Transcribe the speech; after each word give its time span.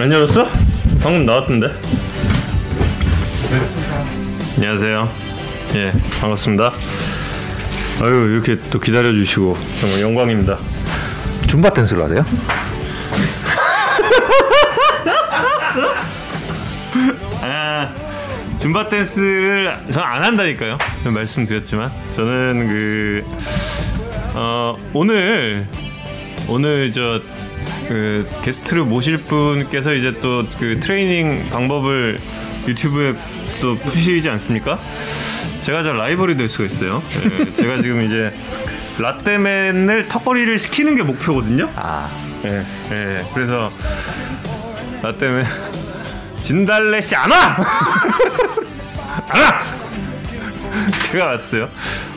안 0.00 0.12
열었어? 0.12 0.48
방금 1.02 1.24
나왔던데. 1.26 1.68
안녕하세요. 4.56 5.08
예, 5.76 5.92
반갑습니다. 6.20 6.72
아유, 8.02 8.28
이렇게 8.30 8.60
또 8.70 8.78
기다려주시고, 8.78 9.56
정말 9.80 10.00
영광입니다. 10.00 10.58
줌바 11.48 11.70
댄스를 11.70 12.04
하세요? 12.04 12.24
아, 17.42 17.90
줌바 18.60 18.88
댄스를 18.88 19.76
전 19.90 20.02
안 20.04 20.22
한다니까요. 20.24 20.78
말씀드렸지만. 21.04 21.90
저는 22.14 22.68
그, 22.68 23.24
어, 24.34 24.76
오늘, 24.92 25.66
오늘 26.48 26.92
저, 26.92 27.20
그, 27.88 28.28
게스트를 28.44 28.84
모실 28.84 29.18
분께서 29.18 29.94
이제 29.94 30.12
또 30.20 30.42
그 30.58 30.80
트레이닝 30.80 31.50
방법을 31.50 32.18
유튜브에 32.66 33.14
또 33.60 33.76
푸시지 33.78 34.28
않습니까? 34.28 34.78
제가 35.64 35.82
저 35.82 35.92
라이벌이 35.92 36.36
될 36.36 36.48
수가 36.48 36.64
있어요. 36.64 37.02
예, 37.24 37.52
제가 37.56 37.82
지금 37.82 38.02
이제 38.02 38.32
라떼맨을 38.98 40.08
턱걸이를 40.08 40.58
시키는 40.58 40.96
게 40.96 41.02
목표거든요. 41.02 41.70
아, 41.76 42.08
예, 42.44 42.64
예. 42.92 43.24
그래서 43.34 43.68
나 45.02 45.12
때문에 45.12 45.44
진달래 46.42 47.00
씨 47.00 47.16
안 47.16 47.30
와! 47.30 47.56
안 49.28 49.40
와! 49.42 49.75
제가 51.12 51.26
왔어요. 51.26 51.68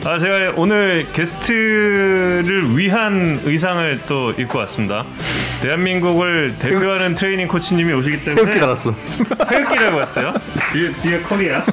아, 0.04 0.18
제가 0.18 0.52
오늘 0.56 1.06
게스트를 1.12 2.76
위한 2.76 3.40
의상을 3.44 4.00
또 4.08 4.30
입고 4.32 4.58
왔습니다. 4.60 5.04
대한민국을 5.62 6.54
대표하는 6.58 7.14
트레이닝 7.14 7.48
코치님이 7.48 7.92
오시기 7.92 8.24
때문에 8.24 8.42
태극기 8.42 8.60
나갔어. 8.60 8.94
태극기라고 9.48 9.96
왔어요. 9.96 10.32
뒤에, 10.72 10.92
뒤에 11.02 11.18
코리아. 11.20 11.64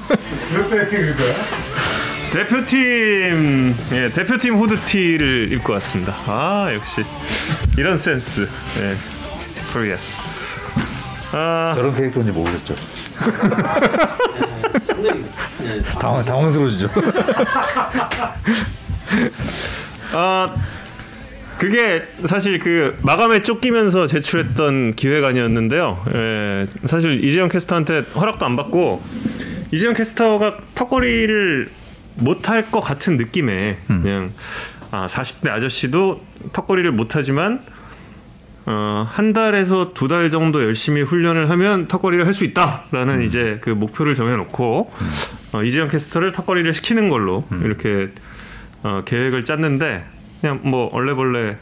대표팀, 2.33 3.75
예, 3.94 4.09
대표팀 4.09 4.55
후드티를 4.55 5.53
입고 5.53 5.73
왔습니다. 5.73 6.13
아, 6.25 6.69
역시. 6.73 7.03
이런 7.77 7.97
센스. 7.97 8.41
예, 8.79 8.95
코리아. 9.73 9.95
아, 11.31 11.72
저런 11.75 11.95
캐릭터인지 11.95 12.31
모르겠죠. 12.33 12.75
상당히 14.81 15.23
네, 15.59 15.81
당황, 15.99 16.23
당황스러워지죠. 16.23 16.87
아, 20.13 20.53
그게 21.57 22.03
사실 22.25 22.59
그 22.59 22.97
마감에 23.01 23.41
쫓기면서 23.41 24.07
제출했던 24.07 24.93
기획안이었는데요. 24.93 26.05
예, 26.13 26.67
사실 26.85 27.23
이재영 27.23 27.49
캐스터한테 27.49 28.05
허락도 28.15 28.45
안 28.45 28.55
받고 28.55 29.01
이재영 29.71 29.95
캐스터가 29.95 30.57
턱걸이를 30.75 31.69
못할 32.15 32.69
것 32.71 32.81
같은 32.81 33.17
느낌에 33.17 33.79
그냥 33.88 34.33
아, 34.91 35.07
40대 35.07 35.51
아저씨도 35.51 36.21
턱걸이를 36.53 36.91
못하지만 36.91 37.59
어, 38.69 39.07
한 39.09 39.31
달에서 39.33 39.93
두 39.93 40.07
달 40.07 40.29
정도 40.29 40.61
열심히 40.63 41.01
훈련을 41.01 41.49
하면 41.49 41.87
턱걸이를 41.87 42.25
할 42.25 42.33
수 42.33 42.43
있다라는 42.43 43.23
이제 43.23 43.57
그 43.61 43.69
목표를 43.69 44.13
정해놓고 44.15 44.91
어, 45.53 45.63
이재영 45.63 45.87
캐스터를 45.89 46.31
턱걸이를 46.33 46.73
시키는 46.73 47.09
걸로 47.09 47.45
이렇게 47.63 48.09
어, 48.83 49.01
계획을 49.05 49.43
짰는데 49.45 50.03
그냥 50.41 50.59
뭐 50.63 50.89
얼레벌레 50.93 51.57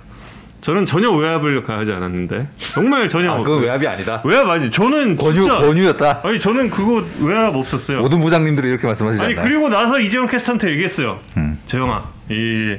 저는 0.62 0.88
전혀 0.88 1.12
외압을 1.12 1.64
가하지 1.64 1.92
않았는데 1.92 2.48
정말 2.74 3.08
전혀 3.08 3.32
아, 3.32 3.38
그건 3.38 3.62
외압이 3.62 3.88
아니다. 3.88 4.22
외압 4.26 4.50
아니 4.50 4.72
저는 4.72 5.16
권유, 5.16 5.34
진짜 5.44 5.60
권유였다. 5.60 6.22
아니 6.24 6.40
저는 6.40 6.72
그거 6.72 7.04
외압 7.22 7.56
없었어요. 7.56 8.00
모든 8.02 8.20
부장님들이 8.20 8.70
이렇게 8.70 8.88
말씀하시지 8.88 9.24
아니 9.24 9.34
않나요? 9.34 9.48
그리고 9.48 9.70
나서 9.70 10.00
이재용 10.00 10.26
캐스터한테 10.26 10.72
얘기했어요. 10.72 11.20
음. 11.38 11.55
재영아, 11.66 12.12
이 12.30 12.78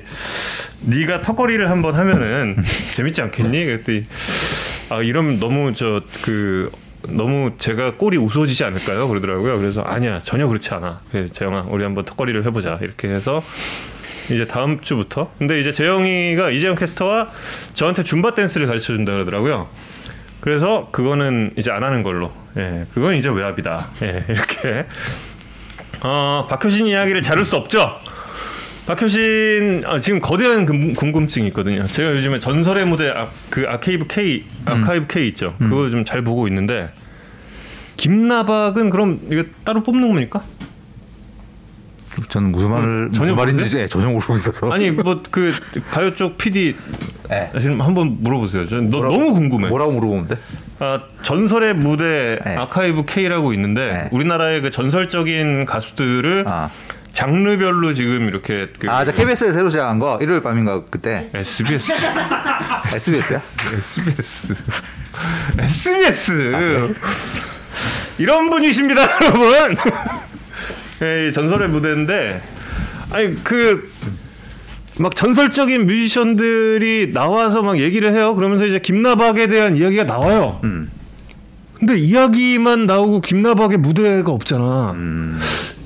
네가 0.83 1.23
턱걸이를 1.23 1.71
한번 1.71 1.95
하면은 1.95 2.57
재밌지 2.97 3.23
않겠니? 3.23 3.65
그랬더니 3.65 4.07
아 4.91 5.03
이러면 5.03 5.39
너무 5.41 5.75
저 5.75 6.01
그 6.23 6.71
너무 7.09 7.53
제가 7.59 7.95
꼴이 7.97 8.17
우스워지지 8.17 8.65
않을까요? 8.65 9.09
그러더라고요. 9.09 9.59
그래서 9.59 9.83
아니야 9.83 10.21
전혀 10.21 10.47
그렇지 10.47 10.75
않아. 10.75 11.01
그래, 11.13 11.27
재영아 11.29 11.67
우리 11.69 11.85
한번 11.85 12.05
턱걸이를 12.05 12.45
해보자 12.47 12.79
이렇게 12.81 13.09
해서 13.09 13.43
이제 14.31 14.45
다음 14.47 14.81
주부터. 14.81 15.31
근데 15.39 15.61
이제 15.61 15.71
재영이가 15.73 16.51
이재영 16.51 16.75
캐스터와 16.75 17.29
저한테 17.75 18.03
줌바 18.03 18.35
댄스를 18.35 18.67
가르쳐 18.67 18.87
준다 18.87 19.13
그러더라고요. 19.13 19.69
그래서 20.41 20.89
그거는 20.91 21.53
이제 21.57 21.71
안 21.71 21.85
하는 21.85 22.03
걸로. 22.03 22.33
예, 22.57 22.87
그건 22.93 23.15
이제 23.15 23.29
외압이다. 23.29 23.89
예, 24.03 24.25
이렇게. 24.29 24.87
어, 26.03 26.47
박효신 26.49 26.87
이야기를 26.87 27.23
자를 27.23 27.45
수 27.45 27.57
없죠. 27.57 27.99
박효신 28.87 29.83
아, 29.85 29.99
지금 30.01 30.21
거대한 30.21 30.65
금- 30.65 30.95
궁금증이 30.95 31.49
있거든요. 31.49 31.87
제가 31.87 32.13
요즘에 32.17 32.39
전설의 32.39 32.87
무대 32.87 33.09
아, 33.09 33.29
그 33.51 33.65
아케이브 33.69 34.07
K 34.07 34.45
아카이브 34.65 35.07
K 35.09 35.29
있죠. 35.29 35.53
그거 35.59 35.89
좀 35.91 36.05
잘 36.05 36.23
보고 36.23 36.47
있는데 36.47 36.91
김나박은 37.97 38.91
그럼 38.91 39.21
이거 39.31 39.43
따로 39.65 39.83
뽑는 39.83 40.07
겁니까? 40.09 40.43
저는 42.29 42.53
무슨 42.53 42.71
말을 42.71 43.09
어, 43.09 43.13
전혀 43.13 43.19
무슨 43.21 43.37
말인지? 43.37 43.79
예, 43.79 43.87
전혀 43.87 44.09
모르고 44.09 44.37
있어서. 44.37 44.71
아니 44.73 44.91
뭐 44.91 45.21
그 45.31 45.53
가요 45.91 46.15
쪽 46.15 46.39
PD 46.39 46.75
예. 47.33 47.51
지금 47.61 47.81
한번 47.83 48.19
물어보세요. 48.21 48.69
저 48.69 48.77
너, 48.77 48.99
뭐라고- 48.99 49.11
너무 49.11 49.35
궁금해. 49.35 49.69
뭐라고 49.69 49.93
물어보면 49.93 50.29
돼? 50.29 50.39
아, 50.79 51.01
전설의 51.23 51.75
무대 51.75 52.39
네. 52.45 52.57
아카이브 52.57 53.05
K라고 53.07 53.53
있는데 53.55 53.87
네. 53.93 54.09
우리나라의 54.13 54.61
그 54.63 54.71
전설적인 54.71 55.65
가수들을 55.67 56.45
아, 56.47 56.71
장르별로 57.17 57.95
지금 57.95 58.29
이렇게 58.29 58.69
그 58.79 58.89
아, 58.91 59.03
저 59.03 59.13
KBS에 59.13 59.53
새로 59.53 59.71
시작한 59.71 59.99
거 59.99 60.19
일요일 60.21 60.43
밤인가 60.43 60.85
그때 60.85 61.31
SBS 61.35 61.91
SBS야? 62.95 63.41
SBS 63.73 64.55
SBS 65.59 66.53
이런 68.19 68.51
분이십니다, 68.51 69.03
여러분. 69.25 69.77
예, 71.03 71.29
이 71.29 71.33
전설의 71.33 71.69
무대인데 71.71 72.43
아니 73.11 73.43
그 73.43 73.91
막 74.99 75.15
전설적인 75.15 75.87
뮤지션들이 75.87 77.13
나와서 77.13 77.63
막 77.63 77.79
얘기를 77.79 78.13
해요. 78.15 78.35
그러면서 78.35 78.65
이제 78.65 78.79
김나박에 78.79 79.47
대한 79.47 79.77
이야기가 79.77 80.05
나와요. 80.05 80.61
음. 80.65 80.91
근데 81.75 81.99
이야기만 81.99 82.87
나오고 82.87 83.21
김나박의 83.21 83.79
무대가 83.79 84.33
없잖아. 84.33 84.93
음. 84.93 85.39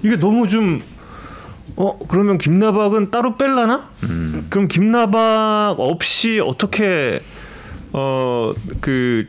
이게 0.04 0.16
너무 0.16 0.46
좀 0.46 0.80
어, 1.76 1.98
그러면 2.08 2.38
김나박은 2.38 3.10
따로 3.10 3.36
뺄라나? 3.36 3.88
음. 4.04 4.46
그럼 4.50 4.68
김나박 4.68 5.76
없이 5.78 6.40
어떻게 6.44 7.20
어 7.92 8.52
그 8.80 9.26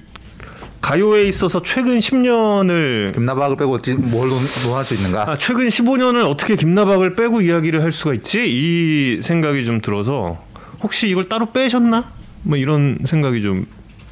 가요에 0.82 1.24
있어서 1.26 1.62
최근 1.62 2.00
10년을 2.00 3.14
김나박을 3.14 3.56
빼고 3.56 3.74
어찌 3.74 3.94
뭘 3.94 4.30
논- 4.30 4.40
논할 4.66 4.84
수 4.84 4.96
있는가? 4.96 5.30
아, 5.32 5.38
최근 5.38 5.68
15년을 5.68 6.26
어떻게 6.28 6.56
김나박을 6.56 7.16
빼고 7.16 7.42
이야기를 7.42 7.84
할 7.84 7.92
수가 7.92 8.16
있지? 8.16 8.44
이 8.48 9.22
생각이 9.22 9.64
좀 9.66 9.80
들어서 9.82 10.44
혹시 10.82 11.08
이걸 11.08 11.30
따로 11.30 11.52
빼셨나? 11.52 12.12
뭐 12.44 12.58
이런 12.58 12.98
생각이 13.06 13.44
좀 13.44 13.68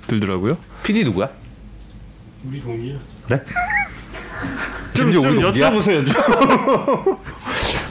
들더라고요. 0.08 0.58
PD 0.84 1.04
누구야? 1.06 1.30
우리 2.48 2.62
동이야. 2.62 2.98
그래? 3.26 3.42
좀, 5.00 5.12
좀? 5.12 5.40
여쭤보세요. 5.40 6.06
좀. 6.06 6.16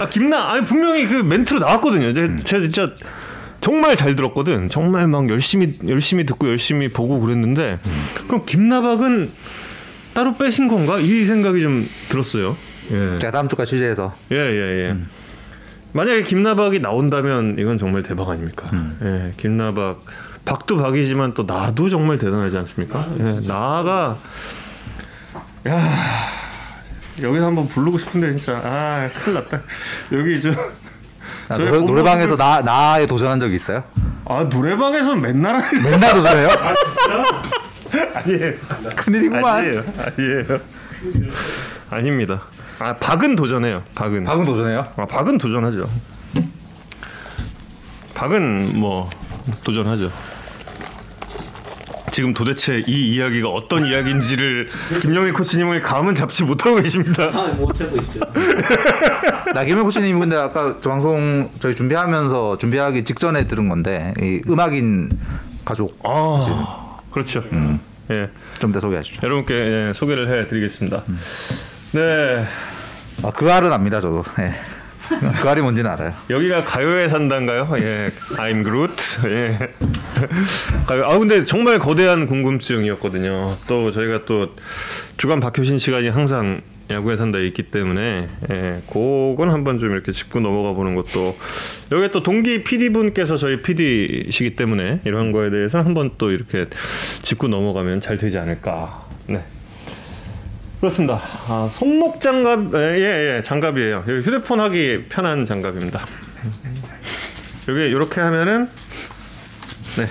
아 0.00 0.08
김나 0.08 0.52
아니 0.52 0.64
분명히 0.64 1.06
그 1.06 1.14
멘트로 1.14 1.60
나왔거든요. 1.60 2.12
제가, 2.14 2.36
제가 2.44 2.62
진짜 2.62 2.88
정말 3.60 3.96
잘 3.96 4.14
들었거든. 4.14 4.68
정말 4.68 5.06
막 5.08 5.28
열심히 5.28 5.78
열심히 5.88 6.24
듣고 6.26 6.48
열심히 6.48 6.88
보고 6.88 7.20
그랬는데 7.20 7.80
그럼 8.26 8.44
김나박은 8.46 9.30
따로 10.14 10.34
빼신 10.36 10.68
건가? 10.68 10.98
이 10.98 11.24
생각이 11.24 11.60
좀 11.60 11.88
들었어요. 12.08 12.56
예. 12.90 13.18
제가 13.18 13.30
다음 13.30 13.48
주까지 13.48 13.72
취재해서 13.72 14.14
예, 14.32 14.36
예, 14.36 14.88
예. 14.88 14.96
만약에 15.92 16.22
김나박이 16.22 16.80
나온다면 16.80 17.56
이건 17.58 17.78
정말 17.78 18.02
대박 18.02 18.30
아닙니까? 18.30 18.70
예, 19.02 19.34
김나박 19.36 20.04
박도 20.44 20.76
박이지만 20.76 21.34
또 21.34 21.44
나도 21.46 21.88
정말 21.88 22.18
대단하지 22.18 22.56
않습니까? 22.56 23.08
예, 23.18 23.40
나가 23.46 24.18
야 25.66 25.78
여기서 27.22 27.46
한번 27.46 27.68
부르고 27.68 27.98
싶은데 27.98 28.32
진짜 28.36 28.60
아 28.64 29.08
큰일 29.24 29.34
났다. 29.34 29.60
여기 30.12 30.40
저 30.40 30.52
자, 31.48 31.56
노래, 31.56 31.70
노래방에서 31.78 32.36
나 32.36 32.60
나에 32.60 33.06
도전한 33.06 33.38
적이 33.38 33.56
있어요? 33.56 33.82
아 34.26 34.44
노래방에서 34.44 35.14
맨날 35.14 35.62
맨날 35.82 36.12
도전해요? 36.14 36.48
아니에요. 38.14 38.52
큰일이구만. 38.96 39.44
아니에요. 39.44 39.84
아니에요. 39.98 40.60
아닙니다. 41.90 42.42
아 42.78 42.94
박은 42.94 43.34
도전해요. 43.36 43.82
박은. 43.94 44.24
박은 44.24 44.44
도전해요? 44.44 44.84
아, 44.96 45.06
박은 45.06 45.38
도전하죠. 45.38 45.86
박은 48.14 48.78
뭐 48.78 49.08
도전하죠. 49.64 50.10
지금 52.10 52.34
도대체 52.34 52.82
이 52.86 53.14
이야기가 53.14 53.48
어떤 53.48 53.84
이야기인지를 53.86 54.68
김영희 55.02 55.32
코치님의 55.32 55.82
감은 55.82 56.14
잡지 56.14 56.44
못하고 56.44 56.80
계십니다. 56.80 57.24
아못 57.32 57.76
찾고 57.78 57.96
있죠. 58.02 58.20
나 59.54 59.64
김현 59.64 59.84
코치님이 59.84 60.18
근데 60.18 60.36
아까 60.36 60.76
저 60.82 60.90
방송 60.90 61.50
저희 61.60 61.74
준비하면서 61.74 62.58
준비하기 62.58 63.04
직전에 63.04 63.46
들은 63.46 63.68
건데 63.68 64.14
이 64.20 64.42
음악인 64.48 65.10
가족 65.64 65.98
아, 66.04 66.98
그렇죠. 67.10 67.44
예, 68.10 68.30
좀 68.58 68.72
더 68.72 68.80
소개하시죠. 68.80 69.20
여러분께 69.22 69.54
예, 69.54 69.92
소개를 69.94 70.44
해드리겠습니다. 70.44 71.02
네, 71.92 72.44
아, 73.22 73.30
그 73.36 73.50
알은 73.52 73.72
압니다 73.72 74.00
저도. 74.00 74.24
예. 74.40 74.54
그 75.40 75.48
알이 75.48 75.62
뭔지는 75.62 75.90
알아요. 75.90 76.12
여기가 76.30 76.64
가요에 76.64 77.08
산다인가요? 77.08 77.68
예, 77.78 78.10
I'm 78.36 78.64
Groot. 78.64 78.94
예. 79.28 79.58
아 80.88 81.18
근데 81.18 81.44
정말 81.44 81.78
거대한 81.78 82.26
궁금증이었거든요. 82.26 83.54
또 83.68 83.90
저희가 83.90 84.24
또 84.26 84.54
주간 85.16 85.40
박효신 85.40 85.78
시간이 85.78 86.08
항상 86.08 86.60
야구에 86.90 87.16
산다에 87.16 87.46
있기 87.48 87.64
때문에 87.64 88.28
예, 88.50 88.80
그건 88.86 89.50
한번 89.50 89.78
좀 89.78 89.90
이렇게 89.90 90.10
짚고 90.12 90.40
넘어가 90.40 90.72
보는 90.72 90.94
것도 90.94 91.36
여기 91.92 92.10
또 92.10 92.22
동기 92.22 92.64
PD 92.64 92.90
분께서 92.90 93.36
저희 93.36 93.60
PD시기 93.60 94.54
때문에 94.54 95.00
이런 95.04 95.32
거에 95.32 95.50
대해서 95.50 95.78
한번 95.78 96.12
또 96.16 96.30
이렇게 96.30 96.66
짚고 97.22 97.48
넘어가면 97.48 98.00
잘 98.00 98.16
되지 98.16 98.38
않을까. 98.38 99.06
네. 99.26 99.42
그렇습니다. 100.80 101.20
아, 101.48 101.68
손목 101.72 102.20
장갑, 102.20 102.72
예, 102.74 103.38
예, 103.38 103.42
장갑이에요. 103.44 104.04
여기 104.06 104.22
휴대폰 104.22 104.60
하기 104.60 105.06
편한 105.08 105.44
장갑입니다. 105.44 106.06
여기 107.68 107.80
이렇게 107.80 108.20
하면은, 108.20 108.68
네. 109.96 110.06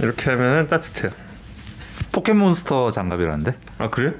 이렇게 0.00 0.30
하면은 0.30 0.68
따뜻해요. 0.68 1.12
포켓몬스터 2.12 2.92
장갑이라는데 2.92 3.54
아, 3.78 3.90
그래요? 3.90 4.12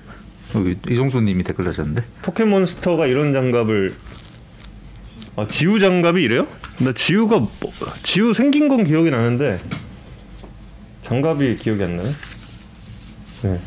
여기 0.56 0.76
이종수님이 0.88 1.44
댓글 1.44 1.64
다셨는데 1.64 2.02
포켓몬스터가 2.22 3.06
이런 3.06 3.32
장갑을, 3.32 3.94
아, 5.36 5.46
지우 5.50 5.80
장갑이 5.80 6.22
이래요? 6.22 6.46
나 6.78 6.92
지우가, 6.92 7.38
뭐, 7.38 7.72
지우 8.02 8.34
생긴 8.34 8.68
건 8.68 8.84
기억이 8.84 9.10
나는데, 9.10 9.58
장갑이 11.02 11.56
기억이 11.56 11.82
안 11.82 11.96
나네? 11.96 12.12
네. 13.42 13.60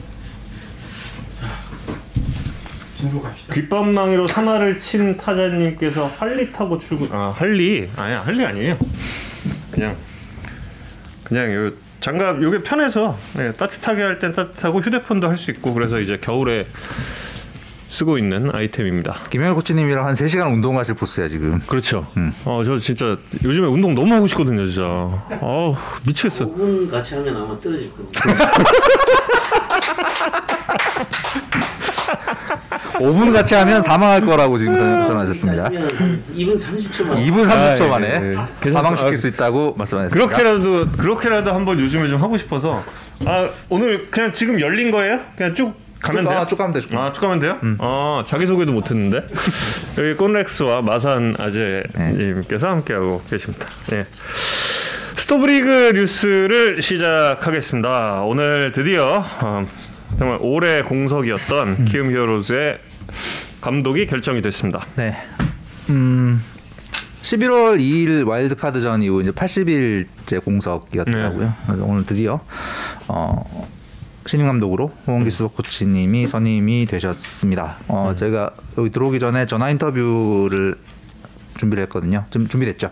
진로 2.97 3.21
갑시다. 3.21 3.53
귓밥망이로 3.53 4.27
사마를 4.27 4.79
친 4.79 5.17
타자님께서 5.17 6.11
할리 6.17 6.51
타고 6.51 6.77
출근. 6.79 7.09
아 7.11 7.33
할리? 7.35 7.89
아니야 7.95 8.21
할리 8.21 8.43
아니에요. 8.45 8.75
그냥 9.71 9.95
그냥 11.23 11.53
요 11.53 11.71
장갑 11.99 12.41
요게 12.41 12.59
편해서 12.63 13.17
예, 13.37 13.51
따뜻하게 13.51 14.01
할 14.01 14.19
땐 14.19 14.33
따뜻하고 14.33 14.79
휴대폰도 14.81 15.27
할 15.29 15.37
수 15.37 15.51
있고 15.51 15.73
그래서 15.73 15.99
이제 15.99 16.17
겨울에 16.19 16.65
쓰고 17.87 18.17
있는 18.17 18.53
아이템입니다. 18.53 19.15
김현 19.29 19.53
코치님이랑 19.55 20.05
한 20.07 20.13
3시간 20.15 20.51
운동하실 20.53 20.95
포스야 20.95 21.27
지금. 21.27 21.59
그렇죠. 21.67 22.07
어저 22.45 22.79
진짜 22.79 23.17
요즘에 23.43 23.67
운동 23.67 23.93
너무 23.95 24.13
하고 24.13 24.25
싶거든요 24.27 24.65
진짜. 24.65 24.83
어우 25.41 25.75
미치겠어. 26.05 26.45
5분 26.47 26.89
같이 26.89 27.15
하면 27.15 27.35
아마 27.37 27.59
떨어질 27.59 27.91
겁니다. 27.93 28.21
5분 32.93 33.33
같이 33.33 33.55
하면 33.55 33.81
사망할 33.81 34.21
거라고 34.21 34.57
지금 34.57 34.75
선- 34.75 35.05
선언하셨습니다. 35.05 35.65
2분 35.69 36.55
30초만. 36.59 37.15
2분 37.27 37.47
30초 37.49 37.81
아, 37.83 37.87
만에 37.87 38.07
예, 38.07 38.13
예. 38.13 38.19
괜찮습니다. 38.61 38.81
사망시킬 38.81 39.13
아, 39.13 39.17
수 39.17 39.27
있다고 39.27 39.75
말씀하셨습니다. 39.77 40.27
그렇게라도 40.37 40.91
그렇게라도 40.91 41.53
한번 41.53 41.79
요즘에 41.79 42.07
좀 42.09 42.21
하고 42.21 42.37
싶어서 42.37 42.83
아 43.25 43.49
오늘 43.69 44.09
그냥 44.09 44.31
지금 44.33 44.59
열린 44.59 44.91
거예요? 44.91 45.19
그냥 45.35 45.53
쭉 45.53 45.73
가면 45.99 46.25
쭉, 46.25 46.29
돼요? 46.29 46.39
아, 46.39 46.45
쭉 46.47 46.57
가면 46.57 46.73
돼, 46.73 46.79
쭉 46.81 46.93
아, 46.95 47.11
쭉 47.11 47.21
가면 47.21 47.39
돼요? 47.39 47.57
아, 47.79 48.23
자기 48.27 48.45
소개도 48.45 48.71
못 48.71 48.91
했는데. 48.91 49.25
여기 49.97 50.13
꼰렉스와 50.13 50.81
마산 50.83 51.35
아재 51.39 51.83
님께서 51.97 52.67
함께하고 52.67 53.21
계십니다. 53.29 53.65
예. 53.93 54.05
스토브리그 55.15 55.93
뉴스를 55.95 56.83
시작하겠습니다. 56.83 58.21
오늘 58.21 58.71
드디어 58.71 59.23
어, 59.41 59.65
정말 60.17 60.39
올해 60.41 60.81
공석이었던 60.81 61.85
키움 61.85 62.11
히어로즈의 62.11 62.79
감독이 63.61 64.07
결정이 64.07 64.41
됐습니다. 64.41 64.85
네. 64.95 65.15
음. 65.89 66.41
11월 67.21 67.79
2일 67.79 68.25
와일드카드전 68.25 69.03
이후 69.03 69.21
이제 69.21 69.31
80일째 69.31 70.43
공석이었더라고요. 70.43 71.47
네. 71.47 71.53
그래서 71.65 71.83
오늘 71.83 72.05
드디어 72.05 72.39
어, 73.07 73.67
신임 74.25 74.45
감독으로 74.45 74.91
홍원기 75.05 75.29
수석 75.29 75.55
코치님이 75.55 76.27
선임이 76.27 76.85
되셨습니다. 76.85 77.77
어, 77.87 78.13
제가 78.15 78.51
여기 78.77 78.89
들어오기 78.91 79.19
전에 79.19 79.45
전화 79.45 79.69
인터뷰를 79.69 80.77
준비를 81.57 81.83
했거든요. 81.83 82.25
좀 82.29 82.47
준비됐죠? 82.47 82.89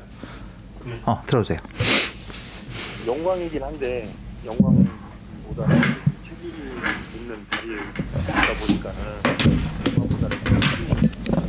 어, 1.06 1.22
들어주세요. 1.26 1.60
영광이긴 3.08 3.64
한데 3.64 4.10
영광보다 4.46 5.66
있다 7.74 8.54
보니까는 8.62 9.00
책임이 9.34 10.94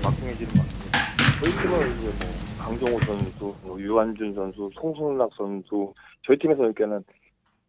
막중해지는 0.03 0.51
것 0.55 0.59
같습니다. 0.63 0.97
저희 1.41 1.51
팀은 1.53 1.73
이제 1.93 2.07
뭐 2.21 2.33
강정호 2.59 2.99
선수, 3.01 3.55
뭐 3.63 3.81
유한준 3.81 4.35
선수, 4.35 4.71
송승락 4.75 5.31
선수 5.37 5.93
저희 6.25 6.39
팀에서 6.39 6.59
그러니까는 6.59 7.05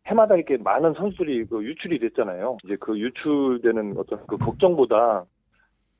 해마다 0.06 0.36
이렇게 0.36 0.58
많은 0.58 0.94
선수들이 0.94 1.46
그 1.46 1.64
유출이 1.64 2.00
됐잖아요. 2.00 2.58
이제 2.64 2.78
그 2.80 2.98
유출되는 2.98 3.96
어떤 3.98 4.26
그 4.28 4.38
걱정보다 4.38 5.26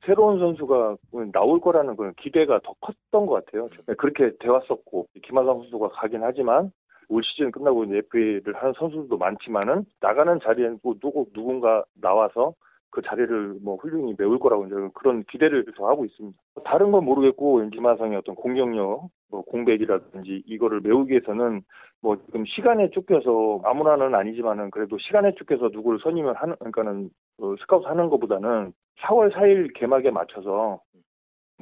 새로운 0.06 0.38
선수가 0.38 0.96
나올 1.32 1.60
거라는 1.60 1.96
그런 1.96 2.14
기대가 2.14 2.58
더 2.64 2.72
컸던 2.80 3.26
것 3.26 3.44
같아요. 3.44 3.68
그렇게 3.98 4.32
되왔었고 4.40 5.08
김하성 5.22 5.62
선수가 5.62 5.88
가긴 5.88 6.22
하지만 6.22 6.72
올 7.08 7.22
시즌 7.24 7.50
끝나고 7.50 7.84
이제 7.84 7.98
FA를 7.98 8.54
하는 8.54 8.74
선수들도 8.78 9.16
많지만은 9.16 9.84
나가는 10.00 10.38
자리엔 10.42 10.80
또 10.82 10.98
누구 10.98 11.26
누군가 11.32 11.84
나와서 11.94 12.54
그 12.90 13.02
자리를 13.02 13.58
뭐 13.62 13.76
훌륭히 13.76 14.14
메울 14.18 14.38
거라고 14.38 14.66
이제 14.66 14.74
그런 14.94 15.22
기대를 15.24 15.64
더 15.76 15.88
하고 15.88 16.04
있습니다. 16.04 16.38
다른 16.64 16.90
건 16.90 17.04
모르겠고 17.04 17.68
김하성의 17.70 18.16
어떤 18.16 18.34
공격력, 18.34 19.08
뭐 19.30 19.42
공백이라든지 19.42 20.42
이거를 20.46 20.80
메우기 20.80 21.12
위해서는 21.12 21.62
뭐 22.00 22.16
지금 22.26 22.44
시간에 22.46 22.90
쫓겨서 22.90 23.60
아무나는 23.64 24.14
아니지만은 24.14 24.70
그래도 24.70 24.96
시간에 24.98 25.34
쫓겨서 25.34 25.68
누구를 25.72 25.98
선임을 26.00 26.34
하는 26.34 26.56
그러니까는 26.56 27.10
어, 27.40 27.54
스카우트 27.60 27.86
하는 27.86 28.08
것보다는 28.08 28.72
4월 29.00 29.32
4일 29.32 29.72
개막에 29.74 30.10
맞춰서 30.10 30.80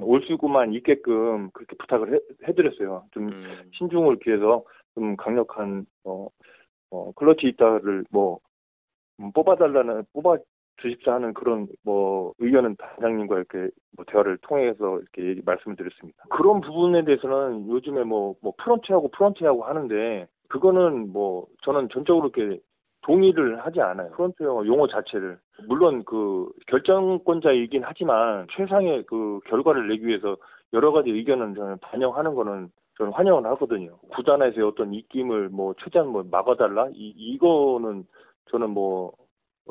올 0.01 0.23
수구만 0.27 0.75
있게끔 0.75 1.51
그렇게 1.53 1.75
부탁을 1.77 2.15
해, 2.15 2.19
해드렸어요. 2.49 3.05
좀 3.13 3.31
신중을 3.73 4.19
기해서 4.21 4.63
좀 4.97 5.15
강력한 5.17 5.87
어, 6.05 6.27
어 6.91 7.13
클러치 7.13 7.49
히터를 7.49 8.05
뭐 8.11 8.41
음, 9.21 9.31
뽑아달라는 9.33 10.05
뽑아 10.15 10.39
주십사 10.79 11.15
하는 11.15 11.33
그런 11.33 11.69
뭐 11.85 12.33
의견은 12.39 12.77
단장님과 12.77 13.37
이렇게 13.37 13.71
뭐 13.97 14.05
대화를 14.09 14.39
통해서 14.39 14.99
이렇게 14.99 15.25
얘기 15.31 15.43
말씀을 15.45 15.77
드렸습니다. 15.77 16.25
그런 16.31 16.61
부분에 16.61 17.05
대해서는 17.05 17.69
요즘에 17.69 18.05
뭐, 18.05 18.35
뭐 18.43 18.53
프런트하고 18.59 19.11
프런트하고 19.11 19.65
하는데 19.65 20.27
그거는 20.49 21.13
뭐 21.13 21.47
저는 21.63 21.89
전적으로 21.91 22.31
이렇게 22.35 22.61
동의를 23.03 23.65
하지 23.65 23.81
않아요. 23.81 24.11
프런트 24.11 24.43
용어, 24.43 24.67
용어 24.67 24.87
자체를. 24.89 25.39
물론 25.69 26.05
그 26.05 26.51
결정권자이긴 26.67 27.83
하지만 27.85 28.47
최상의 28.51 29.05
그 29.07 29.41
결과를 29.47 29.89
내기 29.89 30.07
위해서 30.07 30.37
여러 30.73 30.93
가지 30.93 31.11
의견은 31.11 31.55
저는 31.55 31.79
반영하는 31.79 32.35
거는 32.35 32.71
저는 32.99 33.13
환영을 33.13 33.45
하거든요. 33.51 33.99
구단에서의 34.15 34.67
어떤 34.67 34.95
입김을 34.95 35.51
뭐 35.51 35.75
최대한 35.83 36.09
뭐 36.09 36.25
막아달라? 36.31 36.89
이, 36.93 37.13
이거는 37.17 38.07
저는 38.51 38.71
뭐 38.71 39.13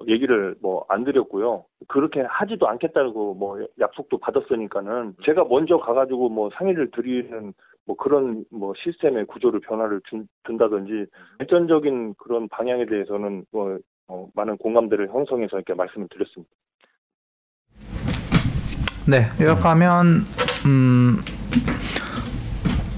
얘기를 0.08 0.56
뭐 0.62 0.86
안 0.90 1.04
드렸고요. 1.04 1.66
그렇게 1.88 2.22
하지도 2.22 2.68
않겠다고 2.68 3.36
뭐 3.36 3.66
약속도 3.80 4.18
받았으니까는 4.18 5.16
제가 5.26 5.46
먼저 5.46 5.78
가가지고 5.78 6.30
뭐 6.30 6.50
상의를 6.58 6.92
드리는 6.92 7.54
뭐 7.86 7.96
그런 7.96 8.46
뭐 8.52 8.74
시스템의 8.78 9.26
구조를 9.26 9.60
변화를 9.62 10.02
준, 10.10 10.28
둔다든지 10.44 11.06
발전적인 11.38 12.16
그런 12.18 12.48
방향에 12.50 12.86
대해서는 12.86 13.46
뭐 13.52 13.78
어, 14.08 14.28
많은 14.36 14.58
공감대를 14.58 15.10
형성해서 15.10 15.58
이렇게 15.58 15.74
말씀을 15.74 16.08
드렸습니다. 16.10 16.52
네, 19.08 19.44
요약하면 19.44 20.22
음 20.66 21.18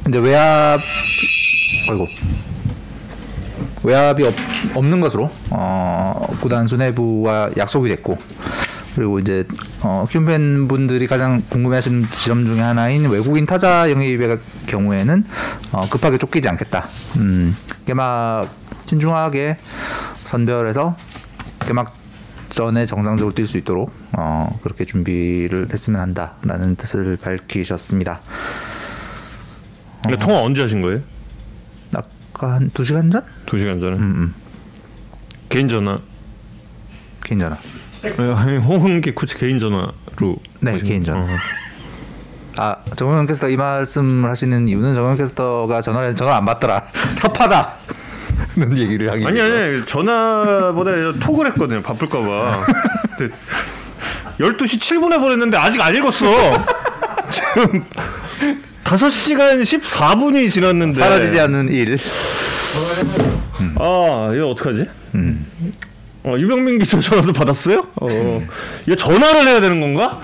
이제 0.08 0.20
외압 0.20 0.80
아이고 1.90 2.08
외압이 3.84 4.24
없, 4.24 4.36
없는 4.76 5.02
것으로 5.02 5.30
어, 5.50 6.28
구단 6.42 6.68
수뇌부와 6.68 7.52
약속이 7.58 7.90
됐고 7.90 8.18
그리고 8.96 9.20
이제 9.20 9.46
어, 9.82 10.06
키움 10.10 10.26
팬분들이 10.26 11.06
가장 11.08 11.42
궁금해하시는 11.50 12.08
지점 12.16 12.46
중에 12.46 12.62
하나인 12.62 13.08
외국인 13.10 13.46
타자 13.46 13.92
영입의 13.92 14.40
경우에는 14.66 15.24
어, 15.72 15.82
급하게 15.90 16.18
쫓기지 16.18 16.50
않겠다. 16.50 16.84
음, 17.18 17.56
개막 17.86 18.50
신중하게 18.88 19.58
선별해서 20.24 20.96
개막 21.60 21.94
전에 22.50 22.88
정상적으로 22.88 23.36
뛸 23.36 23.46
수 23.46 23.58
있도록 23.60 23.92
어, 24.14 24.60
그렇게 24.64 24.84
준비를 24.86 25.68
했으면 25.72 26.02
한다라는 26.02 26.76
뜻을 26.76 27.18
밝히셨습니다. 27.22 28.22
근데 30.08 30.18
통화 30.18 30.42
언제 30.42 30.62
하신 30.62 30.82
거예요? 30.82 31.00
아까 31.94 32.54
한 32.54 32.70
두 32.74 32.84
시간 32.84 33.10
전? 33.10 33.24
두 33.46 33.58
시간 33.58 33.80
전에 33.80 33.96
음, 33.96 34.02
음. 34.02 34.34
개인 35.50 35.68
전화. 35.68 36.00
개인 37.24 37.40
전화. 37.40 37.58
아니, 38.40 38.58
홍은기 38.58 39.12
코치 39.16 39.38
개인 39.38 39.58
전화로. 39.60 40.36
네, 40.60 40.78
개인 40.80 41.04
거- 41.04 41.12
전화. 41.14 41.34
어. 41.34 41.38
아 42.60 42.76
정우영 42.96 43.28
캐스터 43.28 43.50
이 43.50 43.56
말씀을 43.58 44.30
하시는 44.30 44.68
이유는 44.68 44.96
정우영 44.96 45.18
캐스터가 45.18 45.80
전화를 45.82 46.16
전화 46.16 46.38
안 46.38 46.46
받더라 46.46 46.84
섭하다. 47.18 47.74
는 48.58 48.78
얘기를 48.78 49.12
하기 49.12 49.26
아니. 49.26 49.40
아니 49.42 49.86
전화보다 49.86 50.92
톡을 51.20 51.48
했거든요. 51.48 51.82
바쁠까봐. 51.82 52.66
근데 53.18 53.36
12시 54.40 54.80
7분에 54.80 55.20
보냈는데 55.20 55.58
아직 55.58 55.80
안 55.82 55.96
읽었어. 55.96 56.26
지금 57.32 57.84
5시간 58.88 59.62
14분이 59.62 60.50
지났는데 60.50 61.02
사라지지 61.02 61.40
않는 61.42 61.70
일. 61.70 61.98
아 63.80 64.32
이거 64.34 64.50
어떡하지? 64.50 64.86
음. 65.16 65.46
어, 66.24 66.36
유병민 66.38 66.80
기자 66.80 67.00
전화도 67.00 67.34
받았어요? 67.34 67.86
어, 68.02 68.48
이거 68.86 68.96
전화를 68.96 69.48
해야 69.48 69.60
되는 69.62 69.80
건가? 69.82 70.20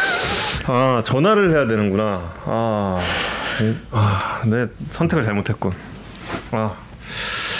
아 0.66 1.02
전화를 1.04 1.50
해야 1.54 1.66
되는구나. 1.66 2.32
아, 2.44 3.00
이- 3.60 3.74
아, 3.90 4.42
내 4.44 4.66
선택을 4.90 5.24
잘못했군. 5.24 5.72
아, 6.52 6.72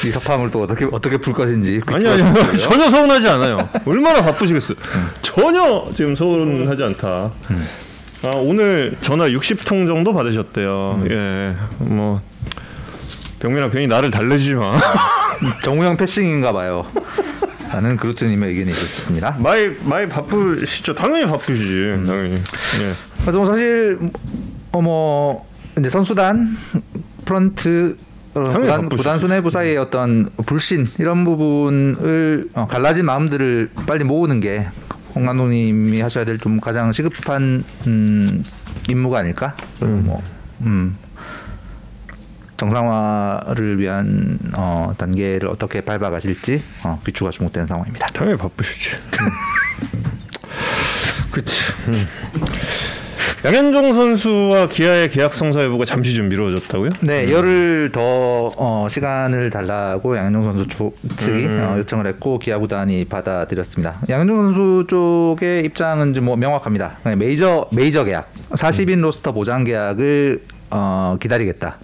이 0.06 0.10
섭함을 0.10 0.50
또 0.50 0.62
어떻게 0.62 0.86
어떻게 0.90 1.16
풀 1.18 1.32
것인지. 1.34 1.80
아니 1.86 2.06
아니 2.08 2.22
전혀 2.60 2.90
서운하지 2.90 3.28
않아요. 3.28 3.68
얼마나 3.86 4.22
바쁘시겠어요. 4.22 4.76
전혀 5.22 5.86
지금 5.96 6.14
서운하지 6.14 6.82
않다. 6.84 7.32
아 8.24 8.30
오늘 8.34 8.96
전화 9.00 9.26
60통 9.28 9.86
정도 9.86 10.12
받으셨대요. 10.12 11.04
예, 11.10 11.54
뭐 11.78 12.20
병민아 13.38 13.70
괜히 13.70 13.86
나를 13.86 14.10
달래주지 14.10 14.54
마. 14.54 14.76
정우영 15.62 15.96
패싱인가 15.96 16.52
봐요. 16.52 16.84
라는 17.70 17.96
그루트님의 17.96 18.50
의견이 18.50 18.70
있었습니다. 18.70 19.36
많이 19.38 19.68
많이 19.84 20.08
바쁘시죠. 20.08 20.94
당연히 20.94 21.26
바쁘시지. 21.26 22.04
당연히. 22.06 22.34
예. 22.80 22.94
그래서 23.22 23.38
뭐 23.38 23.46
사실 23.46 23.98
어뭐 24.72 25.46
이제 25.78 25.88
선수단 25.88 26.56
프런트 27.24 27.96
어, 28.34 28.40
구단. 28.42 28.88
구단 28.88 29.18
수뇌부 29.18 29.50
사이의 29.50 29.76
어떤 29.78 30.30
불신 30.46 30.86
이런 30.98 31.24
부분을 31.24 32.48
어, 32.54 32.66
갈라진 32.68 33.06
마음들을 33.06 33.70
빨리 33.86 34.04
모으는 34.04 34.40
게 34.40 34.66
홍만호님이 35.14 36.00
하셔야 36.00 36.24
될 36.24 36.38
좀 36.38 36.60
가장 36.60 36.92
시급한 36.92 37.64
음, 37.86 38.44
임무가 38.88 39.18
아닐까? 39.18 39.56
음. 39.82 40.04
뭐, 40.06 40.22
음, 40.62 40.96
정상화를 42.56 43.78
위한 43.78 44.38
어, 44.54 44.92
단계를 44.98 45.48
어떻게 45.48 45.80
밟아가실지 45.80 46.62
어, 46.84 47.00
귀추가 47.06 47.30
주목되는 47.30 47.66
상황입니다. 47.66 48.06
당연히 48.08 48.36
바쁘시지. 48.38 48.96
그치. 51.30 51.56
음. 51.88 52.06
양현종 53.44 53.94
선수와 53.94 54.66
기아의 54.66 55.10
계약 55.10 55.32
성사 55.32 55.62
여부가 55.62 55.84
잠시 55.84 56.12
좀 56.12 56.28
미뤄졌다고요? 56.28 56.90
네, 57.02 57.30
열흘 57.30 57.90
더 57.92 58.00
어, 58.56 58.88
시간을 58.90 59.50
달라고 59.50 60.16
양현종 60.16 60.42
선수 60.42 60.68
조, 60.68 60.92
측이 61.16 61.46
음. 61.46 61.60
어, 61.62 61.78
요청을 61.78 62.08
했고 62.08 62.40
기아 62.40 62.58
구단이 62.58 63.04
받아들였습니다. 63.04 64.00
양현종 64.08 64.52
선수 64.52 64.86
쪽의 64.88 65.64
입장은 65.66 66.14
좀뭐 66.14 66.34
명확합니다. 66.34 66.98
네, 67.04 67.14
메이저 67.14 67.68
메이저 67.70 68.02
계약, 68.02 68.28
40인 68.50 69.00
로스터 69.02 69.30
보장 69.30 69.62
계약을 69.62 70.42
어, 70.70 71.16
기다리겠다. 71.20 71.76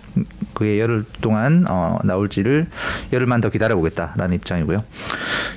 그게 0.54 0.80
열흘 0.80 1.04
동안 1.20 1.66
어, 1.68 1.98
나올지를 2.02 2.66
열흘만 3.12 3.40
더 3.40 3.50
기다려 3.50 3.76
보겠다라는 3.76 4.34
입장이고요. 4.34 4.82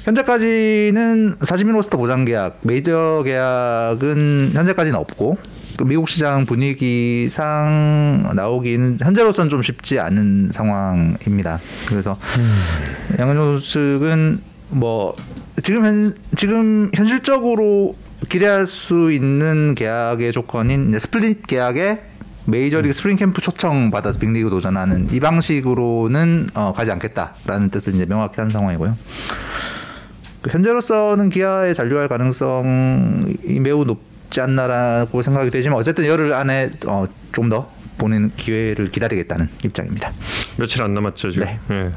현재까지는 0.03 1.37
40인 1.39 1.71
로스터 1.71 1.97
보장 1.97 2.23
계약, 2.23 2.59
메이저 2.61 3.23
계약은 3.25 4.51
현재까지는 4.53 4.97
없고 4.99 5.37
그 5.37 5.56
미국 5.85 6.09
시장 6.09 6.45
분위기상 6.45 8.31
나오기는 8.35 8.99
현재로서는 9.01 9.49
좀 9.49 9.61
쉽지 9.61 9.99
않은 9.99 10.49
상황입니다. 10.51 11.59
그래서 11.87 12.17
양현종 13.19 13.59
측은 13.59 14.41
뭐 14.69 15.15
지금 15.63 15.85
현 15.85 16.15
지금 16.35 16.91
현실적으로 16.93 17.95
기대할 18.29 18.65
수 18.67 19.11
있는 19.11 19.75
계약의 19.75 20.31
조건인 20.31 20.97
스플릿 20.97 21.45
계약에 21.47 22.01
메이저리그 22.45 22.93
스프링 22.93 23.17
캠프 23.17 23.41
초청 23.41 23.91
받아서 23.91 24.19
빅리그 24.19 24.49
도전하는 24.49 25.07
이 25.11 25.19
방식으로는 25.19 26.49
어, 26.53 26.73
가지 26.75 26.91
않겠다라는 26.91 27.69
뜻을 27.69 27.93
이제 27.93 28.05
명확히 28.05 28.39
한 28.39 28.49
상황이고요. 28.49 28.97
그 30.41 30.49
현재로서는 30.49 31.29
기아에 31.29 31.73
잔류할 31.73 32.07
가능성이 32.07 33.59
매우 33.59 33.83
높 33.83 34.16
지 34.29 34.41
않나라고 34.41 35.21
생각이 35.21 35.49
되지만 35.51 35.77
어쨌든 35.79 36.05
열흘 36.05 36.33
안에 36.33 36.71
어, 36.85 37.05
좀 37.31 37.49
더 37.49 37.71
보는 37.97 38.31
기회를 38.37 38.91
기다리겠다는 38.91 39.49
입장입니다. 39.65 40.11
며칠 40.57 40.83
안 40.83 40.93
남았죠 40.93 41.31
지금. 41.31 41.45
네. 41.47 41.59
예. 41.71 41.91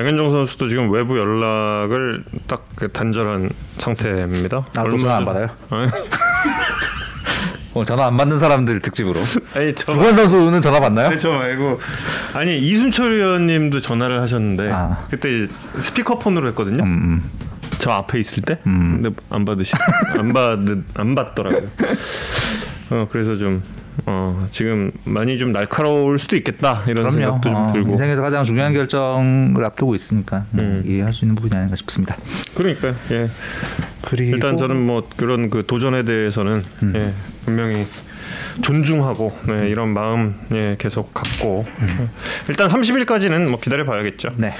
양현종 0.00 0.30
선수도 0.30 0.68
지금 0.68 0.90
외부 0.92 1.18
연락을 1.18 2.24
딱그 2.48 2.88
단절한 2.92 3.48
상태입니다. 3.78 4.58
아, 4.58 4.62
또 4.74 4.80
얼마 4.82 4.96
전화 4.98 5.16
안 5.16 5.24
전- 5.24 5.26
받아요? 5.26 5.48
아니, 5.70 5.90
어, 7.74 7.84
전화 7.84 8.06
안 8.06 8.16
받는 8.16 8.38
사람들 8.38 8.80
특집으로. 8.80 9.20
아니 9.54 9.74
저 9.74 9.92
주건 9.92 10.14
선수는 10.16 10.60
전화 10.62 10.80
받나요? 10.80 11.08
아니, 11.08 11.18
저 11.18 11.30
말고 11.30 11.80
아니 12.34 12.58
이순철 12.58 13.12
의원님도 13.12 13.80
전화를 13.80 14.20
하셨는데 14.22 14.70
아. 14.72 15.06
그때 15.10 15.46
스피커폰으로 15.78 16.48
했거든요. 16.48 16.82
음, 16.82 16.88
음. 16.88 17.30
저 17.78 17.90
앞에 17.92 18.18
있을 18.20 18.42
때 18.42 18.58
음. 18.66 19.00
근데 19.02 19.16
안 19.30 19.44
받으시 19.44 19.72
안 20.18 20.32
받, 20.32 20.58
안 20.94 21.14
받더라고요. 21.14 21.68
어 22.90 23.08
그래서 23.10 23.36
좀 23.36 23.62
어, 24.06 24.46
지금 24.52 24.92
많이 25.04 25.38
좀 25.38 25.52
날카로울 25.52 26.18
수도 26.18 26.36
있겠다 26.36 26.84
이런 26.86 27.08
그럼요. 27.08 27.10
생각도 27.10 27.48
좀 27.50 27.56
어, 27.56 27.72
들고 27.72 27.90
인생에서 27.90 28.22
가장 28.22 28.44
중요한 28.44 28.72
결정을 28.72 29.64
앞두고 29.64 29.94
있으니까 29.94 30.44
뭐 30.50 30.64
음. 30.64 30.82
이해할 30.86 31.12
수 31.12 31.24
있는 31.24 31.34
부분이 31.34 31.54
아닌가 31.56 31.76
싶습니다. 31.76 32.16
그러니까 32.54 32.94
예 33.10 33.28
그리고 34.02 34.36
일단 34.36 34.56
저는 34.56 34.80
뭐 34.86 35.08
그런 35.16 35.50
그 35.50 35.64
도전에 35.66 36.04
대해서는 36.04 36.62
음. 36.82 36.92
예 36.96 37.12
분명히 37.44 37.84
존중하고 38.62 39.32
네, 39.46 39.68
이런 39.68 39.90
마음 39.90 40.34
예 40.52 40.76
계속 40.78 41.14
갖고 41.14 41.66
일단 42.48 42.68
30일까지는 42.68 43.48
뭐 43.48 43.60
기다려 43.60 43.84
봐야겠죠. 43.84 44.28
음. 44.28 44.34
네. 44.38 44.54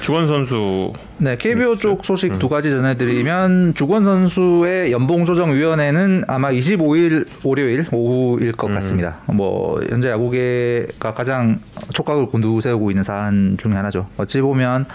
주건 0.00 0.28
선수 0.28 0.92
네, 1.18 1.36
KBO 1.36 1.76
쪽 1.76 2.04
소식 2.04 2.38
두 2.38 2.48
가지 2.48 2.70
전해드리면 2.70 3.74
주권 3.76 4.04
선수의 4.04 4.92
연봉 4.92 5.24
조정 5.24 5.52
위원회는 5.52 6.24
아마 6.26 6.50
25일 6.50 7.26
월요일 7.44 7.86
오후일 7.92 8.52
것 8.52 8.68
같습니다. 8.68 9.18
뭐 9.26 9.80
현재 9.88 10.08
야구계가 10.08 11.14
가장 11.14 11.60
촉각을 11.92 12.26
곤두세우고 12.26 12.90
있는 12.90 13.02
사안 13.02 13.56
중에 13.60 13.72
하나죠. 13.72 14.06
어찌 14.16 14.40
보면 14.40 14.86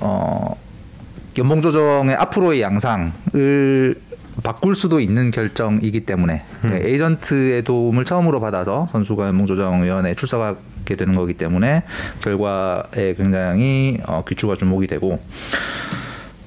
어 0.00 0.56
연봉 1.38 1.60
조정의 1.60 2.14
앞으로의 2.16 2.60
양상을 2.60 3.96
바꿀 4.42 4.74
수도 4.74 5.00
있는 5.00 5.30
결정이기 5.30 6.06
때문에 6.06 6.44
네, 6.62 6.88
에이전트의 6.88 7.62
도움을 7.62 8.04
처음으로 8.04 8.40
받아서 8.40 8.88
선수가 8.90 9.28
연봉 9.28 9.46
조정 9.46 9.84
위원회에 9.84 10.14
출석하게 10.14 10.96
되는 10.96 11.14
거기 11.14 11.34
때문에 11.34 11.84
결과에 12.22 13.14
굉장히 13.16 13.98
어, 14.06 14.24
귀추가 14.26 14.56
주목이 14.56 14.86
되고 14.86 15.20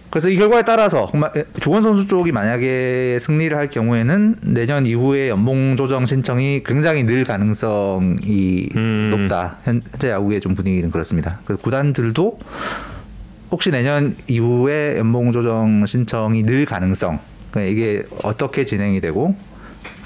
그래서 0.10 0.30
이 0.30 0.38
결과에 0.38 0.64
따라서 0.64 1.08
정말 1.12 1.32
주건 1.60 1.82
선수 1.82 2.08
쪽이 2.08 2.32
만약에 2.32 3.20
승리를 3.20 3.56
할 3.56 3.70
경우에는 3.70 4.38
내년 4.42 4.86
이후에 4.86 5.30
연봉 5.30 5.76
조정 5.76 6.06
신청이 6.06 6.64
굉장히 6.66 7.04
늘 7.04 7.24
가능성이 7.24 8.70
음. 8.76 9.10
높다. 9.12 9.58
현재 9.64 10.10
야구의 10.10 10.40
좀 10.42 10.56
분위기는 10.56 10.90
그렇습니다. 10.92 11.40
그래서 11.46 11.62
구단들도 11.62 12.40
혹시 13.52 13.70
내년 13.70 14.16
이후에 14.28 14.98
연봉 14.98 15.32
조정 15.32 15.86
신청이 15.86 16.44
늘 16.44 16.66
가능성 16.66 17.20
이게 17.66 18.04
어떻게 18.24 18.66
진행이 18.66 19.02
되고 19.02 19.36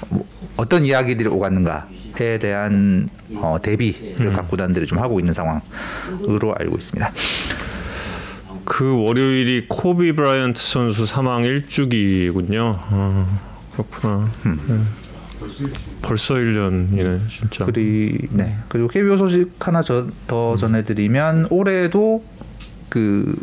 뭐 0.08 0.26
어떤 0.56 0.84
이야기들이 0.84 1.28
오갔는가에 1.28 2.38
대한 2.40 3.08
어, 3.36 3.56
대비를 3.62 4.32
각 4.32 4.48
구단들이 4.48 4.86
좀 4.86 4.98
하고 4.98 5.18
있는 5.18 5.32
상황으로 5.32 6.54
알고 6.58 6.76
있습니다. 6.76 7.12
그 8.64 9.02
월요일이 9.02 9.66
코비 9.68 10.12
브라이언트 10.12 10.60
선수 10.60 11.06
사망 11.06 11.42
1주기군요. 11.42 12.76
아, 12.78 13.40
그렇구나. 13.72 14.30
네. 14.44 14.78
벌써 16.02 16.34
1년이네 16.34 17.28
진짜. 17.28 17.64
그리 17.64 18.28
네 18.30 18.58
그리고 18.68 18.88
KBO 18.88 19.16
소식 19.16 19.54
하나 19.58 19.82
저, 19.82 20.06
더 20.26 20.56
전해드리면 20.56 21.48
올해도 21.50 22.24
그 22.88 23.36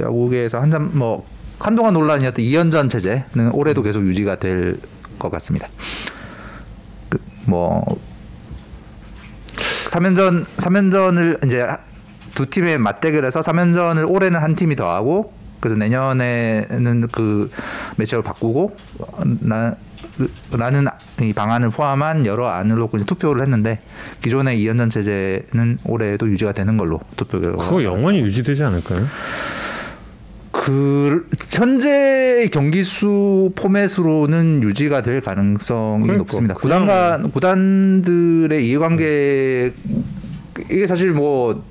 야구계에서 0.00 0.60
한참 0.60 0.90
뭐 0.94 1.26
한동안 1.62 1.94
논란이었던 1.94 2.44
2연전 2.44 2.90
체제는 2.90 3.50
올해도 3.52 3.82
계속 3.82 4.02
유지가 4.06 4.36
될 4.36 4.78
것 5.18 5.30
같습니다. 5.30 5.68
그 7.08 7.18
뭐 7.46 7.84
3연전 9.90 10.46
3연전을 10.56 11.44
이제 11.46 11.66
두 12.34 12.46
팀의 12.46 12.78
맞대결에서 12.78 13.40
3연전을 13.40 14.08
올해는 14.10 14.40
한 14.40 14.54
팀이 14.56 14.74
더 14.76 14.90
하고 14.90 15.32
그래서 15.60 15.76
내년에는 15.76 17.08
그 17.12 17.50
매치업을 17.96 18.24
바꾸고 18.24 18.76
나 19.40 19.76
라는 20.50 20.86
이 21.20 21.32
방안을 21.32 21.70
포함한 21.70 22.26
여러 22.26 22.48
안을 22.48 22.76
놓고 22.76 22.96
이제 22.98 23.06
투표를 23.06 23.42
했는데 23.42 23.80
기존의 24.22 24.58
2연전 24.58 24.90
체제는 24.90 25.78
올해도 25.84 26.28
유지가 26.28 26.52
되는 26.52 26.76
걸로 26.76 27.00
투표 27.16 27.40
결과 27.40 27.64
그거 27.64 27.82
영원히 27.84 28.20
유지되지 28.20 28.62
않을까요? 28.64 29.06
그 30.62 31.28
현재 31.50 32.48
경기 32.52 32.84
수 32.84 33.50
포맷으로는 33.56 34.62
유지가 34.62 35.02
될 35.02 35.20
가능성이 35.20 36.02
그러니까, 36.02 36.18
높습니다. 36.18 36.54
그냥- 36.54 36.82
구단과 36.86 37.28
구단들의 37.32 38.64
이해관계 38.68 39.72
이게 40.70 40.86
사실 40.86 41.10
뭐 41.10 41.64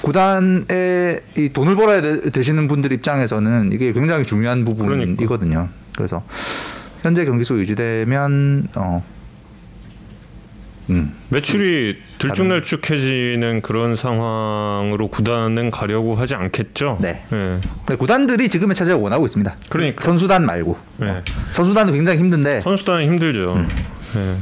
구단에 0.00 1.20
이 1.36 1.50
돈을 1.52 1.76
벌어야 1.76 2.00
되, 2.00 2.30
되시는 2.30 2.68
분들 2.68 2.90
입장에서는 2.92 3.70
이게 3.72 3.92
굉장히 3.92 4.24
중요한 4.24 4.64
부분이거든요. 4.64 5.68
그래서 5.94 6.22
현재 7.02 7.26
경기 7.26 7.44
수 7.44 7.58
유지되면 7.60 8.68
어 8.76 9.04
음, 10.90 11.14
매출이 11.28 11.96
들쭉날쭉해지는 12.18 13.62
그런 13.62 13.96
상황으로 13.96 15.08
구단은 15.08 15.70
가려고 15.70 16.16
하지 16.16 16.34
않겠죠. 16.34 16.98
네. 17.00 17.24
예. 17.32 17.60
근데 17.86 17.96
구단들이 17.96 18.48
지금의 18.48 18.74
체제를 18.74 19.00
원하고 19.00 19.24
있습니다. 19.24 19.54
그러니까. 19.68 20.02
선수단 20.02 20.44
말고 20.44 20.76
예. 21.02 21.22
선수단은 21.52 21.92
굉장히 21.92 22.18
힘든데 22.18 22.62
선수단은 22.62 23.04
힘들죠. 23.04 23.64
음. 24.16 24.40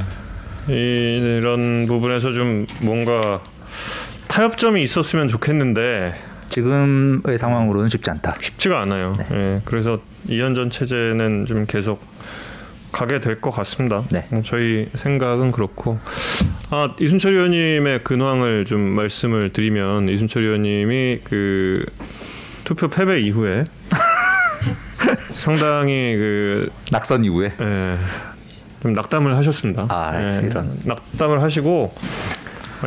예. 0.69 1.37
이런 1.39 1.85
부분에서 1.85 2.31
좀 2.33 2.65
뭔가 2.81 3.41
타협점이 4.27 4.81
있었으면 4.83 5.27
좋겠는데 5.27 6.13
지금의 6.47 7.37
상황으로는 7.37 7.89
쉽지 7.89 8.09
않다. 8.09 8.35
쉽지가 8.39 8.81
않아요. 8.81 9.13
네. 9.17 9.25
예. 9.31 9.61
그래서 9.65 9.99
이연전 10.27 10.71
체제는 10.71 11.45
좀 11.45 11.65
계속 11.67 12.01
가게 12.91 13.19
될 13.21 13.39
것 13.41 13.51
같습니다. 13.51 14.03
네. 14.11 14.27
음, 14.33 14.41
저희 14.43 14.87
생각은 14.95 15.51
그렇고 15.51 15.99
아 16.69 16.95
이순철 16.99 17.33
의원님의 17.35 18.03
근황을 18.03 18.65
좀 18.65 18.81
말씀을 18.81 19.53
드리면 19.53 20.09
이순철 20.09 20.43
의원님이 20.43 21.19
그 21.23 21.85
투표 22.65 22.87
패배 22.89 23.19
이후에 23.21 23.65
상당히 25.33 26.15
그 26.17 26.69
낙선 26.91 27.25
이후에 27.25 27.53
예, 27.59 27.97
좀 28.81 28.93
낙담을 28.93 29.35
하셨습니다. 29.37 29.85
아, 29.89 30.11
예, 30.41 30.47
이런. 30.47 30.77
낙담을 30.85 31.41
하시고 31.41 31.93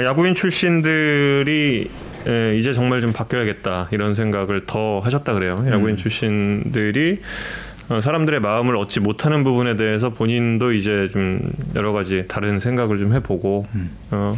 야구인 0.05 0.35
출신들이 0.35 1.91
예, 2.27 2.57
이제 2.57 2.73
정말 2.73 3.01
좀 3.01 3.13
바뀌어야겠다 3.13 3.89
이런 3.91 4.15
생각을 4.15 4.67
더 4.67 5.01
하셨다 5.01 5.33
그래요. 5.35 5.63
음. 5.67 5.73
야구인 5.73 5.97
출신들이 5.97 7.21
어, 7.21 7.72
사람들의 8.01 8.41
마음을 8.41 8.77
얻지 8.77 9.01
못하는 9.01 9.45
부분에 9.45 9.77
대해서 9.77 10.11
본인도 10.11 10.73
이제 10.73 11.09
좀 11.13 11.41
여러 11.75 11.93
가지 11.93 12.25
다른 12.29 12.59
생각을 12.59 12.99
좀 12.99 13.13
해보고 13.15 13.67
음. 13.75 13.91
어, 14.11 14.35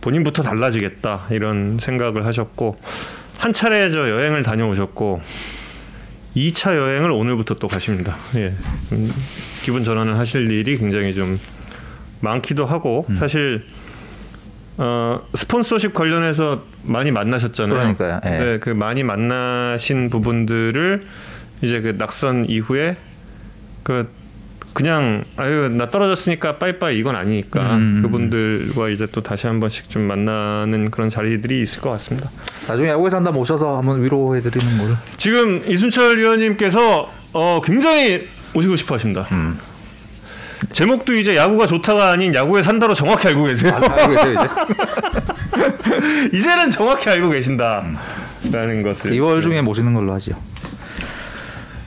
본인부터 0.00 0.42
달라지겠다 0.42 1.26
이런 1.30 1.78
생각을 1.78 2.24
하셨고 2.26 2.78
한 3.38 3.52
차례 3.52 3.90
저 3.90 4.10
여행을 4.10 4.42
다녀오셨고 4.42 5.20
2차 6.36 6.76
여행을 6.76 7.10
오늘부터 7.10 7.54
또 7.54 7.68
가십니다. 7.68 8.16
예. 8.36 8.54
음, 8.92 9.12
기분 9.62 9.84
전환을 9.84 10.16
하실 10.16 10.50
일이 10.50 10.76
굉장히 10.76 11.14
좀 11.14 11.38
많기도 12.20 12.64
하고 12.66 13.06
음. 13.08 13.14
사실 13.14 13.64
어, 14.76 15.20
스폰서십 15.34 15.92
관련해서 15.92 16.62
많이 16.82 17.10
만나셨잖아요. 17.10 17.78
그러니까요. 17.78 18.20
예. 18.24 18.30
네, 18.30 18.58
그 18.58 18.70
많이 18.70 19.02
만나신 19.02 20.08
부분들을 20.08 21.02
이제 21.62 21.80
그 21.80 21.96
낙선 21.98 22.46
이후에 22.48 22.96
그 23.82 24.08
그냥 24.72 25.24
아유 25.36 25.68
나 25.68 25.90
떨어졌으니까 25.90 26.58
빠이빠이 26.58 26.98
이건 26.98 27.16
아니니까 27.16 27.76
음. 27.76 28.02
그분들과 28.02 28.88
이제 28.88 29.06
또 29.10 29.22
다시 29.22 29.46
한 29.46 29.60
번씩 29.60 29.90
좀 29.90 30.02
만나는 30.02 30.90
그런 30.90 31.08
자리들이 31.08 31.60
있을 31.62 31.82
것 31.82 31.90
같습니다. 31.90 32.30
나중에 32.68 32.88
야구에서 32.88 33.16
한번 33.16 33.34
모셔서 33.34 33.76
한번 33.76 34.02
위로해드리는 34.02 34.78
걸. 34.78 34.96
지금 35.16 35.62
이순철 35.66 36.18
의원님께서 36.18 37.10
어, 37.32 37.60
굉장히 37.64 38.28
오시고 38.54 38.76
싶어 38.76 38.94
하십니다. 38.94 39.26
음. 39.32 39.58
제목도 40.72 41.14
이제 41.14 41.36
야구가 41.36 41.66
좋다가 41.66 42.10
아닌 42.10 42.34
야구에 42.34 42.62
산다로 42.62 42.94
정확히 42.94 43.28
알고 43.28 43.44
계세요. 43.44 43.72
아, 43.74 43.92
알고 43.92 44.14
계세요 44.14 44.32
이제. 44.32 44.48
이제는 46.36 46.70
정확히 46.70 47.08
알고 47.08 47.30
계신다. 47.30 47.84
라는 48.52 48.82
것을 48.82 49.12
2월 49.12 49.42
중에 49.42 49.60
모시는 49.62 49.94
걸로 49.94 50.12
하죠. 50.14 50.32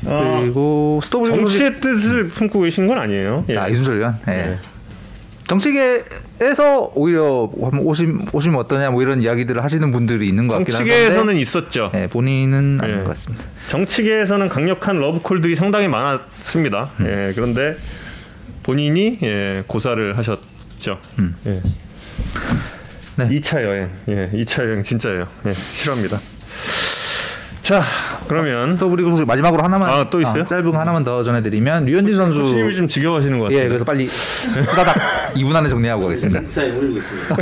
어, 0.05 0.39
그리고 0.41 0.99
스토브 1.03 1.27
정치의 1.27 1.79
뜻을 1.79 2.23
품고 2.25 2.61
계신 2.61 2.87
건 2.87 2.97
아니에요. 2.97 3.45
예. 3.49 3.57
아 3.57 3.67
이순철 3.67 3.95
의원. 3.95 4.17
예. 4.27 4.31
네. 4.31 4.59
정치계에서 5.47 6.91
오히려 6.95 7.49
오심 7.53 8.27
오시면 8.31 8.59
어떠냐 8.61 8.91
뭐 8.91 9.01
이런 9.01 9.21
이야기들을 9.21 9.63
하시는 9.63 9.91
분들이 9.91 10.27
있는 10.27 10.47
것 10.47 10.57
같긴 10.57 10.73
한데. 10.75 10.89
정치계에서는 10.89 11.37
있었죠. 11.37 11.91
예, 11.95 12.07
본인은 12.07 12.79
아닌 12.81 12.99
예. 12.99 13.03
것 13.03 13.09
같습니다. 13.09 13.43
정치계에서는 13.67 14.49
강력한 14.49 14.99
러브콜들이 14.99 15.55
상당히 15.55 15.87
많았습니다. 15.87 16.91
음. 17.01 17.05
예, 17.07 17.33
그런데 17.35 17.75
본인이 18.63 19.19
예, 19.21 19.63
고사를 19.67 20.17
하셨죠. 20.17 20.99
음. 21.19 21.35
예. 21.45 21.61
네. 23.15 23.29
2차 23.29 23.61
여행, 23.63 23.89
예, 24.07 24.31
2차 24.33 24.63
여행 24.65 24.81
진짜예요. 24.81 25.25
예, 25.45 25.53
싫어합니다. 25.73 26.19
자, 27.63 27.82
그러면 28.28 28.73
스토브리그 28.73 29.10
소식 29.10 29.26
마지막으로 29.26 29.63
하나만 29.63 29.89
아, 29.89 30.10
또 30.10 30.19
있어요? 30.19 30.45
짧은 30.45 30.69
거 30.69 30.78
하나만 30.78 31.06
더 31.06 31.23
전해드리면 31.23 31.86
류현진 31.86 32.13
선수 32.13 32.39
소심이 32.39 32.76
좀 32.76 32.88
지겨워하시는 32.89 33.39
것 33.39 33.45
같아요. 33.45 33.60
예 33.60 33.67
그래서 33.69 33.86
빨리 33.86 34.06
후다닥 34.06 34.97
2분 35.34 35.56
안에 35.56 35.69
정리하고 35.69 36.04
가겠습니다. 36.04 36.39
인스타에 36.41 36.71
올리고 36.71 36.97
있습니다. 36.97 37.36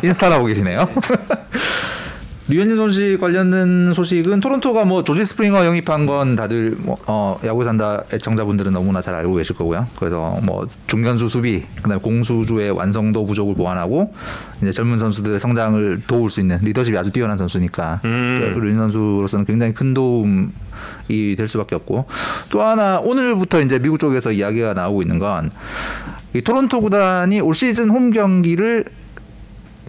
인스타 0.02 0.28
나오고 0.30 0.46
계시네요. 0.46 0.88
류현진 2.48 2.76
소식 2.76 3.18
관련된 3.20 3.92
소식은 3.92 4.40
토론토가 4.40 4.84
뭐 4.84 5.02
조지 5.02 5.24
스프링어 5.24 5.64
영입한 5.66 6.06
건 6.06 6.36
다들 6.36 6.76
뭐, 6.78 6.96
어, 7.06 7.40
야구 7.44 7.64
산다 7.64 8.04
애청자분들은 8.12 8.72
너무나 8.72 9.00
잘 9.00 9.14
알고 9.16 9.34
계실 9.34 9.56
거고요. 9.56 9.88
그래서 9.98 10.38
뭐 10.44 10.66
중견수 10.86 11.26
수비, 11.28 11.64
그다음에 11.76 12.00
공수주의 12.00 12.70
완성도 12.70 13.26
부족을 13.26 13.54
보완하고 13.54 14.14
이제 14.62 14.70
젊은 14.70 14.98
선수들의 14.98 15.40
성장을 15.40 16.02
도울 16.06 16.30
수 16.30 16.40
있는 16.40 16.58
리더십이 16.62 16.96
아주 16.96 17.10
뛰어난 17.10 17.36
선수니까 17.36 18.00
음. 18.04 18.54
류현진 18.54 18.76
선수로서는 18.76 19.44
굉장히 19.44 19.74
큰 19.74 19.92
도움이 19.92 21.36
될 21.36 21.48
수밖에 21.48 21.74
없고 21.74 22.06
또 22.50 22.62
하나 22.62 23.00
오늘부터 23.00 23.60
이제 23.62 23.80
미국 23.80 23.98
쪽에서 23.98 24.30
이야기가 24.30 24.74
나오고 24.74 25.02
있는 25.02 25.18
건 25.18 25.50
이 26.36 26.42
토론토 26.42 26.82
구단이 26.82 27.40
올 27.40 27.54
시즌 27.54 27.88
홈 27.88 28.10
경기를 28.10 28.84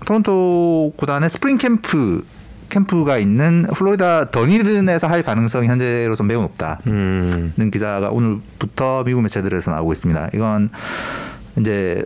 토론토 0.05 0.93
구단의 0.95 1.29
스프링 1.29 1.57
캠프 1.57 2.23
캠프가 2.69 3.17
있는 3.17 3.65
플로리다 3.73 4.31
더니든에서 4.31 5.07
할 5.07 5.23
가능성이 5.23 5.67
현재로서 5.67 6.23
매우 6.23 6.41
높다. 6.41 6.79
음, 6.87 7.53
는 7.57 7.71
기사가 7.71 8.09
오늘부터 8.09 9.03
미국 9.05 9.21
매체들에서 9.21 9.71
나오고 9.71 9.91
있습니다. 9.91 10.29
이건 10.33 10.69
이제 11.59 12.03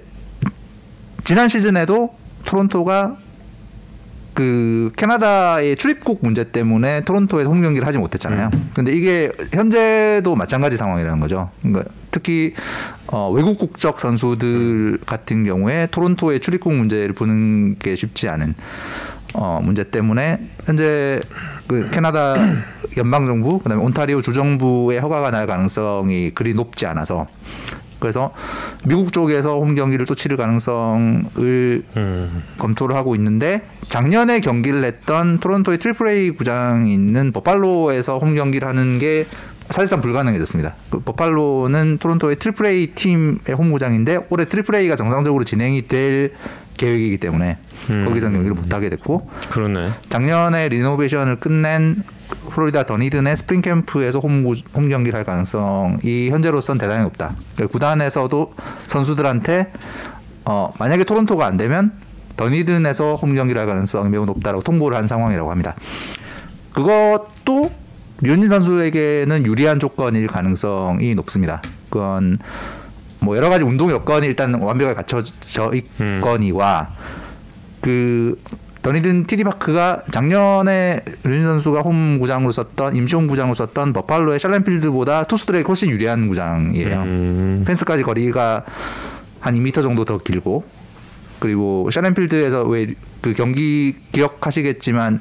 지난 1.23 1.47
시즌에도 1.47 2.15
토론토가 2.45 3.17
그 4.33 4.91
캐나다의 4.95 5.75
출입국 5.75 6.19
문제 6.21 6.45
때문에 6.51 7.03
토론토에서 7.03 7.49
홈 7.49 7.61
경기를 7.61 7.85
하지 7.85 7.97
못했잖아요. 7.97 8.49
근데 8.75 8.93
이게 8.93 9.31
현재도 9.51 10.35
마찬가지 10.35 10.77
상황이라는 10.77 11.19
거죠. 11.19 11.49
그러니까 11.61 11.91
특히 12.11 12.53
어, 13.07 13.29
외국 13.29 13.57
국적 13.57 13.99
선수들 13.99 14.99
같은 15.05 15.43
경우에 15.43 15.87
토론토의 15.91 16.39
출입국 16.39 16.73
문제를 16.73 17.13
푸는 17.13 17.77
게 17.77 17.95
쉽지 17.95 18.29
않은 18.29 18.55
어, 19.33 19.59
문제 19.63 19.83
때문에 19.83 20.39
현재 20.65 21.19
그 21.67 21.89
캐나다 21.91 22.35
연방 22.97 23.25
정부 23.25 23.59
그다음에 23.59 23.81
온타리오 23.81 24.21
주 24.21 24.33
정부의 24.33 24.99
허가가 24.99 25.31
날 25.31 25.47
가능성이 25.47 26.31
그리 26.31 26.53
높지 26.53 26.85
않아서 26.85 27.27
그래서 28.01 28.33
미국 28.83 29.13
쪽에서 29.13 29.59
홈 29.59 29.75
경기를 29.75 30.07
또 30.07 30.15
치를 30.15 30.35
가능성을 30.35 31.83
음, 31.97 32.43
검토를 32.57 32.95
하고 32.95 33.15
있는데 33.15 33.61
작년에 33.87 34.39
경기를 34.39 34.83
했던 34.83 35.39
토론토의 35.39 35.77
트리플 35.77 36.07
A 36.07 36.31
구장이 36.31 36.91
있는 36.93 37.31
버팔로에서 37.31 38.17
홈 38.17 38.35
경기를 38.35 38.67
하는 38.67 38.97
게 38.97 39.27
사실상 39.69 40.01
불가능해졌습니다. 40.01 40.73
그 40.89 40.99
버팔로는 40.99 41.99
토론토의 41.99 42.37
트리플 42.37 42.65
A 42.65 42.87
팀의 42.87 43.55
홈구장인데 43.55 44.25
올해 44.29 44.45
트리플 44.45 44.75
A가 44.75 44.95
정상적으로 44.95 45.43
진행이 45.43 45.87
될 45.87 46.33
계획이기 46.77 47.17
때문에 47.17 47.57
음. 47.93 48.05
거기서 48.05 48.29
경기를 48.29 48.53
못 48.55 48.73
하게 48.73 48.89
됐고 48.89 49.29
그러네. 49.51 49.91
작년에 50.09 50.69
리노베이션을 50.69 51.39
끝낸 51.39 52.03
플로리다 52.49 52.85
더니든의 52.85 53.35
스프링 53.37 53.61
캠프에서 53.61 54.19
홈, 54.19 54.43
구- 54.43 54.55
홈 54.73 54.89
경기를 54.89 55.17
할 55.17 55.25
가능성이 55.25 56.29
현재로선 56.29 56.77
대단히 56.77 57.03
높다. 57.03 57.35
그러니까 57.55 57.71
구단에서도 57.71 58.53
선수들한테 58.87 59.71
어, 60.45 60.73
만약에 60.79 61.03
토론토가 61.03 61.45
안 61.45 61.57
되면 61.57 61.91
더니든에서 62.37 63.15
홈 63.15 63.35
경기를 63.35 63.59
할 63.59 63.67
가능성이 63.67 64.09
매우 64.09 64.25
높다라고 64.25 64.63
통보를 64.63 64.97
한 64.97 65.07
상황이라고 65.07 65.51
합니다. 65.51 65.75
그것도 66.73 67.71
류현진 68.21 68.49
선수에게는 68.49 69.45
유리한 69.45 69.79
조건일 69.79 70.27
가능성이 70.27 71.15
높습니다. 71.15 71.61
그건 71.89 72.37
뭐 73.21 73.37
여러 73.37 73.49
가지 73.49 73.63
운동 73.63 73.91
여건이 73.91 74.25
일단 74.27 74.53
완벽하게 74.55 74.95
갖춰져 74.95 75.71
있거니와 75.73 76.89
그 77.81 78.39
더니든 78.81 79.27
티리파크가 79.27 80.03
작년에 80.11 81.01
류현진 81.23 81.43
선수가 81.43 81.81
홈 81.81 82.17
구장으로 82.19 82.51
썼던 82.51 82.95
임시홈 82.95 83.27
구장으로 83.27 83.53
썼던 83.53 83.93
버팔로의 83.93 84.39
샬렌필드보다 84.39 85.25
투수들에게 85.25 85.65
훨씬 85.67 85.89
유리한 85.91 86.27
구장이에요. 86.27 87.01
음. 87.03 87.63
펜스까지 87.67 88.01
거리가 88.01 88.63
한 89.39 89.55
2m 89.55 89.83
정도 89.83 90.03
더 90.03 90.17
길고 90.17 90.63
그리고 91.39 91.89
샤렌필드에서 91.91 92.63
왜 92.63 92.95
그 93.21 93.35
경기 93.35 93.95
기억하시겠지만 94.13 95.19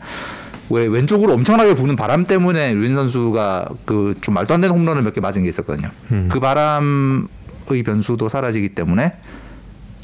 왜 0.71 0.87
왼쪽으로 0.87 1.35
엄청나게 1.35 1.75
부는 1.75 1.97
바람 1.97 2.25
때문에 2.25 2.73
류인 2.73 2.95
선수가 2.95 3.69
그 3.85 4.15
좀 4.23 4.33
말도 4.33 4.55
안 4.55 4.63
되는 4.63 4.75
홈런을 4.75 5.03
몇 5.03 5.13
개 5.13 5.21
맞은 5.21 5.43
게 5.43 5.49
있었거든요. 5.51 5.91
음. 6.13 6.31
그 6.33 6.41
바람 6.41 7.29
의 7.77 7.83
변수도 7.83 8.29
사라지기 8.29 8.71
때문에 8.71 9.15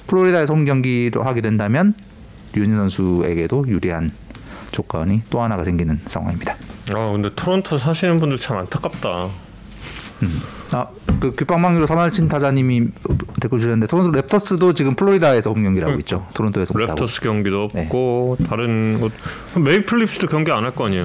플로리다에서 0.07 0.55
홈 0.55 0.65
경기를 0.65 1.27
하게 1.27 1.41
된다면 1.41 1.95
류인 2.55 2.73
선수에게도 2.75 3.67
유리한 3.69 4.13
조건이 4.73 5.23
또 5.31 5.43
하나가 5.43 5.65
생기는 5.65 6.01
상황입니다. 6.07 6.55
아 6.91 7.11
근데 7.13 7.31
토론토 7.35 7.79
사시는 7.79 8.21
분들 8.21 8.39
참 8.39 8.59
안타깝다. 8.59 9.29
아, 10.73 10.87
그 11.21 11.33
귓방망이로 11.33 11.87
사말친 11.87 12.29
타자님이 12.29 12.89
댓글 13.41 13.59
주셨는데 13.59 13.87
토론토 13.87 14.19
랩터스도 14.19 14.75
지금 14.75 14.95
플로리다에서 14.97 15.51
홈 15.53 15.63
경기를 15.63 15.89
하고 15.89 15.99
있죠. 16.01 16.27
토론토에서. 16.35 16.73
랩터스 16.75 17.23
경기도 17.23 17.65
없고 17.65 18.39
다른 18.49 18.99
곳 19.01 19.13
메이플리프스도 19.59 20.27
경기 20.29 20.51
안 20.53 20.65
할 20.65 20.73
거 20.73 20.87
아니에요. 20.87 21.05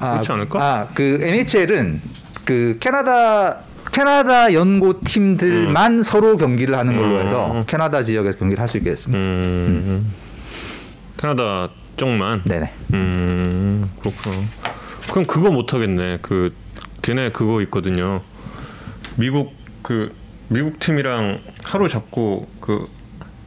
그렇지 0.00 0.32
않을까? 0.32 0.58
아, 0.64 0.88
그 0.94 1.18
NHL은 1.22 2.00
그 2.44 2.76
캐나다 2.80 3.58
캐나다 3.98 4.52
연고 4.54 5.00
팀들만 5.00 6.04
서로 6.04 6.36
경기를 6.36 6.78
하는 6.78 6.96
걸로 6.96 7.16
음. 7.16 7.24
해서 7.24 7.60
캐나다 7.66 8.04
지역에서 8.04 8.38
경기를 8.38 8.60
할 8.60 8.68
수 8.68 8.76
있게 8.76 8.90
됐습니다. 8.90 9.20
음. 9.20 10.14
캐나다 11.16 11.70
쪽만. 11.96 12.42
네네. 12.44 12.70
음 12.94 13.90
그렇구나. 13.98 14.36
그럼 15.10 15.26
그거 15.26 15.50
못 15.50 15.74
하겠네. 15.74 16.18
그 16.22 16.54
걔네 17.02 17.32
그거 17.32 17.60
있거든요. 17.62 18.20
미국 19.16 19.52
그 19.82 20.14
미국 20.46 20.78
팀이랑 20.78 21.40
하루 21.64 21.88
잡고 21.88 22.46
그 22.60 22.86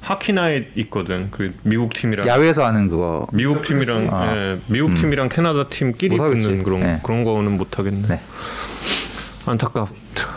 하키 0.02 0.34
나잇 0.34 0.68
있거든. 0.76 1.30
그 1.32 1.54
미국 1.64 1.94
팀이랑 1.94 2.28
야외에서 2.28 2.66
하는 2.66 2.90
그거. 2.90 3.26
미국 3.32 3.62
팀이랑 3.62 4.10
아. 4.12 4.36
예, 4.36 4.58
미국 4.68 4.96
팀이랑 4.96 5.30
캐나다 5.30 5.70
팀끼리. 5.70 6.18
붙는 6.18 6.64
그런 6.64 6.82
네. 6.82 7.00
그런 7.04 7.24
거는 7.24 7.56
못 7.58 7.80
하겠네. 7.80 8.02
네. 8.10 8.20
안타깝다. 9.46 10.28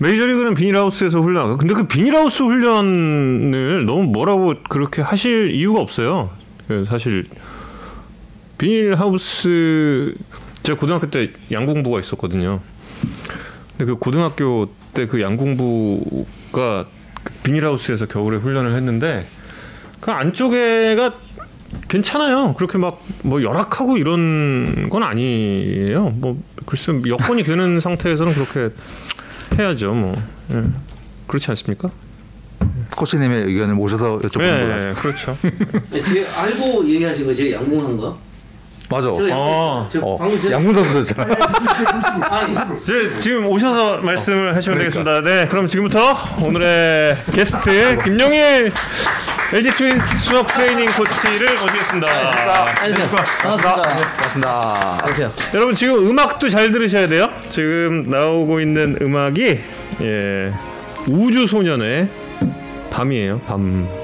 메이저리그는 0.00 0.54
비닐하우스에서 0.54 1.20
훈련. 1.20 1.56
근데 1.58 1.74
그 1.74 1.86
비닐하우스 1.86 2.42
훈련을 2.42 3.84
너무 3.86 4.04
뭐라고 4.04 4.54
그렇게 4.68 5.00
하실 5.02 5.52
이유가 5.52 5.80
없어요. 5.80 6.30
그 6.68 6.84
사실 6.84 7.24
비닐하우스 8.58 10.14
제가 10.62 10.78
고등학교 10.78 11.10
때 11.10 11.30
양궁부가 11.50 12.00
있었거든요. 12.00 12.60
근데 13.70 13.84
그 13.84 13.96
고등학교 13.96 14.68
때 14.94 15.06
그 15.06 15.20
양궁부가 15.22 16.86
그 17.24 17.32
비닐하우스에서 17.42 18.06
겨울에 18.06 18.36
훈련을 18.36 18.74
했는데 18.76 19.26
그 20.00 20.10
안쪽에가 20.10 21.14
괜찮아요. 21.88 22.54
그렇게 22.54 22.78
막 22.78 23.00
뭐 23.24 23.42
열악하고 23.42 23.96
이런 23.98 24.88
건 24.90 25.02
아니에요. 25.02 26.10
뭐 26.16 26.36
글쎄 26.66 26.92
여건이 27.06 27.44
되는 27.44 27.80
상태에서는 27.80 28.34
그렇게 28.34 28.74
해야죠. 29.58 29.92
뭐 29.92 30.14
예. 30.52 30.62
그렇지 31.26 31.50
않습니까? 31.50 31.90
코치님의 32.96 33.44
의견을 33.44 33.74
모셔서 33.74 34.18
여쭤보는 34.18 34.44
예, 34.44 34.62
거라. 34.62 34.90
예, 34.90 34.94
그렇죠. 34.94 35.36
제가 36.04 36.42
알고 36.42 36.86
얘기하신 36.86 37.26
거 37.26 37.34
제가 37.34 37.60
양궁한 37.60 37.96
거. 37.96 38.18
맞아. 38.92 39.10
저 39.10 39.26
아, 39.32 39.88
저 39.90 40.00
어, 40.02 40.18
방금 40.18 40.38
전에 40.38 40.54
양문 40.54 40.74
선수잖아. 40.74 41.34
아니 42.28 42.54
이제 42.82 43.16
지금 43.18 43.46
오셔서 43.46 43.96
말씀을 43.98 44.54
하시면 44.54 44.78
되겠습니다. 44.78 45.22
네, 45.22 45.46
그럼 45.46 45.66
지금부터 45.66 46.14
오늘의 46.42 47.16
게스트 47.32 47.98
김용일 48.04 48.70
LG 49.54 49.70
트윈스 49.70 50.18
수학 50.18 50.46
트레이닝 50.46 50.84
코치를 50.86 51.48
모시겠습니다. 51.60 52.08
안녕하세요. 52.80 53.08
반갑습니다. 53.08 53.76
맞습니다. 54.18 54.98
안녕하세요. 55.00 55.32
여러분 55.54 55.74
지금 55.74 56.08
음악도 56.10 56.48
잘 56.50 56.70
들으셔야 56.70 57.08
돼요. 57.08 57.28
지금 57.50 58.04
나오고 58.10 58.60
있는 58.60 58.98
음악이 59.00 59.60
예, 60.02 60.52
우주 61.08 61.46
소년의 61.46 62.08
밤이에요. 62.90 63.40
밤. 63.46 64.01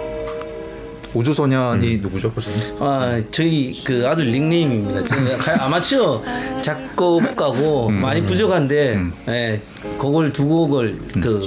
우주소년이 1.14 1.98
누구죠, 1.98 2.30
코치님? 2.32 2.58
아 2.80 3.20
저희 3.30 3.72
그 3.84 4.06
아들 4.06 4.30
닉네임입니다. 4.30 5.04
저는 5.04 5.38
가- 5.38 5.64
아마추어 5.64 6.22
작곡가고 6.62 7.90
많이 7.90 8.22
부족한데 8.22 8.98
예, 9.28 9.60
그걸 9.98 10.32
두 10.32 10.46
곡을 10.46 10.98
그 11.20 11.40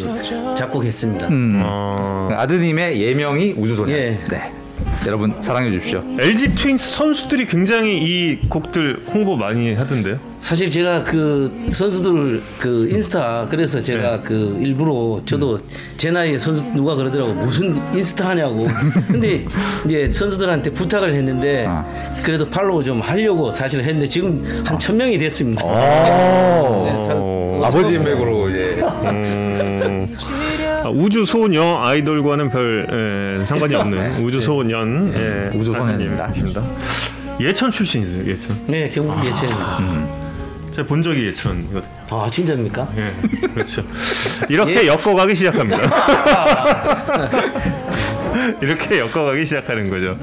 작곡했습니다. 0.58 1.28
음. 1.28 1.62
어, 1.64 2.30
아드님의 2.34 3.02
예명이 3.02 3.54
우주소년. 3.58 3.96
예. 3.98 4.20
네. 4.30 4.52
여러분 5.08 5.34
사랑해 5.42 5.72
주십시오. 5.72 6.04
LG 6.20 6.54
트윈스 6.56 6.92
선수들이 6.92 7.48
굉장히 7.48 7.98
이 7.98 8.40
곡들 8.48 9.02
홍보 9.12 9.36
많이 9.36 9.74
하던데요. 9.74 10.20
사실 10.40 10.70
제가 10.70 11.04
그 11.04 11.52
선수들 11.72 12.42
그 12.60 12.88
인스타 12.90 13.48
그래서 13.50 13.80
제가 13.80 14.18
네. 14.18 14.22
그 14.24 14.58
일부러 14.62 15.20
저도 15.26 15.60
제 15.98 16.12
나이에 16.12 16.38
선수 16.38 16.64
누가 16.74 16.96
그러더라고 16.96 17.34
무슨 17.34 17.76
인스타 17.96 18.30
하냐고 18.30 18.68
근데 19.08 19.44
이제 19.86 20.10
선수들한테 20.10 20.72
부탁을 20.72 21.14
했는데 21.14 21.66
아. 21.68 21.84
그래도 22.24 22.48
팔로우 22.48 22.84
좀 22.84 23.00
하려고 23.02 23.50
사실 23.52 23.82
했는데 23.82 24.08
지금 24.08 24.44
한 24.66 24.78
천 24.78 24.98
명이 24.98 25.18
됐습니다. 25.20 25.64
오. 25.66 26.86
네, 26.86 27.04
사- 27.06 27.14
어. 27.16 27.62
아버지 27.64 27.94
인맥으로 27.94 28.50
이제 28.50 28.82
음, 29.06 30.16
아, 30.84 30.90
우주 30.90 31.26
소녀 31.26 31.80
아이돌과는 31.82 32.50
별 32.50 33.40
예, 33.40 33.46
상관이 33.46 33.76
없는 33.76 34.24
우주 34.24 34.42
소년 34.42 35.14
예, 35.16 35.50
우주 35.58 35.74
소년입니다. 35.74 36.26
아드님이십니다. 36.26 36.64
예천 37.40 37.72
출신이세요. 37.72 38.32
예천. 38.34 38.60
네 38.68 38.90
경북 38.90 39.26
예천입니다. 39.26 39.80
제가 40.72 40.88
본 40.88 41.04
적이 41.04 41.28
예천이거든요. 41.28 41.92
아 42.10 42.28
진짜입니까? 42.30 42.88
예, 42.98 43.48
그렇죠. 43.48 43.84
이렇게 44.50 44.88
엮어가기 44.88 45.36
시작합니다. 45.36 45.82
이렇게 48.62 49.00
엮어가기 49.00 49.46
시작하는 49.46 49.90
거죠. 49.90 50.16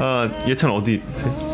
아, 0.00 0.28
예천 0.46 0.70
어디? 0.70 1.02
어 1.24 1.45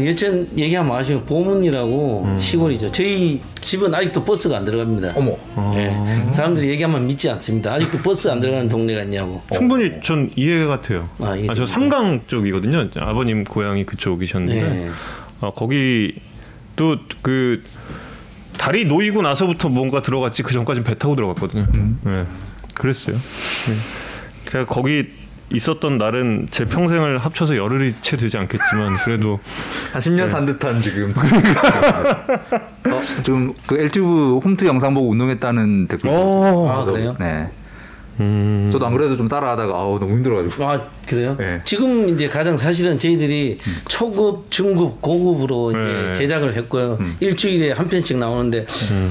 예천 0.00 0.48
얘기하면 0.58 0.96
아시죠 0.96 1.24
보문이라고 1.24 2.24
음. 2.24 2.38
시골이죠. 2.38 2.90
저희 2.92 3.40
집은 3.60 3.94
아직도 3.94 4.24
버스가 4.24 4.56
안 4.58 4.64
들어갑니다. 4.64 5.12
어머. 5.16 5.36
예. 5.74 5.96
사람들이 6.32 6.68
얘기하면 6.70 7.06
믿지 7.06 7.30
않습니다. 7.30 7.74
아직도 7.74 7.98
버스 7.98 8.28
안 8.28 8.40
들어가는 8.40 8.68
동네가 8.68 9.02
있냐고. 9.02 9.42
충분히 9.52 9.92
전 10.02 10.30
이해가 10.36 10.82
돼요. 10.82 11.08
아, 11.20 11.36
이해 11.36 11.46
아, 11.48 11.54
저 11.54 11.66
됩니다. 11.66 11.66
삼강 11.66 12.20
쪽이거든요. 12.26 12.88
아버님 12.96 13.44
고향이 13.44 13.84
그쪽이셨는데 13.86 14.62
네. 14.62 14.90
아, 15.40 15.50
거기 15.54 16.14
또그 16.76 17.62
다리 18.56 18.84
놓이고 18.84 19.22
나서부터 19.22 19.68
뭔가 19.68 20.02
들어갔지 20.02 20.42
그 20.42 20.52
전까지 20.52 20.82
배 20.82 20.98
타고 20.98 21.14
들어갔거든요. 21.16 21.66
네, 22.02 22.24
그랬어요. 22.74 23.16
네. 23.16 23.74
제가 24.50 24.64
거기 24.64 25.06
있었던 25.52 25.98
날은 25.98 26.48
제 26.50 26.64
평생을 26.64 27.18
합쳐서 27.18 27.56
열흘이 27.56 27.94
채 28.02 28.16
되지 28.16 28.36
않겠지만 28.38 28.96
그래도 29.04 29.40
한 29.92 30.00
10년 30.00 30.30
산 30.30 30.46
듯한 30.46 30.80
지금. 30.80 31.12
어, 32.90 33.00
지금 33.22 33.52
그 33.66 33.78
엘튜브 33.78 34.38
홈트 34.38 34.64
영상 34.64 34.94
보고 34.94 35.08
운동했다는 35.10 35.88
댓글. 35.88 36.10
오. 36.10 36.68
아, 36.68 36.84
그래요? 36.84 37.16
네. 37.18 37.48
음. 38.20 38.68
저도 38.70 38.86
안 38.86 38.92
그래도 38.92 39.16
좀 39.16 39.28
따라하다가 39.28 39.72
아우 39.72 39.98
너무 39.98 40.12
힘들어가지고. 40.12 40.64
아 40.64 40.80
그래요? 41.06 41.36
네. 41.38 41.60
지금 41.64 42.08
이제 42.10 42.28
가장 42.28 42.56
사실은 42.56 42.98
저희들이 42.98 43.58
초급, 43.88 44.50
중급, 44.50 45.00
고급으로 45.00 45.70
이제 45.70 45.78
네. 45.80 46.12
제작을 46.14 46.54
했고요. 46.54 46.98
일주일에 47.20 47.72
한 47.72 47.88
편씩 47.88 48.18
나오는데 48.18 48.66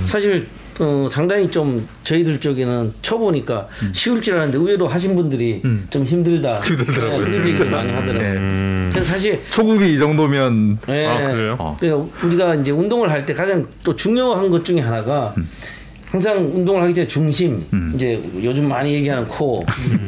사실 0.06 0.48
어, 0.80 1.08
상당히 1.10 1.52
좀 1.52 1.88
저희들 2.04 2.40
쪽에는 2.40 2.94
쳐보니까 3.02 3.68
쉬울 3.94 4.22
줄 4.22 4.36
알았는데 4.36 4.58
의외로 4.58 4.88
하신 4.88 5.16
분들이 5.16 5.62
음. 5.66 5.88
좀 5.90 6.04
힘들다. 6.06 6.62
힘들더라고요. 6.62 7.26
네, 7.26 7.32
그런 7.32 7.48
얘기를 7.50 7.70
많이 7.70 7.92
하더라고요. 7.92 8.22
네. 8.34 8.38
음. 8.38 8.90
그래서 8.92 9.14
사실 9.14 9.42
초급이 9.48 9.94
이 9.94 9.98
정도면 9.98 10.80
예, 10.90 11.06
아, 11.06 11.32
그래요? 11.34 11.56
어. 11.60 11.78
그러니까 11.80 12.10
우리가 12.26 12.56
이제 12.56 12.72
운동을 12.72 13.12
할 13.12 13.20
때 13.26 13.34
가장 13.34 13.68
또 13.84 13.96
중요한 13.96 14.50
것 14.50 14.64
중에 14.64 14.80
하나가 14.80 15.36
항상 16.10 16.38
운동을 16.56 16.82
하기 16.84 16.96
전에 16.96 17.08
중심, 17.08 17.64
음. 17.72 17.92
이제 17.94 18.20
요즘 18.42 18.68
많이 18.68 18.92
얘기하는 18.96 19.28
코어, 19.28 19.62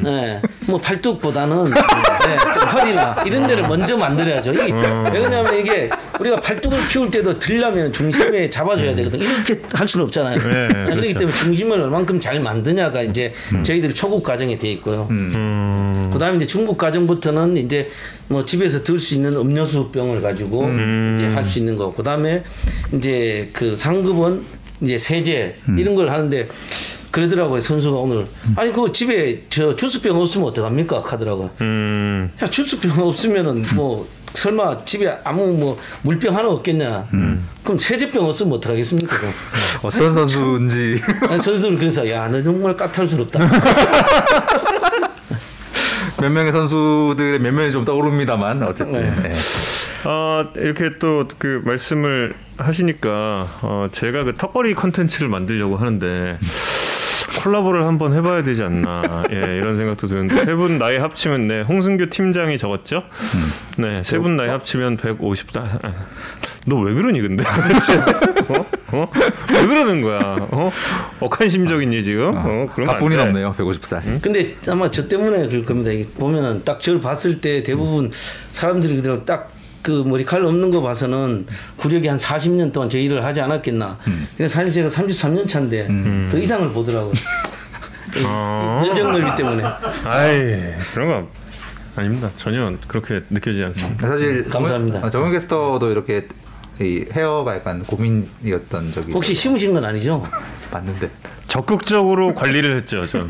예, 0.08 0.42
뭐 0.66 0.80
팔뚝보다는 0.80 1.68
예, 1.72 2.60
좀 2.60 2.68
허리나 2.70 3.24
이런 3.24 3.46
데를 3.46 3.68
먼저 3.68 3.96
만들어야죠. 3.96 4.52
이게 4.52 4.64
왜 4.64 5.12
그러냐면 5.20 5.60
이게 5.60 5.92
우리가 6.20 6.40
팔뚝을 6.40 6.88
키울 6.90 7.12
때도 7.12 7.38
들려면 7.38 7.94
중심에 7.94 8.50
잡아줘야 8.50 8.96
되거든. 8.96 9.20
이렇게 9.22 9.62
할 9.74 9.88
수는 9.88 10.08
없잖아요. 10.08 10.40
네, 10.40 10.64
예, 10.64 10.68
그렇기 10.86 11.02
그렇죠. 11.14 11.20
때문에 11.20 11.38
중심을 11.38 11.80
얼만큼 11.82 12.20
잘 12.20 12.40
만드냐가 12.40 13.04
이제 13.04 13.32
저희들 13.62 13.94
초급 13.94 14.24
과정에 14.24 14.58
돼 14.58 14.72
있고요. 14.72 15.08
음. 15.12 16.10
그다음에 16.12 16.38
이제 16.38 16.48
중국 16.48 16.80
과정부터는 16.80 17.58
이제 17.58 17.90
뭐 18.28 18.44
집에서 18.46 18.84
들 18.84 18.98
수 18.98 19.14
있는 19.16 19.36
음료수 19.36 19.90
병을 19.92 20.22
가지고 20.22 20.64
음. 20.66 21.16
이제 21.16 21.28
할 21.28 21.46
수 21.46 21.60
있는 21.60 21.76
거. 21.76 21.94
그다음에 21.94 22.44
이제 22.94 23.50
그 23.54 23.76
상급은 23.76 24.61
이제 24.82 24.98
세제 24.98 25.58
이런 25.78 25.96
걸 25.96 26.10
하는데 26.10 26.48
그러더라고요 27.12 27.60
선수가 27.60 27.98
오늘 27.98 28.26
아니 28.56 28.72
그 28.72 28.92
집에 28.92 29.44
저 29.50 29.76
주스병 29.76 30.20
없으면 30.20 30.48
어떡합니까 30.48 31.02
하더라고요. 31.06 31.50
음. 31.62 32.32
야 32.42 32.48
주스병 32.50 33.00
없으면은 33.08 33.64
뭐 33.76 34.08
설마 34.34 34.86
집에 34.86 35.14
아무 35.26 35.48
뭐 35.48 35.78
물병 36.04 36.36
하나 36.38 36.48
없겠냐? 36.50 37.10
그럼 37.64 37.78
세제병 37.78 38.24
없으면 38.26 38.54
어떡하겠습니까? 38.54 39.18
어떤 39.84 40.14
선수인지 40.14 41.02
아니, 41.28 41.38
선수는 41.38 41.78
그래서 41.78 42.10
야 42.10 42.30
너 42.30 42.42
정말 42.42 42.76
까탈스럽다. 42.78 43.40
몇 46.22 46.30
명의 46.30 46.52
선수들의 46.52 47.40
몇 47.40 47.52
명이 47.52 47.72
좀 47.72 47.84
떠오릅니다만 47.84 48.62
어쨌든 48.64 48.94
네. 48.94 49.14
네. 49.24 49.34
아 50.04 50.48
이렇게 50.56 50.98
또 51.00 51.28
그 51.38 51.62
말씀을 51.66 52.34
하시니까 52.58 53.46
어, 53.64 53.88
제가 53.92 54.24
그 54.24 54.36
턱걸이 54.38 54.74
컨텐츠를 54.76 55.28
만들려고 55.30 55.78
하는데 55.78 56.38
콜라보를 57.44 57.86
한번 57.88 58.14
해봐야 58.14 58.44
되지 58.44 58.62
않나 58.64 59.24
예 59.32 59.36
이런 59.36 59.78
생각도 59.78 60.08
드는데 60.08 60.46
세 60.46 60.56
분 60.56 60.78
나이 60.78 60.98
합치면 60.98 61.48
네 61.48 61.62
홍승규 61.62 62.10
팀장이 62.10 62.58
적었죠 62.58 63.04
네세 63.78 64.20
분 64.20 64.36
나이 64.36 64.50
합치면 64.50 64.98
150다 64.98 65.80
너 66.68 66.76
왜 66.82 66.94
그러니 66.94 67.22
근데 67.22 67.44
어? 67.44 68.66
어? 68.98 69.12
왜 69.54 69.66
그러는 69.68 70.02
거야 70.02 70.20
어? 70.52 70.72
억한 71.20 71.50
심정이니 71.50 72.04
지금 72.04 72.34
어? 72.36 72.68
그러면 72.74 72.80
안 72.80 72.86
가뿐히 73.00 73.16
돼. 73.16 73.24
넘네요 73.26 73.54
150살 73.58 74.22
근데 74.22 74.56
아마 74.68 74.92
저 74.92 75.08
때문에 75.08 75.48
그럴 75.48 75.64
겁니다. 75.64 75.92
보면은 76.20 76.64
딱 76.64 76.82
저를 76.82 77.00
봤을 77.00 77.40
때 77.40 77.64
대부분 77.64 78.12
사람들이 78.52 78.98
그대로 78.98 79.24
딱 79.26 79.50
그 79.82 80.04
머리칼 80.06 80.46
없는 80.46 80.70
거 80.72 80.82
봐서는 80.82 81.46
구력이 81.78 82.08
한 82.08 82.18
40년 82.18 82.72
동안 82.72 82.90
저 82.90 82.98
일을 82.98 83.24
하지 83.24 83.42
않았겠나. 83.42 83.98
그래서 84.38 84.54
사실 84.54 84.72
제가 84.72 84.90
33년 84.90 85.48
차인데 85.48 86.28
더 86.30 86.38
이상을 86.38 86.70
보더라고요. 86.72 87.14
이 88.18 88.24
어. 88.26 88.82
면적 88.84 89.10
넓이 89.12 89.36
때문에. 89.36 89.64
아이 90.04 90.74
그런 90.94 91.08
거 91.08 91.28
아닙니다 91.96 92.30
전혀 92.38 92.72
그렇게 92.88 93.22
느껴지지 93.30 93.64
않습니다 93.66 94.08
사실 94.08 94.48
감사합니다. 94.48 95.02
정은- 95.02 95.12
정은 95.12 95.32
게스터도 95.32 95.92
이렇게 95.92 96.28
이 96.80 97.06
헤어가 97.12 97.56
약간 97.56 97.84
고민이었던 97.84 98.94
적이 98.94 99.12
혹시 99.14 99.34
심으신 99.34 99.74
건 99.74 99.84
아니죠? 99.86 100.26
맞는데 100.72 101.10
적극적으로 101.48 102.34
관리를 102.34 102.78
했죠, 102.78 103.06
전. 103.06 103.30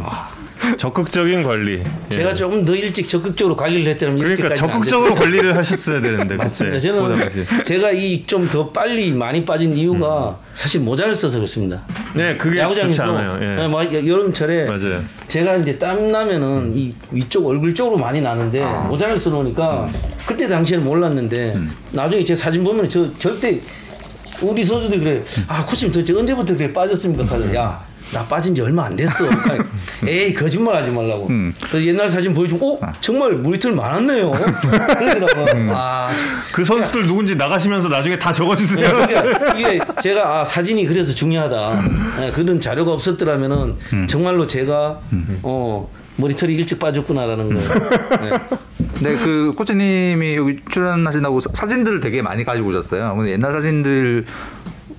적극적인 0.78 1.42
관리. 1.42 1.80
예. 1.80 1.84
제가 2.10 2.36
조금 2.36 2.64
더 2.64 2.76
일찍 2.76 3.08
적극적으로 3.08 3.56
관리를 3.56 3.92
했다면 3.94 4.18
그러니까 4.18 4.54
적극적으로 4.56 5.16
관리를 5.16 5.58
하셨어야 5.58 6.02
되는데 6.02 6.36
맞습니다. 6.36 6.78
그때. 6.78 7.10
그 7.26 7.46
저는. 7.46 7.64
제가 7.64 7.92
이 7.92 8.24
좀 8.28 8.48
더 8.48 8.70
빨리 8.70 9.12
많이 9.12 9.44
빠진 9.44 9.74
이유가 9.74 10.38
사실 10.54 10.82
모자를 10.82 11.16
써서 11.16 11.38
그렇습니다. 11.40 11.82
네, 12.14 12.38
그게 12.38 12.60
야구장에서. 12.60 13.40
예. 13.42 13.56
네, 13.56 13.68
막 13.68 13.92
여름철에 13.92 14.66
맞아요. 14.66 15.02
제가 15.28 15.56
이제 15.58 15.78
땀 15.80 16.12
나면은 16.12 16.72
이 16.76 16.94
위쪽 17.12 17.48
얼굴 17.48 17.74
쪽으로 17.74 17.98
많이 17.98 18.22
나는데 18.22 18.64
모자를 18.88 19.18
써놓으니까 19.18 19.90
그때 20.28 20.48
당시에는 20.48 20.86
몰랐는데 20.86 21.58
나중에 21.92 22.24
제 22.24 22.36
사진 22.36 22.64
보면 22.64 22.88
저 22.88 23.12
절대 23.18 23.60
우리 24.42 24.64
선수들 24.64 25.00
그래 25.00 25.24
아 25.48 25.66
코치님 25.66 25.94
도대체 25.94 26.14
언제부터 26.18 26.56
그래 26.56 26.72
빠졌습니까? 26.72 27.24
하더라 27.26 27.56
야. 27.56 27.92
나 28.12 28.26
빠진 28.26 28.54
지 28.54 28.62
얼마 28.62 28.86
안 28.88 28.96
됐어. 28.98 29.26
그러니까 29.26 29.66
에이 30.06 30.34
거짓말 30.34 30.76
하지 30.76 30.90
말라고. 30.92 31.28
음. 31.28 31.54
그래서 31.62 31.86
옛날 31.86 32.10
사진 32.10 32.34
보여주면 32.34 32.62
어 32.62 32.80
정말 33.00 33.36
머리털 33.36 33.72
많았네요. 33.72 34.32
그러더라고. 35.00 35.74
아그 35.74 36.66
선수들 36.66 37.08
누군지 37.08 37.36
나가시면서 37.36 37.88
나중에 37.88 38.20
다 38.20 38.34
적어주세요. 38.34 38.82
네, 38.86 39.06
그러니까 39.08 39.56
이게 39.56 39.80
제가 40.02 40.42
아, 40.42 40.44
사진이 40.44 40.88
그래서 40.88 41.14
중요하다. 41.16 41.82
네, 42.20 42.32
그런 42.32 42.60
자료가 42.60 42.92
없었더라면은 42.92 43.78
정말로 44.08 44.46
제가 44.46 45.00
어 45.44 45.90
머리털이 46.18 46.54
일찍 46.54 46.80
빠졌구나라는 46.80 47.54
거. 47.54 47.60
네. 48.18 48.32
네, 49.02 49.16
그 49.18 49.54
코치님이 49.56 50.36
여기 50.36 50.60
출연하신다고 50.70 51.40
사- 51.40 51.50
사진들을 51.54 52.00
되게 52.00 52.22
많이 52.22 52.44
가지고 52.44 52.70
오셨어요. 52.70 53.16
근데 53.16 53.32
옛날 53.32 53.52
사진들 53.52 54.26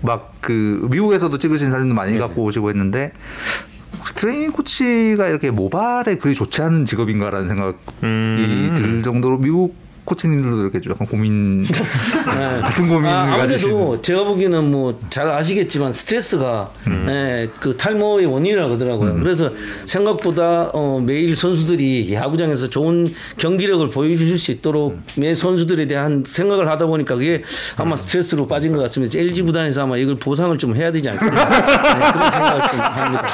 막 0.02 0.32
그 0.42 0.88
미국에서도 0.90 1.38
찍으신 1.38 1.70
사진도 1.70 1.94
많이 1.94 2.18
갖고 2.18 2.42
오시고 2.42 2.68
했는데 2.70 3.12
혹시 3.96 4.12
트레이닝 4.16 4.50
코치가 4.50 5.28
이렇게 5.28 5.52
모발에 5.52 6.16
그리 6.16 6.34
좋지 6.34 6.60
않은 6.62 6.84
직업인가라는 6.84 7.46
생각이 7.46 7.76
음. 8.02 8.74
들 8.76 9.02
정도로 9.04 9.38
미국 9.38 9.76
코치님들도 10.04 10.60
이렇게 10.62 10.80
좀 10.80 10.92
약간 10.92 11.06
고민 11.06 11.64
같은 12.24 12.88
고민을 12.88 13.08
아, 13.08 13.36
가지시는. 13.36 13.74
아무래도 13.76 14.02
제가 14.02 14.24
보기에는 14.24 14.70
뭐 14.70 14.92
잘 15.10 15.28
아시겠지만 15.28 15.92
스트레스가 15.92 16.70
예, 17.08 17.48
그 17.60 17.76
탈모의 17.76 18.26
원인이라고 18.26 18.68
그러더라고요. 18.68 19.14
그래서 19.16 19.50
생각보다 19.86 20.70
어, 20.72 21.00
매일 21.04 21.36
선수들이 21.36 22.12
야구장에서 22.14 22.68
좋은 22.70 23.12
경기력을 23.36 23.88
보여줄 23.90 24.38
수 24.38 24.50
있도록 24.52 24.98
매 25.16 25.34
선수들에 25.34 25.86
대한 25.86 26.24
생각을 26.26 26.68
하다 26.68 26.86
보니까 26.86 27.14
그게 27.16 27.42
아마 27.76 27.96
스트레스로 27.96 28.46
빠진 28.46 28.72
것 28.72 28.80
같습니다. 28.82 29.18
LG 29.18 29.42
구단에서 29.42 29.82
아마 29.82 29.96
이걸 29.98 30.16
보상을 30.16 30.56
좀 30.58 30.74
해야 30.76 30.90
되지 30.90 31.10
않겠나 31.10 31.34
네, 31.48 32.12
그런 32.12 32.30
생각을 32.30 32.70
좀 32.70 32.80
합니다. 32.80 33.26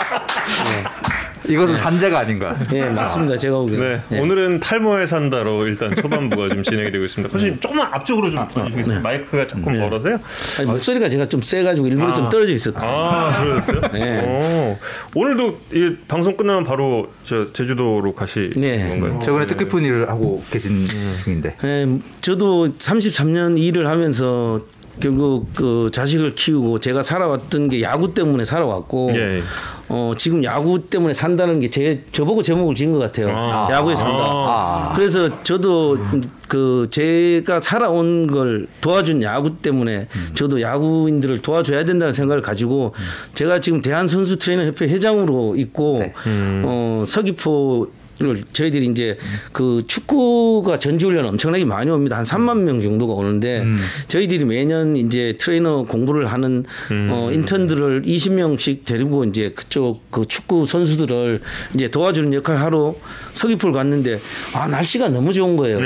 이것은 1.49 1.77
산재가 1.77 2.19
아닌가. 2.19 2.55
네, 2.71 2.85
네, 2.85 2.91
맞습니다. 2.91 3.39
제가 3.39 3.57
보기에는. 3.59 3.89
네, 3.89 4.03
네. 4.09 4.21
오늘은 4.21 4.61
탈모에 4.61 5.07
산다로 5.07 5.67
일단 5.67 5.95
초반부가 5.95 6.49
좀 6.51 6.63
진행이 6.63 6.91
되고 6.93 7.05
있습니다. 7.05 7.33
코치님 7.33 7.61
조금만 7.61 7.89
앞쪽으로 7.93 8.31
좀 8.31 8.41
와주시겠어요? 8.41 9.01
마이크가 9.01 9.47
조금 9.47 9.79
멀어서요. 9.79 10.21
아니, 10.59 10.69
목소리가 10.69 11.09
제가 11.09 11.27
좀 11.27 11.41
세가지고 11.41 11.87
일부러 11.87 12.13
좀 12.13 12.29
떨어져 12.29 12.53
있었거든요. 12.53 12.91
아, 12.91 13.43
그러셨어요? 13.43 13.81
네. 13.93 14.77
오, 15.15 15.21
오늘도 15.21 15.59
이 15.73 15.97
방송 16.07 16.37
끝나면 16.37 16.65
바로 16.65 17.11
저 17.25 17.53
제주도로 17.53 18.15
가시 18.15 18.51
네. 18.57 18.89
건가요? 18.89 19.21
최근에 19.25 19.47
뜻깊은 19.47 19.85
일을 19.85 20.09
하고 20.09 20.43
계신 20.51 20.85
중인데. 21.25 21.57
예, 21.65 21.87
저도 22.21 22.69
33년 22.79 23.59
일을 23.59 23.87
하면서 23.87 24.61
결국 25.01 25.49
그 25.55 25.91
자식을 25.93 26.35
키우고 26.35 26.81
제가 26.81 27.03
살아왔던 27.03 27.69
게 27.69 27.83
야구 27.83 28.13
때문에 28.15 28.45
살아왔고 28.45 29.11
예. 29.15 29.41
어 29.89 30.13
지금 30.19 30.45
야구 30.45 30.81
때문에 30.91 31.15
산다는 31.15 31.61
게 31.61 31.69
제 31.71 32.03
저보고 32.13 32.43
제목을 32.43 32.75
지은 32.75 32.93
것 32.93 32.99
같아요. 32.99 33.29
아. 33.31 33.69
야구에 33.71 33.95
산다. 33.95 34.17
아. 34.19 34.93
그래서 34.97 35.43
저도 35.43 35.99
그 36.49 36.89
제가 36.91 37.61
살아온 37.61 38.27
걸 38.27 38.67
도와준 38.81 39.23
야구 39.23 39.59
때문에 39.59 40.09
저도 40.35 40.61
야구인들을 40.61 41.41
도와줘야 41.43 41.85
된다는 41.85 42.13
생각을 42.15 42.43
가지고 42.43 42.95
제가 43.35 43.61
지금 43.61 43.81
대한 43.83 44.09
선수 44.09 44.39
트레이너 44.39 44.65
협회 44.65 44.87
회장으로 44.89 45.55
있고 45.57 45.99
네. 46.01 46.13
어 46.65 47.05
서귀포 47.07 47.89
저희들이 48.53 48.87
이제 48.87 49.17
그 49.53 49.85
축구가 49.87 50.79
전지훈련 50.79 51.25
엄청나게 51.27 51.65
많이 51.65 51.91
옵니다. 51.91 52.17
한 52.19 52.25
3만 52.25 52.59
명 52.63 52.83
정도가 52.83 53.13
오는데 53.15 53.63
저희들이 54.09 54.45
매년 54.45 54.97
이제 54.97 55.37
트레이너 55.39 55.85
공부를 55.85 56.27
하는 56.27 56.65
어, 57.11 57.31
인턴들을 57.33 58.03
20명씩 58.03 58.85
데리고 58.85 59.25
이제 59.25 59.51
그쪽 59.55 60.11
그 60.11 60.25
축구 60.27 60.67
선수들을 60.67 61.41
이제 61.75 61.89
도와주는 61.89 62.35
역할을 62.35 62.61
하러 62.61 62.95
서귀포를 63.39 63.73
갔는데 63.73 64.21
아 64.53 64.67
날씨가 64.67 65.09
너무 65.09 65.33
좋은 65.33 65.57
거예요. 65.57 65.79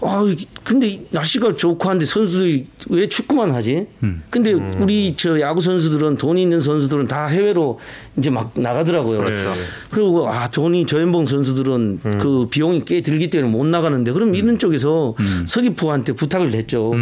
아 0.00 0.24
근데 0.64 0.86
이 0.86 1.00
날씨가 1.10 1.56
좋고 1.56 1.88
한데 1.88 2.04
선수들이 2.04 2.66
왜 2.88 3.08
축구만 3.08 3.50
하지? 3.50 3.86
근데 4.30 4.52
우리 4.52 5.14
저 5.16 5.38
야구 5.40 5.60
선수들은 5.60 6.16
돈이 6.16 6.42
있는 6.42 6.60
선수들은 6.60 7.06
다 7.08 7.26
해외로 7.26 7.78
이제 8.16 8.30
막 8.30 8.52
나가더라고요. 8.56 9.18
그렇죠. 9.18 9.52
그리고 9.90 10.28
아 10.28 10.48
돈이 10.50 10.86
저연봉 10.86 11.26
선수들은 11.26 12.00
그 12.20 12.46
비용이 12.50 12.84
꽤 12.86 13.02
들기 13.02 13.30
때문에 13.30 13.50
못 13.52 13.66
나가는데 13.66 14.12
그럼 14.12 14.34
이런 14.34 14.58
쪽에서 14.58 15.14
서귀포한테 15.46 16.12
부탁을 16.14 16.54
했죠. 16.54 16.92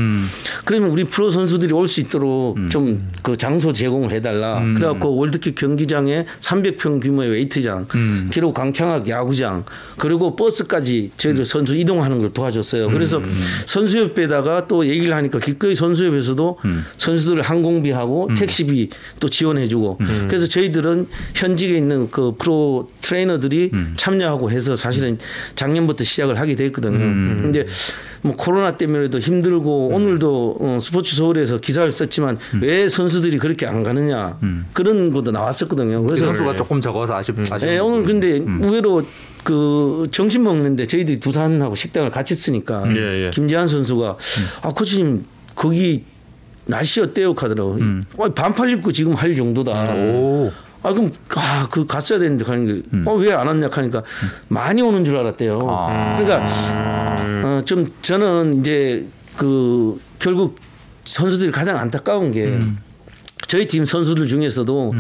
그러면 0.65 0.91
우리 0.91 1.05
프로 1.05 1.31
선수들이 1.31 1.73
올 1.73 1.87
수 1.87 2.01
있도록 2.01 2.57
좀 2.71 3.07
그 3.23 3.37
장소 3.37 3.73
제공을 3.73 4.13
해달라. 4.13 4.63
그래갖고 4.75 5.17
월드컵 5.17 5.55
경기장에 5.55 6.27
300평 6.41 7.01
규모의 7.03 7.31
웨이트장, 7.31 7.87
그리고 8.31 8.53
강창학 8.53 9.09
야구 9.09 9.36
장, 9.37 9.65
그리고 9.97 10.35
버스까지 10.35 11.13
저희들 11.17 11.47
선수 11.47 11.77
이동하는 11.77 12.19
걸 12.19 12.33
도와줬어요. 12.33 12.91
그래서 12.91 13.23
선수협에다가 13.67 14.67
또 14.67 14.87
얘기를 14.87 15.15
하니까 15.15 15.39
기꺼이 15.39 15.75
선수협에서도 15.75 16.59
선수들 16.97 17.43
항공비하고 17.43 18.31
택시비 18.37 18.91
또 19.21 19.29
지원해주고 19.29 19.99
그래서 20.27 20.47
저희들은 20.47 21.07
현직에 21.35 21.77
있는 21.77 22.11
그 22.11 22.35
프로 22.39 22.91
트레이너들이 23.03 23.71
참여하고 23.97 24.51
해서 24.51 24.75
사실은 24.75 25.19
작년부터 25.55 26.03
시작을 26.03 26.41
하게 26.41 26.57
됐거든요. 26.57 26.99
근데 26.99 27.65
뭐 28.27 28.35
코로나 28.37 28.77
때문에도 28.77 29.19
힘들고 29.19 29.89
오늘도 29.89 30.57
어, 30.61 30.79
스포츠 30.81 31.15
서울에서 31.17 31.59
기사를 31.59 31.91
썼지만 31.91 32.37
왜 32.61 32.89
선수들이 32.89 33.39
그렇게 33.39 33.67
안 33.67 33.83
가느냐 33.83 34.39
그런 34.73 35.13
것도 35.13 35.31
나왔었거든요. 35.31 36.01
그 36.03 36.07
그래서 36.09 36.27
선수가 36.27 36.57
조금 36.57 36.81
적어서 36.81 37.15
아쉽 37.17 37.35
아쉽. 37.53 37.67
예, 37.69 37.79
오늘 37.79 38.05
근데 38.05 38.45
의외로 38.61 39.03
그 39.45 40.07
점심 40.11 40.43
먹는데 40.45 40.87
저희들이 40.87 41.21
두산하고 41.21 41.75
식당을 41.77 42.11
같이 42.11 42.35
쓰니까 42.35 42.85
예, 42.95 43.27
예. 43.27 43.31
김재한 43.31 43.69
선수가 43.69 44.17
아 44.63 44.73
코치님 44.73 45.25
거기 45.55 46.05
날씨 46.67 47.01
어때요? 47.01 47.35
하더라고. 47.37 47.79
요 47.81 48.35
반팔 48.35 48.71
입고 48.71 48.93
지금 48.93 49.15
할 49.15 49.35
정도다. 49.37 49.95
오. 49.95 50.53
아 50.87 50.93
그럼 50.93 51.11
아 51.35 51.67
그 51.71 51.85
갔어야 51.85 52.19
되는데 52.21 52.45
가는 52.45 52.83
게어왜 53.05 53.33
안 53.33 53.49
왔냐 53.49 53.69
하니까 53.73 54.03
많이 54.49 54.81
오는 54.83 55.05
줄 55.05 55.17
알았대요. 55.17 55.67
아. 55.69 56.17
그러니까 56.19 56.47
어, 57.45 57.63
좀 57.65 57.87
저는 58.03 58.61
이제 58.61 59.07
그 59.37 60.01
결국 60.21 60.59
선수들이 61.05 61.51
가장 61.51 61.77
안타까운 61.79 62.31
게 62.31 62.59
저희 63.49 63.67
팀 63.67 63.85
선수들 63.85 64.29
중에서도 64.29 64.93
비 64.93 64.99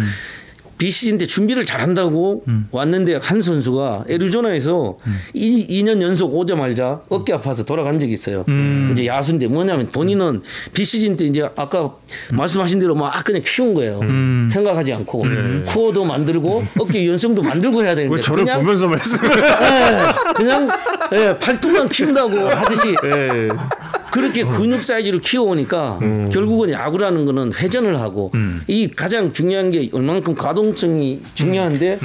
시즌 0.78 1.18
때 1.18 1.26
준비를 1.26 1.64
잘한다고 1.64 2.44
왔는데 2.70 3.16
한 3.22 3.40
선수가 3.42 4.04
애리조나에서 4.08 4.98
이 5.34 5.66
2년 5.82 6.02
연속 6.02 6.34
오자마자 6.34 7.00
어깨 7.08 7.32
아파서 7.32 7.64
돌아간 7.64 7.98
적이 7.98 8.12
있어요. 8.12 8.44
이제 8.92 9.06
야수인데 9.06 9.46
뭐냐면 9.48 9.86
본인은 9.88 10.42
비시즌 10.72 11.16
때 11.16 11.24
이제 11.24 11.48
아까 11.56 11.94
말씀하신 12.30 12.78
대로 12.78 12.94
막 12.94 13.12
그냥 13.24 13.42
키운 13.44 13.74
거예요. 13.74 14.00
생각하지 14.50 14.92
않고. 14.92 15.22
코어도 15.66 16.04
만들고 16.04 16.64
어깨 16.78 17.02
유연성도 17.04 17.42
만들고 17.42 17.82
해야 17.82 17.94
되는데 17.94 18.14
왜 18.14 18.20
저를 18.20 18.44
그냥 18.44 18.60
보면서 18.60 18.86
말씀을 18.88 19.30
예, 19.30 20.32
그냥 20.34 20.68
예, 21.12 21.36
팔뚝만 21.38 21.88
키운다고 21.88 22.48
하듯이 22.50 22.94
예. 23.04 23.48
그렇게 24.16 24.44
근육 24.44 24.83
사이즈를 24.83 25.20
키워오니까 25.20 25.98
결국은 26.33 26.70
야구라는 26.70 27.26
거는 27.26 27.52
회전을 27.52 28.00
하고 28.00 28.33
이 28.66 28.88
가장 28.88 29.33
중요한 29.33 29.70
게 29.70 29.90
얼만큼 29.92 30.35
가동성이 30.35 31.20
중요한데 31.35 31.98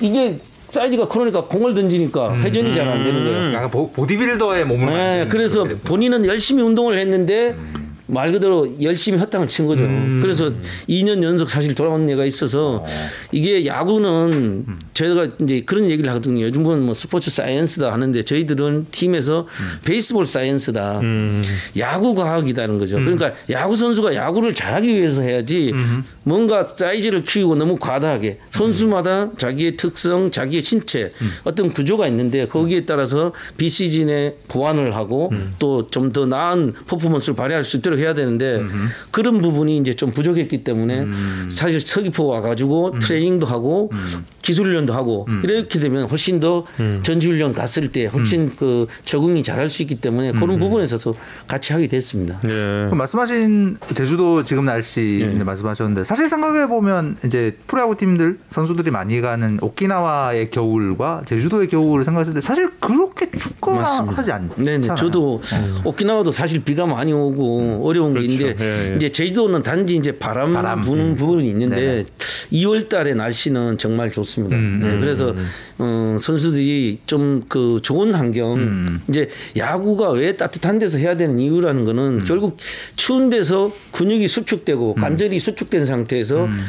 이게 0.00 0.38
사이즈가 0.68 1.08
크니까 1.08 1.46
공을 1.46 1.72
던지니까 1.72 2.36
회전이 2.40 2.74
잘 2.74 2.86
안 2.86 3.02
되는 3.02 3.24
거예요. 3.24 3.54
약간 3.54 3.70
보, 3.70 3.90
보디빌더의 3.90 4.66
몸을 4.66 4.86
네, 4.86 5.26
그래서 5.30 5.64
본인은 5.64 6.26
열심히 6.26 6.62
운동을 6.62 6.98
했는데 6.98 7.56
말 8.10 8.32
그대로 8.32 8.66
열심히 8.82 9.18
헛땅을 9.18 9.48
친 9.48 9.66
거죠. 9.66 9.82
그래서 10.22 10.50
2년 10.88 11.22
연속 11.22 11.48
사실 11.50 11.74
돌아온 11.74 12.08
애가 12.08 12.24
있어서 12.24 12.84
이게 13.32 13.66
야구는 13.66 14.66
저희가 14.94 15.28
이제 15.42 15.60
그런 15.64 15.90
얘기를 15.90 16.08
하거든요. 16.10 16.42
요즘 16.44 16.62
보면 16.62 16.84
뭐 16.84 16.94
스포츠 16.94 17.30
사이언스다 17.30 17.92
하는데 17.92 18.22
저희들은 18.22 18.86
팀에서 18.90 19.46
베이스볼 19.84 20.26
사이언스다. 20.26 21.00
야구 21.78 22.14
과학이다는 22.14 22.78
거죠. 22.78 22.96
그러니까 22.96 23.34
야구 23.50 23.76
선수가 23.76 24.14
야구를 24.14 24.54
잘하기 24.54 24.88
위해서 24.88 25.22
해야지 25.22 25.72
뭔가 26.24 26.64
사이즈를 26.64 27.22
키우고 27.22 27.56
너무 27.56 27.76
과다하게 27.76 28.38
선수마다 28.50 29.30
자기의 29.36 29.76
특성, 29.76 30.30
자기의 30.30 30.62
신체 30.62 31.10
어떤 31.44 31.70
구조가 31.70 32.08
있는데 32.08 32.46
거기에 32.48 32.86
따라서 32.86 33.32
비시즌에 33.56 34.36
보완을 34.48 34.96
하고 34.96 35.30
또 35.58 35.86
좀 35.90 36.08
더 36.12 36.24
나은 36.24 36.72
퍼포먼스를 36.86 37.34
발휘할 37.36 37.64
수 37.64 37.76
있도록 37.76 37.97
해야 37.98 38.14
되는데 38.14 38.62
그런 39.10 39.40
부분이 39.40 39.78
이제 39.78 39.94
좀 39.94 40.12
부족했기 40.12 40.64
때문에 40.64 41.06
사실 41.48 41.80
서귀포 41.80 42.26
와가지고 42.26 42.98
트레이닝도 43.00 43.46
하고 43.46 43.90
기술훈련도 44.42 44.92
하고 44.92 45.26
이렇게 45.42 45.78
되면 45.78 46.08
훨씬 46.08 46.40
더 46.40 46.64
전지훈련 47.02 47.52
갔을 47.52 47.88
때 47.88 48.06
훨씬 48.06 48.54
그 48.56 48.86
적응이 49.04 49.42
잘할 49.42 49.68
수 49.68 49.82
있기 49.82 49.96
때문에 49.96 50.32
그런 50.32 50.58
부분에 50.58 50.84
있어서 50.84 51.14
같이 51.46 51.72
하게 51.72 51.86
됐습니다. 51.86 52.40
예. 52.44 52.88
말씀하신 52.94 53.78
제주도 53.94 54.42
지금 54.42 54.64
날씨 54.64 55.20
예. 55.20 55.26
말씀하셨는데 55.42 56.04
사실 56.04 56.28
생각해 56.28 56.66
보면 56.66 57.16
이제 57.24 57.56
프로야구 57.66 57.96
팀들 57.96 58.38
선수들이 58.48 58.90
많이 58.90 59.20
가는 59.20 59.58
오키나와의 59.60 60.50
겨울과 60.50 61.22
제주도의 61.26 61.68
겨울을 61.68 62.04
생각했을 62.04 62.34
때 62.34 62.40
사실 62.40 62.70
그렇게 62.80 63.30
춥거나하지 63.30 64.32
않잖아요. 64.32 64.64
네네. 64.64 64.94
저도 64.96 65.40
오키나와도 65.84 66.32
사실 66.32 66.64
비가 66.64 66.86
많이 66.86 67.12
오고 67.12 67.82
어려운 67.88 68.14
게 68.14 68.20
그렇죠. 68.20 68.32
있는데 68.32 68.64
예, 68.64 68.92
예. 68.92 68.96
이제 68.96 69.08
제주도는 69.08 69.62
단지 69.62 69.96
이제 69.96 70.12
바람, 70.18 70.52
바람. 70.54 70.80
부는 70.80 71.14
부분이 71.16 71.48
있는데 71.48 71.76
네네. 71.76 72.04
2월 72.52 72.88
달에 72.88 73.14
날씨는 73.14 73.78
정말 73.78 74.12
좋습니다. 74.12 74.56
음, 74.56 74.80
네, 74.82 75.00
그래서 75.00 75.34
어, 75.78 76.16
선수들이 76.20 76.98
좀 77.06 77.38
그 77.48 77.80
좋은 77.82 78.14
환경 78.14 78.54
음. 78.58 79.00
이제 79.08 79.28
야구가 79.56 80.10
왜 80.12 80.36
따뜻한 80.36 80.78
데서 80.78 80.98
해야 80.98 81.16
되는 81.16 81.38
이유라는 81.38 81.82
음. 81.82 81.84
거는 81.86 82.24
결국 82.24 82.56
추운 82.96 83.30
데서 83.30 83.72
근육이 83.92 84.28
수축되고 84.28 84.94
관절이 84.94 85.38
수축된 85.38 85.86
상태에서 85.86 86.44
음. 86.44 86.64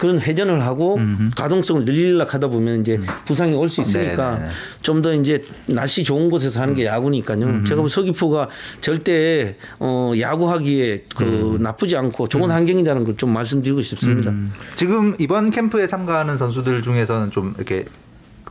그런 0.00 0.18
회전을 0.20 0.62
하고 0.64 0.98
가동성을 1.36 1.84
늘리려고 1.84 2.30
하다 2.30 2.48
보면 2.48 2.80
이제 2.80 2.98
부상이 3.26 3.54
올 3.54 3.68
수 3.68 3.80
있으니까 3.82 4.30
음. 4.30 4.34
네네네. 4.38 4.50
좀더 4.82 5.14
이제 5.14 5.44
날씨 5.66 6.02
좋은 6.02 6.28
곳에서 6.30 6.60
하는 6.60 6.74
게 6.74 6.86
야구니까요. 6.86 7.62
제가 7.64 7.82
볼 7.82 7.88
서귀포가 7.90 8.48
절대 8.80 9.56
어 9.78 10.12
야구하기에 10.18 11.04
그 11.14 11.58
나쁘지 11.60 11.96
않고 11.96 12.26
좋은 12.28 12.50
환경이라는 12.50 13.04
걸 13.04 13.10
좀 13.16 13.30
말씀드리고 13.34 13.82
싶습니다. 13.82 14.30
음. 14.30 14.50
지금 14.76 15.14
이번 15.18 15.50
캠프에 15.50 15.86
참가하는 15.86 16.38
선수들 16.38 16.80
중에서는 16.82 17.30
좀 17.30 17.52
이렇게 17.58 17.84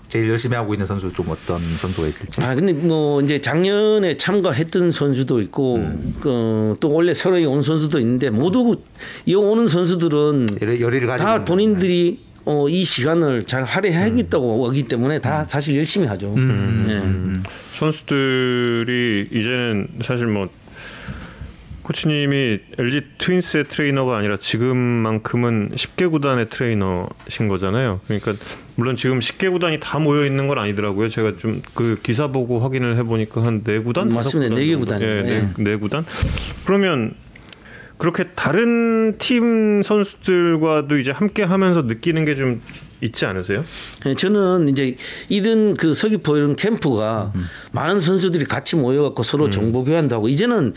제일 0.09 0.27
열심히 0.27 0.55
하고 0.55 0.73
있는 0.73 0.85
선수 0.85 1.13
좀 1.13 1.29
어떤 1.29 1.59
선수가 1.59 2.07
있을지. 2.07 2.41
아 2.41 2.55
근데 2.55 2.73
뭐 2.73 3.21
이제 3.21 3.39
작년에 3.39 4.17
참가했던 4.17 4.91
선수도 4.91 5.39
있고 5.41 5.75
음. 5.75 6.15
그, 6.19 6.75
또 6.79 6.91
원래 6.91 7.13
새로 7.13 7.37
온 7.49 7.61
선수도 7.61 7.99
있는데 7.99 8.29
모두 8.29 8.81
이 9.25 9.35
오는 9.35 9.67
가지고 11.07 11.27
다 11.29 11.45
본인들이 11.45 12.19
어, 12.45 12.67
이 12.67 12.83
시간을 12.83 13.45
잘 13.45 13.63
활용하겠다고 13.63 14.67
하기 14.69 14.83
때문에 14.83 15.19
다 15.19 15.45
사실 15.47 15.77
열심히 15.77 16.07
하죠. 16.07 16.33
음. 16.35 17.43
예. 17.45 17.49
선수들이 17.77 19.27
이제는 19.29 19.87
사실 20.03 20.25
뭐 20.25 20.49
코치님이 21.93 22.59
LG 22.77 23.01
트윈스의 23.17 23.63
트레이너가 23.67 24.15
아니라 24.17 24.37
지금만큼은 24.37 25.71
10개 25.71 26.09
구단의 26.11 26.49
트레이너신 26.51 27.47
거잖아요. 27.47 27.99
그러니까 28.05 28.33
물론 28.75 28.95
지금 28.95 29.17
10개 29.19 29.51
구단이 29.51 29.79
다 29.79 29.97
모여 29.97 30.23
있는 30.25 30.47
건 30.47 30.59
아니더라고요. 30.59 31.09
제가 31.09 31.37
좀 31.37 31.61
그 31.73 31.99
기사 32.03 32.27
보고 32.27 32.59
확인을 32.59 32.95
해보니까 32.97 33.43
한 33.43 33.63
네 33.63 33.79
구단, 33.79 34.13
맞습니다. 34.13 34.49
다섯 34.49 34.59
네개? 34.59 34.75
구단이요. 34.75 35.07
예, 35.09 35.21
네, 35.21 35.29
예. 35.57 35.63
네 35.63 35.75
구단. 35.77 36.05
그러면 36.65 37.15
그렇게 37.97 38.25
다른 38.35 39.17
팀 39.17 39.81
선수들과도 39.81 40.97
이제 40.99 41.11
함께 41.11 41.41
하면서 41.43 41.81
느끼는 41.81 42.25
게 42.25 42.35
좀 42.35 42.61
있지 43.01 43.25
않으세요? 43.25 43.65
예, 44.05 44.13
저는 44.13 44.69
이제 44.69 44.95
이런 45.27 45.73
그 45.75 45.93
서귀포 45.93 46.37
이런 46.37 46.55
캠프가 46.55 47.33
많은 47.71 47.99
선수들이 47.99 48.45
같이 48.45 48.75
모여갖고 48.75 49.23
서로 49.23 49.49
정보 49.49 49.83
교환도 49.83 50.15
하고 50.15 50.29
이제는 50.29 50.73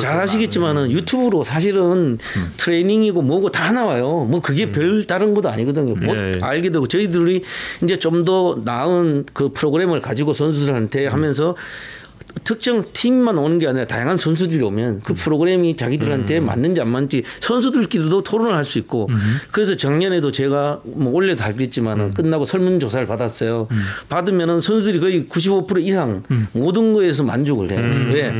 잘좀 0.00 0.20
아시겠지만은 0.20 0.90
유튜브로 0.90 1.44
사실은 1.44 2.18
트레이닝이고 2.56 3.22
뭐고 3.22 3.50
다 3.50 3.70
나와요. 3.70 4.26
뭐 4.28 4.40
그게 4.40 4.72
별 4.72 5.04
다른 5.04 5.34
것도 5.34 5.48
아니거든요. 5.50 5.94
뭐 5.94 6.16
예, 6.16 6.32
예. 6.36 6.40
알게 6.40 6.70
되고 6.70 6.88
저희들이 6.88 7.42
이제 7.82 7.96
좀 7.98 8.24
더 8.24 8.58
나은 8.64 9.26
그 9.34 9.50
프로그램을 9.52 10.00
가지고 10.00 10.32
선수들한테 10.32 11.08
하면서 11.08 11.56
특정 12.44 12.84
팀만 12.92 13.38
오는 13.38 13.58
게 13.58 13.66
아니라 13.66 13.86
다양한 13.86 14.16
선수들이 14.16 14.62
오면 14.62 15.00
그 15.02 15.14
프로그램이 15.14 15.76
자기들한테 15.76 16.40
맞는지 16.40 16.80
안 16.80 16.88
맞는지 16.88 17.22
선수들끼리도 17.40 18.22
토론을 18.22 18.54
할 18.54 18.64
수 18.64 18.78
있고 18.78 19.08
그래서 19.50 19.76
작년에도 19.76 20.32
제가 20.32 20.80
뭐 20.84 21.12
원래도 21.12 21.44
알겠지만은 21.44 22.14
끝나고 22.14 22.44
설문조사를 22.44 23.06
받았어요. 23.06 23.68
받으면은 24.08 24.60
선수들이 24.60 25.00
거의 25.00 25.24
95% 25.28 25.82
이상 25.82 26.22
모든 26.52 26.92
거에서 26.94 27.22
만족을 27.24 27.70
해요. 27.70 28.12
왜? 28.14 28.32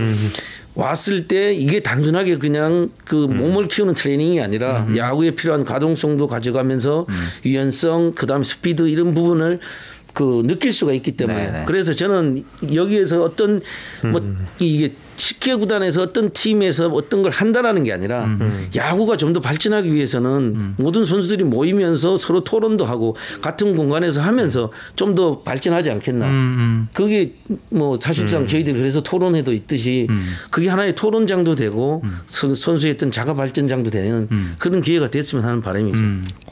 왔을 0.75 1.29
때 1.29 1.53
이게 1.55 1.81
단순하게 1.81 2.39
그냥 2.39 2.91
그 3.05 3.15
몸을 3.15 3.69
키우는 3.69 3.95
트레이닝이 3.95 4.41
아니라 4.41 4.87
야구에 4.97 5.31
필요한 5.33 5.65
가동성도 5.65 6.27
가져가면서 6.27 7.07
유연성 7.45 8.15
그다음에 8.17 8.43
스피드 8.43 8.89
이런 8.89 9.15
부분을 9.15 9.61
그 10.15 10.43
느낄 10.47 10.73
수가 10.73 10.93
있기 10.95 11.13
때문에 11.13 11.47
네네. 11.51 11.65
그래서 11.67 11.93
저는 11.93 12.45
여기에서 12.73 13.23
어떤 13.23 13.61
뭐 14.03 14.23
이게 14.61 14.95
10개 15.15 15.59
구단에서 15.59 16.03
어떤 16.03 16.31
팀에서 16.33 16.89
어떤 16.89 17.23
걸 17.23 17.31
한다라는 17.33 17.85
게 17.85 17.93
아니라 17.93 18.25
야구가 18.75 19.17
좀 19.17 19.33
더 19.35 19.41
발전하기 19.41 19.93
위해서는 19.95 20.75
모든 20.79 21.05
선수들이 21.05 21.45
모이면서 21.45 22.17
서로 22.17 22.45
토론도 22.45 22.85
하고 22.85 23.17
같은 23.41 23.75
공간에서 23.77 24.21
하면서 24.21 24.71
좀 24.97 25.15
더 25.15 25.41
발전하지 25.43 25.91
않겠나. 25.91 26.27
그게 26.93 27.33
뭐 27.71 27.99
사실상 28.01 28.47
저희들이 28.47 28.79
그래서 28.79 29.01
토론회도 29.03 29.53
있듯이 29.53 30.07
그게 30.51 30.69
하나의 30.69 30.95
토론장도 30.95 31.55
되고 31.55 32.03
선- 32.27 32.55
선수의 32.55 32.93
어떤 32.95 33.11
자가 33.11 33.35
발전장도 33.35 33.91
되는 33.91 34.29
그런 34.59 34.81
기회가 34.83 35.09
됐으면 35.09 35.45
하는 35.45 35.61
바람이죠. 35.63 36.03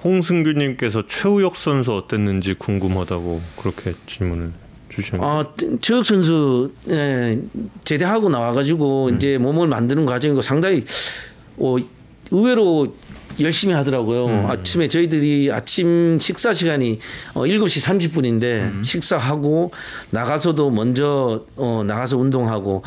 홍승규님께서 0.04 1.04
최우혁 1.08 1.56
선수 1.56 1.92
어땠는지 1.92 2.54
궁금하다고 2.54 3.40
그렇게 3.60 3.94
질문을 4.06 4.52
주셨네요. 4.94 5.28
아, 5.28 5.44
최혁 5.80 6.04
선수 6.04 6.72
예, 6.90 7.38
제대하고 7.84 8.28
나와가지고 8.28 9.10
이제 9.10 9.38
몸을 9.38 9.66
만드는 9.66 10.06
과정이고 10.06 10.42
상당히 10.42 10.84
어, 11.58 11.76
의외로 12.30 12.94
열심히 13.40 13.74
하더라고요. 13.74 14.48
아침에 14.48 14.88
저희들이 14.88 15.50
아침 15.52 16.18
식사 16.18 16.52
시간이 16.52 16.98
어, 17.34 17.42
7시 17.42 18.10
30분인데 18.10 18.84
식사하고 18.84 19.72
나가서도 20.10 20.70
먼저 20.70 21.44
어, 21.56 21.82
나가서 21.86 22.18
운동하고. 22.18 22.82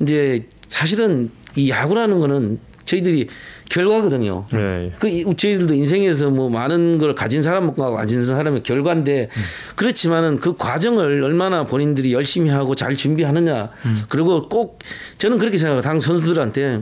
이제 0.00 0.46
사실은 0.68 1.30
이 1.56 1.70
야구라는 1.70 2.20
거는 2.20 2.60
저희들이 2.90 3.28
결과거든요. 3.68 4.46
네. 4.52 4.92
그 4.98 5.08
이- 5.08 5.24
저희들도 5.24 5.74
인생에서 5.74 6.30
뭐 6.30 6.50
많은 6.50 6.98
걸 6.98 7.14
가진 7.14 7.40
사람과 7.42 7.90
가진 7.92 8.24
사람의 8.24 8.64
결과인데 8.64 9.28
그렇지만은 9.76 10.38
그 10.40 10.56
과정을 10.56 11.22
얼마나 11.22 11.64
본인들이 11.64 12.12
열심히 12.12 12.50
하고 12.50 12.74
잘 12.74 12.96
준비하느냐 12.96 13.70
그리고 14.08 14.42
꼭 14.48 14.80
저는 15.18 15.38
그렇게 15.38 15.56
생각해요. 15.56 15.82
당 15.82 16.00
선수들한테 16.00 16.80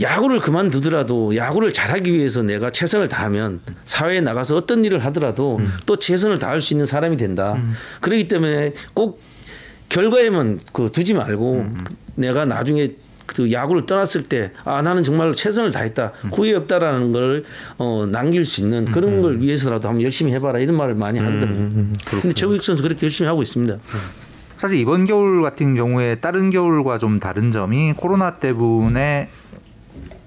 야구를 0.00 0.38
그만두더라도 0.40 1.36
야구를 1.36 1.72
잘하기 1.72 2.12
위해서 2.12 2.42
내가 2.42 2.70
최선을 2.70 3.08
다하면 3.08 3.60
사회에 3.84 4.20
나가서 4.20 4.56
어떤 4.56 4.84
일을 4.84 5.02
하더라도 5.06 5.60
또 5.86 5.96
최선을 5.96 6.38
다할 6.38 6.60
수 6.60 6.72
있는 6.74 6.84
사람이 6.86 7.16
된다. 7.16 7.62
그렇기 8.00 8.28
때문에 8.28 8.72
꼭 8.94 9.20
결과에만 9.88 10.60
그 10.72 10.88
두지 10.92 11.14
말고 11.14 11.66
내가 12.14 12.44
나중에 12.46 12.92
그 13.34 13.50
야구를 13.52 13.86
떠났을 13.86 14.24
때 14.24 14.52
아 14.64 14.82
나는 14.82 15.02
정말 15.02 15.32
최선을 15.32 15.72
다했다. 15.72 16.12
후회 16.32 16.54
없다라는 16.54 17.12
걸 17.12 17.44
어, 17.78 18.06
남길 18.10 18.44
수 18.44 18.60
있는 18.60 18.84
그런 18.86 19.22
걸 19.22 19.40
위해서라도 19.40 19.88
한번 19.88 20.02
열심히 20.02 20.32
해봐라. 20.34 20.58
이런 20.58 20.76
말을 20.76 20.94
많이 20.94 21.18
하거든요. 21.18 21.86
근데 22.20 22.32
최우익 22.32 22.62
선수 22.62 22.82
그렇게 22.82 23.06
열심히 23.06 23.28
하고 23.28 23.42
있습니다. 23.42 23.76
사실 24.56 24.78
이번 24.78 25.04
겨울 25.04 25.42
같은 25.42 25.74
경우에 25.74 26.16
다른 26.16 26.50
겨울과 26.50 26.98
좀 26.98 27.18
다른 27.18 27.50
점이 27.50 27.94
코로나 27.96 28.34
때문에 28.36 29.28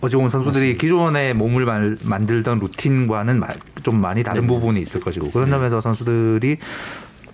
어찌 0.01 0.15
보면 0.17 0.29
선수들이 0.29 0.77
기존에 0.77 1.33
몸을 1.33 1.65
말- 1.65 1.97
만들던 2.03 2.59
루틴과는 2.59 3.39
마- 3.39 3.47
좀 3.83 4.01
많이 4.01 4.23
다른 4.23 4.45
부분이 4.45 4.81
있을 4.81 4.99
것이고 4.99 5.31
그런 5.31 5.49
점에서 5.49 5.79
선수들이 5.81 6.57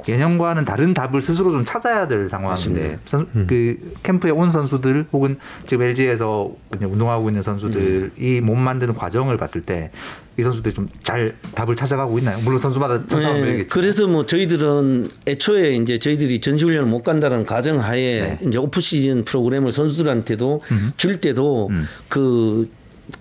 예년과는 0.08 0.66
다른 0.66 0.94
답을 0.94 1.22
스스로 1.22 1.52
좀 1.52 1.66
찾아야 1.66 2.08
될 2.08 2.28
상황인데 2.30 3.00
선, 3.06 3.28
그 3.48 3.94
캠프에 4.04 4.32
온 4.32 4.50
선수들 4.50 5.06
혹은 5.14 5.38
지금 5.68 5.84
LG에서 5.84 6.52
운동하고 6.72 7.30
있는 7.30 7.42
선수들이 7.42 8.42
몸 8.42 8.60
만드는 8.60 8.94
과정을 8.96 9.38
봤을 9.38 9.62
때 9.62 9.92
이 10.38 10.44
선수들이 10.44 10.74
좀 10.74 10.88
잘 11.04 11.36
답을 11.56 11.76
찾아가고 11.76 12.18
있나요? 12.20 12.38
물론 12.44 12.60
선수마다 12.60 13.06
처참한 13.08 13.42
네. 13.42 13.64
그래서 13.64 14.08
뭐 14.08 14.26
저희들은 14.26 15.10
애초에 15.28 15.74
이제 15.74 15.98
저희들이 16.00 16.40
전시훈련을 16.40 16.88
못 16.88 17.04
간다는 17.04 17.46
가정하에 17.46 18.22
네. 18.22 18.48
이제 18.48 18.58
오프 18.58 18.80
시즌 18.82 19.26
프로그램을 19.26 19.72
선수들한테도 19.72 20.62
줄 20.98 21.20
때도 21.20 21.68
음. 21.72 21.86
그 22.08 22.70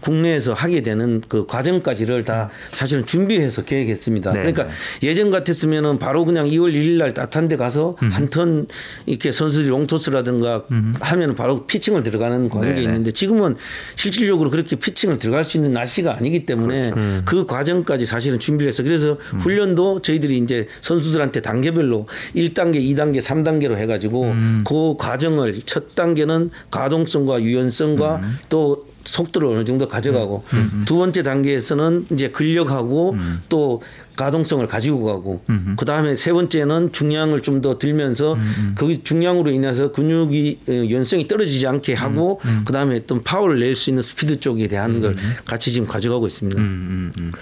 국내에서 0.01 0.53
하게 0.53 0.83
되는 0.83 1.21
그 1.29 1.47
과정까지를 1.47 2.25
다 2.25 2.51
사실은 2.71 3.05
준비해서 3.05 3.65
계획했습니다. 3.65 4.33
네, 4.33 4.39
그러니까 4.39 4.65
네. 4.65 4.71
예전 5.09 5.31
같았으면은 5.31 5.99
바로 5.99 6.25
그냥 6.25 6.47
2월 6.47 6.73
1일 6.73 6.99
날 6.99 7.15
따뜻한 7.15 7.49
데 7.49 7.57
가서 7.57 7.97
음. 8.03 8.11
한턴 8.11 8.67
이렇게 9.07 9.33
선수들이 9.33 9.69
롱토스라든가 9.69 10.65
하면 11.01 11.35
바로 11.35 11.67
피칭을 11.67 12.03
들어가는 12.03 12.49
그런 12.49 12.69
네, 12.69 12.75
게 12.75 12.81
네. 12.81 12.83
있는데 12.83 13.11
지금은 13.11 13.57
실질적으로 13.97 14.51
그렇게 14.51 14.77
피칭을 14.77 15.19
들어갈 15.19 15.45
수 15.45 15.57
있는 15.57 15.73
날씨가 15.73 16.17
아니기 16.17 16.47
때문에 16.47 16.91
그렇죠. 16.91 17.23
그 17.25 17.47
과정까지 17.47 18.07
사실은 18.07 18.39
준비를 18.39 18.69
해서 18.69 18.83
그래서 18.83 19.19
음. 19.35 19.41
훈련도 19.41 20.03
저희들이 20.03 20.39
이제 20.39 20.67
선수들한테 20.81 21.41
단계별로 21.43 22.07
1단계, 22.35 22.77
2단계, 22.77 23.21
3단계로 23.21 23.77
해가지고 23.77 24.25
음. 24.25 24.65
그 24.67 24.97
과정을 24.99 25.61
첫 25.67 25.95
단계는 25.95 26.51
가동성과 26.71 27.43
유연성과 27.43 28.17
음. 28.17 28.39
또 28.49 28.90
속도를 29.05 29.49
어느 29.49 29.65
정도 29.65 29.87
가져가고 29.89 30.45
두 30.87 30.97
번째 30.97 31.23
단계에서는 31.23 32.07
이제 32.13 32.29
근력하고 32.31 33.13
음. 33.13 33.41
또 33.49 33.81
가동성을 34.17 34.67
가지고 34.67 35.05
가고 35.05 35.43
그 35.77 35.85
다음에 35.85 36.17
세 36.17 36.33
번째는 36.33 36.93
중량을 36.93 37.43
좀 37.43 37.61
더 37.61 37.77
들면서 37.77 38.35
음, 38.35 38.75
그 38.75 39.03
중량으로 39.03 39.51
인해서 39.51 39.93
근육이 39.93 40.61
어, 40.69 40.73
연성이 40.91 41.27
떨어지지 41.27 41.67
않게 41.67 41.93
하고 41.95 42.41
음, 42.47 42.63
그 42.65 42.73
다음에 42.73 42.97
어떤 42.97 43.23
파워를 43.23 43.61
낼 43.61 43.75
수 43.75 43.91
있는 43.91 44.03
스피드 44.03 44.41
쪽에 44.41 44.67
대한 44.67 45.01
걸 45.01 45.15
같이 45.45 45.73
지금 45.73 45.87
가져가고 45.87 46.27
있습니다. 46.27 46.59
음, 46.59 46.65
음, 46.65 47.13
음. 47.21 47.33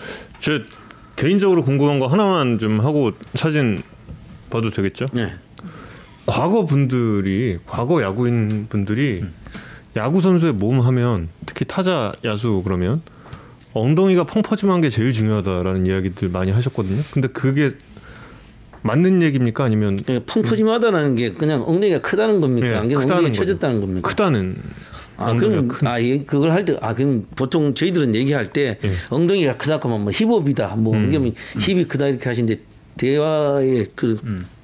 저 0.40 0.58
개인적으로 1.14 1.62
궁금한 1.62 1.98
거 2.00 2.06
하나만 2.06 2.58
좀 2.58 2.80
하고 2.80 3.12
사진 3.34 3.82
봐도 4.50 4.70
되겠죠? 4.70 5.06
네. 5.12 5.34
과거 6.26 6.66
분들이 6.66 7.58
과거 7.66 8.02
야구인 8.02 8.66
분들이 8.68 9.20
음. 9.22 9.32
야구 9.98 10.20
선수의 10.20 10.52
몸 10.52 10.80
하면 10.80 11.28
특히 11.44 11.64
타자 11.64 12.12
야수 12.24 12.62
그러면 12.64 13.02
엉덩이가 13.74 14.24
펑퍼짐한 14.24 14.80
게 14.80 14.90
제일 14.90 15.12
중요하다라는 15.12 15.86
이야기들 15.86 16.28
많이 16.28 16.52
하셨거든요. 16.52 17.02
근데 17.10 17.28
그게 17.28 17.72
맞는 18.82 19.22
얘기입니까? 19.22 19.64
아니면 19.64 19.98
예, 20.08 20.20
펑퍼짐하다는 20.20 21.16
게 21.16 21.32
그냥 21.32 21.64
엉덩이가 21.66 22.00
크다는 22.00 22.40
겁니까? 22.40 22.68
예, 22.68 22.74
아니면 22.76 23.02
엉덩이. 23.02 23.32
쳐졌다는 23.32 23.80
겁니까? 23.80 24.08
크다는 24.08 24.56
아, 25.16 25.34
그럼 25.34 25.66
큰 25.66 25.88
아, 25.88 26.00
예, 26.00 26.18
그걸 26.18 26.52
할 26.52 26.64
때, 26.64 26.76
아, 26.80 26.94
그럼 26.94 27.26
보통 27.34 27.74
저희들은 27.74 28.14
얘기할 28.14 28.52
때 28.52 28.78
예. 28.84 28.92
엉덩이가 29.10 29.56
크다 29.56 29.80
하면 29.82 30.02
뭐 30.02 30.12
힙업이다, 30.12 30.76
뭐 30.76 30.94
음. 30.94 31.04
엉덩이 31.04 31.34
힙이 31.58 31.86
크다 31.88 32.06
이렇게 32.06 32.28
하시는데 32.28 32.60
대화의 32.96 33.86
그 33.96 34.20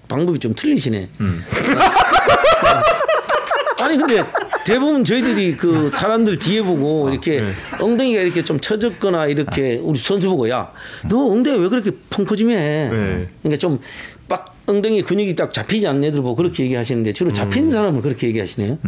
방법이 0.07 0.39
좀 0.39 0.55
틀리시네. 0.55 1.09
음. 1.21 1.43
아니 3.83 3.99
근데 3.99 4.25
대부분 4.65 5.05
저희들이 5.05 5.57
그 5.57 5.91
사람들 5.91 6.39
뒤에 6.39 6.63
보고 6.63 7.11
이렇게 7.11 7.41
네. 7.43 7.49
엉덩이가 7.81 8.23
이렇게 8.23 8.43
좀 8.43 8.59
처졌거나 8.61 9.27
이렇게 9.27 9.77
우리 9.83 9.99
선수 9.99 10.29
보고 10.29 10.49
야 10.49 10.73
너 11.09 11.27
엉덩이 11.31 11.61
왜 11.61 11.69
그렇게 11.69 11.91
펑퍼짐해? 12.11 12.55
네. 12.55 13.29
그러니까 13.43 13.59
좀 13.59 13.79
빡 14.27 14.57
엉덩이 14.67 15.03
근육이 15.03 15.37
딱 15.37 15.53
잡히지 15.53 15.87
않는 15.87 16.05
애들 16.05 16.23
보고 16.23 16.35
그렇게 16.37 16.65
얘기하시는데 16.65 17.13
주로 17.13 17.29
음. 17.31 17.35
잡힌 17.35 17.69
사람을 17.69 18.01
그렇게 18.01 18.27
얘기하시네요. 18.29 18.79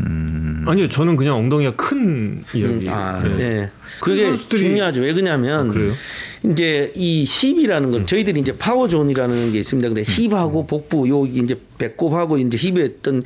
아니요 0.67 0.89
저는 0.89 1.17
그냥 1.17 1.37
엉덩이가 1.37 1.77
큰 1.77 2.43
이야기. 2.55 2.87
음, 2.87 2.93
아, 2.93 3.23
네. 3.23 3.37
네. 3.37 3.71
그게 4.01 4.25
선수들이- 4.31 4.57
중요하죠. 4.57 5.01
왜 5.01 5.13
그러냐면 5.13 5.71
아? 5.71 6.51
이제 6.51 6.93
이 6.95 7.25
힙이라는 7.27 7.91
건 7.91 8.07
저희들이 8.07 8.41
이제 8.41 8.57
power 8.57 8.87
zone이라는 8.87 9.53
게 9.53 9.59
있습니다. 9.59 9.89
그래 9.89 10.05
힙하고 10.07 10.67
복부 10.67 11.09
여기 11.09 11.39
이제 11.41 11.59
배꼽하고 11.79 12.39
이제 12.39 12.57
힙의 12.59 12.95
어떤 12.99 13.23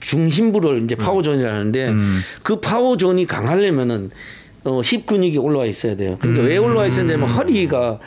중심부를 0.00 0.82
이제 0.84 0.94
power 0.94 1.22
zone이라는데 1.22 1.94
그 2.42 2.60
power 2.60 2.93
zone이 2.93 3.26
강하려면은 3.26 4.10
어, 4.64 4.80
힙 4.82 5.04
근육이 5.06 5.36
올라와 5.36 5.66
있어야 5.66 5.94
돼요. 5.94 6.16
그러니까 6.20 6.44
왜 6.46 6.56
올라와 6.56 6.86
있어야 6.86 7.04
되냐면 7.06 7.28
허리가 7.28 8.00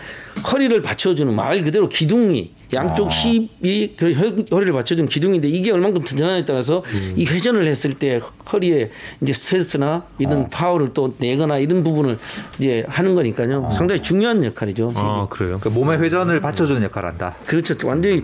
허리를 0.52 0.82
받쳐주는 0.82 1.32
말 1.34 1.62
그대로 1.64 1.88
기둥이 1.88 2.52
양쪽 2.74 3.10
힙이 3.10 3.94
그 3.96 4.12
허- 4.14 4.56
허리를 4.56 4.74
받쳐주는 4.74 5.08
기둥인데 5.10 5.48
이게 5.48 5.72
얼만큼 5.72 6.04
튼튼하냐에 6.04 6.46
따라서 6.46 6.84
이 7.16 7.26
회전을 7.26 7.66
했을 7.66 7.94
때 7.94 8.20
허리에 8.52 8.92
이제 9.22 9.34
스트레스나 9.34 10.06
이런 10.20 10.50
파워를 10.50 10.94
또 10.94 11.16
내거나 11.18 11.60
이런 11.60 11.84
부분을 11.84 12.18
이제 12.60 12.86
하는 12.90 13.16
거니까요. 13.16 13.70
상당히 13.72 14.02
중요한 14.02 14.44
역할이죠. 14.44 14.90
힙이. 14.90 14.96
아 14.98 15.28
그래요. 15.30 15.60
그 15.62 15.70
몸의 15.70 16.00
회전을 16.00 16.42
받쳐주는 16.42 16.84
역할을 16.84 17.10
한다. 17.10 17.36
그렇죠. 17.46 17.76
완전히 17.88 18.22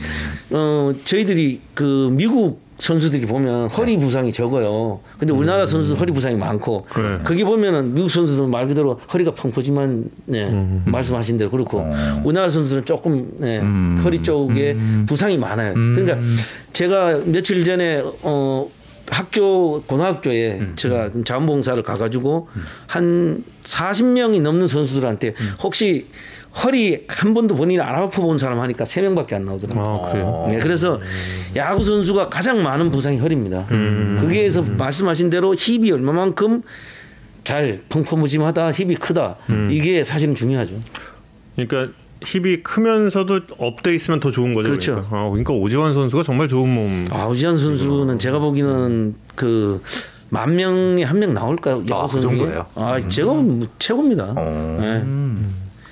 어 0.52 0.94
저희들이 1.04 1.62
그 1.74 2.10
미국 2.12 2.62
선수들이 2.84 3.26
보면 3.28 3.70
허리 3.70 3.98
부상이 3.98 4.34
적어요. 4.34 5.00
근데 5.18 5.32
우리나라 5.34 5.66
선수 5.66 5.94
허리 5.94 6.12
부상이 6.12 6.36
많고 6.36 6.86
그래. 6.90 7.20
거기 7.24 7.46
보면은 7.46 7.94
미국 7.94 8.10
선수들은 8.10 8.50
말 8.50 8.68
그대로 8.68 9.00
허리가 9.14 9.32
펑퍼지만 9.32 10.04
네, 10.26 10.52
말씀하신 10.86 11.38
대로 11.38 11.50
그렇고 11.50 11.86
우리나라 12.26 12.50
선수들은 12.50 12.84
조금 12.84 13.32
네, 13.38 13.60
허리 14.04 14.22
쪽에 14.22 14.76
부상이 15.08 15.38
많아요. 15.38 15.74
그러니까 15.76 16.18
제가 16.74 17.22
며칠 17.24 17.64
전에 17.64 18.04
어 18.22 18.70
학교 19.10 19.82
고등학교에 19.84 20.72
제가 20.76 21.12
자원봉사를 21.24 21.82
가가지고 21.84 22.50
한 22.88 23.46
40명이 23.64 24.42
넘는 24.42 24.68
선수들한테 24.68 25.36
혹시 25.62 26.08
허리 26.64 27.06
한 27.08 27.34
번도 27.34 27.56
본인이 27.56 27.82
안 27.82 27.95
아파 27.95 28.22
본 28.22 28.38
사람 28.38 28.60
하니까 28.60 28.86
세 28.86 29.01
명밖에 29.01 29.36
안 29.36 29.45
나오더라고요. 29.45 29.86
아 29.86 30.10
그래요. 30.12 30.47
네, 30.49 30.60
그래서 30.60 30.99
야구 31.56 31.84
선수가 31.84 32.30
가장 32.30 32.62
많은 32.62 32.91
부상이 32.91 33.18
허리입니다. 33.18 33.66
거기에서 34.20 34.62
말씀하신 34.62 35.30
대로 35.32 35.56
힙이 35.58 35.91
얼마만큼 35.91 36.62
잘 37.43 37.82
펑퍼짐하다, 37.89 38.72
힙이 38.72 38.95
크다 38.95 39.38
이게 39.72 40.04
사실은 40.04 40.36
중요하죠. 40.36 40.76
그러니까 41.56 41.93
힙이 42.26 42.64
크면서도 42.64 43.41
up돼 43.58 43.93
있으면 43.95 44.20
더 44.20 44.32
좋은 44.32 44.54
거죠. 44.54 44.70
그렇죠. 44.70 44.91
그러니까, 44.93 45.18
아, 45.18 45.30
그러니까 45.30 45.54
오지환 45.54 45.93
선수가 45.93 46.24
정말 46.24 46.47
좋은 46.47 46.70
몸. 46.74 47.06
아, 47.12 47.26
오지환 47.28 47.58
선수는 47.58 48.18
제가 48.20 48.39
보기에는 48.39 49.16
그 49.36 49.82
만 50.30 50.56
명에 50.56 51.04
한 51.04 51.20
명 51.20 51.32
나올까요? 51.36 51.84
야구 51.91 51.93
아, 51.95 52.01
그 52.08 52.12
선수 52.14 52.28
중에? 52.30 52.38
정도예요? 52.39 52.66
아, 52.74 52.99
제가 53.08 53.28
보면 53.34 53.60
뭐 53.60 53.68
최고입니다. 53.78 54.34
어. 54.36 54.78
네. 54.82 55.04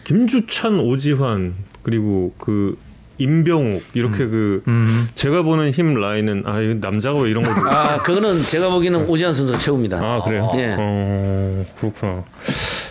김주찬, 0.03 0.79
오지환 0.79 1.53
그리고 1.83 2.33
그 2.37 2.77
임병욱 3.17 3.83
이렇게 3.93 4.25
그 4.25 4.63
음. 4.67 5.07
제가 5.13 5.43
보는 5.43 5.71
힘 5.71 5.93
라인은 5.93 6.43
아 6.45 6.59
이거 6.59 6.73
남자가 6.79 7.19
왜 7.19 7.29
이런 7.29 7.43
걸 7.43 7.53
아, 7.69 7.99
그거는 7.99 8.37
제가 8.39 8.69
보기에는 8.69 9.07
오지한 9.07 9.33
선수가 9.33 9.59
최고입니다. 9.59 9.97
아 9.97 10.23
그래요? 10.23 10.47
예. 10.55 10.75
어 10.77 11.65
그렇구나. 11.79 12.23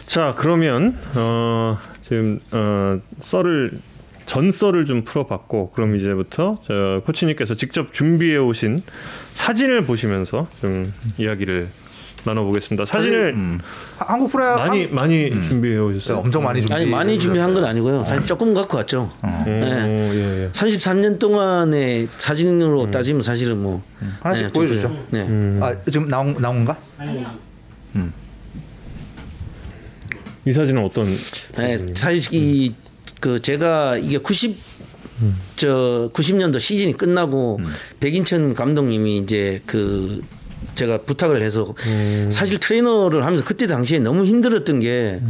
자 0.07 0.35
그러면 0.39 0.97
어 1.17 1.79
지금 2.01 2.39
어 2.53 3.01
썰을 3.19 3.73
전 4.27 4.53
썰을 4.53 4.85
좀 4.85 5.03
풀어봤고 5.03 5.71
그럼 5.71 5.97
이제부터 5.97 6.61
저 6.63 7.03
코치님께서 7.05 7.55
직접 7.55 7.93
준비해 7.93 8.37
오신 8.37 8.83
사진을 9.35 9.85
보시면서 9.85 10.47
좀 10.61 10.93
이야기를 11.19 11.69
나눠보겠습니다. 12.25 12.85
사진을 12.87 13.33
음. 13.35 13.59
한국 13.99 14.31
프로야 14.33 14.57
많이 14.57 14.87
많이 14.87 15.31
준비해 15.49 15.77
한- 15.77 15.85
오셨어요. 15.87 16.19
엄청 16.19 16.43
많이 16.45 16.61
준비. 16.61 16.75
아니 16.75 16.87
많이 16.87 17.19
준비한 17.19 17.55
건 17.55 17.65
아니고요. 17.65 18.03
사실 18.03 18.27
조금 18.27 18.53
갖고 18.55 18.77
왔죠. 18.77 19.11
어, 19.23 19.43
네. 19.47 19.53
예, 20.15 20.45
예. 20.45 20.49
33년 20.53 21.19
동안의 21.19 22.09
사진으로 22.17 22.91
따지면 22.91 23.23
사실은 23.23 23.63
뭐 23.63 23.83
하나씩 24.21 24.47
네, 24.47 24.53
보여주죠. 24.53 24.81
좀 24.83 25.07
그래요. 25.11 25.25
네. 25.25 25.31
음. 25.31 25.61
아 25.63 25.75
지금 25.91 26.09
나온 26.09 26.35
나온 26.41 26.65
건가? 26.65 26.77
이 30.47 30.53
사진은 30.53 30.85
어떤? 30.85 31.07
네, 31.57 31.77
사실 31.95 32.35
이 32.35 32.75
그 33.21 33.39
제가 33.39 33.99
이게 33.99 34.17
90 34.17 34.57
저 35.57 36.11
90년도 36.15 36.59
시즌이 36.59 36.95
끝나고 36.95 37.61
백인천 38.01 38.55
감독님이 38.55 39.19
이제 39.19 39.61
그 39.67 40.23
제가 40.75 40.99
부탁을 40.99 41.43
해서 41.43 41.75
사실 42.31 42.59
트레이너를 42.59 43.25
하면서 43.25 43.45
그때 43.45 43.67
당시에 43.67 43.99
너무 43.99 44.25
힘들었던 44.25 44.81
게 44.81 45.21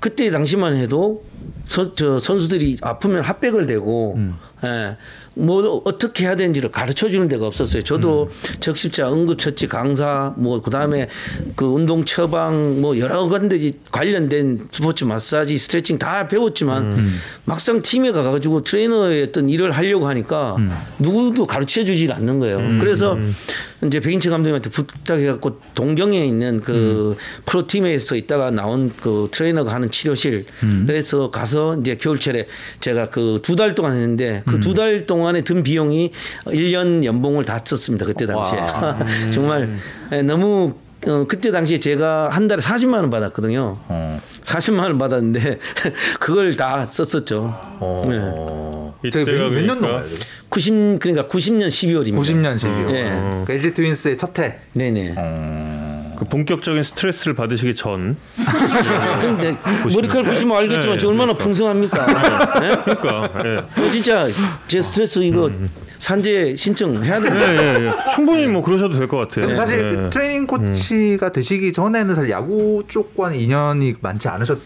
그때 0.00 0.30
당시만 0.30 0.74
해도 0.76 1.24
서, 1.64 1.94
저 1.94 2.18
선수들이 2.18 2.78
아프면 2.82 3.22
핫백을 3.22 3.66
대고 3.66 4.18
예, 4.64 4.96
뭐 5.34 5.82
어떻게 5.84 6.24
해야 6.24 6.36
되는지를 6.36 6.70
가르쳐 6.70 7.08
주는 7.08 7.26
데가 7.28 7.46
없었어요. 7.46 7.82
저도 7.82 8.28
적십자, 8.60 9.10
응급처치 9.10 9.66
강사, 9.68 10.34
뭐 10.36 10.60
그다음에 10.60 11.08
그 11.56 11.64
운동 11.64 12.04
처방 12.04 12.80
뭐 12.80 12.98
여러 12.98 13.24
군데 13.28 13.70
관련된 13.90 14.66
스포츠 14.70 15.04
마사지, 15.04 15.56
스트레칭 15.56 15.98
다 15.98 16.28
배웠지만 16.28 17.12
막상 17.44 17.80
팀에 17.80 18.12
가 18.12 18.22
가지고 18.22 18.62
트레이너의 18.62 19.22
어떤 19.22 19.48
일을 19.48 19.72
하려고 19.72 20.06
하니까 20.06 20.56
누구도 20.98 21.46
가르쳐 21.46 21.84
주질 21.84 22.12
않는 22.12 22.38
거예요. 22.38 22.58
그래서 22.78 23.16
이제 23.84 23.98
백인철 23.98 24.30
감독님한테 24.30 24.70
부탁해 24.70 25.26
갖고 25.26 25.58
동경에 25.74 26.24
있는 26.24 26.60
그 26.60 27.16
프로팀에서 27.46 28.14
있다가 28.14 28.50
나온 28.52 28.92
그 29.02 29.28
트레이너가 29.32 29.72
하는 29.72 29.90
치료실. 29.90 30.44
그래서 30.86 31.30
가서 31.30 31.78
이제 31.80 31.96
겨울철에 31.96 32.46
제가 32.80 33.10
그 33.10 33.38
두 33.42 33.56
달 33.56 33.74
동안 33.74 33.94
했는데 33.94 34.42
그 34.46 34.60
두 34.60 34.74
달 34.74 35.06
동안 35.06 35.21
에 35.36 35.42
든 35.42 35.62
비용이 35.62 36.10
1년 36.46 37.04
연봉을 37.04 37.44
다 37.44 37.60
썼습니다. 37.64 38.04
그때 38.06 38.26
당시에. 38.26 38.58
정말 39.30 39.68
예, 40.12 40.22
너무 40.22 40.74
어, 41.06 41.24
그때 41.26 41.50
당시에 41.50 41.78
제가 41.78 42.28
한 42.30 42.46
달에 42.46 42.60
40만 42.60 42.94
원 42.94 43.10
받았거든요. 43.10 43.78
어. 43.88 44.20
40만 44.42 44.80
원 44.82 44.98
받았는데 44.98 45.58
그걸 46.20 46.54
다 46.54 46.86
썼었죠. 46.86 47.46
네. 48.08 48.18
어. 48.20 48.94
이때가 49.04 49.24
저기 49.24 49.54
몇년 49.54 49.80
그러니까 49.80 49.86
동안 50.02 50.04
90 50.48 50.98
그러니까 51.00 51.26
90년 51.26 51.68
12월입니다. 51.68 52.18
90년 52.20 52.56
12월. 52.56 52.90
예. 52.94 53.02
그러니까 53.04 53.52
LG 53.54 53.74
트윈스의 53.74 54.16
첫 54.16 54.38
해. 54.38 54.58
네네. 54.74 55.14
어. 55.16 55.91
그 56.22 56.28
본격적인 56.28 56.82
스트레스를 56.82 57.34
받으시기 57.34 57.74
전. 57.74 58.16
근데 59.20 59.56
머리카락 59.92 60.26
보시면 60.26 60.56
알겠지만 60.56 60.98
저 60.98 61.08
얼마나 61.08 61.32
풍성합니까? 61.34 62.06
네? 62.60 62.76
그러니까. 62.84 63.28
예. 63.44 63.82
어, 63.82 63.90
진짜 63.90 64.26
제 64.66 64.80
스트레스 64.82 65.18
이거 65.20 65.50
산재 65.98 66.54
신청해야 66.56 67.16
예, 67.16 67.20
됩니다. 67.20 67.52
예, 67.54 67.86
예. 67.86 67.92
충분히 68.14 68.46
뭐 68.46 68.62
그러셔도 68.62 68.94
될 68.98 69.06
것 69.08 69.16
같아요. 69.16 69.54
사실 69.54 69.78
예. 69.78 69.82
그 69.96 70.10
트레이닝 70.10 70.46
코치가 70.46 71.32
되시기 71.32 71.72
전에는 71.72 72.14
사실 72.14 72.30
야구 72.30 72.84
쪽과는 72.88 73.38
인연이 73.38 73.94
많지 74.00 74.28
않으셨다고. 74.28 74.62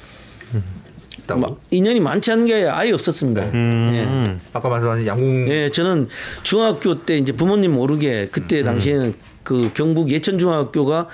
막 1.40 1.56
인연이 1.70 1.98
많지 2.00 2.30
않은 2.32 2.46
게 2.46 2.68
아예 2.68 2.92
없었습니다. 2.92 3.42
음. 3.52 4.40
아까 4.52 4.68
말씀하신 4.68 5.06
양궁 5.06 5.48
예, 5.48 5.70
저는 5.70 6.06
중학교 6.42 7.02
때 7.04 7.16
이제 7.16 7.32
부모님 7.32 7.72
모르게 7.74 8.28
그때 8.30 8.62
당시에는 8.62 9.14
그 9.46 9.70
경북 9.74 10.10
예천중학교가 10.10 11.06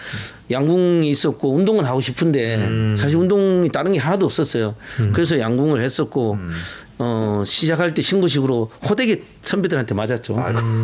양궁이 0.50 1.10
있었고 1.10 1.54
운동은 1.54 1.84
하고 1.84 2.00
싶은데 2.00 2.94
사실 2.96 3.18
운동이 3.18 3.68
다른 3.68 3.92
게 3.92 3.98
하나도 3.98 4.24
없었어요. 4.24 4.74
그래서 5.12 5.38
양궁을 5.38 5.82
했었고 5.82 6.38
어 7.04 7.42
시작할 7.44 7.94
때 7.94 8.00
신고식으로 8.00 8.70
호되게 8.88 9.24
선배들한테 9.42 9.92
맞았죠. 9.94 10.36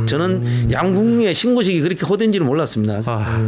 저는 0.07 0.73
양궁의 0.73 1.33
신고식이 1.33 1.81
그렇게 1.81 2.05
호된지를 2.05 2.45
몰랐습니다. 2.45 3.03
아, 3.07 3.39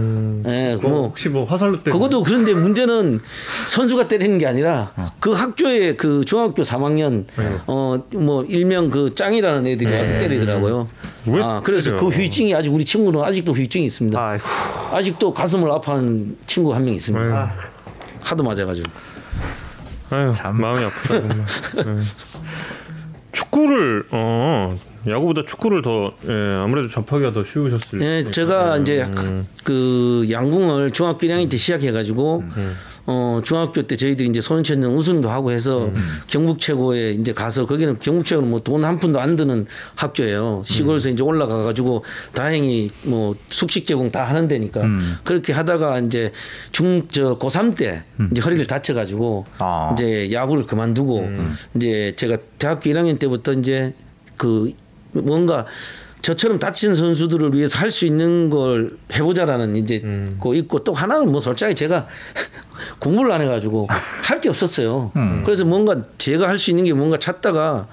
예, 0.47 0.77
뭐뭐 0.81 1.09
혹시 1.09 1.29
뭐 1.29 1.45
화살로 1.45 1.83
때 1.83 1.91
그것도 1.91 2.23
그런데 2.23 2.55
문제는 2.55 3.19
선수가 3.67 4.07
때리는 4.07 4.39
게 4.39 4.47
아니라 4.47 4.93
그 5.19 5.33
학교에 5.33 5.97
그 5.97 6.25
중학교 6.25 6.63
3학년 6.63 7.25
어 7.67 8.01
뭐 8.15 8.45
일명 8.45 8.89
그 8.91 9.15
짱이라는 9.15 9.67
애들이 9.67 9.93
와서 9.93 10.17
때리더라고요. 10.19 10.89
왜아 11.27 11.61
그래서 11.65 11.91
때려? 11.91 12.01
그 12.01 12.09
후유증이 12.09 12.55
아직 12.55 12.73
우리 12.73 12.85
친구는 12.85 13.21
아직도 13.23 13.53
후유증이 13.53 13.87
있습니다. 13.87 14.19
아이고. 14.21 14.45
아직도 14.93 15.33
가슴을 15.33 15.71
아파하는 15.73 16.37
친구 16.47 16.73
한 16.75 16.85
명 16.85 16.95
있습니다. 16.95 17.25
아유. 17.37 17.49
하도 18.21 18.43
맞아가지고. 18.45 18.89
아유, 20.11 20.33
참. 20.35 20.61
마음이 20.61 20.85
아프다 20.85 21.21
정말. 21.21 21.39
예. 21.39 22.03
축구를 23.33 24.05
어 24.11 24.77
야구보다 25.07 25.43
축구를 25.47 25.83
더 25.83 26.13
예, 26.29 26.55
아무래도 26.57 26.89
접하기가 26.89 27.33
더 27.33 27.45
쉬우셨을. 27.45 28.03
예. 28.03 28.31
제가 28.31 28.79
이제 28.79 29.03
음. 29.03 29.47
그 29.65 30.27
양궁을 30.31 30.93
중학교 30.93 31.19
1학년 31.27 31.49
때 31.49 31.57
시작해가지고 31.57 32.45
음. 32.57 32.77
어 33.07 33.41
중학교 33.45 33.83
때 33.83 33.97
저희들이 33.97 34.29
이제 34.29 34.41
소년체전 34.41 34.85
우승도 34.85 35.31
하고 35.31 35.51
해서 35.51 35.87
음. 35.87 35.95
경북 36.27 36.59
최고에 36.61 37.13
이제 37.13 37.33
가서 37.33 37.67
거기는 37.67 37.99
경북 37.99 38.25
최고는 38.27 38.51
뭐 38.51 38.61
돈 38.61 38.85
한 38.85 38.99
푼도 38.99 39.19
안 39.21 39.37
드는 39.37 39.67
학교예요. 39.95 40.63
시골에서 40.67 41.09
음. 41.09 41.13
이제 41.15 41.23
올라가 41.23 41.65
가지고 41.65 42.05
다행히 42.35 42.91
뭐 43.03 43.35
숙식 43.49 43.87
제공 43.87 44.11
다 44.11 44.25
하는 44.25 44.49
데니까 44.49 44.83
음. 44.83 45.17
그렇게 45.25 45.53
하다가 45.53 45.99
이제 46.01 46.33
중 46.73 47.09
저 47.11 47.39
고3 47.39 47.77
때 47.77 48.03
이제 48.31 48.41
허리를 48.41 48.67
다쳐 48.67 48.95
가지고 48.95 49.47
아. 49.59 49.91
이제 49.95 50.31
야구를 50.33 50.65
그만두고 50.65 51.21
음. 51.21 51.55
이제 51.75 52.13
제가 52.17 52.37
대학교 52.59 52.91
1학년 52.91 53.19
때부터 53.19 53.53
이제 53.55 53.95
그 54.37 54.73
뭔가 55.13 55.67
저처럼 56.23 56.59
다친 56.59 56.95
선수들을 56.95 57.55
위해서 57.55 57.79
할 57.79 57.91
수 57.91 58.05
있는 58.07 58.51
걸 58.51 58.93
해보자라는 59.13 59.75
이제 59.77 60.01
음. 60.05 60.37
거 60.39 60.55
있고 60.55 60.85
또 60.85 60.93
하나는 60.93 61.31
뭐 61.33 61.41
솔직히 61.41 61.75
제가 61.75 62.07
공부를 63.01 63.33
안 63.33 63.43
해가지고 63.43 63.89
할 63.91 64.41
게 64.41 64.49
없었어요. 64.49 65.13
음. 65.17 65.43
그래서 65.45 65.65
뭔가 65.67 66.03
제가 66.17 66.49
할 66.49 66.57
수 66.57 66.71
있는 66.71 66.85
게 66.85 66.93
뭔가 66.95 67.19
찾다가 67.19 67.89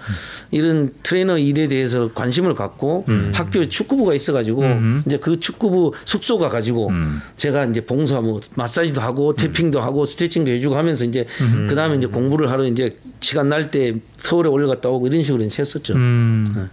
이런 0.51 0.91
트레이너 1.03 1.37
일에 1.37 1.67
대해서 1.67 2.09
관심을 2.13 2.53
갖고 2.53 3.03
음. 3.09 3.31
학교에 3.35 3.67
축구부가 3.67 4.13
있어가지고 4.13 4.63
이제 5.05 5.17
그 5.17 5.39
축구부 5.41 5.91
숙소가 6.05 6.47
가지고 6.49 6.87
음. 6.89 7.21
제가 7.35 7.65
이제 7.65 7.81
봉사 7.85 8.21
뭐 8.21 8.39
마사지도 8.55 9.01
하고 9.01 9.33
taping도 9.35 9.81
하고 9.81 10.05
스트레칭도 10.05 10.51
해주고 10.51 10.75
하면서 10.75 11.03
이제 11.05 11.25
그 11.67 11.75
다음에 11.75 11.97
이제 11.97 12.07
공부를 12.07 12.49
하러 12.51 12.65
이제 12.65 12.91
시간 13.19 13.49
날 13.49 13.69
때 13.69 13.95
서울에 14.17 14.47
올라갔다 14.47 14.87
오고 14.89 15.07
이런 15.07 15.23
식으로 15.23 15.43
이제 15.43 15.61
했었죠. 15.61 15.95
음. 15.95 16.69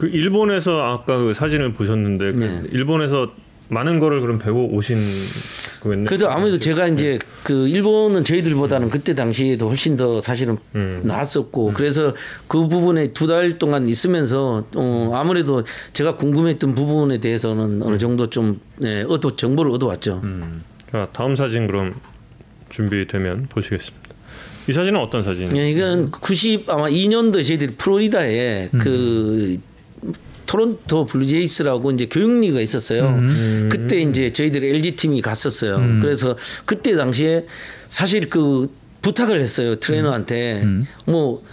그 0.00 0.06
일본에서 0.08 0.80
아까 0.80 1.18
그 1.18 1.34
사진을 1.34 1.74
보셨는데 1.74 2.32
그 2.32 2.38
네. 2.38 2.62
일본에서 2.72 3.32
많은 3.68 4.00
거를 4.00 4.20
그럼 4.20 4.38
배워 4.38 4.64
오신 4.64 4.98
거겠네요. 5.80 6.06
그래도 6.06 6.28
아무래도 6.28 6.58
제가 6.58 6.88
이제 6.88 7.18
그 7.44 7.68
일본은 7.68 8.24
저희들보다는 8.24 8.90
그때 8.90 9.14
당시에도 9.14 9.68
훨씬 9.68 9.96
더 9.96 10.20
사실은 10.20 10.56
음. 10.74 11.02
나았었고 11.04 11.72
그래서 11.74 12.14
그 12.48 12.66
부분에 12.66 13.12
두 13.12 13.28
달 13.28 13.58
동안 13.58 13.86
있으면서 13.86 14.64
어 14.74 15.10
아무래도 15.14 15.62
제가 15.92 16.16
궁금했던 16.16 16.74
부분에 16.74 17.18
대해서는 17.18 17.82
어느 17.82 17.96
정도 17.98 18.28
좀 18.28 18.58
네, 18.78 19.02
얻어 19.06 19.36
정보를 19.36 19.70
얻어왔죠. 19.72 20.20
음. 20.24 20.62
자, 20.90 21.06
다음 21.12 21.36
사진 21.36 21.68
그럼 21.68 21.94
준비되면 22.70 23.46
보시겠습니다. 23.50 24.10
이 24.68 24.72
사진은 24.72 24.98
어떤 25.00 25.22
사진이에요? 25.22 25.56
예, 25.64 25.70
이건 25.70 26.10
90 26.10 26.68
아마 26.70 26.88
2년도에 26.88 27.44
저희들이 27.46 27.74
플로리다에 27.76 28.70
그 28.78 29.58
토론토 30.50 31.06
블루제이스라고 31.06 31.92
이제 31.92 32.06
교육리그가 32.06 32.60
있었어요. 32.60 33.20
그때 33.68 34.00
이제 34.00 34.30
저희들 34.30 34.64
LG 34.64 34.96
팀이 34.96 35.22
갔었어요. 35.22 36.00
그래서 36.02 36.36
그때 36.64 36.96
당시에 36.96 37.46
사실 37.88 38.28
그 38.28 38.68
부탁을 39.00 39.40
했어요 39.40 39.76
트레이너한테. 39.76 40.64
뭐 41.06 41.44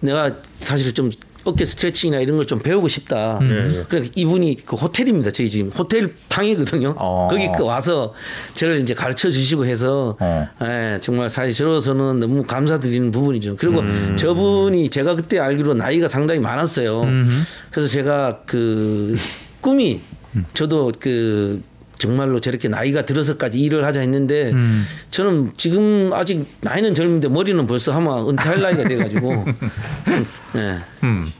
내가 0.00 0.36
사실 0.60 0.94
좀 0.94 1.10
어깨 1.50 1.64
스트레칭이나 1.64 2.20
이런 2.20 2.36
걸 2.36 2.46
좀 2.46 2.58
배우고 2.58 2.88
싶다. 2.88 3.38
예, 3.42 3.66
예. 3.78 3.84
그래 3.88 4.08
이분이 4.16 4.64
그 4.66 4.74
호텔입니다. 4.76 5.30
저희 5.30 5.48
지금 5.48 5.70
호텔 5.70 6.12
방이거든요. 6.28 6.94
어. 6.98 7.28
거기 7.30 7.48
그 7.56 7.62
와서 7.64 8.12
저를 8.54 8.80
이제 8.80 8.92
가르쳐 8.94 9.30
주시고 9.30 9.66
해서 9.66 10.16
어. 10.18 10.48
예, 10.62 10.98
정말 11.00 11.30
사실 11.30 11.52
저로서는 11.54 12.18
너무 12.18 12.42
감사드리는 12.42 13.10
부분이죠. 13.12 13.56
그리고 13.56 13.82
저분이 14.16 14.88
제가 14.90 15.14
그때 15.14 15.38
알기로 15.38 15.74
나이가 15.74 16.08
상당히 16.08 16.40
많았어요. 16.40 17.04
그래서 17.70 17.88
제가 17.88 18.40
그 18.46 19.16
꿈이 19.60 20.00
저도 20.54 20.90
그 20.98 21.62
정말로 21.98 22.40
저렇게 22.40 22.68
나이가 22.68 23.04
들어서까지 23.04 23.60
일을 23.60 23.84
하자 23.84 24.00
했는데 24.00 24.52
저는 25.10 25.52
지금 25.56 26.10
아직 26.14 26.46
나이는 26.62 26.94
젊은데 26.94 27.28
머리는 27.28 27.66
벌써 27.66 27.92
아마 27.92 28.26
은퇴할 28.26 28.60
나이가 28.62 28.84
돼가지고 28.88 29.44
네. 30.54 30.78
음. 31.04 31.30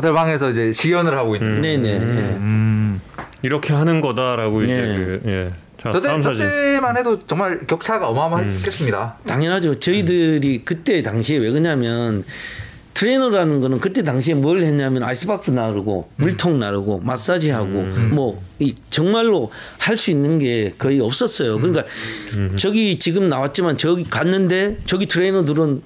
호텔 0.00 0.14
방에서 0.14 0.48
이제 0.48 0.72
시연을 0.72 1.16
하고 1.16 1.36
있는. 1.36 1.60
네네. 1.60 1.88
예. 1.90 1.96
음. 1.98 3.02
이렇게 3.42 3.74
하는 3.74 4.00
거다라고 4.00 4.62
이제 4.62 4.74
네. 4.76 4.96
그, 4.96 5.20
예. 5.26 5.52
자, 5.76 5.90
저때. 5.92 6.22
저때만 6.22 6.96
해도 6.96 7.20
정말 7.26 7.66
격차가 7.66 8.08
어마어마했겠습니다. 8.08 9.16
당연하죠. 9.26 9.78
저희들이 9.78 10.62
그때 10.64 11.02
당시에 11.02 11.36
왜 11.36 11.50
그러냐면 11.50 12.24
트레이너라는 12.94 13.60
거는 13.60 13.80
그때 13.80 14.02
당시에 14.02 14.34
뭘 14.34 14.60
했냐면 14.60 15.02
아이스박스 15.02 15.50
나르고 15.50 16.10
물통 16.16 16.58
나르고 16.58 17.00
마사지하고 17.00 17.66
뭐이 18.10 18.74
정말로 18.88 19.50
할 19.78 19.96
수 19.98 20.10
있는 20.10 20.38
게 20.38 20.72
거의 20.78 21.00
없었어요. 21.00 21.58
그러니까 21.58 21.84
저기 22.56 22.98
지금 22.98 23.28
나왔지만 23.28 23.76
저기 23.76 24.04
갔는데 24.04 24.78
저기 24.86 25.06
트레이너들은 25.06 25.82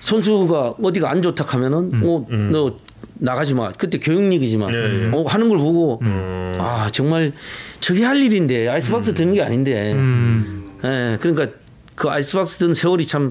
선수가 0.00 0.74
어디가 0.82 1.10
안 1.10 1.20
좋다 1.22 1.44
하면은 1.46 2.02
어너 2.02 2.76
나가지 3.20 3.54
마. 3.54 3.70
그때 3.72 3.98
교육리그지만 3.98 4.72
예, 4.72 5.04
예. 5.04 5.10
어 5.12 5.22
하는 5.24 5.48
걸 5.48 5.58
보고 5.58 6.00
음. 6.02 6.52
아 6.58 6.88
정말 6.92 7.32
저게 7.78 8.04
할 8.04 8.16
일인데 8.16 8.68
아이스박스 8.68 9.14
드는 9.14 9.34
게 9.34 9.42
아닌데. 9.42 9.92
음. 9.92 10.72
예, 10.84 11.18
그러니까 11.20 11.48
그 11.94 12.08
아이스박스 12.08 12.58
든 12.58 12.72
세월이 12.74 13.06
참 13.06 13.30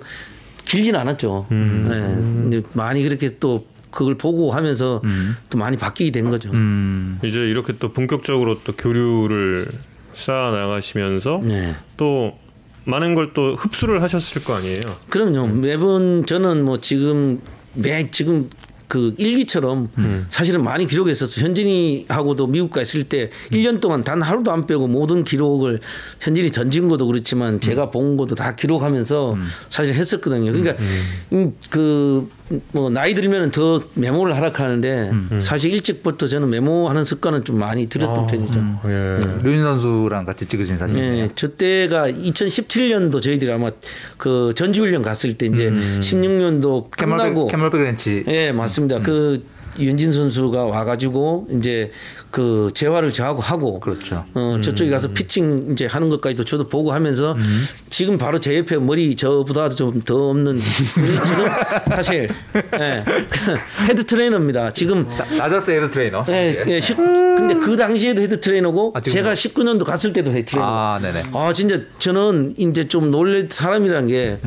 길진 0.66 0.96
않았죠. 0.96 1.48
음. 1.52 1.88
예, 1.90 2.16
근데 2.16 2.62
많이 2.74 3.04
그렇게 3.04 3.38
또 3.40 3.66
그걸 3.90 4.16
보고 4.16 4.52
하면서 4.52 5.02
또 5.50 5.58
많이 5.58 5.76
바뀌게 5.76 6.12
된 6.12 6.30
거죠. 6.30 6.52
음. 6.52 7.18
이제 7.24 7.40
이렇게 7.40 7.74
또 7.80 7.92
본격적으로 7.92 8.60
또 8.64 8.74
교류를 8.76 9.66
쌓아 10.14 10.52
나가시면서 10.52 11.40
네. 11.44 11.76
또 11.98 12.38
많은 12.86 13.16
걸 13.16 13.32
또 13.34 13.56
흡수를 13.56 14.04
하셨을 14.04 14.44
거 14.44 14.54
아니에요. 14.56 14.82
그럼요. 15.10 15.48
매번 15.48 16.26
저는 16.28 16.64
뭐 16.66 16.78
지금 16.78 17.42
매 17.74 18.10
지금 18.12 18.50
그 18.90 19.14
일기처럼 19.18 19.90
사실은 20.28 20.64
많이 20.64 20.86
기록했었어요. 20.86 21.46
현진이하고도 21.46 22.48
미국 22.48 22.72
가 22.72 22.82
있을 22.82 23.06
때 23.06 23.30
1년 23.52 23.80
동안 23.80 24.04
단 24.04 24.22
하루도 24.22 24.52
안 24.52 24.66
빼고 24.66 24.88
모든 24.88 25.24
기록을 25.24 25.80
현진이 26.20 26.50
던진 26.50 26.90
것도 26.90 27.06
그렇지만 27.08 27.62
제가 27.62 27.92
본 27.92 28.18
것도 28.18 28.36
다 28.36 28.56
기록하면서 28.56 29.38
사실 29.70 29.94
했었거든요. 29.94 30.52
그러니까 30.52 30.76
그 31.70 32.28
뭐 32.72 32.90
나이 32.90 33.14
들면 33.14 33.52
더 33.52 33.80
메모를 33.94 34.36
하락하는데 34.36 35.12
사실 35.40 35.72
일찍부터 35.72 36.28
저는 36.28 36.50
메모하는 36.50 37.06
습관은 37.06 37.44
좀 37.46 37.60
많이 37.60 37.88
들였던 37.88 38.26
편이죠. 38.26 38.60
예. 38.86 39.44
류인 39.44 39.62
선수랑 39.62 40.26
같이 40.26 40.48
찍으신 40.48 40.78
사진이네요. 40.78 41.26
네, 41.26 41.30
저 41.36 41.48
때가 41.50 42.10
2017년도 42.10 43.22
저희들이 43.22 43.52
아마 43.52 43.70
그 44.18 44.54
전지훈련 44.56 45.04
갔을 45.04 45.36
때 45.36 45.46
이제 45.46 45.70
16년도 45.70 46.90
끝나고 46.90 47.48
Camelback, 47.48 47.52
Camelback 47.52 47.82
Ranch. 47.82 48.24
예 48.28 48.52
맞습니다. 48.80 49.00
그 49.00 49.44
현진 49.78 50.12
선수가 50.12 50.66
와가지고 50.66 51.48
이제 51.52 51.92
그 52.32 52.70
재활을 52.74 53.14
저하고 53.14 53.40
하고 53.42 53.80
그렇죠. 53.80 54.26
어 54.34 54.58
저쪽에 54.62 54.90
가서 54.90 55.10
피칭 55.10 55.70
이제 55.72 55.86
하는 55.86 56.10
것까지도 56.10 56.44
저도 56.44 56.68
보고 56.68 56.92
하면서 56.92 57.38
지금 57.90 58.18
바로 58.18 58.40
제 58.40 58.58
옆에 58.58 58.78
머리 58.78 59.16
저보다 59.16 59.70
좀 59.70 60.02
더 60.04 60.30
없는 60.32 60.60
지금 61.26 61.46
사실 61.92 62.28
예 62.80 63.06
헤드 63.88 64.06
트레이너입니다. 64.06 64.72
지금 64.72 65.08
나- 65.08 65.26
다저스 65.38 65.72
헤드 65.72 65.92
트레이너. 65.92 66.26
예, 66.30 66.64
예, 66.68 66.82
십- 66.82 66.98
근데 66.98 67.54
그 67.56 67.78
당시에도 67.78 68.22
헤드 68.22 68.40
트레이너고 68.40 68.94
아? 68.96 69.00
제가 69.00 69.34
19년도 69.34 69.86
갔을 69.86 70.12
때도 70.12 70.32
헤드 70.32 70.46
트레이너. 70.52 70.68
아, 70.68 71.00
네네. 71.00 71.24
아 71.34 71.54
진짜 71.54 71.78
저는 72.00 72.56
이제 72.58 72.88
좀 72.88 73.12
놀랄 73.12 73.48
사람이라는 73.50 74.08
게저 74.08 74.38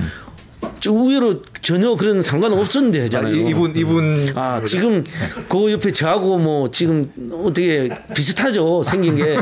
의외로 0.87 1.43
전혀 1.61 1.95
그런 1.97 2.23
상관 2.23 2.53
없었는데 2.53 3.01
아, 3.01 3.05
하잖아요. 3.05 3.35
이- 3.35 3.51
이분 3.51 3.77
이분 3.77 4.33
아 4.35 4.61
지금 4.65 5.05
그 5.49 5.71
옆에 5.73 5.93
저하고 5.93 6.39
뭐 6.39 6.71
지금 6.71 7.11
어떻게 7.45 7.89
비슷하죠 8.15 8.83
생긴 8.83 9.17
게 9.17 9.37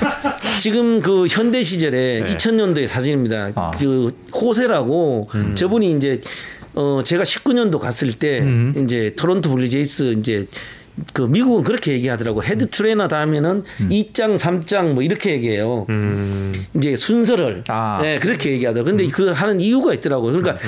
지금 0.58 1.00
그 1.00 1.26
현대 1.28 1.62
시절에 1.62 2.24
2000년도의 2.34 2.86
사진입니다. 2.86 3.50
아. 3.54 3.70
그 3.72 4.14
호세라고 4.34 5.28
저분이 5.54 5.92
이제 5.96 6.20
어 6.74 7.00
제가 7.04 7.22
19년도 7.22 7.78
갔을 7.78 8.12
때 8.12 8.44
이제 8.82 9.14
토론토 9.16 9.50
블루제이스 9.54 10.14
이제 10.18 10.46
그 11.12 11.22
미국은 11.22 11.64
그렇게 11.64 11.92
얘기하더라고 11.92 12.44
헤드 12.44 12.70
트레이너 12.70 13.08
다음에는 13.08 13.62
2장, 13.90 14.38
3장 14.38 14.92
뭐 14.94 15.02
이렇게 15.02 15.32
얘기해요. 15.32 15.86
음. 15.88 16.52
이제 16.74 16.94
순서를 16.96 17.64
아. 17.68 17.98
네, 18.00 18.18
그렇게 18.18 18.52
얘기하더라고요. 18.52 18.96
근데 18.96 19.08
그 19.08 19.28
하는 19.30 19.60
이유가 19.60 19.92
있더라고요. 19.94 20.32
그러니까 20.32 20.58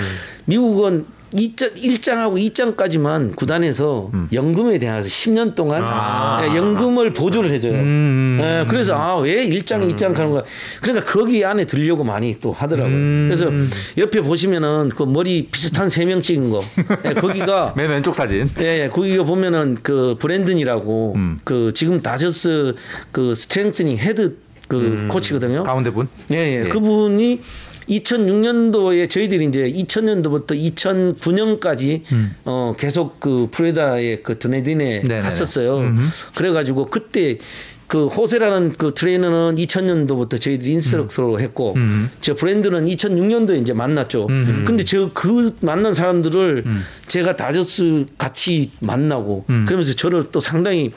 미국은 0.46 1.06
2장, 1.36 1.74
1장하고 1.76 2.34
2장까지만 2.50 3.36
구단에서 3.36 4.10
연금에 4.32 4.78
대해서 4.78 5.08
10년 5.08 5.54
동안 5.54 5.84
아. 5.84 6.40
네, 6.40 6.56
연금을 6.56 7.12
보조를 7.12 7.50
해줘요. 7.50 7.74
음. 7.74 8.38
네, 8.40 8.64
그래서 8.68 8.96
아, 8.96 9.16
왜 9.16 9.46
1장, 9.46 9.88
2장 9.94 10.14
하는 10.14 10.30
거야. 10.30 10.42
그러니까 10.80 11.06
거기 11.06 11.44
안에 11.44 11.64
들려고 11.66 12.04
많이 12.04 12.34
또 12.40 12.52
하더라고요. 12.52 12.94
음. 12.94 13.28
그래서 13.28 13.50
옆에 13.98 14.22
보시면은 14.22 14.90
그 14.90 15.02
머리 15.02 15.48
비슷한 15.50 15.88
세명 15.88 16.20
찍은 16.20 16.50
거. 16.50 16.62
네, 17.02 17.14
거기가 17.14 17.74
맨 17.76 17.90
왼쪽 17.90 18.14
사진. 18.14 18.48
예, 18.60 18.84
예, 18.84 18.88
거기가 18.88 19.24
보면은 19.24 19.76
그 19.82 20.16
브랜든이라고 20.18 21.12
음. 21.16 21.40
그 21.44 21.72
지금 21.74 22.00
다저스 22.02 22.74
그 23.12 23.34
strengthening 23.34 23.98
헤드 23.98 24.38
그 24.68 25.06
코치거든요. 25.08 25.62
가운데 25.62 25.90
분. 25.90 26.08
예, 26.32 26.36
예, 26.36 26.64
예. 26.64 26.68
그분이 26.68 27.40
2006년도에 27.88 29.08
저희들이 29.08 29.44
이제 29.46 29.60
2000년도부터 29.70 30.52
2009년까지 30.76 32.02
어 32.44 32.74
계속 32.78 33.20
그 33.20 33.48
플로리다의 33.50 34.22
그 34.22 34.38
더니든에 34.38 35.00
네네네. 35.02 35.20
갔었어요. 35.20 35.94
그래가지고 36.34 36.86
그때 36.86 37.38
그 37.86 38.06
호세라는 38.06 38.72
그 38.72 38.94
트레이너는 38.94 39.54
2000년도부터 39.54 40.40
저희들이 40.40 40.72
instructor로 40.72 41.38
했고 41.38 41.74
음. 41.76 42.10
저 42.20 42.34
브랜든은 42.34 42.86
2006년도에 42.86 43.62
이제 43.62 43.72
만났죠. 43.72 44.26
음. 44.28 44.64
근데 44.66 44.82
저 44.82 45.10
그 45.14 45.54
만난 45.60 45.94
사람들을 45.94 46.64
제가 47.06 47.36
다저스 47.36 48.06
같이 48.18 48.72
만나고 48.80 49.44
음. 49.50 49.64
그러면서 49.66 49.94
저를 49.94 50.24
또 50.32 50.40
상당히 50.40 50.92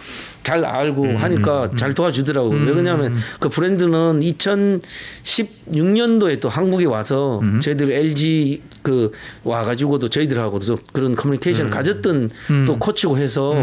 잘 0.49 0.65
알고 0.65 1.17
하니까 1.17 1.69
잘 1.75 1.93
도와주더라고. 1.93 2.51
요왜 2.51 2.71
그러냐면 2.71 3.15
그 3.39 3.49
브랜든은 3.49 4.19
2016년도에 4.19 6.39
또 6.39 6.49
한국에 6.49 6.85
와서 6.85 7.39
저희들 7.61 7.91
LG 7.91 8.63
그 8.81 9.11
와가지고도 9.43 10.09
저희들하고도 10.09 10.77
그런 10.91 11.15
커뮤니케이션을 11.15 11.69
가졌던 11.69 12.31
또 12.65 12.79
코치고 12.79 13.19
해서 13.19 13.53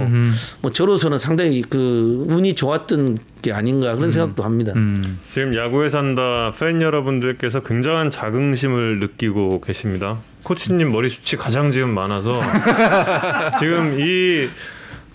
뭐 0.62 0.70
저로서는 0.72 1.18
상당히 1.18 1.62
그 1.62 2.24
운이 2.28 2.54
좋았던 2.54 3.18
게 3.42 3.52
아닌가 3.52 3.96
그런 3.96 4.12
생각도 4.12 4.44
합니다. 4.44 4.72
음. 4.76 5.18
지금 5.34 5.56
야구에 5.56 5.88
산다 5.88 6.52
팬 6.58 6.80
여러분들께서 6.80 7.64
굉장한 7.64 8.12
자긍심을 8.12 9.00
느끼고 9.00 9.60
계십니다. 9.60 10.18
코치님 10.44 10.92
머리 10.92 11.08
숱이 11.08 11.40
가장 11.40 11.72
지금 11.72 11.90
많아서 11.90 12.40
지금 13.58 13.98
이 13.98 14.48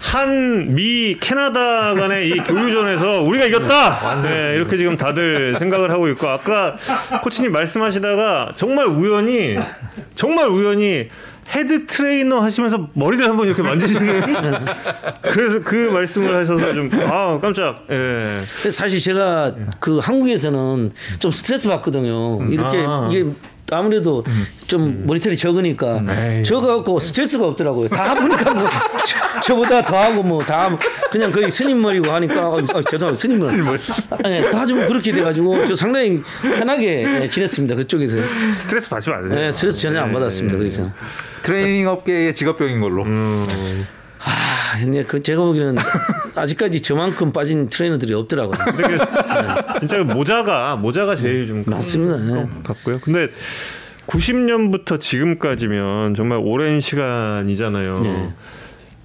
한 0.02 0.74
미 0.74 1.16
캐나다 1.20 1.94
간의 1.94 2.30
이 2.30 2.38
교류전에서 2.40 3.22
우리가 3.22 3.46
이겼다. 3.46 4.18
네, 4.22 4.56
이렇게 4.56 4.76
지금 4.78 4.98
다들 4.98 5.56
생각을 5.60 5.92
하고 5.92 6.08
있고 6.10 6.28
아까 6.28 6.76
코치님 7.24 7.52
말씀하시다가 7.52 8.54
정말 8.56 8.88
우연히 8.88 9.58
정말 10.16 10.48
우연히 10.48 11.08
헤드 11.56 11.86
트레이너 11.86 12.40
하시면서 12.40 12.90
머리를 12.94 13.28
한번 13.28 13.46
이렇게 13.48 13.62
만지시는 13.62 14.24
그래서 15.22 15.60
그 15.64 15.76
말씀을 15.92 16.36
하셔서 16.36 16.74
좀 16.74 16.90
아 16.94 17.40
깜짝 17.42 17.86
예. 17.90 18.24
근데 18.56 18.72
사실 18.72 19.02
제가 19.02 19.54
그 19.80 19.98
한국에서는 20.00 20.92
좀 21.20 21.32
스트레스 21.32 21.68
받거든요. 21.68 22.40
이렇게 22.50 22.86
아. 22.88 23.10
이게 23.12 23.26
아무래도 23.78 24.24
좀 24.68 25.04
머리털이 25.06 25.36
적으니까 25.38 26.02
에이. 26.10 26.44
적어갖고 26.44 27.00
스트레스가 27.00 27.48
없더라고요. 27.48 27.88
다 27.90 28.14
보니까 28.16 28.54
뭐 28.54 28.68
저, 29.44 29.56
보다 29.56 29.82
더 29.84 29.98
하고 29.98 30.22
뭐 30.24 30.40
다 30.42 30.76
그냥 31.12 31.32
거의 31.32 31.50
스님 31.52 31.82
머리고 31.82 32.12
하니까 32.12 32.50
어, 32.50 32.56
어, 32.58 32.82
죄송합니다 32.84 33.16
스님 33.16 33.40
머리. 33.40 33.80
네, 34.24 34.50
다좀 34.50 34.88
그렇게 34.88 35.12
돼가지고 35.12 35.66
저 35.66 35.76
상당히 35.76 36.22
편하게 36.42 37.22
예, 37.24 37.30
지냈습니다 37.30 37.76
그쪽에서. 37.76 38.18
스트레스 38.58 38.90
받지 38.90 39.10
마세요. 39.10 39.30
네, 39.34 39.52
스트레스 39.52 39.80
전혀 39.82 40.02
안 40.02 40.12
받았습니다 40.12 40.58
거기서. 40.58 40.90
트레이닝 41.44 41.88
업계의 41.88 42.34
직업병인 42.34 42.80
걸로. 42.82 43.06
아, 44.72 44.80
근데 44.80 45.04
그 45.04 45.22
제가 45.22 45.42
보기에는 45.44 45.76
아직까지 46.36 46.82
저만큼 46.82 47.34
빠진 47.34 47.70
트레이너들이 47.70 48.14
없더라고요. 48.14 48.58
그 48.76 49.80
진짜 49.80 49.98
모자가 50.00 50.78
모자가 50.78 51.16
제일 51.16 51.48
좀 51.48 51.64
맞습니다. 51.68 52.18
네. 52.18 52.48
같고요. 52.64 53.00
근데 53.02 53.28
90년부터 54.08 55.00
지금까지면 55.00 56.16
정말 56.16 56.40
오랜 56.42 56.80
시간이잖아요. 56.80 58.00
네. 58.00 58.34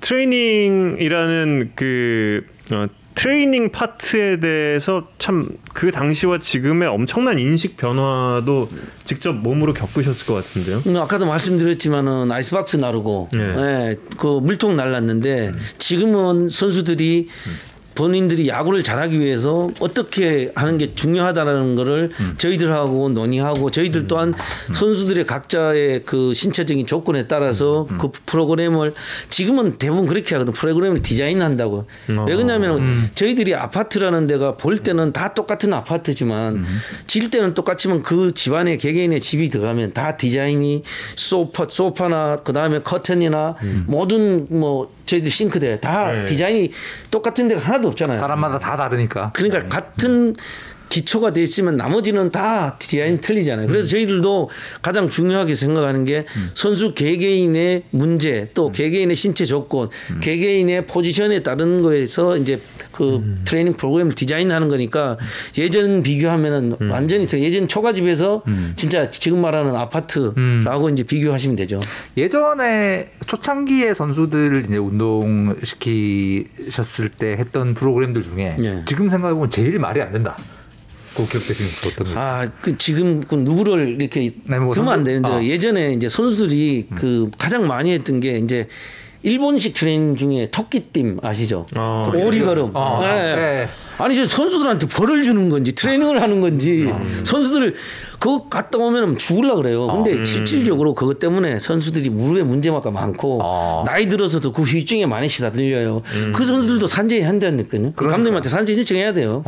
트레이닝이라는 0.00 1.72
그 1.74 2.46
어, 2.70 2.86
트레이닝 3.16 3.72
파트에 3.72 4.38
대해서 4.38 5.08
참 5.18 5.48
그 5.76 5.92
당시와 5.92 6.38
지금의 6.38 6.88
엄청난 6.88 7.38
인식 7.38 7.76
변화도 7.76 8.70
직접 9.04 9.34
몸으로 9.34 9.74
겪으셨을 9.74 10.24
것 10.26 10.34
같은데요. 10.36 10.82
음, 10.86 10.96
아까도 10.96 11.26
말씀드렸지만은 11.26 12.32
아이스박스 12.32 12.78
나르고 12.78 13.28
네. 13.34 13.38
예, 13.40 13.96
그 14.16 14.26
물통 14.40 14.74
날랐는데 14.74 15.52
지금은 15.76 16.48
선수들이 16.48 17.28
본인들이 17.96 18.46
야구를 18.48 18.82
잘하기 18.84 19.18
위해서 19.18 19.70
어떻게 19.80 20.52
하는 20.54 20.78
게 20.78 20.94
중요하다는 20.94 21.74
거를 21.74 22.10
저희들하고 22.38 23.08
논의하고 23.08 23.70
저희들 23.70 24.06
또한 24.06 24.32
선수들의 24.72 25.26
각자의 25.26 26.04
그 26.04 26.32
신체적인 26.34 26.86
조건에 26.86 27.26
따라서 27.26 27.88
그 27.98 28.10
프로그램을 28.26 28.94
지금은 29.28 29.78
대부분 29.78 30.06
그렇게 30.06 30.34
하거든. 30.36 30.52
프로그램을 30.52 31.02
디자인한다고. 31.02 31.86
왜 32.08 32.34
그러냐면 32.36 33.10
저희들이 33.14 33.54
아파트라는 33.54 34.26
데가 34.26 34.56
볼 34.56 34.78
때는 34.78 35.12
다 35.12 35.34
똑같은 35.34 35.72
아파트지만 35.72 36.64
질 37.06 37.30
때는 37.30 37.54
똑같지만 37.54 38.02
그 38.02 38.32
집안에 38.32 38.76
개개인의 38.76 39.20
집이 39.20 39.48
들어가면 39.48 39.92
다 39.94 40.16
디자인이 40.16 40.82
소파 41.16 41.66
소파나 41.68 42.36
그 42.44 42.52
다음에 42.52 42.82
커튼이나 42.82 43.56
모든 43.86 44.46
뭐 44.50 44.94
저희들 45.06 45.30
싱크대 45.30 45.80
다 45.80 46.12
네. 46.12 46.24
디자인이 46.26 46.70
똑같은 47.10 47.48
데가 47.48 47.60
하나도 47.60 47.85
없잖아요. 47.88 48.16
사람마다 48.16 48.58
다 48.58 48.76
다르니까. 48.76 49.30
그러니까 49.32 49.66
같은 49.68 50.34
기초가 50.88 51.32
돼 51.32 51.42
있으면 51.42 51.76
나머지는 51.76 52.30
다 52.30 52.76
디자인 52.78 53.20
틀리잖아요. 53.20 53.66
그래서 53.66 53.88
저희들도 53.88 54.50
가장 54.82 55.10
중요하게 55.10 55.54
생각하는 55.54 56.04
게 56.04 56.24
선수 56.54 56.94
개개인의 56.94 57.84
문제 57.90 58.50
또 58.54 58.70
개개인의 58.70 59.16
신체 59.16 59.44
조건, 59.44 59.88
개개인의 60.20 60.86
포지션에 60.86 61.42
따른 61.42 61.82
거에서 61.82 62.36
이제 62.36 62.60
그 62.92 63.36
트레이닝 63.44 63.74
프로그램을 63.74 64.12
디자인하는 64.12 64.68
거니까 64.68 65.18
예전 65.58 66.02
비교하면은 66.02 66.76
완전히 66.90 67.26
틀려. 67.26 67.42
예전 67.42 67.68
초가집에서 67.68 68.42
진짜 68.76 69.10
지금 69.10 69.40
말하는 69.40 69.74
아파트라고 69.74 70.90
이제 70.90 71.02
비교하시면 71.02 71.56
되죠. 71.56 71.80
예전에 72.16 73.10
초창기에 73.26 73.94
선수들 73.94 74.64
이제 74.66 74.76
운동 74.76 75.56
시키셨을 75.62 77.10
때 77.10 77.32
했던 77.32 77.74
프로그램들 77.74 78.22
중에 78.22 78.56
예. 78.60 78.84
지금 78.86 79.08
생각해 79.08 79.34
보면 79.34 79.50
제일 79.50 79.78
말이 79.78 80.00
안 80.00 80.12
된다. 80.12 80.36
그 81.16 81.26
기억되시는 81.28 81.70
거 81.82 81.88
어떤 81.88 82.14
거? 82.14 82.20
아, 82.20 82.48
그 82.60 82.76
지금 82.76 83.20
그 83.22 83.34
누구를 83.36 84.00
이렇게 84.00 84.30
네, 84.44 84.58
뭐 84.58 84.72
두면 84.74 84.88
안 84.92 84.98
선수- 84.98 85.04
되는데 85.04 85.28
아. 85.30 85.42
예전에 85.42 85.92
이제 85.94 86.08
선수들이 86.08 86.88
그 86.94 87.30
가장 87.38 87.66
많이 87.66 87.92
했던 87.92 88.20
게 88.20 88.38
이제 88.38 88.68
일본식 89.22 89.74
트레이닝 89.74 90.16
중에 90.16 90.48
토끼띠 90.52 91.16
아시죠? 91.22 91.66
아, 91.74 92.10
오리걸음. 92.14 92.70
어, 92.74 93.00
예. 93.02 93.06
네. 93.08 93.68
아니 93.98 94.14
저 94.14 94.26
선수들한테 94.26 94.88
벌을 94.88 95.22
주는 95.22 95.48
건지 95.48 95.74
트레이닝을 95.74 96.20
하는 96.20 96.40
건지 96.40 96.92
선수들 97.24 97.74
그거 98.18 98.48
갔다 98.48 98.78
오면 98.78 99.18
죽을라 99.18 99.56
그래요. 99.56 99.86
근데 99.88 100.24
실질적으로 100.24 100.94
그것 100.94 101.18
때문에 101.18 101.58
선수들이 101.58 102.10
무릎에 102.10 102.42
문제가 102.42 102.90
많고 102.90 103.40
어. 103.42 103.84
나이 103.86 104.08
들어서도 104.08 104.52
그 104.52 104.62
후유증에 104.62 105.06
많이 105.06 105.28
시달려요. 105.28 106.02
그 106.34 106.44
선수들도 106.44 106.86
산재에 106.86 107.22
한다니까요. 107.22 107.92
그 107.94 108.06
감독님한테 108.06 108.48
산재 108.48 108.74
신청해야 108.74 109.12
돼요. 109.12 109.42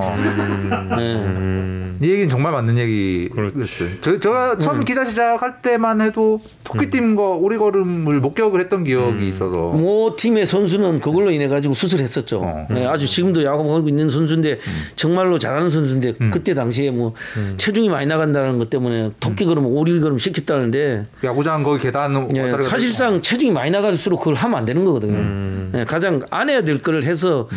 네. 0.97 1.89
이 2.01 2.11
얘기는 2.11 2.29
정말 2.29 2.53
맞는 2.53 2.79
얘기였어요. 2.79 3.89
저, 4.01 4.19
제가 4.19 4.59
처음 4.59 4.85
기자 4.85 5.05
시작할 5.05 5.63
때만 5.63 6.01
해도 6.01 6.41
토끼팀과 6.63 7.23
오리걸음을 7.23 8.21
목격을 8.21 8.61
했던 8.61 8.85
기억이 8.85 9.29
있어서 9.29 9.71
모 9.71 10.15
팀의 10.17 10.47
선수는 10.47 11.01
그걸로 11.01 11.31
인해 11.33 11.49
가지고 11.49 11.75
수술했었죠. 11.75 12.41
어. 12.41 12.67
네, 12.71 12.87
아주 12.87 13.09
지금도 13.09 13.43
야구 13.43 13.75
하고 13.75 13.89
있는 13.89 14.09
선수 14.09 14.38
인데 14.39 14.59
정말로 14.97 15.39
잘하는 15.39 15.69
선수인데 15.69 16.15
그때 16.31 16.55
당시에 16.55 16.91
뭐 16.91 17.15
체중이 17.57 17.89
많이 17.89 18.07
나간다는 18.07 18.59
것 18.59 18.71
때문에 18.71 19.11
토끼 19.21 19.45
걸음, 19.45 19.67
오리 19.67 20.01
걸음 20.01 20.19
시켰다는데 20.19 21.07
야구장 21.25 21.63
거기 21.63 21.83
계단 21.83 22.29
예, 22.35 22.63
사실상 22.63 23.21
체중이 23.21 23.53
많이 23.53 23.71
나갈수록 23.71 24.21
그걸 24.21 24.35
하면 24.35 24.59
안 24.59 24.65
되는 24.65 24.85
거거든요. 24.85 25.71
예, 25.79 25.85
가장 25.85 26.21
안 26.31 26.49
해야 26.49 26.63
될 26.63 26.81
거를 26.81 27.05
해서 27.05 27.49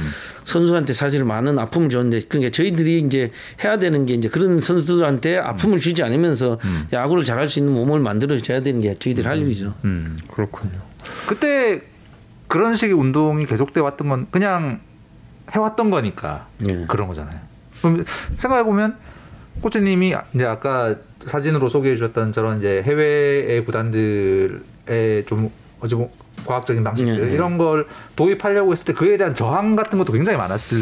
선수한테 0.44 0.94
사실 0.94 1.24
많은 1.24 1.58
아픔을 1.60 1.90
줬는데 1.90 2.28
그러니까 2.28 2.52
저희들이 2.52 3.00
이제 3.00 3.32
해야 3.64 3.78
되는 3.78 4.06
게 4.06 4.14
이제 4.14 4.28
그런 4.28 4.60
선수들한테 4.60 5.38
아픔을 5.38 5.80
주지 5.80 6.04
않으면서 6.04 6.60
야구를 6.92 7.24
잘할 7.24 7.48
수 7.48 7.60
있는 7.60 7.74
몸을 7.74 8.00
만들어 8.00 8.38
줘야 8.42 8.62
되는 8.62 8.82
게 8.82 8.96
저희들 8.96 9.26
할 9.28 9.40
일이죠. 9.40 9.74
음. 9.86 10.18
그렇군요. 10.30 10.74
그때 11.28 11.82
그런 12.48 12.76
식의 12.76 12.94
운동이 12.94 13.46
계속돼 13.46 13.80
왔던 13.80 14.10
건 14.10 14.28
그냥 14.32 14.82
해왔던 15.52 15.90
거니까 15.90 16.48
예. 16.68 16.86
그런 16.88 17.08
거잖아요. 17.08 17.40
그럼 17.82 18.06
생각해 18.38 18.64
보면 18.64 18.98
코치님이 19.62 20.16
이제 20.34 20.46
아까 20.46 20.96
사진으로 21.26 21.70
소개해 21.70 21.96
주셨던 21.96 22.32
저런 22.32 22.58
이제 22.58 22.82
해외의 22.84 23.64
구단들의 23.66 25.26
좀 25.28 25.52
어찌 25.80 25.96
보면 25.96 26.10
과학적인 26.46 26.84
방식들 26.84 27.24
예, 27.24 27.30
예. 27.30 27.34
이런 27.34 27.58
걸 27.58 27.88
도입하려고 28.16 28.72
했을 28.72 28.86
때 28.86 28.94
그에 28.94 29.18
대한 29.18 29.36
저항 29.36 29.76
같은 29.76 30.00
것도 30.00 30.14
굉장히 30.14 30.38
많았을 30.38 30.82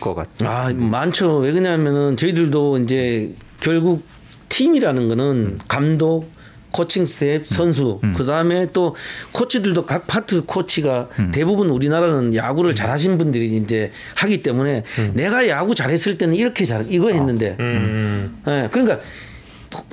것 0.00 0.14
같아요. 0.14 0.50
아 0.50 0.72
많죠. 0.72 1.38
왜 1.38 1.52
그러냐면은 1.52 2.16
저희들도 2.16 2.78
이제 2.78 3.34
결국 3.60 4.04
팀이라는 4.48 5.08
거는 5.08 5.58
감독, 5.68 6.30
코칭 6.76 7.06
스태프, 7.06 7.46
선수, 7.46 8.00
그 8.18 8.26
다음에 8.26 8.68
또 8.74 8.94
코치들도 9.32 9.86
각 9.86 10.06
파트 10.06 10.44
코치가 10.44 11.08
대부분 11.32 11.70
우리나라는 11.70 12.34
야구를 12.34 12.74
잘하신 12.74 13.16
분들이 13.16 13.56
이제 13.56 13.90
하기 14.16 14.42
때문에 14.42 14.82
내가 15.14 15.48
야구 15.48 15.74
잘했을 15.74 16.18
때는 16.18 16.34
이렇게 16.36 16.66
잘 16.66 16.84
이거 16.90 17.08
했는데, 17.10 17.56
음. 17.60 18.42
예, 18.46 18.68
그러니까. 18.70 19.00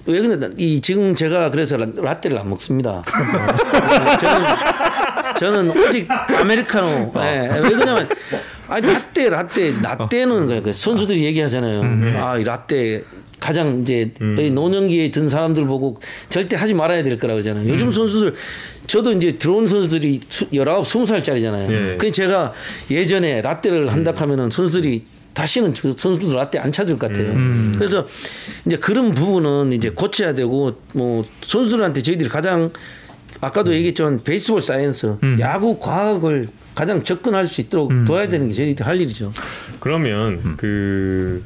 왜 0.06 0.22
그래? 0.22 0.50
이 0.58 0.80
지금 0.82 1.14
제가 1.16 1.50
그래서 1.52 1.76
라- 1.78 1.88
라떼를 1.96 2.38
안 2.38 2.50
먹습니다. 2.50 3.02
예, 3.08 4.18
저는 4.18 4.46
저는 5.72 5.88
오직 5.88 6.08
아메리카노. 6.10 7.12
예, 7.18 7.50
왜 7.62 7.70
그러냐면 7.70 8.08
아니 8.68 8.86
라떼 8.88 9.30
라떼 9.30 9.76
라떼는 9.82 10.64
그 10.64 10.72
선수들이 10.74 11.24
얘기하잖아요. 11.26 11.82
아, 12.24 12.38
이 12.38 12.44
라떼 12.44 13.04
가장 13.44 13.82
이제 13.82 14.14
노년기에 14.20 15.12
든 15.12 15.28
사람들 15.28 15.66
보고 15.66 16.00
절대 16.30 16.56
하지 16.56 16.74
말아야 16.74 17.04
될 17.04 17.18
거라고 17.20 17.40
하잖아요. 17.40 17.68
요즘 17.68 17.92
선수들 17.92 18.36
저도 18.88 19.12
이제 19.12 19.34
들어온 19.34 19.68
선수들이 19.68 20.22
수- 20.30 20.46
19, 20.54 20.64
20살짜리잖아요. 20.64 21.72
예. 21.94 21.98
그 21.98 22.10
제가 22.10 22.54
예전에 22.90 23.42
라떼를 23.42 23.92
한다 23.92 24.14
하면은 24.16 24.50
선수들이 24.50 25.04
다시는 25.34 25.74
그 25.74 25.94
선수들 25.98 26.34
라떼 26.36 26.60
안 26.60 26.72
찾을 26.72 26.98
것 26.98 27.08
같아요. 27.12 27.34
그래서 27.78 28.08
이제 28.66 28.78
그런 28.78 29.14
부분은 29.14 29.74
이제 29.74 29.90
고쳐야 29.90 30.34
되고 30.34 30.78
뭐 30.94 31.26
선수들한테 31.46 32.02
저희들이 32.02 32.30
가장 32.30 32.72
아까도 33.42 33.74
얘기했지만 33.74 34.24
baseball 34.24 34.62
science, 34.62 35.16
야구 35.42 35.80
과학을 35.80 36.48
가장 36.76 37.04
접근할 37.04 37.46
수 37.48 37.60
있도록 37.60 37.92
도와야 38.06 38.30
되는 38.30 38.48
게 38.48 38.54
저희들 38.54 38.86
할 38.88 39.02
일이죠. 39.02 39.34
그러면 39.82 40.56
그 40.56 41.44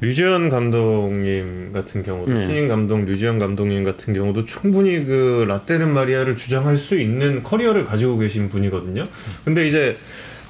류지현 0.00 0.48
감독님 0.48 1.72
같은 1.72 2.02
경우도 2.02 2.32
네. 2.32 2.46
신인 2.46 2.68
감독 2.68 3.04
류지현 3.04 3.38
감독님 3.38 3.84
같은 3.84 4.12
경우도 4.12 4.44
충분히 4.44 5.04
그 5.04 5.44
라떼는 5.48 5.92
말이야를 5.92 6.36
주장할 6.36 6.76
수 6.76 6.98
있는 6.98 7.42
커리어를 7.42 7.86
가지고 7.86 8.18
계신 8.18 8.50
분이거든요. 8.50 9.06
근데 9.44 9.66
이제 9.66 9.96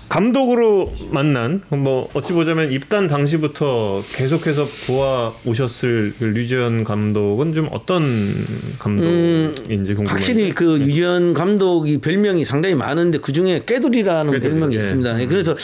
감독으로 0.08 0.92
만난 1.10 1.62
뭐 1.70 2.10
어찌 2.14 2.32
보자면 2.32 2.70
입단 2.70 3.08
당시부터 3.08 4.04
계속해서 4.12 4.68
보아 4.86 5.32
오셨을 5.46 6.14
그 6.18 6.24
류지현 6.24 6.84
감독은 6.84 7.54
좀 7.54 7.68
어떤 7.72 8.02
감독인지 8.78 9.94
궁금해요. 9.94 10.08
확실히 10.08 10.52
그 10.52 10.78
유지현 10.78 11.32
감독이 11.32 11.98
별명이 11.98 12.44
상당히 12.44 12.74
많은데 12.74 13.18
그 13.18 13.32
중에 13.32 13.62
깨돌이라는 13.64 14.32
깨돌이, 14.32 14.50
별명이 14.50 14.74
예. 14.74 14.78
있습니다. 14.78 15.22
예, 15.22 15.26
그래서 15.26 15.56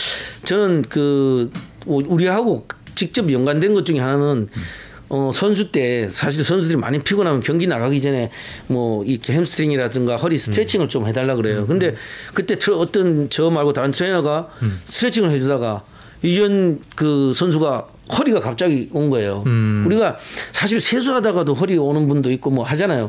저는 0.45 0.83
그 0.89 1.51
우리하고 1.87 2.67
직접 3.01 3.33
연관된 3.33 3.73
것 3.73 3.87
중에 3.87 3.99
하나는 3.99 4.47
어, 5.09 5.31
선수 5.33 5.73
때 5.73 6.09
사실 6.11 6.45
선수들이 6.45 6.77
많이 6.79 6.99
피곤하면 7.01 7.41
경기 7.41 7.67
나가기 7.67 7.99
전에 8.03 8.31
뭐 8.67 9.03
이렇게 9.05 9.33
햄스트링이라든가 9.33 10.17
허리 10.17 10.37
스트레칭을 10.39 10.91
좀 10.91 11.09
해달라 11.09 11.35
그래요. 11.35 11.67
근데 11.67 11.95
그때 12.35 12.57
트- 12.59 12.75
어떤 12.75 13.29
저 13.31 13.49
말고 13.49 13.73
다른 13.73 13.91
트레이너가 13.91 14.51
스트레칭을 14.85 15.31
해주다가 15.31 15.83
유지현 16.23 16.81
그 16.95 17.33
선수가 17.35 17.89
허리가 18.11 18.41
갑자기 18.41 18.89
온 18.93 19.09
거예요. 19.11 19.43
우리가 19.87 20.17
사실 20.53 20.81
세수하다가도 20.81 21.55
허리 21.55 21.77
오는 21.79 22.07
분도 22.09 22.31
있고 22.33 22.51
뭐 22.51 22.65
하잖아요. 22.65 23.09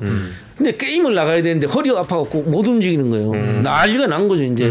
근데 0.57 0.75
게임을 0.77 1.13
나가야 1.13 1.41
되는데 1.41 1.67
허리가 1.67 1.99
아파갖고 2.01 2.43
못 2.43 2.67
움직이는 2.67 3.09
거예요. 3.09 3.61
난리가 3.61 4.07
난 4.07 4.27
거죠 4.27 4.43
이제. 4.43 4.65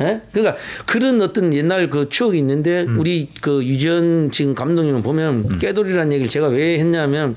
예? 0.00 0.20
그러니까 0.32 0.56
그런 0.86 1.20
어떤 1.22 1.52
옛날 1.54 1.88
그 1.90 2.08
추억이 2.08 2.38
있는데 2.38 2.82
우리 2.96 3.28
그 3.40 3.64
유지현 3.64 4.30
지금 4.30 4.54
감독님을 4.54 5.02
보면 5.02 5.58
깨돌이라는 5.58 6.12
얘기를 6.12 6.28
제가 6.28 6.48
왜 6.48 6.78
했냐면 6.78 7.34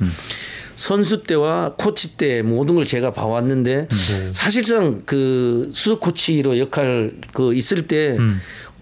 선수 0.76 1.22
때와 1.22 1.74
코치 1.78 2.18
때 2.18 2.42
모든 2.42 2.74
걸 2.76 2.86
제가 2.86 3.12
봐왔는데 3.12 3.88
사실상 4.32 5.04
그 5.06 5.70
수석 5.72 6.00
코치로 6.00 6.58
역할 6.58 7.12
그 7.34 7.54
있을 7.54 7.84
때 7.86 8.18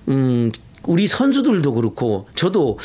음, 0.08 0.52
우리 0.84 1.08
선수들도 1.08 1.74
그렇고 1.74 2.28
저도 2.36 2.78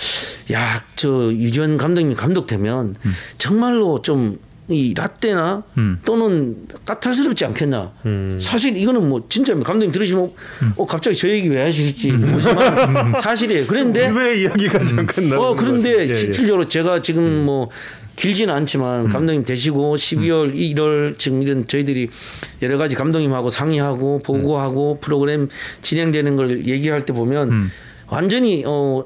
야 0.52 0.84
저 0.96 1.30
유지현 1.32 1.76
감독님이 1.76 2.14
감독 2.14 2.46
되면 2.46 2.94
정말로 3.38 4.00
좀 4.02 4.38
이 4.68 4.94
라떼나 4.94 5.62
또는 6.04 6.66
까탈스럽지 6.84 7.44
않겠나. 7.44 7.92
사실 8.40 8.76
이거는 8.76 9.08
뭐 9.08 9.24
진짜 9.28 9.54
감독님 9.54 9.92
들으시면 9.92 10.32
어 10.76 10.86
갑자기 10.86 11.16
저 11.16 11.28
얘기 11.28 11.48
왜 11.48 11.62
하실지 11.62 12.10
모르지만 12.12 13.14
사실이에요. 13.22 13.66
그런데 13.68 14.08
왜 14.08 14.40
이야기가 14.40 14.82
잠깐 14.82 15.28
나오는 15.28 15.48
어 15.50 15.54
그런데? 15.54 16.06
예, 16.06 16.08
예. 16.08 16.14
실질적으로 16.14 16.66
제가 16.66 17.00
지금 17.00 17.44
뭐 17.44 17.70
길지는 18.16 18.52
않지만 18.52 19.06
감독님 19.06 19.44
되시고 19.44 19.94
12월 19.94 20.52
1월 20.52 21.16
지금 21.16 21.42
이런 21.42 21.68
저희들이 21.68 22.08
여러 22.62 22.76
가지 22.76 22.96
감독님하고 22.96 23.50
상의하고 23.50 24.22
보고하고 24.24 24.98
프로그램 25.00 25.48
진행되는 25.82 26.34
걸 26.34 26.66
얘기할 26.66 27.04
때 27.04 27.12
보면 27.12 27.70
완전히 28.08 28.62
어 28.66 29.04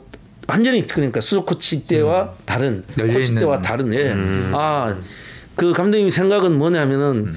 완전히 0.49 0.87
그러니까 0.87 1.21
수석 1.21 1.47
코치 1.47 1.85
때와 1.85 2.33
다른 2.45 2.83
열려 2.99 3.19
코치. 3.21 3.35
때와 3.37 3.61
다른 3.61 3.93
예. 3.95 4.13
아, 4.53 4.97
그 5.55 5.73
감독님 5.73 6.11
생각은 6.11 6.59
뭐냐면은 6.59 7.29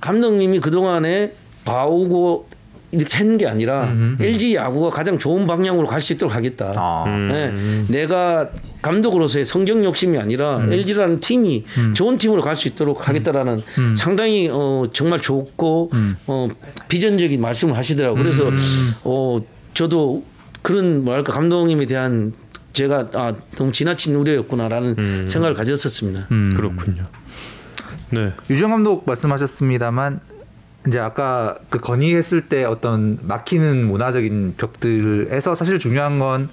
감독님이 0.00 0.60
그 0.60 0.70
동안에 0.70 1.32
봐오고 1.64 2.48
이렇게 2.92 3.16
한 3.16 3.36
게 3.38 3.48
아니라 3.48 3.92
LG 4.20 4.54
야구가 4.54 4.90
가장 4.90 5.18
좋은 5.18 5.48
방향으로 5.48 5.88
갈 5.88 6.00
수 6.00 6.12
있도록 6.12 6.32
하겠다. 6.36 6.72
아. 6.76 7.04
네, 7.08 7.52
내가 7.88 8.50
감독으로서의 8.82 9.44
성적 9.44 9.82
욕심이 9.82 10.16
아니라 10.18 10.64
LG라는 10.70 11.18
팀이 11.18 11.64
좋은 11.94 12.18
팀으로 12.18 12.40
갈 12.42 12.54
수 12.54 12.68
있도록 12.68 13.08
하겠다라는 13.08 13.62
상당히 13.96 14.48
어, 14.52 14.84
정말 14.92 15.20
좋고 15.20 15.90
어, 16.28 16.48
비전적인 16.86 17.40
말씀을 17.40 17.76
하시더라고요. 17.76 18.22
그래서 18.22 18.50
어, 19.02 19.40
저도 19.72 20.22
그런 20.64 21.04
뭐랄까 21.04 21.32
감독님에 21.32 21.86
대한 21.86 22.32
제가 22.72 23.10
아, 23.14 23.34
너무 23.54 23.70
지나친 23.70 24.16
우려였구나라는 24.16 25.28
생각을 25.28 25.54
가졌었습니다. 25.54 26.26
음. 26.32 26.54
그렇군요. 26.56 27.04
네. 28.10 28.32
유지영 28.50 28.70
감독 28.70 29.06
말씀하셨습니다만 29.06 30.20
이제 30.88 30.98
아까 30.98 31.56
그 31.70 31.78
건의했을 31.78 32.48
때 32.48 32.64
어떤 32.64 33.18
막히는 33.22 33.86
문화적인 33.86 34.54
벽들에서 34.56 35.54
사실 35.54 35.78
중요한 35.78 36.18
건 36.18 36.48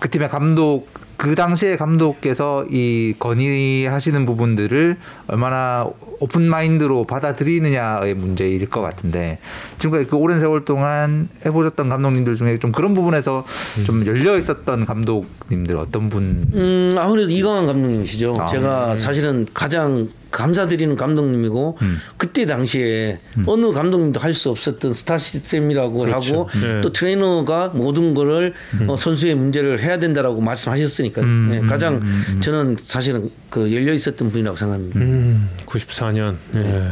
그 0.00 0.08
팀의 0.10 0.28
감독 0.28 0.88
그 1.18 1.34
당시에 1.34 1.76
감독께서 1.76 2.64
이 2.70 3.12
건의하시는 3.18 4.24
부분들을 4.24 4.96
얼마나 5.26 5.84
open 6.20 6.48
mind로 6.48 7.06
받아들이느냐의 7.06 8.14
문제일 8.14 8.70
것 8.70 8.80
같은데 8.80 9.40
지금까지 9.78 10.08
그 10.08 10.16
오랜 10.16 10.38
세월 10.38 10.64
동안 10.64 11.28
해보셨던 11.44 11.88
감독님들 11.88 12.36
중에 12.36 12.58
좀 12.58 12.70
그런 12.70 12.94
부분에서 12.94 13.44
좀 13.84 14.06
열려 14.06 14.38
있었던 14.38 14.86
감독님들 14.86 15.76
어떤 15.76 16.08
분? 16.08 16.46
음, 16.54 16.94
아무래도 16.96 17.30
이광환 17.30 17.66
감독님이시죠. 17.66 18.36
아, 18.38 18.46
제가 18.46 18.96
사실은 18.96 19.44
가장 19.52 20.08
감사드리는 20.30 20.94
감독님이고 20.96 21.78
음. 21.82 21.98
그때 22.16 22.44
당시에 22.46 23.18
어느 23.46 23.72
감독님도 23.72 24.20
할 24.20 24.34
수 24.34 24.50
없었던 24.50 24.92
스타 24.94 25.18
시스템이라고 25.18 25.98
그렇죠. 26.00 26.46
하고 26.46 26.50
네. 26.60 26.80
또 26.82 26.92
트레이너가 26.92 27.68
모든 27.74 28.14
거를 28.14 28.54
어, 28.86 28.94
선수의 28.96 29.34
문제를 29.34 29.80
해야 29.80 29.98
된다라고 29.98 30.40
말씀하셨으니까 30.40 31.22
음, 31.22 31.48
네, 31.50 31.58
음, 31.60 31.66
가장 31.66 31.94
음, 31.94 32.24
음. 32.28 32.40
저는 32.40 32.76
사실은 32.82 33.30
그 33.50 33.74
열려 33.74 33.92
있었던 33.92 34.30
분이라고 34.30 34.56
생각합니다. 34.56 35.00
음, 35.00 35.48
94년. 35.66 36.36
예. 36.56 36.88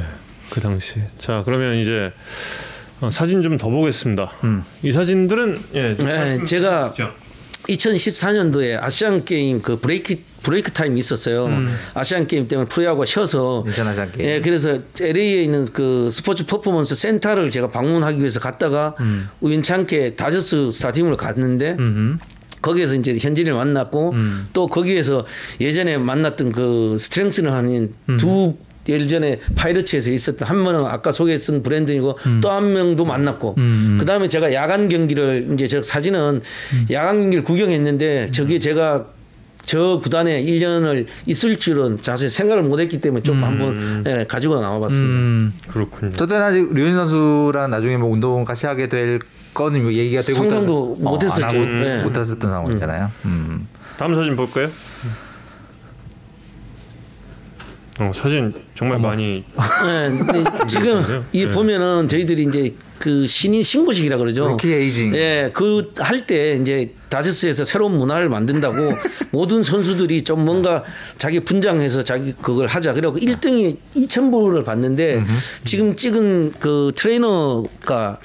그 0.51 0.61
당시. 0.61 0.95
자, 1.19 1.43
그러면 1.45 1.77
이제 1.77 2.11
어, 3.01 3.11
사진 3.11 3.43
좀 3.43 3.59
더 3.59 3.69
보겠습니다. 3.69 4.33
음. 4.45 4.65
이 4.83 4.91
사진들은 4.91 5.63
예, 5.75 5.97
좀 5.97 6.09
네, 6.09 6.43
제가 6.45 6.95
주시죠. 6.97 7.13
2014년도에 7.69 8.83
아시안 8.83 9.25
게임 9.25 9.61
그 9.61 9.79
break 9.79 10.17
break 10.47 10.71
time이 10.71 10.97
있었어요. 11.01 11.51
아시안 11.93 12.29
게임 12.29 12.47
때문에 12.47 12.69
프로야구가 12.69 13.05
쉬어서 13.05 13.65
인천 13.67 13.89
아시안 13.89 14.13
게임. 14.13 14.29
예, 14.29 14.41
그래서 14.41 14.79
LA에 15.01 15.43
있는 15.43 15.65
그 15.65 16.09
sports 16.09 16.47
performance 16.47 16.95
center를 16.95 17.51
제가 17.51 17.73
방문하기 17.73 18.19
위해서 18.21 18.39
갔다가 18.39 18.95
우연찮게 19.41 20.15
다저스 20.15 20.71
스타디움을 20.71 21.17
갔는데 21.17 21.75
음. 21.81 22.21
거기에서 22.63 22.95
이제 22.95 23.19
현진이를 23.19 23.55
만났고 23.55 24.11
음. 24.13 24.47
또 24.53 24.69
거기에서 24.69 25.27
예전에 25.61 25.99
만났던 25.99 26.53
그 26.53 26.97
스트렝스를 26.97 27.53
하는 27.53 27.93
두 28.17 28.55
예전에 28.89 29.41
파이러츠에서 29.57 30.13
있었던 30.13 30.47
한 30.47 30.63
명은 30.63 30.87
아까 30.87 31.11
소개했던 31.11 31.65
브랜든이고 31.65 32.19
또한 32.41 32.73
명도 32.73 33.05
만났고 33.05 33.57
음. 33.59 33.97
그 33.99 34.07
다음에 34.07 34.29
제가 34.29 34.53
야간 34.53 34.89
경기를 34.89 35.49
이제 35.55 35.67
저 35.67 35.83
사진은 35.83 36.41
야간 36.93 37.23
경기를 37.23 37.43
구경했는데 37.43 38.31
저기 38.31 38.61
제가 38.61 39.07
저 39.67 40.01
구단에 40.03 40.43
1년을 40.43 41.07
있을 41.27 41.59
줄은 41.59 41.99
사실 42.01 42.31
생각을 42.31 42.63
못했기 42.63 43.01
때문에 43.01 43.23
좀 43.23 43.43
한번 43.43 44.05
예, 44.07 44.25
가지고 44.27 44.61
나와봤습니다. 44.61 45.17
음. 45.19 45.53
그렇군요. 45.69 46.13
어쨌든 46.15 46.41
아직 46.41 46.73
류현 46.73 46.95
선수랑 46.95 47.71
나중에 47.71 47.97
뭐 47.97 48.09
운동 48.11 48.45
같이 48.45 48.67
하게 48.67 48.89
될 48.89 49.21
거는 49.53 49.83
뭐 49.83 49.93
얘기가 49.93 50.23
되고 50.23 50.39
상상도 50.39 50.97
못했었죠. 51.01 51.45
안 51.45 51.55
하고 51.55 51.67
네. 51.67 52.03
못했었던 52.03 52.51
상황이잖아요. 52.51 53.11
음. 53.25 53.67
다음 53.99 54.15
사진 54.15 54.37
볼까요? 54.37 54.69
어, 57.99 58.13
사진 58.15 58.53
정말 58.77 58.99
많이 58.99 59.43
네, 59.57 60.45
지금 60.67 61.03
이 61.33 61.47
네. 61.47 61.51
보면은 61.51 62.09
저희들이 62.09 62.43
이제 62.43 62.75
그 62.99 63.27
신인 63.27 63.63
신고식이라 63.63 64.19
그러죠. 64.19 64.49
rookie 64.49 64.71
hazing. 64.71 65.15
예, 65.15 65.51
그 65.55 65.89
할 65.99 66.27
때 66.27 66.59
이제 66.61 66.93
다저스에서 67.09 67.65
새로운 67.65 67.97
문화를 67.97 68.29
만든다고 68.29 68.97
모든 69.31 69.63
선수들이 69.63 70.25
좀 70.25 70.45
뭔가 70.45 70.83
자기 71.17 71.41
분장해서 71.41 72.03
자기 72.05 72.33
그걸 72.33 72.67
하자. 72.67 72.93
그래고 72.93 73.17
1등이 73.17 73.77
2천 73.97 74.31
불을 74.31 74.65
받는데 74.65 75.23
지금 75.65 75.95
찍은 75.95 76.53
그 76.59 76.93
트레이너가 76.97 78.19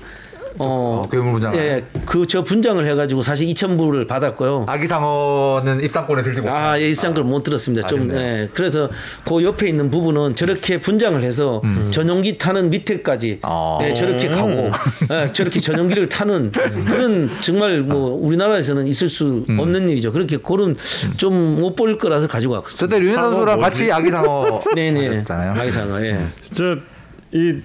어, 0.63 1.07
괴물 1.11 1.31
분장. 1.33 1.55
예, 1.55 1.83
그 2.05 2.25
저 2.27 2.43
분장을 2.43 2.85
해가지고 2.85 3.21
사실 3.23 3.47
2천 3.47 3.77
불을 3.77 4.07
받았고요. 4.07 4.65
아기 4.67 4.87
상어는 4.87 5.83
입상권에 5.83 6.23
들지 6.23 6.41
못. 6.41 6.49
아, 6.49 6.79
예, 6.79 6.87
일상 6.89 7.13
걸못 7.13 7.43
들었습니다. 7.43 7.87
좀, 7.87 7.99
아쉽네요. 8.01 8.19
예. 8.19 8.49
그래서 8.53 8.89
그 9.27 9.43
옆에 9.43 9.67
있는 9.67 9.89
부분은 9.89 10.35
저렇게 10.35 10.77
분장을 10.79 11.21
해서 11.21 11.61
전용기 11.91 12.37
타는 12.37 12.69
밑에까지 12.69 13.39
아. 13.41 13.79
예, 13.81 13.93
저렇게 13.93 14.29
가고 14.29 14.71
예, 15.11 15.31
저렇게 15.33 15.59
전용기를 15.59 16.07
타는 16.09 16.51
그런 16.51 17.29
정말 17.41 17.81
뭐 17.81 18.11
우리나라에서는 18.21 18.87
있을 18.87 19.09
수 19.09 19.43
없는 19.49 19.89
일이죠. 19.89 20.11
그렇게 20.11 20.37
그런 20.37 20.75
좀 21.17 21.31
못 21.61 21.75
볼 21.75 21.97
거라서 21.97 22.27
가지고 22.27 22.53
왔어요. 22.55 22.75
저때 22.75 22.99
류현 22.99 23.15
선수랑? 23.15 23.59
같이 23.59 23.91
아기 23.91 24.11
상어 24.11 24.59
네네. 24.75 25.07
하셨잖아요. 25.23 25.59
아기 25.59 25.71
상어, 25.71 26.01
예. 26.01 26.17
저이 26.53 27.61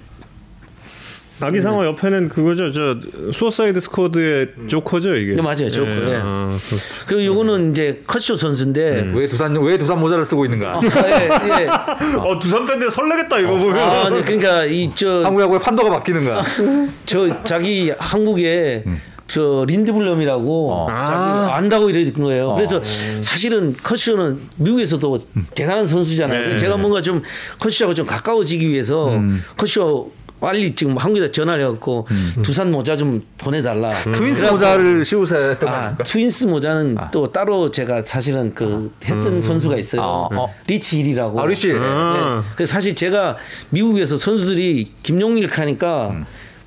아기 1.41 1.61
상어 1.61 1.85
옆에는 1.85 2.29
그거죠. 2.31 2.73
저 2.73 2.97
Suicide 3.33 3.79
Squad의 3.81 4.49
조커죠 4.69 5.15
이게. 5.17 5.35
네, 5.35 5.43
맞아요. 5.43 5.71
조커, 5.71 5.91
예. 5.91 6.21
아, 6.23 6.57
그- 6.71 6.77
그리고 7.07 7.25
요거는 7.27 7.73
이제 7.73 8.03
커쇼 8.07 8.37
선수인데 8.37 9.11
왜 9.15 9.27
두산 9.29 9.55
왜 9.57 9.77
두산 9.77 10.01
모자를 10.01 10.25
쓰고 10.25 10.45
있는가? 10.47 10.79
아, 10.79 10.81
예, 10.83 11.63
예. 11.65 11.67
어 12.17 12.39
두산 12.41 12.65
팬들 12.65 12.91
설레겠다 12.91 13.39
이거 13.41 13.51
보면. 13.59 13.79
아, 13.79 14.09
네, 14.11 14.23
그러니까 14.23 14.65
이 14.65 14.91
저 14.95 15.23
한국 15.25 15.43
야구의 15.43 15.61
판도가 15.61 15.91
바뀌는가? 15.91 16.43
저 17.05 17.43
자기 17.45 17.93
한국에 17.99 18.85
저 19.29 19.65
린드블럼이라고 19.69 20.73
어. 20.73 20.87
아. 20.89 21.51
안다고 21.55 21.91
이러는 21.91 22.13
거예요. 22.15 22.55
그래서 22.55 22.81
사실은 23.21 23.75
커쇼는 23.83 24.39
미국에서도 24.57 25.19
대단한 25.55 25.87
선수잖아요. 25.87 26.51
네. 26.51 26.57
제가 26.57 26.77
뭔가 26.79 27.03
좀 27.03 27.23
커쇼하고 27.59 27.93
좀 27.95 28.07
가까워지기 28.07 28.69
위해서 28.71 29.21
커쇼 29.59 30.13
빨리 30.47 30.77
지금 30.77 30.97
한국에다 30.97 31.33
전화를 31.33 31.65
해갖고 31.65 32.07
두산 32.45 32.71
모자 32.71 32.97
좀 32.97 33.21
보내달라. 33.37 33.91
트윈스 33.91 34.43
그래갖고 34.43 34.53
모자를 34.53 35.05
씌우세요 35.05 35.51
했던 35.51 35.69
거 35.69 35.75
아, 35.75 35.79
아닙니까? 35.81 36.05
트윈스 36.05 36.45
모자는 36.45 36.97
또 37.11 37.33
따로 37.33 37.73
제가 37.73 38.03
사실은 38.07 38.55
그 38.55 38.93
했던 39.05 39.43
선수가 39.43 39.77
있어요. 39.77 40.03
아, 40.03 40.29
어. 40.33 40.55
리치 40.69 41.01
힐이라고. 41.01 41.41
아, 41.41 41.47
리치 41.47 41.67
힐. 41.67 41.79
아. 41.79 42.43
네. 42.45 42.53
그래서 42.55 42.75
사실 42.75 42.95
제가 42.95 43.37
미국에서 43.71 44.17
선수들이 44.17 44.93
김용일 45.03 45.49
하니까 45.51 46.11
음. 46.11 46.25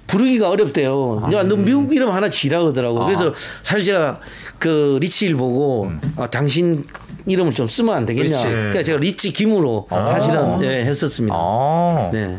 부르기가 0.07 0.49
어렵대요. 0.49 1.23
아. 1.23 1.31
야, 1.31 1.43
너 1.43 1.55
미국 1.55 1.95
이름 1.95 2.09
하나 2.09 2.29
지라 2.29 2.59
그러더라고. 2.59 3.05
그래서 3.05 3.33
사실 3.63 3.85
제가 3.85 4.19
그 4.57 4.97
리치 4.99 5.25
힐 5.27 5.35
보고 5.35 5.89
아, 6.17 6.27
당신 6.27 6.83
이름을 7.25 7.53
좀 7.53 7.67
쓰면 7.67 7.95
안 7.95 8.05
되겠냐. 8.05 8.29
음. 8.29 8.43
리치. 8.43 8.43
그러니까 8.49 8.83
제가 8.83 8.99
리치 8.99 9.33
김으로 9.33 9.87
사실은 9.89 10.61
예, 10.63 10.85
했었습니다. 10.85 11.35
아. 11.37 12.09
네. 12.13 12.37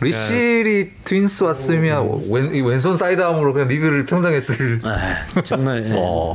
리치 0.00 0.45
힐이 0.45 0.90
트윈스 1.04 1.44
왔으면 1.44 2.22
왼, 2.30 2.54
이 2.54 2.60
왼손 2.60 2.96
사이드암으로 2.96 3.52
그냥 3.52 3.68
리그를 3.68 4.06
평정했을. 4.06 4.80
아, 4.84 5.42
정말. 5.42 5.84
예. 5.88 5.92
어. 5.96 6.34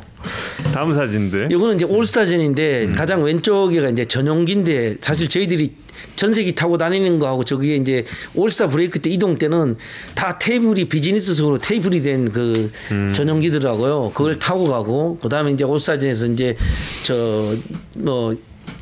다음 0.74 0.94
사진들. 0.94 1.52
이거는 1.52 1.76
이제 1.76 1.86
올스타전인데 1.86 2.86
음. 2.86 2.94
가장 2.94 3.24
왼쪽에가 3.24 3.90
이제 3.90 4.06
전용기인데 4.06 4.96
사실 5.02 5.30
저희들이 5.30 5.74
전세기 6.18 6.56
타고 6.56 6.78
다니는 6.78 7.20
거하고 7.20 7.46
저기에 7.46 7.78
이제 7.78 8.04
올스타 8.36 8.68
브레이크 8.68 9.00
때 9.00 9.10
이동 9.10 9.38
때는 9.38 9.78
다 10.16 10.38
테이블이 10.38 10.90
비즈니스석으로 10.90 11.60
테이블이 11.60 12.02
된그 12.02 12.72
음. 12.92 13.14
전용기더라고요. 13.16 14.12
그걸 14.14 14.38
타고 14.40 14.66
가고 14.68 15.18
그다음에 15.20 15.52
이제 15.54 15.64
올스타전에서 15.64 16.26
이제 16.28 16.58
저 17.04 17.56
뭐 17.98 18.36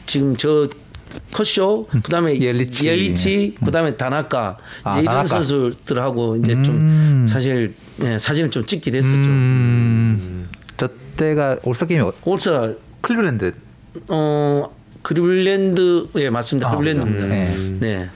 지금 0.07 0.35
저 0.37 0.67
컷쇼 1.31 1.87
그다음에 2.03 2.39
옐리치. 2.39 2.87
옐리치 2.87 3.55
그다음에 3.65 3.95
다나카 3.97 4.57
아, 4.83 4.91
이제 4.93 5.01
이런 5.01 5.15
다나카. 5.15 5.27
선수들하고 5.27 6.37
이제 6.37 6.53
음. 6.53 6.63
좀 6.63 7.25
사실 7.27 7.73
예, 8.03 8.17
사진을 8.17 8.49
좀 8.51 8.65
찍게 8.65 8.91
됐었죠. 8.91 9.15
음. 9.15 10.49
저 10.77 10.87
때가 11.17 11.57
올스타 11.63 11.85
게임이 11.87 12.03
어- 12.03 12.13
올스타 12.23 12.71
클리블랜드. 13.01 13.53
어 14.09 14.69
크리블랜드 15.05 16.07
예 16.15 16.31
맞습니다 16.31 16.67
아, 16.67 16.71
크리블랜드입니다. 16.71 17.27
네. 17.27 17.55
네. 17.79 18.09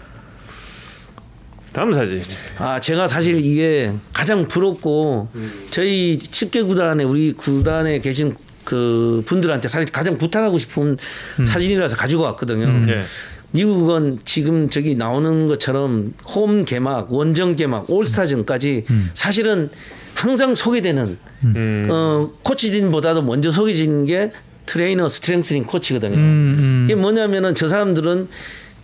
다음 1.71 1.93
사진. 1.93 2.19
아 2.57 2.79
제가 2.79 3.07
사실 3.07 3.37
이게 3.45 3.93
가장 4.11 4.47
부럽고 4.47 5.29
저희 5.69 6.17
10개 6.17 6.67
구단에 6.67 7.03
우리 7.03 7.33
구단에 7.33 7.99
계신 7.99 8.35
그 8.63 9.21
분들한테 9.27 9.67
사실 9.67 9.87
가장 9.91 10.17
부탁하고 10.17 10.57
싶은 10.57 10.97
사진이라서 11.45 11.95
가지고 11.95 12.23
왔거든요. 12.23 12.91
예. 12.91 13.03
미국은 13.51 14.17
지금 14.25 14.69
저기 14.69 14.95
나오는 14.95 15.45
것처럼 15.45 16.13
홈 16.25 16.65
개막, 16.65 17.11
원정 17.11 17.55
개막, 17.55 17.89
올스타전까지 17.89 18.85
사실은 19.13 19.69
항상 20.15 20.55
소개되는 20.55 21.17
음. 21.43 21.87
어, 21.89 22.31
코치진보다도 22.43 23.21
먼저 23.21 23.51
소개진 23.51 24.05
게 24.05 24.31
트레이너 24.69 25.09
strengthening 25.09 25.63
코치거든요. 25.63 26.15
음, 26.15 26.83
이게 26.85 26.93
뭐냐면은 26.93 27.55
저 27.55 27.67
사람들은 27.67 28.27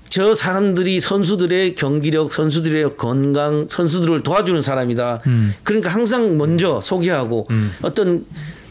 저 0.10 0.34
사람들이 0.34 1.00
선수들의 1.00 1.76
경기력, 1.76 2.32
선수들의 2.34 2.98
건강, 2.98 3.68
선수들을 3.70 4.24
도와주는 4.24 4.62
사람이다. 4.62 5.22
그러니까 5.64 5.90
항상 5.90 6.38
먼저 6.38 6.80
소개하고 6.82 7.48
어떤 7.82 8.26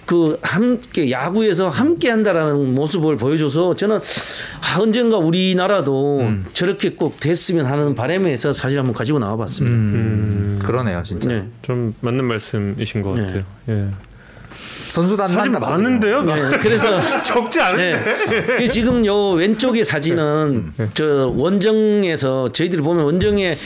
그 0.06 0.38
함께 0.42 1.10
야구에서 1.10 1.68
함께 1.70 2.10
한다라는 2.10 2.74
모습을 2.74 3.16
보여줘서 3.16 3.74
저는 3.74 3.96
아, 3.96 4.80
언젠가 4.80 5.18
우리나라도 5.18 6.30
저렇게 6.52 6.90
꼭 6.90 7.20
됐으면 7.20 7.66
하는 7.66 7.94
바람에서 7.94 8.52
사실 8.52 8.78
한번 8.78 8.94
가지고 8.94 9.18
나와봤습니다. 9.18 9.76
음. 9.76 10.58
그러네요, 10.62 11.02
진짜. 11.04 11.28
네. 11.28 11.44
좀 11.62 11.94
맞는 12.00 12.24
말씀이신 12.24 13.02
것 13.02 13.14
네. 13.14 13.22
같아요. 13.22 13.42
예. 13.68 13.88
선수단만 14.94 15.36
사진 15.36 15.52
다 15.52 15.58
많은데요? 15.58 16.22
네, 16.22 16.50
그래서 16.60 17.00
적지 17.24 17.60
않은데. 17.60 18.16
네. 18.28 18.44
그 18.58 18.68
지금 18.68 19.04
요 19.04 19.30
왼쪽의 19.30 19.82
사진은 19.82 20.72
저 20.94 21.32
원정에서 21.34 22.52
저희들이 22.52 22.80
보면 22.80 23.04
원정에 23.04 23.58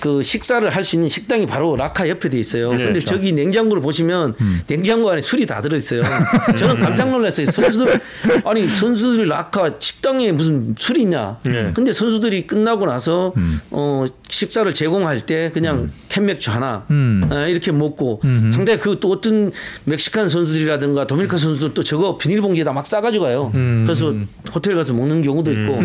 그 0.00 0.22
식사를 0.22 0.68
할 0.70 0.82
수 0.86 0.94
있는 0.94 1.08
식당이 1.08 1.46
바로 1.46 1.74
라카 1.76 2.08
옆에 2.08 2.28
돼 2.28 2.38
있어요. 2.38 2.70
네, 2.70 2.76
근데 2.76 2.92
그렇죠. 3.00 3.06
저기 3.16 3.32
냉장고를 3.32 3.82
보시면 3.82 4.34
냉장고 4.68 5.10
안에 5.10 5.20
술이 5.20 5.46
다 5.46 5.60
들어 5.62 5.76
있어요. 5.76 6.02
저는 6.56 6.78
깜짝 6.78 7.10
놀랐어요. 7.10 7.50
선수들 7.50 8.00
아니 8.44 8.68
선수들 8.68 9.26
라카 9.26 9.72
식당에 9.80 10.30
무슨 10.32 10.74
술이 10.78 11.02
있냐? 11.02 11.38
네. 11.42 11.72
근데 11.74 11.92
선수들이 11.92 12.46
끝나고 12.46 12.86
나서 12.86 13.32
어 13.70 14.04
식사를 14.28 14.72
제공할 14.74 15.22
때 15.22 15.50
그냥 15.52 15.90
캔 16.08 16.26
맥주 16.26 16.50
하나 16.50 16.84
음. 16.90 17.22
아, 17.30 17.46
이렇게 17.46 17.72
먹고 17.72 18.20
상당히 18.52 18.78
그 18.78 18.96
또 19.00 19.10
어떤 19.10 19.50
멕시칸 19.84 20.28
선수들이라든가 20.28 21.06
도미니카 21.06 21.36
선수들 21.36 21.74
또 21.74 21.82
저거 21.82 22.16
비닐봉지에다 22.16 22.72
막 22.72 22.86
싸가지고 22.86 23.24
가요. 23.24 23.50
그래서 23.52 24.14
호텔 24.54 24.74
가서 24.76 24.94
먹는 24.94 25.22
경우도 25.22 25.52
있고 25.52 25.80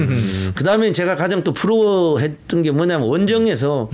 그 0.56 0.64
다음에 0.64 0.92
제가 0.92 1.16
가장 1.16 1.44
또 1.44 1.52
부러워했던 1.54 2.62
게 2.62 2.72
뭐냐면 2.72 3.08
원정에서 3.08 3.90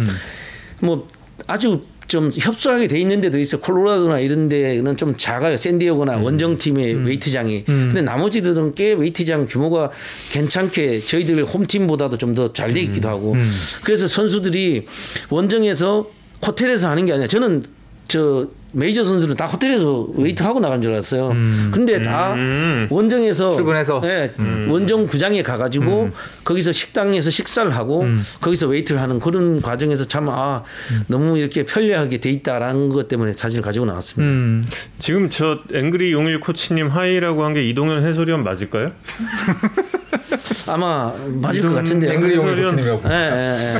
뭐 0.81 1.07
아주 1.47 1.81
좀 2.07 2.31
협소하게 2.33 2.87
돼 2.87 2.99
있는 2.99 3.19
데도 3.19 3.37
있어. 3.39 3.59
콜로라도나 3.59 4.19
이런 4.19 4.47
데는 4.47 4.95
좀 4.95 5.17
작아요. 5.17 5.57
샌디에고나 5.57 6.17
원정팀의 6.17 7.05
웨이트장이. 7.05 7.65
근데 7.65 8.01
나머지들은 8.01 8.75
꽤 8.75 8.93
웨이트장 8.93 9.45
규모가 9.45 9.91
괜찮게 10.31 11.03
저희들 11.05 11.43
홈팀보다도 11.43 12.17
좀 12.17 12.33
더 12.33 12.53
잘 12.53 12.73
돼 12.73 12.79
있기도 12.83 13.09
하고. 13.09 13.35
그래서 13.83 14.07
선수들이 14.07 14.85
원정에서 15.29 16.09
호텔에서 16.45 16.89
하는 16.89 17.05
게 17.05 17.11
아니라 17.11 17.27
저는 17.27 17.63
저 18.07 18.47
메이저 18.77 19.03
선수들은 19.03 19.35
다 19.37 19.45
호텔에서 19.45 20.07
웨이트 20.15 20.43
하고 20.43 20.59
나간 20.59 20.81
줄 20.81 20.91
알았어요. 20.91 21.29
근데 21.71 22.01
다 22.01 22.33
음. 22.35 22.87
원정에서 22.89 23.49
출근해서? 23.55 24.01
예, 24.05 24.31
원정 24.69 25.07
구장에 25.07 25.41
가가지고 25.41 26.11
거기서 26.43 26.71
식당에서 26.71 27.31
식사를 27.31 27.69
하고 27.75 28.05
거기서 28.39 28.67
웨이트를 28.67 29.01
하는 29.01 29.19
그런 29.19 29.61
과정에서 29.61 30.05
참 30.05 30.27
아 30.29 30.61
너무 31.07 31.37
이렇게 31.37 31.63
편리하게 31.63 32.17
돼 32.19 32.29
있다라는 32.31 32.89
것 32.89 33.07
때문에 33.07 33.33
사진을 33.33 33.63
가지고 33.63 33.85
나왔습니다. 33.85 34.31
음. 34.31 34.63
지금 34.99 35.29
저 35.29 35.59
angry 35.73 36.11
용일 36.11 36.39
코치님 36.39 36.87
hi라고 36.89 37.43
한 37.43 37.53
게 37.53 37.63
이동현 37.67 38.05
해설위원 38.05 38.43
맞을까요? 38.43 38.91
아마 40.67 41.13
맞을 41.41 41.61
것 41.63 41.73
같은데요. 41.75 42.11
앵그리 42.11 42.35
용일. 42.35 42.61
코치님이라고. 42.63 43.01
예, 43.09 43.13
예, 43.13 43.75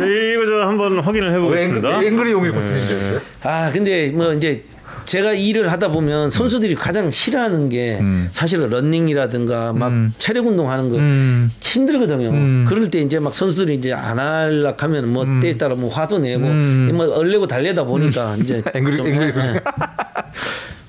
예. 0.00 0.32
이거 0.34 0.44
저 0.46 0.68
한번 0.68 0.98
확인을 0.98 1.32
해보겠습니다. 1.32 2.00
앵- 2.02 2.06
앵그리 2.08 2.32
용일 2.32 2.52
코치님이셨어요? 2.52 3.20
아 3.44 3.70
근데 3.72 4.10
뭐 4.10 4.33
이제 4.34 4.64
제가 5.04 5.32
일을 5.34 5.70
하다 5.70 5.88
보면 5.88 6.30
선수들이 6.30 6.74
가장 6.76 7.10
싫어하는 7.10 7.68
게 7.68 7.98
음. 8.00 8.28
사실은 8.32 8.68
런닝이라든가 8.70 9.72
막 9.74 9.88
음. 9.88 10.14
체력 10.18 10.46
운동하는 10.46 10.90
거 10.90 10.96
음. 10.96 11.50
힘들거든요. 11.60 12.30
음. 12.30 12.64
그럴 12.66 12.90
때 12.90 13.00
이제 13.00 13.18
막 13.18 13.34
선수들이 13.34 13.74
이제 13.74 13.92
안 13.92 14.18
할라 14.18 14.74
하면 14.78 15.12
뭐 15.12 15.26
때에 15.42 15.56
따라 15.58 15.74
뭐 15.74 15.90
화도 15.90 16.18
내고 16.20 16.46
음. 16.46 16.90
뭐 16.94 17.06
얼레고 17.14 17.46
달래다 17.46 17.84
보니까 17.84 18.36
이제 18.36 18.62
좀, 18.72 18.72
앵그리. 18.74 19.02
예, 19.10 19.32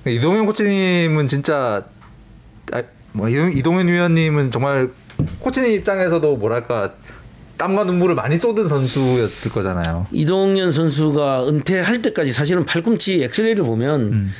예. 0.05 0.11
이동현 0.13 0.45
코치님은 0.45 1.27
진짜 1.27 1.83
아, 2.71 2.83
뭐 3.11 3.27
이동- 3.27 3.51
이동현 3.51 3.87
위원님은 3.87 4.51
정말 4.51 4.91
코치님 5.39 5.71
입장에서도 5.71 6.37
뭐랄까 6.37 6.93
땀과 7.57 7.85
눈물을 7.85 8.15
많이 8.15 8.37
쏟은 8.37 8.67
선수였을 8.67 9.51
거잖아요. 9.51 10.07
이동현 10.11 10.71
선수가 10.71 11.47
은퇴할 11.47 12.01
때까지 12.01 12.31
사실은 12.33 12.65
팔꿈치 12.65 13.23
엑스레이를 13.23 13.63
보면 13.63 14.31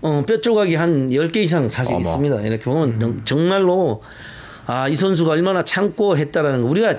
어, 0.00 0.22
뼈 0.26 0.40
조각이 0.40 0.74
한 0.74 1.08
10개 1.10 1.36
이상 1.36 1.68
사실 1.68 1.94
어머. 1.94 2.00
있습니다. 2.00 2.40
이렇게 2.42 2.64
보면 2.64 2.98
정- 2.98 3.20
정말로 3.24 4.02
아, 4.66 4.88
이 4.88 4.94
선수가 4.94 5.32
얼마나 5.32 5.64
참고 5.64 6.16
했다라는 6.16 6.62
거. 6.62 6.68
우리가 6.68 6.94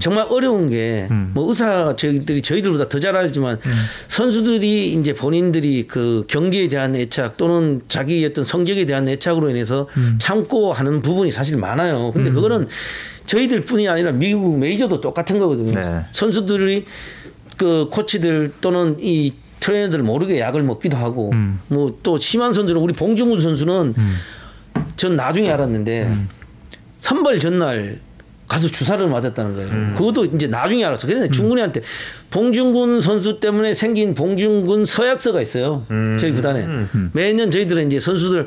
정말 0.00 0.26
어려운 0.28 0.68
게뭐 0.68 1.48
의사 1.48 1.94
저희들이 1.96 2.42
저희들보다 2.42 2.88
더 2.88 2.98
잘 2.98 3.16
알지만 3.16 3.58
선수들이 4.06 4.94
이제 4.94 5.12
본인들이 5.12 5.86
그 5.86 6.24
경기에 6.28 6.68
대한 6.68 6.94
애착 6.96 7.36
또는 7.36 7.82
자기 7.88 8.24
어떤 8.24 8.44
성적에 8.44 8.84
대한 8.86 9.06
애착으로 9.08 9.50
인해서 9.50 9.88
참고 10.18 10.72
하는 10.72 11.02
부분이 11.02 11.30
사실 11.30 11.56
많아요. 11.56 12.12
근데 12.12 12.30
그거는 12.30 12.66
저희들뿐이 13.26 13.88
아니라 13.88 14.12
미국 14.12 14.58
메이저도 14.58 15.00
똑같은 15.00 15.38
거거든요. 15.38 15.72
네. 15.72 16.00
선수들이 16.12 16.84
그 17.56 17.88
코치들 17.90 18.52
또는 18.60 18.96
이 19.00 19.32
트레이너들 19.60 20.02
모르게 20.02 20.40
약을 20.40 20.62
먹기도 20.62 20.96
하고 20.96 21.30
음. 21.32 21.60
뭐또 21.68 22.18
심한 22.18 22.52
선수는 22.52 22.80
우리 22.80 22.92
봉중근 22.92 23.40
선수는 23.40 23.94
음. 23.96 24.16
전 24.96 25.16
나중에 25.16 25.50
알았는데 25.50 26.10
선발 27.04 27.38
전날 27.38 27.98
가서 28.48 28.68
주사를 28.68 29.06
맞았다는 29.06 29.54
거예요. 29.54 29.94
그것도 29.94 30.24
이제 30.24 30.46
나중에 30.46 30.82
알았어. 30.86 31.06
그래서 31.06 31.28
중근이한테 31.30 31.82
봉중근 32.30 33.02
선수 33.02 33.40
때문에 33.40 33.74
생긴 33.74 34.14
봉중근 34.14 34.86
서약서가 34.86 35.42
있어요. 35.42 35.86
저희 36.18 36.32
구단에 36.32 36.66
매년 37.12 37.50
저희들은 37.50 37.88
이제 37.88 38.00
선수들 38.00 38.46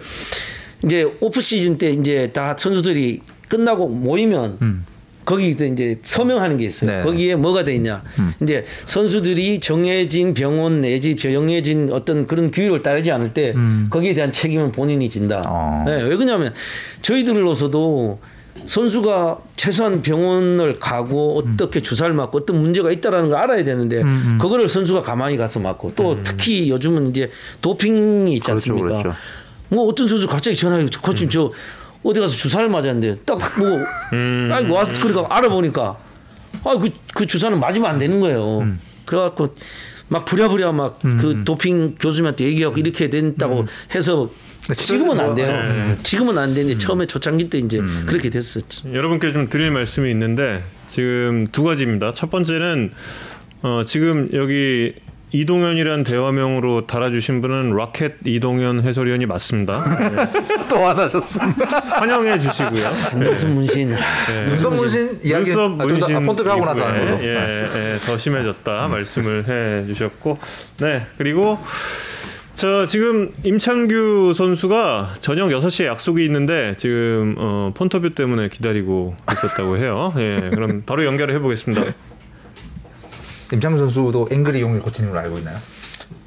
이제 0.83 1.03
오프 1.19 1.39
시즌 1.39 1.77
때 1.77 1.91
이제 1.91 2.31
다 2.33 2.55
선수들이 2.57 3.21
끝나고 3.47 3.87
모이면 3.89 4.57
음. 4.63 4.85
거기서 5.25 5.65
이제 5.65 5.99
서명하는 6.01 6.57
게 6.57 6.65
있어요. 6.65 6.89
네. 6.89 7.03
거기에 7.03 7.35
뭐가 7.35 7.63
돼 7.63 7.75
있냐. 7.75 8.01
이제 8.41 8.65
선수들이 8.85 9.59
정해진 9.59 10.33
병원 10.33 10.81
내지 10.81 11.15
정해진 11.15 11.89
어떤 11.91 12.25
그런 12.25 12.49
규율을 12.49 12.81
따르지 12.81 13.11
않을 13.11 13.33
때 13.33 13.51
음. 13.55 13.87
거기에 13.89 14.13
대한 14.13 14.31
책임은 14.31 14.71
본인이 14.71 15.09
진다. 15.09 15.43
어. 15.45 15.83
네, 15.85 16.01
왜 16.01 16.15
그러냐면 16.15 16.53
저희들로서도 17.01 18.19
선수가 18.65 19.39
최소한 19.55 20.01
병원을 20.01 20.79
가고 20.79 21.37
어떻게 21.37 21.81
주사를 21.81 22.13
맞고 22.13 22.39
어떤 22.39 22.59
문제가 22.61 22.91
있다라는 22.91 23.29
걸 23.29 23.39
알아야 23.39 23.63
되는데 23.63 24.01
음, 24.01 24.37
그거를 24.41 24.67
선수가 24.67 25.01
가만히 25.01 25.37
가서 25.37 25.59
맞고 25.59 25.93
또 25.95 26.21
특히 26.23 26.69
요즘은 26.69 27.07
이제 27.07 27.29
도핑이 27.61 28.33
있지 28.33 28.41
그렇죠, 28.41 28.51
않습니까? 28.53 28.87
그렇죠. 28.87 29.13
뭐 29.69 29.85
어떤 29.87 30.07
선수 30.07 30.27
갑자기 30.27 30.55
전화해 30.55 30.85
코치 31.01 31.29
저 31.29 31.51
어디 32.03 32.19
가서 32.19 32.33
주사를 32.33 32.67
맞았는데 32.69 33.21
딱뭐 33.25 33.77
음. 34.13 34.49
아이고 34.51 34.73
와서 34.73 34.93
그러니까 35.01 35.25
알아보니까 35.35 35.97
아그 36.63 36.89
그 37.13 37.25
주사는 37.25 37.59
맞으면 37.59 37.89
안 37.89 37.97
되는 37.97 38.19
거예요. 38.19 38.59
음. 38.59 38.79
그래갖고 39.05 39.53
막 40.09 40.23
부랴부랴 40.25 40.71
막 40.71 40.99
그 41.01 41.43
도핑 41.43 41.95
교수님한테 41.99 42.45
얘기하고 42.45 42.77
이렇게 42.77 43.09
된다고 43.09 43.65
해서 43.93 44.29
지금은 44.73 45.19
안 45.19 45.35
돼요. 45.35 45.51
네. 45.51 45.97
지금은 46.03 46.37
안 46.37 46.53
되는데 46.53 46.77
처음에 46.77 47.05
초창기 47.05 47.49
때 47.49 47.57
이제 47.57 47.81
그렇게 48.05 48.29
됐었죠. 48.29 48.93
여러분께 48.93 49.31
좀 49.31 49.49
드릴 49.49 49.71
말씀이 49.71 50.09
있는데 50.11 50.63
지금 50.87 51.47
두 51.51 51.63
가지입니다. 51.63 52.13
첫 52.13 52.29
번째는 52.29 52.91
어, 53.61 53.83
지금 53.85 54.29
여기 54.33 54.93
이동현이란 55.33 56.05
대화명으로 56.05 56.87
달아주신 56.87 57.41
분은 57.41 57.75
라켓 57.75 58.15
이동현 58.25 58.81
해설위원이 58.81 59.25
맞습니다. 59.25 59.99
네. 60.09 60.43
또 60.69 60.87
하나셨습니다. 60.87 61.65
환영해 61.99 62.39
주시고요. 62.39 62.89
무슨 63.15 63.55
문신 63.55 63.89
네. 63.89 64.45
눈썹 64.45 64.73
문신 64.73 65.19
이야기 65.23 65.51
눈썹 65.51 65.81
아, 65.81 65.85
좀더 65.85 66.07
문신 66.07 66.25
폰트를 66.25 66.51
하고 66.51 66.65
나서 66.65 66.81
하는 66.85 67.05
걸로. 67.05 67.23
예, 67.23 67.69
예, 67.75 67.97
더 68.05 68.17
심해졌다 68.17 68.87
말씀을 68.87 69.47
해 69.49 69.85
주셨고 69.87 70.39
네 70.77 71.05
그리고 71.17 71.59
저 72.57 72.87
지금 72.87 73.31
임창규 73.43 74.33
선수가 74.35 75.15
저녁 75.19 75.49
6시에 75.49 75.85
약속이 75.85 76.25
있는데 76.25 76.73
지금 76.75 77.35
어, 77.37 77.71
폰터뷰 77.75 78.15
때문에 78.15 78.49
기다리고 78.49 79.15
있었다고 79.31 79.77
해요. 79.77 80.11
예, 80.17 80.49
그럼 80.51 80.81
바로 80.83 81.05
연결을 81.05 81.35
해보겠습니다. 81.35 81.93
임창규 83.53 83.77
선수도 83.77 84.27
앵그리 84.31 84.59
용일 84.61 84.79
코치님으로 84.79 85.19
알고 85.19 85.37
있나요? 85.37 85.57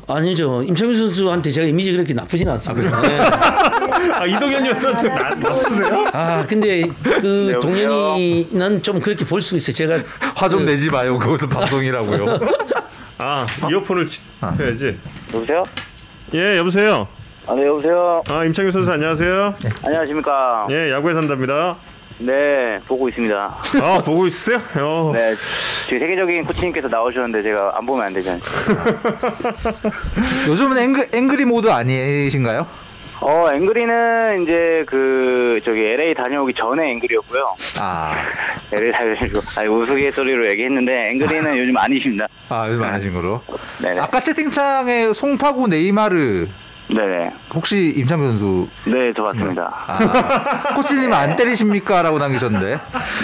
아니죠. 0.07 0.62
임창규 0.62 0.95
선수한테 0.95 1.51
제가 1.51 1.66
이미지 1.66 1.93
그렇게 1.93 2.14
나쁘진 2.14 2.49
않습니다. 2.49 3.03
네. 3.03 3.18
아 3.18 4.24
이동현 4.24 4.64
위원한테 4.64 5.09
나- 5.09 5.31
나쁘세요? 5.35 6.11
아 6.12 6.47
근데 6.49 6.83
그 7.03 7.51
여보세요? 7.55 7.61
동현이는 7.61 8.83
좀 8.85 9.01
그렇게 9.01 9.24
볼 9.24 9.41
수 9.41 9.57
있어요. 9.57 9.74
제가 9.74 10.03
화좀 10.37 10.61
그- 10.61 10.70
내지 10.70 10.89
마요. 10.91 11.18
그것은 11.18 11.49
방송이라고요. 11.49 12.39
아 13.18 13.47
이어폰을 13.68 14.07
치- 14.07 14.20
해야지. 14.61 14.97
여보세요? 15.35 15.64
예 16.35 16.59
여보세요. 16.59 17.09
아, 17.47 17.55
네, 17.55 17.66
여보세요? 17.66 18.22
아 18.28 18.45
임창규 18.45 18.70
선수 18.70 18.91
안녕하세요. 18.93 19.55
안녕하십니까? 19.85 20.68
예 20.70 20.93
야구에 20.93 21.14
산답니다. 21.14 21.76
네, 22.18 22.78
보고 22.87 23.09
있습니다. 23.09 23.35
아 23.83 24.03
보고 24.05 24.26
있어요? 24.26 24.59
어. 24.78 25.11
네, 25.14 25.35
지금 25.87 25.99
세계적인 26.01 26.45
코치님께서 26.45 26.89
나오셨는데 26.89 27.43
제가 27.43 27.72
안 27.76 27.87
보면 27.87 28.07
안 28.07 28.12
되잖아요. 28.12 28.41
요즘은 30.49 30.78
앵그, 30.78 31.09
앵그리 31.12 31.47
모드 31.47 31.68
아니신가요? 31.68 32.66
어, 33.23 33.51
앵그리는 33.53 34.43
이제 34.43 34.85
그, 34.87 35.61
저기 35.64 35.79
LA 35.81 36.14
다녀오기 36.14 36.55
전에 36.55 36.93
앵그리였고요. 36.93 37.55
아, 37.81 38.12
LA 38.73 38.93
다녀오고, 38.93 39.41
아니, 39.59 39.68
우스갯소리로 39.68 40.49
얘기했는데, 40.49 41.11
앵그리는 41.11 41.59
요즘 41.59 41.77
아니십니다. 41.77 42.27
아 42.49 42.66
요즘 42.66 42.83
안 42.83 42.95
하신 42.95 43.12
거로. 43.12 43.43
네네. 43.83 44.01
아까 44.01 44.21
채팅창에 44.21 45.12
송파구 45.12 45.68
네이마르 45.68 46.49
네네. 46.89 47.31
혹시 47.55 47.95
임창규 47.97 48.25
선수 48.27 48.68
네, 48.87 49.12
저 49.14 49.23
맞습니다. 49.23 49.73
아, 49.87 50.75
코치님 50.75 51.12
안 51.12 51.37
때리십니까?라고 51.37 52.18
남기셨는데 52.18 52.81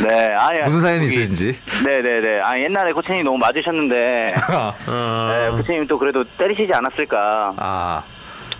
네, 0.06 0.32
아니. 0.34 0.60
무슨 0.62 0.80
사연이 0.82 1.00
거기- 1.06 1.14
있으신지. 1.16 1.58
네네네. 1.84 2.42
아, 2.44 2.56
옛날에 2.60 2.92
코치님 2.92 3.24
너무 3.24 3.38
맞으셨는데, 3.38 4.34
아, 4.52 4.72
아, 4.86 5.36
네, 5.50 5.56
코치님 5.56 5.86
또 5.88 5.98
그래도 5.98 6.22
때리시지 6.38 6.70
않았을까, 6.72 7.54
아, 7.56 8.02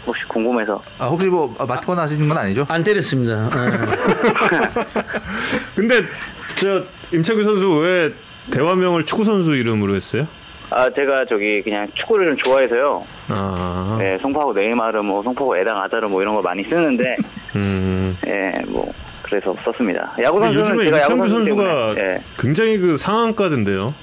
혹시 0.06 0.24
궁금해서. 0.28 0.80
아, 0.98 1.06
혹시 1.06 1.26
뭐 1.26 1.54
맞거나 1.58 2.02
하시는 2.02 2.28
건 2.28 2.38
아니죠? 2.38 2.64
안 2.68 2.84
때렸습니다. 2.84 3.48
네. 3.50 3.70
근데 5.74 6.02
저 6.56 6.82
임창규 7.12 7.44
선수 7.44 7.68
왜 7.78 8.12
대화명을 8.50 9.04
축구 9.04 9.24
선수 9.24 9.54
이름으로 9.54 9.94
했어요? 9.94 10.26
아, 10.70 10.90
제가 10.90 11.24
저기 11.28 11.62
그냥 11.62 11.86
축구를 11.94 12.26
좀 12.26 12.36
좋아해서요. 12.38 13.04
아, 13.28 13.98
예, 14.02 14.18
송파구 14.20 14.52
네이마르, 14.52 15.00
뭐, 15.02 15.22
송파구 15.22 15.56
에당 15.58 15.80
아자르 15.80 16.08
뭐 16.08 16.22
이런 16.22 16.34
거 16.34 16.42
많이 16.42 16.64
쓰는데, 16.64 17.14
음. 17.54 18.16
예, 18.26 18.50
뭐, 18.66 18.92
그래서 19.22 19.54
썼습니다. 19.64 20.16
야구 20.24 20.40
선수는 20.42 20.64
요즘에 20.64 20.84
제가 20.86 21.00
야구 21.02 21.18
선수 21.18 21.34
선수가 21.36 21.94
때문에, 21.94 22.00
예. 22.00 22.20
굉장히 22.38 22.78
그 22.78 22.96
상한가던데요. 22.96 23.94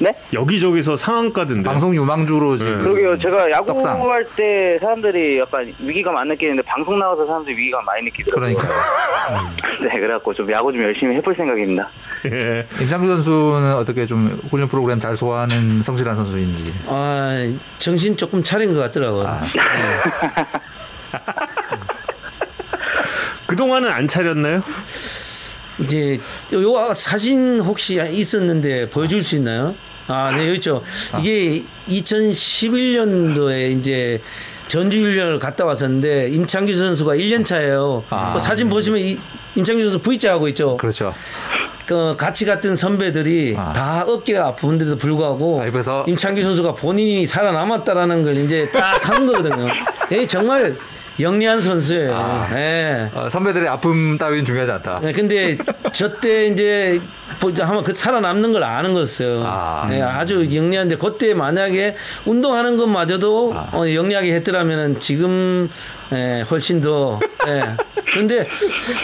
네? 0.00 0.12
여기저기서 0.32 0.96
상한가던데. 0.96 1.68
방송 1.68 1.94
유망주로 1.94 2.56
지금. 2.56 2.82
그러게요. 2.84 3.18
제가 3.18 3.48
떡상. 3.66 3.98
야구할 3.98 4.24
때 4.36 4.78
사람들이 4.80 5.40
약간 5.40 5.74
위기감 5.80 6.16
안 6.16 6.28
느끼는데 6.28 6.62
방송 6.62 6.98
나와서 6.98 7.26
사람들이 7.26 7.56
위기감 7.56 7.84
많이 7.84 8.04
느끼더라고요. 8.04 8.54
그러니까 8.56 8.68
네, 9.82 10.00
그래갖고 10.00 10.32
좀 10.34 10.50
야구 10.52 10.72
좀 10.72 10.82
열심히 10.82 11.16
해볼 11.16 11.34
생각입니다. 11.34 11.88
예. 12.26 12.66
임창규 12.80 13.06
선수는 13.08 13.74
어떻게 13.74 14.06
좀 14.06 14.38
훈련 14.50 14.68
프로그램 14.68 15.00
잘 15.00 15.16
소화하는 15.16 15.82
성실한 15.82 16.14
선수인지. 16.16 16.72
아 16.86 17.32
정신 17.78 18.16
조금 18.16 18.42
차린 18.42 18.72
것 18.74 18.80
같더라고요. 18.80 19.26
아. 19.26 19.40
네. 19.40 19.48
그동안은 23.46 23.90
안 23.90 24.06
차렸나요? 24.06 24.62
이제 25.80 26.18
요 26.52 26.94
사진 26.94 27.60
혹시 27.60 27.98
있었는데 28.10 28.90
보여줄 28.90 29.22
수 29.22 29.36
있나요? 29.36 29.74
아, 30.08 30.32
네, 30.34 30.46
여기 30.46 30.54
있죠. 30.54 30.82
이게 31.20 31.62
2011년도에 31.88 33.78
이제 33.78 34.20
전주 34.66 34.98
훈련을 35.00 35.38
갔다 35.38 35.64
왔었는데 35.64 36.28
임창규 36.28 36.74
선수가 36.74 37.14
1년 37.14 37.44
차예요. 37.44 38.04
아. 38.10 38.32
그 38.34 38.38
사진 38.38 38.68
보시면 38.68 39.00
이, 39.00 39.18
임창규 39.54 39.82
선수 39.82 39.98
V자 40.00 40.32
하고 40.32 40.48
있죠. 40.48 40.76
그렇죠. 40.76 41.14
그 41.86 42.14
같이 42.18 42.44
갔던 42.44 42.76
선배들이 42.76 43.54
아. 43.56 43.72
다 43.72 44.04
어깨가 44.06 44.46
아픈데도 44.48 44.96
불구하고 44.98 45.62
아? 45.62 45.66
임창규 46.06 46.42
선수가 46.42 46.74
본인이 46.74 47.24
살아남았다라는 47.26 48.22
걸 48.22 48.36
이제 48.36 48.70
딱 48.70 48.98
한 49.08 49.24
거거든요. 49.26 49.68
예, 50.12 50.26
정말 50.26 50.76
영리한 51.20 51.60
선수예요. 51.60 52.14
아. 52.14 52.48
예. 52.54 53.10
어, 53.12 53.28
선배들의 53.28 53.68
아픔 53.68 54.16
따위는 54.18 54.44
중요하지 54.44 54.72
않다. 54.72 55.00
네, 55.02 55.12
근데 55.12 55.56
저 55.92 56.08
때 56.20 56.46
이제 56.46 57.00
보- 57.40 57.52
한번 57.58 57.82
그 57.84 57.92
살아남는 57.94 58.52
걸 58.52 58.62
아는 58.64 58.94
거였어요. 58.94 59.42
아. 59.44 59.88
예, 59.92 60.00
아주 60.02 60.46
영리한데 60.54 60.96
그때 60.96 61.34
만약에 61.34 61.94
운동하는 62.24 62.76
것마저도 62.76 63.52
아. 63.54 63.70
어, 63.72 63.92
영리하게 63.92 64.34
했더라면은 64.36 64.98
지금 65.00 65.68
예, 66.12 66.44
훨씬 66.50 66.80
더. 66.80 67.20
예. 67.46 67.62
그런데 68.10 68.48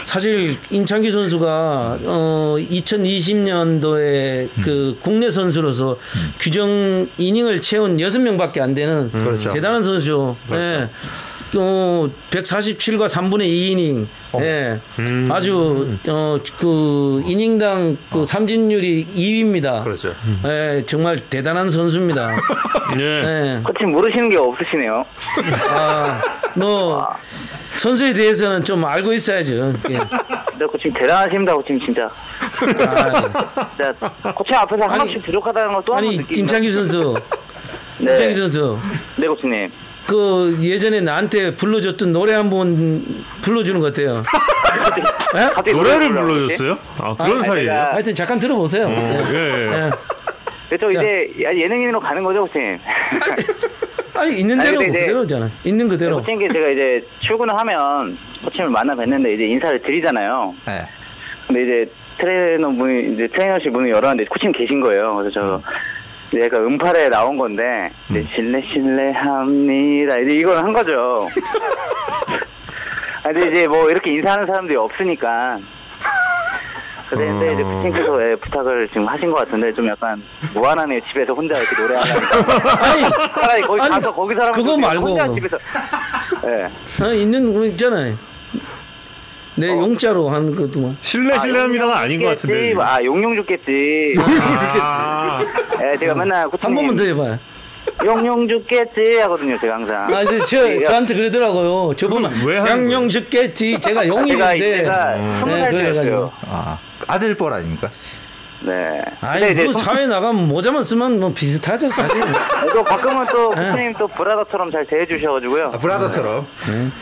사실 0.05 0.57
임창규 0.71 1.11
선수가 1.13 1.99
어, 2.05 2.57
2020년도에 2.59 4.49
그 4.63 4.97
국내 5.01 5.31
선수로서 5.31 5.99
규정 6.41 7.09
이닝을 7.19 7.61
채운 7.61 8.01
여섯 8.01 8.19
명밖에 8.21 8.61
안 8.61 8.73
되는 8.75 9.11
그렇죠. 9.11 9.51
대단한 9.53 9.83
선수죠. 9.83 10.37
예. 10.53 10.89
어, 11.57 12.09
147과 12.31 13.07
3분의 13.09 13.47
2이닝. 13.47 14.07
예. 14.41 14.81
아주 15.31 15.99
어, 16.09 16.37
그 16.59 17.23
이닝당 17.27 17.97
그 18.11 18.25
삼진율이 18.25 19.07
2위입니다. 19.15 19.85
그렇죠. 19.85 20.15
예, 20.45 20.83
정말 20.87 21.21
대단한 21.31 21.71
선수입니다. 21.71 22.37
예. 22.99 23.03
예. 23.05 23.61
코치 23.65 23.85
모르시는 23.85 24.31
게 24.31 24.37
없으시네요. 24.39 25.05
아, 25.71 26.21
뭐 26.55 27.07
선수에 27.77 28.13
대해서는 28.13 28.65
좀 28.65 28.85
알고 28.85 29.13
있어야죠. 29.13 29.73
예. 29.91 29.99
근데 30.51 30.67
코치 30.67 30.93
대단하십니다, 31.01 31.55
코치 31.55 31.79
진짜. 31.85 32.11
아, 32.89 33.69
진짜 33.77 34.33
코치 34.35 34.55
앞에서 34.55 34.83
아니, 34.85 34.99
하나씩 34.99 35.23
부족하다는 35.23 35.75
걸또 35.75 35.95
한번 35.95 36.13
아니. 36.13 36.21
임창규 36.37 36.73
선수, 36.73 37.15
네, 37.99 38.13
임창규 38.15 38.35
선수. 38.35 38.79
네 39.17 39.27
코치님. 39.27 39.71
그 40.07 40.57
예전에 40.63 41.01
나한테 41.01 41.57
불러줬던 41.57 42.13
노래 42.13 42.35
한 42.35 42.51
번 42.51 43.25
불러주는 43.43 43.81
것 43.81 43.93
같아요. 43.95 44.23
예? 45.37 45.41
갑자기 45.55 45.73
노래를 45.73 46.13
불러줬어요? 46.13 46.79
아 46.99 47.17
그런 47.17 47.41
아, 47.41 47.43
사이에요? 47.43 47.73
내가- 47.73 47.93
하여튼 47.95 48.15
잠깐 48.15 48.39
들어보세요. 48.39 48.87
어, 48.87 48.91
예. 48.91 49.35
예, 49.35 49.39
예. 49.39 49.67
예. 49.87 49.91
그래서 50.69 50.91
자. 50.91 51.01
이제 51.03 51.33
예능인으로 51.41 52.01
가는 52.01 52.23
거죠, 52.23 52.43
코치님. 52.43 52.79
아니 54.17 54.39
있는 54.39 54.61
아니, 54.61 54.71
대로 54.71 54.83
이제- 54.83 54.99
그대로잖아. 55.01 55.49
있는 55.65 55.89
그대로. 55.89 56.17
코치님께 56.19 56.49
제가 56.55 56.69
이제 56.71 57.07
출근을 57.21 57.57
하면 57.59 58.19
코치님을 58.45 58.71
만나 58.71 58.95
뵀는데 58.95 59.35
이제 59.35 59.45
인사를 59.45 59.81
드리잖아요. 59.83 60.55
네. 60.67 60.87
근데 61.47 61.63
이제 61.63 61.93
트레이너 62.21 62.69
분이 62.71 63.15
이제 63.15 63.27
트레이너실 63.29 63.71
문을 63.71 63.91
열었는데 63.91 64.25
코치님 64.27 64.53
계신 64.53 64.81
거예요. 64.81 65.17
그래서 65.17 65.31
저이 65.41 65.61
제 66.35 66.47
약간 66.47 66.65
응팔에 66.65 67.09
나온 67.11 67.37
건데 67.39 67.63
이제 68.11 68.27
실례 68.35 68.61
실례합니다. 68.73 70.19
이제 70.21 70.35
이걸 70.35 70.59
한 70.59 70.73
거죠. 70.73 71.29
아, 73.25 73.33
근데 73.33 73.51
이제 73.51 73.69
뭐 73.69 73.89
이렇게 73.89 74.11
인사하는 74.11 74.47
사람들이 74.47 74.77
없으니까. 74.77 75.59
그런데 77.09 77.53
이제 77.53 77.63
어. 77.63 77.67
코치님께서 77.67 78.31
예, 78.31 78.37
부탁을 78.37 78.89
지금 78.89 79.07
하신 79.07 79.31
것 79.31 79.39
같은데 79.39 79.73
좀 79.75 79.87
약간 79.89 80.21
무한하네요. 80.55 81.01
집에서 81.09 81.33
혼자 81.33 81.57
이렇게 81.59 81.81
노래하니까. 81.81 82.19
아니, 82.91 83.03
차라리 83.35 83.61
거기 83.63 83.81
아니, 83.81 83.91
가서 83.91 84.13
거기 84.13 84.35
사람 84.35 84.53
그거 84.53 84.77
말고. 84.77 85.07
혼자 85.09 85.33
집에서. 85.33 85.59
예. 86.47 87.05
어, 87.05 87.13
있는 87.15 87.55
거 87.55 87.65
있잖아요. 87.67 88.17
내 89.57 89.69
용자로 89.69 90.29
하는 90.29 90.55
것도 90.55 90.81
뭐. 90.81 90.95
실례 91.01 91.39
실례합니다가 91.39 92.01
아 92.01 92.07
닌 92.09 92.23
것 92.23 92.29
같은데. 92.31 92.55
죽겠지. 92.71 92.77
아 92.81 92.99
용용 93.05 93.37
죽겠지. 93.37 94.15
아, 94.81 95.41
예, 95.83 95.99
제가 95.99 96.15
맨날 96.15 96.49
한 96.61 96.75
번만 96.75 96.97
더 96.97 97.05
해봐요. 97.05 97.39
용용 98.05 98.49
죽겠지 98.49 99.19
하거든요. 99.23 99.59
제가 99.61 99.75
항상. 99.75 100.13
아, 100.15 100.23
이제 100.23 100.39
저, 100.41 100.69
예, 100.69 100.83
저한테 100.83 101.15
그러더라고요. 101.15 101.95
저분 101.97 102.25
양용? 102.67 103.09
죽겠지. 103.09 103.79
제가 103.81 104.03
제가 104.03 104.09
용인인데. 104.09 104.57
이때가 104.79 105.15
음. 105.17 105.37
스무 105.41 105.55
네, 105.55 105.63
살 105.63 105.71
그래가지고. 105.71 106.03
때였어요. 106.03 106.33
아, 106.49 106.79
아들 107.07 107.37
뻘 107.37 107.53
아닙니까? 107.53 107.91
네. 108.65 109.03
아니, 109.21 109.41
근데 109.41 109.53
이제 109.53 109.65
뭐 109.65 109.73
사회 109.75 110.07
나가면 110.07 110.49
모자만 110.49 110.83
쓰면 110.83 111.21
뭐 111.21 111.33
비슷하죠, 111.35 111.91
사실. 111.91 112.19
또 112.73 112.83
가끔은 112.83 113.27
또 113.31 113.55
네. 113.55 113.71
코치님 113.71 113.95
또 113.99 114.09
브라더처럼 114.09 114.71
잘 114.73 114.87
대해주셔가지고요. 114.87 115.73
아, 115.75 115.79
브라더처럼. 115.79 116.47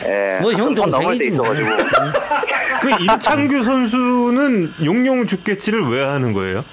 예. 0.05 0.39
뭐형 0.41 0.75
가끔 0.75 0.75
선 0.75 0.89
넘을 0.89 1.17
때 1.17 1.29
동생이지 1.29 1.29
뭐. 1.31 1.45
있어가지고. 1.53 1.69
그 2.81 2.89
임창규 3.03 3.63
선수는 3.63 4.73
용용 4.83 5.25
죽겠지를 5.25 5.87
왜 5.89 6.03
하는 6.03 6.33
거예요? 6.33 6.63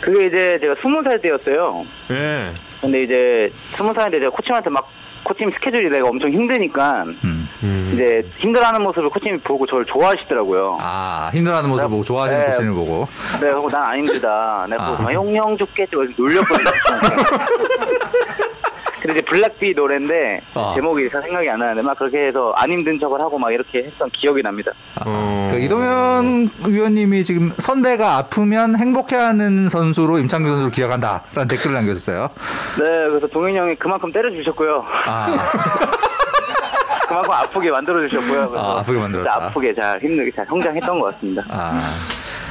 그게 0.00 0.28
이제 0.28 0.58
제가 0.60 0.76
스무 0.80 1.02
살 1.02 1.20
때였어요. 1.20 1.84
예. 2.12 2.52
근데 2.80 3.02
이제 3.02 3.50
스무 3.76 3.92
살인데 3.92 4.20
제가 4.20 4.30
코치님한테 4.30 4.70
막 4.70 4.88
코치님 5.28 5.52
스케줄이 5.52 5.88
내가 5.90 6.08
엄청 6.08 6.30
힘드니까 6.30 7.04
음. 7.24 7.48
음. 7.62 7.90
이제 7.94 8.22
힘들어하는 8.38 8.82
모습을 8.82 9.10
코치님이 9.10 9.40
보고 9.40 9.66
저를 9.66 9.84
좋아하시더라고요. 9.86 10.78
아, 10.80 11.30
힘들어하는 11.34 11.68
모습 11.70 11.88
보고 11.88 12.02
좋아하시는 12.02 12.40
네. 12.40 12.46
코치를 12.50 12.72
보고. 12.72 13.04
내가 13.40 13.54
그거 13.60 13.68
난안 13.70 13.98
힘들다. 13.98 14.66
내가 14.70 14.86
아. 14.86 14.96
그거 14.96 15.12
용용 15.12 15.56
죽겠지. 15.58 15.94
놀렸거든요. 16.16 16.70
근데 19.00 19.14
이제 19.14 19.24
블락비 19.26 19.74
노래인데 19.74 20.40
아. 20.54 20.72
제목이 20.74 21.08
잘 21.10 21.22
생각이 21.22 21.48
안 21.48 21.58
나는데 21.60 21.82
막 21.82 21.98
그렇게 21.98 22.26
해서 22.26 22.52
안 22.56 22.70
힘든 22.70 22.98
척을 22.98 23.20
하고 23.20 23.38
막 23.38 23.52
이렇게 23.52 23.84
했던 23.84 24.10
기억이 24.10 24.42
납니다. 24.42 24.72
아, 24.96 25.04
어. 25.06 25.48
그 25.50 25.58
이동현 25.58 26.50
위원님이 26.66 27.24
지금 27.24 27.52
선배가 27.58 28.16
아프면 28.16 28.76
행복해하는 28.76 29.68
선수로 29.68 30.18
임창규 30.18 30.48
선수를 30.48 30.70
기억한다라는 30.72 31.48
댓글을 31.48 31.74
남겨주셨어요. 31.74 32.30
네, 32.78 32.84
그래서 33.08 33.26
동현이 33.28 33.56
형이 33.56 33.76
그만큼 33.76 34.12
때려주셨고요. 34.12 34.84
아, 35.06 35.26
그만큼 37.08 37.30
아프게 37.32 37.70
만들어 37.70 38.06
주셨고요. 38.08 38.50
그래서 38.50 38.58
아, 38.58 38.80
아프게 38.80 38.98
만들었다. 38.98 39.46
아프게 39.46 39.74
잘 39.74 39.98
힘들게 39.98 40.30
잘 40.30 40.46
성장했던 40.46 40.98
것 41.00 41.14
같습니다. 41.14 41.42
아. 41.50 41.88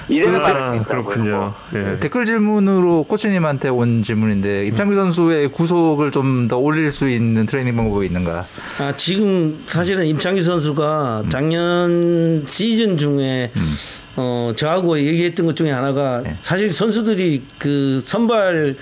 이제는 0.09 0.39
아. 0.39 0.84
그렇군요. 0.84 1.53
예. 1.75 1.99
댓글 1.99 2.25
질문으로 2.25 3.03
코치님한테 3.03 3.69
온 3.69 4.03
질문인데 4.03 4.65
임창규 4.67 4.95
선수의 4.95 5.49
구속을 5.49 6.11
좀 6.11 6.47
더 6.47 6.57
올릴 6.57 6.91
수 6.91 7.09
있는 7.09 7.45
트레이닝 7.45 7.75
방법이 7.75 8.05
있는가? 8.05 8.45
아, 8.79 8.93
지금 8.95 9.59
사실은 9.65 10.05
임창규 10.05 10.41
선수가 10.41 11.23
작년 11.29 12.45
시즌 12.47 12.97
중에 12.97 13.51
어, 14.19 14.52
저하고 14.56 14.99
얘기했던 14.99 15.45
것 15.45 15.56
중에 15.56 15.72
하나가 15.72 16.22
네. 16.23 16.38
사실 16.41 16.72
선수들이 16.72 17.44
그 17.60 18.02
선발 18.03 18.76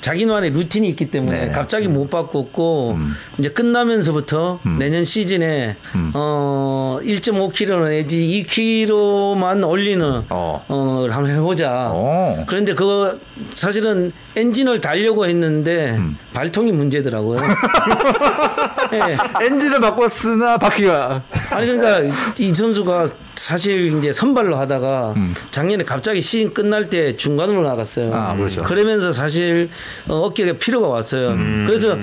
자기만의 0.00 0.50
루틴이 0.50 0.88
있기 0.88 1.10
때문에 1.10 1.46
네. 1.46 1.50
갑자기 1.50 1.88
못 1.88 2.08
바꿨고 2.08 2.92
음. 2.96 3.12
이제 3.38 3.50
끝나면서부터 3.50 4.60
음. 4.64 4.78
내년 4.78 5.04
시즌에 5.04 5.76
음. 5.94 6.10
어, 6.14 6.98
1.5kg 7.02 7.88
내지 7.90 8.44
2kg만 8.48 9.68
올리는 9.68 10.22
어. 10.30 10.64
어, 10.68 11.04
를 11.06 11.14
한번 11.14 11.34
해보자. 11.34 11.90
어. 11.92 12.44
그런데 12.46 12.74
그거 12.74 13.18
사실은 13.52 14.12
엔진을 14.36 14.80
달려고 14.80 15.26
했는데 15.26 15.96
음. 15.98 16.16
발통이 16.32 16.72
문제더라고요. 16.72 17.40
예. 18.94 19.44
엔진을 19.44 19.80
바꿨으나 19.80 20.56
바퀴가 20.56 21.22
아니 21.50 21.66
그러니까 21.66 22.14
이 22.38 22.54
선수가 22.54 23.06
사실 23.34 23.98
이제 23.98 24.12
선발로 24.12 24.56
하다 24.56 24.77
가 24.80 25.14
음. 25.16 25.34
작년에 25.50 25.84
갑자기 25.84 26.20
시즌 26.20 26.52
끝날 26.52 26.88
때 26.88 27.16
중간으로 27.16 27.62
나갔어요. 27.62 28.14
아, 28.14 28.36
그렇죠. 28.36 28.62
그러면서 28.62 29.12
사실 29.12 29.70
어, 30.08 30.16
어깨가 30.16 30.54
피로가 30.58 30.88
왔어요. 30.88 31.30
음. 31.30 31.64
그래서 31.66 31.96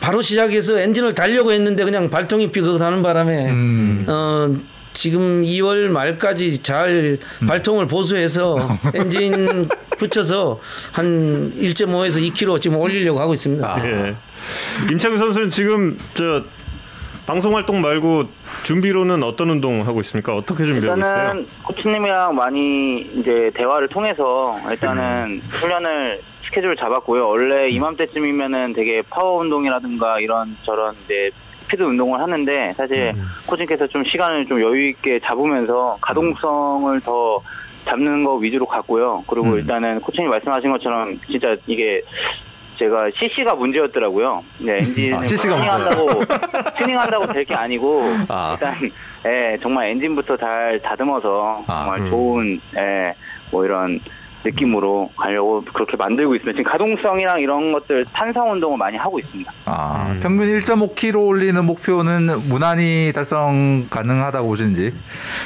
바로 0.00 0.22
시작해서 0.22 0.78
엔진을 0.78 1.14
달려고 1.14 1.52
했는데 1.52 1.84
그냥 1.84 2.10
발통이 2.10 2.52
삐걱 2.52 2.80
하는 2.80 3.02
바람에 3.02 3.50
음. 3.50 4.04
어 4.08 4.48
지금 4.92 5.42
2월 5.42 5.88
말까지 5.88 6.62
잘 6.62 7.18
음. 7.42 7.46
발통을 7.46 7.86
보수해서 7.86 8.78
엔진 8.94 9.68
붙여서 9.98 10.60
한 10.92 11.52
1.5에서 11.54 12.32
2kg 12.32 12.60
지금 12.60 12.78
올리려고 12.78 13.20
하고 13.20 13.34
있습니다. 13.34 13.66
아. 13.66 13.84
예. 13.86 14.16
임찬규 14.90 15.18
선수는 15.18 15.50
지금 15.50 15.98
저 16.14 16.42
방송 17.30 17.54
활동 17.54 17.80
말고 17.80 18.24
준비로는 18.64 19.22
어떤 19.22 19.50
운동 19.50 19.86
하고 19.86 20.00
있습니까? 20.00 20.34
어떻게 20.34 20.64
준비하고 20.64 21.00
있어요? 21.00 21.14
일단은 21.14 21.46
코치님이랑 21.62 22.34
많이 22.34 23.02
이제 23.02 23.52
대화를 23.54 23.86
통해서 23.86 24.50
일단은 24.68 25.40
훈련을 25.48 26.22
스케줄 26.46 26.74
잡았고요. 26.74 27.28
원래 27.28 27.70
이맘때쯤이면은 27.70 28.72
되게 28.72 29.02
파워 29.08 29.42
운동이라든가 29.42 30.18
이런 30.18 30.56
저런 30.64 30.92
이제 31.04 31.30
스피드 31.60 31.84
운동을 31.84 32.18
하는데 32.20 32.72
사실 32.72 33.12
코치님께서 33.46 33.86
좀 33.86 34.02
시간을 34.02 34.46
좀 34.46 34.60
여유 34.60 34.88
있게 34.88 35.20
잡으면서 35.20 35.98
가동성을 36.00 37.00
더 37.02 37.40
잡는 37.84 38.24
거 38.24 38.34
위주로 38.38 38.66
갔고요. 38.66 39.22
그리고 39.28 39.50
음. 39.50 39.58
일단은 39.58 40.00
코치님 40.00 40.28
말씀하신 40.30 40.72
것처럼 40.72 41.20
진짜 41.28 41.54
이게 41.68 42.02
제가 42.80 43.10
CC가 43.14 43.54
문제였더라고요. 43.56 44.42
네, 44.58 44.78
엔진을 44.78 45.18
아, 45.18 45.22
CC 45.24 45.48
가 45.48 45.56
튜닝한다고 45.56 46.06
튜닝한다고 46.78 47.32
될 47.32 47.44
게 47.44 47.54
아니고 47.54 48.02
아. 48.28 48.52
일단 48.54 48.90
예, 49.26 49.58
정말 49.62 49.90
엔진부터 49.90 50.36
잘 50.38 50.80
다듬어서 50.82 51.62
아, 51.66 51.82
정말 51.84 52.00
음. 52.00 52.10
좋은 52.10 52.60
예, 52.76 53.14
뭐 53.50 53.64
이런 53.66 54.00
느낌으로 54.44 55.10
가려고 55.16 55.62
그렇게 55.72 55.96
만들고 55.96 56.34
있습니다. 56.34 56.58
지금 56.58 56.70
가동성이랑 56.70 57.40
이런 57.40 57.72
것들 57.72 58.06
탄성 58.12 58.52
운동을 58.52 58.78
많이 58.78 58.96
하고 58.96 59.18
있습니다. 59.18 59.52
아, 59.66 60.12
음. 60.12 60.20
평균 60.22 60.46
1.5kg 60.46 61.26
올리는 61.26 61.64
목표는 61.64 62.26
무난히 62.48 63.12
달성 63.14 63.86
가능하다고 63.90 64.48
보시는지. 64.48 64.94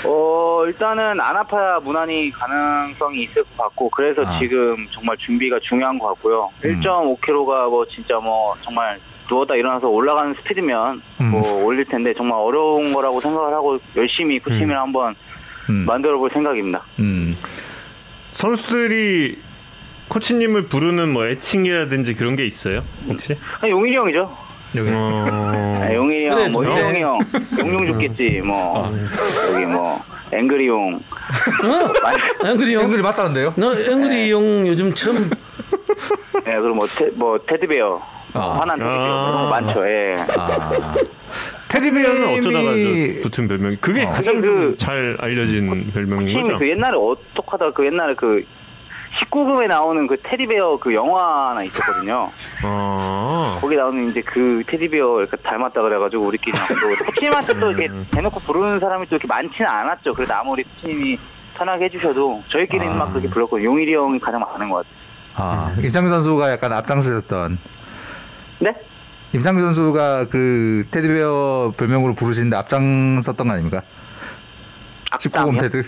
어 0.07 0.65
일단은 0.67 1.21
안 1.21 1.37
아파야 1.37 1.81
무난히 1.81 2.31
가능성이 2.31 3.25
있을 3.25 3.43
것 3.57 3.65
같고 3.65 3.91
그래서 3.91 4.23
아. 4.25 4.39
지금 4.39 4.87
정말 4.93 5.17
준비가 5.19 5.59
중요한 5.63 5.99
것 5.99 6.09
같고요. 6.09 6.51
음. 6.65 6.81
1.5kg가 6.81 7.69
뭐 7.69 7.85
진짜 7.87 8.19
뭐 8.19 8.55
정말 8.63 8.99
누웠다 9.29 9.55
일어나서 9.55 9.89
올라가는 9.89 10.35
스피드면 10.35 11.03
음. 11.21 11.31
뭐 11.31 11.65
올릴 11.65 11.85
텐데 11.87 12.13
정말 12.15 12.39
어려운 12.39 12.93
거라고 12.93 13.21
생각을 13.21 13.55
하고 13.55 13.79
열심히 13.97 14.39
코치님이랑 14.39 14.83
한번 14.83 15.15
음. 15.71 15.85
만들어 15.87 16.19
볼 16.19 16.31
생각입니다. 16.31 16.83
음. 18.35 18.55
선수들이 18.55 19.39
코치님을 20.09 20.65
부르는 20.65 21.13
뭐 21.13 21.27
애칭이라든지 21.29 22.15
그런 22.15 22.37
게 22.37 22.45
있어요 22.45 22.83
혹시? 23.09 23.37
아, 23.61 23.69
용일이 23.69 23.97
형이죠. 23.97 24.37
어... 24.77 25.81
아, 25.81 25.95
용일이 25.95 26.29
그래, 26.29 26.45
형, 26.45 26.51
뭐. 26.53 26.65
형이 26.65 27.01
형, 27.01 27.19
용용 27.59 27.93
죽겠지, 27.93 28.41
뭐 28.45 28.93
여기 29.53 29.65
뭐 29.67 30.03
앵그리 30.33 30.67
용. 30.67 30.97
어? 30.97 31.01
앵그리 32.51 32.75
형. 32.75 32.83
앵글이 32.83 33.03
맞다는데요? 33.03 33.55
너 33.57 33.73
앵그리 33.73 34.33
형 34.33 34.67
요즘 34.67 34.93
처음 34.93 35.31
네, 36.45 36.57
그리고 36.57 36.75
뭐, 36.75 36.87
테, 36.87 37.09
뭐 37.15 37.39
테드베어, 37.47 38.03
아. 38.35 38.39
뭐 38.39 38.51
화난 38.59 38.79
테드베어 38.79 39.27
아. 39.27 39.33
거 39.33 39.49
많죠. 39.49 39.89
예. 39.89 40.17
아. 40.37 40.95
테디베어는 41.69 42.39
어쩌다가 42.39 42.65
테디님이- 42.73 43.17
저 43.17 43.23
붙은 43.23 43.49
별명이 43.49 43.77
그게 43.81 44.05
어. 44.05 44.11
가장 44.11 44.41
그- 44.41 44.75
잘 44.79 45.17
알려진 45.21 45.91
별명인 45.93 46.27
팀이 46.29 46.43
거죠? 46.43 46.59
그 46.59 46.69
옛날에 46.69 46.97
어떡하다 46.97 47.71
그 47.73 47.87
옛날에 47.87 48.15
그 48.15 48.45
19금에 49.21 49.69
나오는 49.69 50.07
그 50.09 50.17
테디베어 50.25 50.79
그 50.81 50.93
영화 50.93 51.51
하나 51.51 51.63
있었거든요. 51.63 52.31
아, 52.65 53.59
거기 53.61 53.77
나오는 53.77 54.09
이제 54.11 54.21
그 54.23 54.63
테디베어 54.67 55.21
이렇게 55.21 55.37
닮았다 55.37 55.81
그래가지고 55.83 56.25
우리끼리 56.25 56.53
또 56.99 57.05
코치님한테 57.05 57.59
또 57.61 57.71
이렇게 57.71 57.89
대놓고 58.11 58.41
부르는 58.41 58.81
사람이 58.81 59.07
또 59.07 59.15
이렇게 59.15 59.29
많지는 59.29 59.69
않았죠. 59.71 60.15
그래도 60.15 60.35
아무리 60.35 60.65
코치님이 60.65 61.17
편하게 61.57 61.85
해주셔도 61.85 62.43
저희끼리는 62.49 62.93
아. 62.93 62.97
막 62.97 63.11
그렇게 63.13 63.29
불렀고 63.31 63.63
용일이 63.63 63.95
형이 63.95 64.19
가장 64.19 64.41
많은 64.41 64.69
것 64.69 64.85
같아요. 64.85 64.95
아, 65.37 65.73
임창규 65.81 66.09
선수가 66.11 66.51
약간 66.51 66.73
앞장서셨던 66.73 67.59
네? 68.65 68.75
임창규 69.35 69.61
선수가 69.61 70.29
그 70.31 70.87
테디베어 70.91 71.75
별명으로 71.77 72.15
부르시는데 72.15 72.57
앞장섰던 72.57 73.47
거 73.47 73.53
아닙니까? 73.53 73.83
19금 75.13 75.37
앞장이요? 75.37 75.61
테드. 75.61 75.85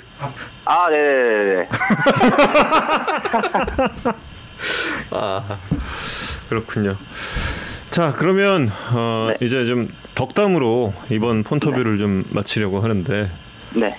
아, 0.67 0.87
네 0.91 0.99
네 0.99 1.55
네. 1.55 1.69
아. 5.11 5.59
그렇군요. 6.49 6.97
자 7.91 8.13
그러면 8.17 8.71
어, 8.93 9.29
네. 9.31 9.37
이제 9.47 9.65
좀 9.65 9.89
덕담으로 10.15 10.93
이번 11.11 11.43
폰터뷰를 11.45 11.99
좀 11.99 12.25
마치려고 12.31 12.81
하는데 12.81 13.31
네. 13.75 13.99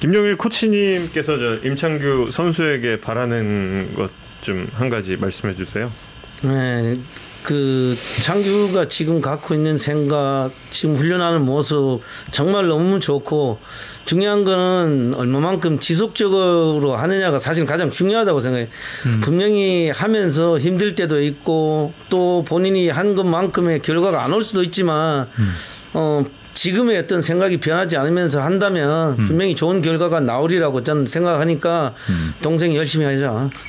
김용일 0.00 0.36
코치님께서 0.36 1.38
저 1.38 1.56
임창규 1.68 2.26
선수에게 2.30 3.00
바라는 3.00 3.94
것 3.94 4.10
좀 4.42 4.68
한 4.74 4.90
가지 4.90 5.16
말씀해 5.16 5.54
주세요. 5.54 5.90
네, 6.44 6.98
그 7.46 7.96
창규가 8.20 8.86
지금 8.86 9.20
갖고 9.20 9.54
있는 9.54 9.76
생각, 9.76 10.50
지금 10.70 10.96
훈련하는 10.96 11.42
모습 11.44 12.00
정말 12.32 12.66
너무 12.66 12.98
좋고 12.98 13.60
중요한 14.04 14.42
거는 14.42 15.14
얼마만큼 15.16 15.78
지속적으로 15.78 16.96
하느냐가 16.96 17.38
사실 17.38 17.64
가장 17.64 17.92
중요하다고 17.92 18.40
생각해요. 18.40 18.66
분명히 19.20 19.90
하면서 19.90 20.58
힘들 20.58 20.96
때도 20.96 21.22
있고 21.22 21.92
또 22.08 22.44
본인이 22.48 22.88
한 22.88 23.14
것만큼의 23.14 23.80
결과가 23.80 24.24
안 24.24 24.32
올 24.32 24.42
수도 24.42 24.64
있지만 24.64 25.28
어 25.94 26.24
지금의 26.52 26.98
어떤 26.98 27.22
생각이 27.22 27.58
변하지 27.58 27.96
않으면서 27.96 28.42
한다면 28.42 29.16
분명히 29.18 29.54
좋은 29.54 29.82
결과가 29.82 30.18
나오리라고 30.18 30.82
저는 30.82 31.06
생각하니까 31.06 31.94
동생이 32.42 32.76
열심히 32.76 33.06
하자. 33.06 33.50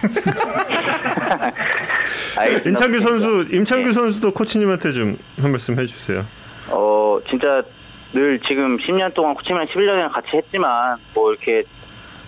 알겠습니다. 2.38 2.69
임창규 2.69 2.99
선수 2.99 3.45
임창규 3.51 3.85
네. 3.85 3.91
선수도 3.91 4.31
코치님한테 4.31 4.91
좀 4.93 5.18
한 5.41 5.51
말씀 5.51 5.77
해주세요. 5.80 6.26
어 6.72 7.19
진짜 7.30 7.61
늘 8.14 8.39
지금 8.47 8.77
10년 8.77 9.14
동안 9.14 9.35
코치랑 9.35 9.65
11년이나 9.68 10.11
같이 10.11 10.30
했지만 10.35 10.97
뭐 11.14 11.31
이렇게 11.31 11.64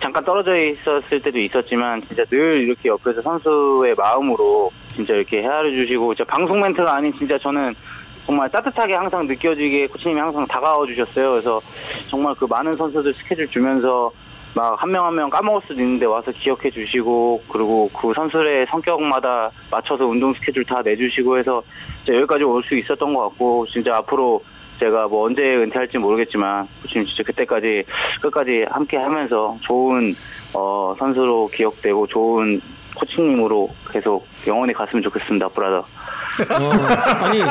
잠깐 0.00 0.24
떨어져 0.24 0.56
있었을 0.56 1.20
때도 1.20 1.38
있었지만 1.38 2.02
진짜 2.06 2.22
늘 2.30 2.62
이렇게 2.62 2.88
옆에서 2.88 3.20
선수의 3.22 3.94
마음으로 3.96 4.70
진짜 4.88 5.14
이렇게 5.14 5.42
헤아려 5.42 5.70
주시고 5.70 6.14
진짜 6.14 6.30
방송 6.30 6.60
멘트가 6.60 6.96
아닌 6.96 7.12
진짜 7.18 7.36
저는 7.38 7.74
정말 8.26 8.48
따뜻하게 8.50 8.94
항상 8.94 9.26
느껴지게 9.26 9.88
코치님이 9.88 10.20
항상 10.20 10.46
다가와 10.46 10.86
주셨어요. 10.86 11.32
그래서 11.32 11.60
정말 12.08 12.34
그 12.36 12.44
많은 12.44 12.72
선수들 12.72 13.12
스케줄 13.14 13.48
주면서 13.48 14.10
막 14.54 14.76
한 14.82 14.90
명 14.90 15.04
한 15.06 15.14
명 15.14 15.30
까먹을 15.30 15.60
수도 15.62 15.74
있는데 15.80 16.06
와서 16.06 16.32
기억해 16.32 16.70
주시고 16.70 17.42
그리고 17.52 17.88
그 17.96 18.12
선수의 18.14 18.66
성격마다 18.70 19.50
맞춰서 19.70 20.06
운동 20.06 20.34
스케줄 20.34 20.64
다 20.64 20.82
내주시고 20.82 21.38
해서 21.38 21.62
여기까지 22.08 22.44
올 22.44 22.62
수 22.64 22.76
있었던 22.76 23.14
것 23.14 23.28
같고 23.28 23.66
진짜 23.68 23.96
앞으로 23.96 24.42
제가 24.80 25.06
뭐 25.08 25.26
언제 25.26 25.42
은퇴할지 25.42 25.98
모르겠지만 25.98 26.66
지금 26.88 27.04
진짜 27.04 27.22
그때까지 27.22 27.84
끝까지 28.22 28.64
함께 28.70 28.96
하면서 28.96 29.56
좋은 29.62 30.14
어 30.54 30.94
선수로 30.98 31.48
기억되고 31.48 32.06
좋은 32.08 32.60
코치님으로 33.00 33.70
계속 33.90 34.26
영원히 34.46 34.72
갔으면 34.72 35.02
좋겠습니다, 35.02 35.48
브라더. 35.48 35.78
어, 35.78 36.72
아니, 37.24 37.42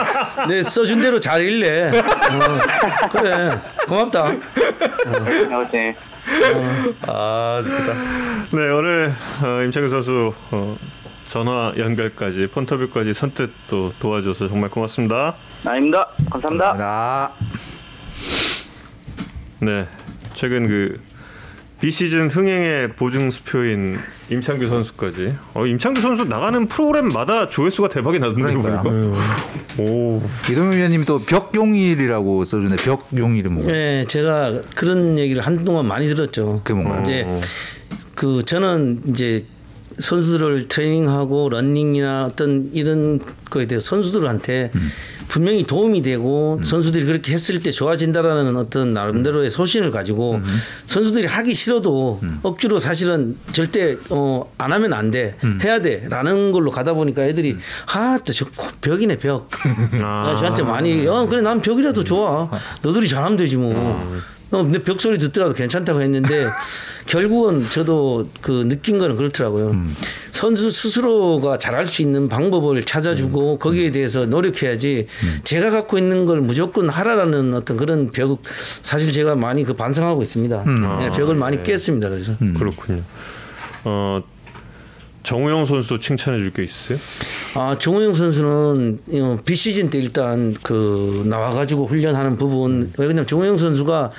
내 0.47 0.63
써준 0.63 1.01
대로 1.01 1.19
잘 1.19 1.41
읽래. 1.41 1.89
어, 1.89 3.09
그래, 3.11 3.59
고맙다. 3.87 4.25
아무튼 5.51 5.95
아, 7.07 7.61
좋다. 7.63 7.93
네 8.57 8.69
오늘 8.69 9.13
어, 9.43 9.63
임창규 9.63 9.89
선수 9.89 10.33
어, 10.51 10.77
전화 11.25 11.73
연결까지 11.77 12.47
폰터뷰까지 12.47 13.13
선뜻 13.13 13.51
또 13.67 13.93
도와줘서 13.99 14.47
정말 14.47 14.69
고맙습니다. 14.69 15.35
아닙니다. 15.65 16.07
감사합니다. 16.29 17.31
나네 19.59 19.87
최근 20.35 20.67
그 20.67 20.99
비시즌 21.81 22.29
흥행의 22.29 22.93
보증 22.93 23.31
수표인 23.31 23.97
임창규 24.29 24.67
선수까지 24.67 25.33
어, 25.53 25.65
임창규 25.65 26.01
선수 26.01 26.25
나가는 26.25 26.67
프로그램마다 26.67 27.49
조회수가 27.49 27.89
대박이 27.89 28.19
그러니까요. 28.19 28.83
보니까. 28.83 29.25
오 29.79 30.21
이동현 30.51 30.75
위원님이 30.75 31.05
또 31.05 31.19
벽용일이라고 31.19 32.43
써주네. 32.43 32.75
벽용일은 32.77 33.53
뭐? 33.53 33.65
네, 33.65 34.05
제가 34.07 34.61
그런 34.75 35.17
얘기를 35.17 35.41
한동안 35.41 35.85
많이 35.87 36.07
들었죠. 36.07 36.61
그게 36.63 36.73
뭔가요? 36.73 37.01
이제 37.03 37.25
그 38.13 38.43
저는 38.45 39.03
이제 39.07 39.45
선수들을 39.99 40.67
트레이닝하고 40.67 41.49
런닝이나 41.49 42.25
어떤 42.25 42.69
이런 42.73 43.19
거에 43.49 43.67
대해 43.67 43.79
선수들한테 43.81 44.71
분명히 45.29 45.63
도움이 45.63 46.01
되고 46.01 46.59
선수들이 46.63 47.05
그렇게 47.05 47.31
했을 47.31 47.59
때 47.59 47.71
좋아진다라는 47.71 48.57
어떤 48.57 48.93
나름대로의 48.93 49.49
소신을 49.49 49.91
가지고 49.91 50.41
선수들이 50.87 51.27
하기 51.27 51.53
싫어도 51.53 52.19
억지로 52.43 52.79
사실은 52.79 53.37
절대 53.53 53.95
어, 54.09 54.51
안 54.57 54.73
하면 54.73 54.91
안 54.91 55.11
돼. 55.11 55.35
해야 55.63 55.79
돼 55.81 56.05
라는 56.09 56.51
걸로 56.51 56.71
가다 56.71 56.93
보니까 56.93 57.23
애들이 57.23 57.55
아 57.93 58.17
저 58.25 58.45
벽이네 58.81 59.17
벽. 59.17 59.49
아, 60.03 60.35
저한테 60.39 60.63
많이 60.63 61.07
어 61.07 61.25
그래 61.27 61.41
난 61.41 61.61
벽이라도 61.61 62.03
좋아. 62.03 62.49
너들이 62.81 63.07
잘하면 63.07 63.37
되지 63.37 63.55
뭐. 63.57 63.71
어, 64.51 64.63
근데 64.63 64.81
벽 64.81 64.99
소리 64.99 65.17
듣더라도 65.17 65.53
괜찮다고 65.53 66.01
했는데 66.01 66.47
결국은 67.05 67.69
저도 67.69 68.29
그 68.41 68.67
느낀 68.67 68.97
거는 68.97 69.15
그렇더라고요. 69.15 69.75
선수 70.31 70.71
스스로가 70.71 71.57
잘할 71.57 71.85
수 71.87 72.01
있는 72.01 72.29
방법을 72.29 72.83
찾아주고 72.83 73.59
거기에 73.59 73.91
대해서 73.91 74.25
노력해야지 74.25 75.07
제가 75.43 75.69
갖고 75.69 75.97
있는 75.97 76.25
걸 76.25 76.41
무조건 76.41 76.89
하라라는 76.89 77.53
어떤 77.53 77.77
그런 77.77 78.09
벽 78.11 78.41
사실 78.81 79.11
제가 79.11 79.35
많이 79.35 79.63
그 79.63 79.73
반성하고 79.73 80.21
있습니다. 80.21 80.63
네, 80.99 81.09
벽을 81.11 81.35
많이 81.35 81.61
깼습니다. 81.63 82.09
그래서 82.09 82.33
그렇군요. 82.57 83.01
어 83.83 84.21
정우영 85.29 85.65
선수도 85.65 85.99
칭찬해 85.99 86.39
줄 86.39 86.51
게 86.51 86.63
있어요? 86.63 86.97
아 87.53 87.77
정우영 87.77 88.13
선수는 88.15 88.99
어, 89.13 89.37
비시즌 89.45 89.91
때 89.91 89.99
일단 89.99 90.55
그 90.63 91.23
나와가지고 91.27 91.85
훈련하는 91.85 92.37
부분 92.37 92.91
왜냐면 92.97 93.27
정우영 93.27 93.57
선수가 93.57 94.11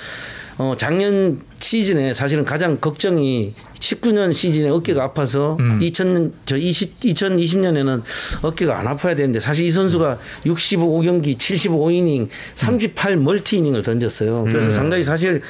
어 0.57 0.73
작년 0.77 1.41
시즌에 1.55 2.13
사실은 2.13 2.45
가장 2.45 2.77
걱정이 2.79 3.53
19년 3.79 4.31
시즌에 4.33 4.69
어깨가 4.69 5.03
아파서 5.03 5.57
2000, 5.81 6.33
저 6.45 6.55
20, 6.55 6.93
2020년에는 6.99 8.01
어깨가 8.43 8.77
안 8.79 8.87
아파야 8.87 9.15
되는데 9.15 9.39
사실 9.39 9.65
이 9.65 9.71
선수가 9.71 10.19
65경기 10.45 11.35
75이닝 11.35 12.27
38 12.55 13.17
multi 13.17 13.57
이닝을 13.57 13.81
던졌어요. 13.81 14.45
그래서 14.45 14.71
상당히 14.71 15.03
사실 15.03 15.41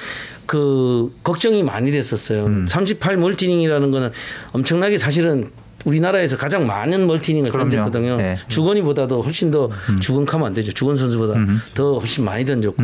그 0.46 1.14
걱정이 1.24 1.64
많이 1.64 1.92
됐었어요. 1.92 2.66
38 2.68 3.18
multi 3.18 3.40
이닝이라는 3.40 3.92
거는 3.92 4.12
엄청나게 4.54 4.98
사실은 4.98 5.52
우리나라에서 5.86 6.38
가장 6.38 6.66
많은 6.68 7.08
multi 7.08 7.23
이닝을. 7.23 7.52
던졌거든요. 7.52 8.18
네. 8.18 8.38
주권이보다도 8.48 9.22
훨씬 9.22 9.52
더 9.52 9.70
주권하면 10.00 10.48
안 10.48 10.54
되죠. 10.54 10.72
주권 10.72 10.96
선수보다 10.96 11.36
더 11.74 11.98
훨씬 12.00 12.24
많이 12.26 12.46
던졌고 12.46 12.84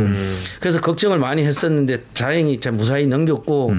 그래서 0.59 0.79
걱정을 0.81 1.17
많이 1.19 1.43
했었는데 1.43 2.03
다행히 2.13 2.59
참 2.59 2.77
무사히 2.77 3.07
넘겼고 3.07 3.73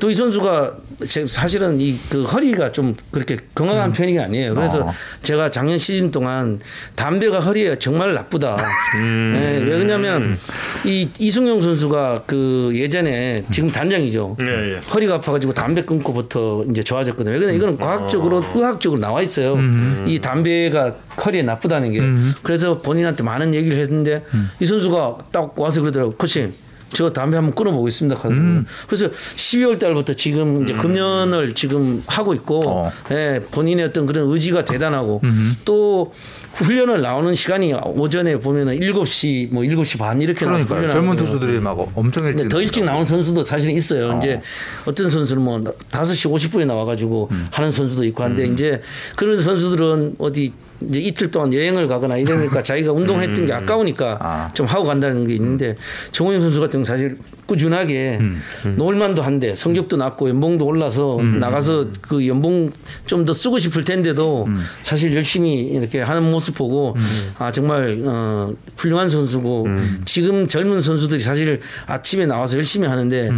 또 0.00 0.10
이 0.10 0.14
선수가 0.14 0.74
제- 1.08 1.26
사실은 1.26 1.80
이 1.80 1.98
그 2.10 2.24
허리가 2.24 2.72
좀 2.72 2.94
그렇게 3.10 3.36
건강한 3.54 3.92
편이 3.92 4.18
아니에요. 4.18 4.54
그래서 4.54 4.80
어. 4.82 4.92
제가 5.22 5.50
작년 5.50 5.78
시즌 5.78 6.10
동안 6.10 6.60
담배가 6.96 7.40
허리에 7.40 7.76
정말 7.78 8.12
나쁘다. 8.14 8.56
네, 8.96 9.62
왜냐하면 9.64 10.36
이 10.84 11.08
이승용 11.18 11.62
선수가 11.62 12.24
그 12.26 12.70
예전에 12.74 13.44
지금 13.50 13.70
단장이죠. 13.70 14.36
예, 14.40 14.74
예. 14.74 14.78
허리가 14.92 15.14
아파가지고 15.16 15.52
담배 15.54 15.82
끊고부터 15.84 16.64
이제 16.70 16.82
좋아졌거든요. 16.82 17.38
근데 17.38 17.54
이거는 17.56 17.78
과학적으로 17.78 18.42
의학적으로 18.62 19.00
나와 19.00 19.22
있어요. 19.22 19.58
이 20.06 20.18
담배가 20.20 20.96
허리에 21.24 21.42
나쁘다는 21.42 21.92
게. 21.92 22.00
그래서 22.42 22.78
본인한테 22.78 23.22
많은 23.22 23.54
얘기를 23.54 23.78
했는데 23.78 24.24
이 24.60 24.64
선수가 24.64 25.18
딱 25.30 25.58
와서 25.58 25.80
그러더라고. 25.80 26.14
코치. 26.16 26.52
저 26.92 27.12
담배 27.12 27.36
한번 27.36 27.54
끊어보겠습니다. 27.54 28.16
하거든요. 28.16 28.64
그래서 28.86 29.10
12월 29.10 29.78
달부터 29.78 30.14
지금 30.14 30.62
이제 30.62 30.72
금연을 30.74 31.54
지금 31.54 32.02
하고 32.06 32.34
있고, 32.34 32.62
어. 32.68 32.90
예, 33.10 33.40
본인의 33.50 33.86
어떤 33.86 34.06
그런 34.06 34.30
의지가 34.30 34.64
대단하고, 34.64 35.20
또 35.64 36.12
훈련을 36.54 37.00
나오는 37.00 37.34
시간이 37.34 37.72
오전에 37.74 38.38
보면은 38.38 38.78
7시, 38.78 39.52
뭐 39.52 39.62
7시 39.62 39.98
반 39.98 40.20
이렇게 40.20 40.44
나와서 40.44 40.66
그러니까요. 40.66 40.90
훈련을 40.92 40.92
젊은. 40.92 41.16
투수들이 41.16 41.60
막 41.60 41.78
엄청 41.94 42.26
일찍 42.26 42.48
더 42.48 42.60
일찍 42.60 42.84
나오는 42.84 43.06
선수도 43.06 43.42
사실은 43.42 43.74
있어요. 43.74 44.10
어. 44.12 44.18
이제 44.18 44.40
어떤 44.84 45.08
선수는 45.08 45.42
뭐 45.42 45.58
5시 45.90 46.30
50분에 46.30 46.66
나와 46.66 46.84
가지고 46.84 47.28
음. 47.30 47.46
하는 47.50 47.70
선수도 47.70 48.04
있고 48.04 48.22
한데 48.22 48.46
이제 48.46 48.82
그런 49.16 49.40
선수들은 49.40 50.16
어디 50.18 50.52
이제 50.90 51.00
이틀 51.00 51.30
동안 51.30 51.52
여행을 51.54 51.88
가거나 51.88 52.18
이러니까 52.18 52.62
자기가 52.62 52.92
운동했던 52.92 53.46
게 53.46 53.52
아까우니까 53.52 54.18
아. 54.20 54.50
좀 54.54 54.66
하고 54.66 54.84
간다는 54.84 55.26
게 55.26 55.34
있는데 55.34 55.76
정호영 56.12 56.40
선수 56.40 56.60
같은 56.60 56.72
경우 56.72 56.84
사실 56.84 57.16
꾸준하게 57.46 58.18
음. 58.20 58.40
노을만도 58.76 59.22
한데 59.22 59.54
성적도 59.54 59.96
낮고 59.96 60.28
연봉도 60.28 60.64
올라서 60.64 61.20
나가서 61.22 61.86
그 62.02 62.26
연봉 62.26 62.70
좀 63.06 63.22
더 63.24 63.32
쓰고 63.32 63.58
싶을 63.58 63.84
텐데도 63.84 64.46
음. 64.48 64.58
사실 64.82 65.14
열심히 65.14 65.60
이렇게 65.60 66.00
하는 66.00 66.30
모습 66.30 66.56
보고 66.56 66.96
아 67.38 67.52
정말 67.52 68.02
어, 68.04 68.52
훌륭한 68.76 69.08
선수고 69.08 69.68
지금 70.04 70.46
젊은 70.46 70.80
선수들이 70.80 71.20
사실 71.20 71.60
아침에 71.86 72.26
나와서 72.26 72.56
열심히 72.56 72.88
하는데 72.88 73.30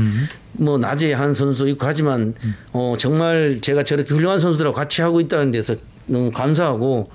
뭐 0.53 0.79
낮에 0.79 1.13
하는 1.13 1.35
선수 1.35 1.69
있고 1.69 1.87
하지만 1.87 2.35
어 2.73 2.95
정말 2.99 3.59
제가 3.61 3.83
저렇게 3.83 4.15
훌륭한 4.15 4.39
선수들하고 4.39 4.75
같이 4.75 5.03
하고 5.03 5.21
있다는 5.21 5.51
데서 5.51 5.75
너무 6.07 6.31
감사하고 6.31 7.11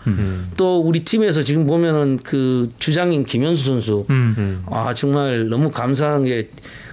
또 0.57 0.79
우리 0.81 1.03
팀에서 1.03 1.43
지금 1.43 1.65
보면은 1.67 2.19
그 2.23 2.71
주장인 2.79 3.23
김현수 3.23 3.65
선수 3.65 4.05
음. 4.09 4.63
아 4.69 4.93
정말 4.93 5.47
너무 5.49 5.71
감사한 5.71 6.23
게 6.25 6.49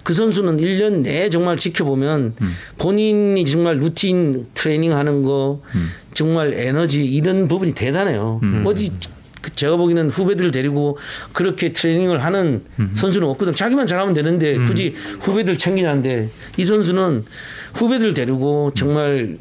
그 0.07 0.15
선수는 0.15 0.59
1년 0.59 1.01
내에 1.03 1.29
정말 1.31 1.57
지켜보면 1.57 2.35
본인이 2.79 3.45
정말 3.45 3.81
루틴 3.81 4.47
트레이닝 4.55 4.97
하는 4.97 5.25
거 5.25 5.63
정말 6.15 6.55
에너지 6.55 7.05
이런 7.05 7.49
부분이 7.49 7.75
대단해요. 7.75 8.41
어디 8.65 8.93
그 9.43 9.51
제가 9.51 9.77
보기에는 9.77 10.11
후배들을 10.11 10.53
데리고 10.53 10.97
그렇게 11.33 11.73
트레이닝을 11.73 12.23
하는 12.23 12.63
선수는 12.93 13.27
없거든. 13.27 13.53
자기만 13.53 13.89
잘하면 13.89 14.15
되는데 14.15 14.57
굳이 14.59 14.95
후배들 15.23 15.59
챙기자는데 15.59 16.31
이 16.57 16.63
선수는 16.63 17.25
후배들 17.75 18.15
데리고 18.15 18.71
정말 18.77 19.39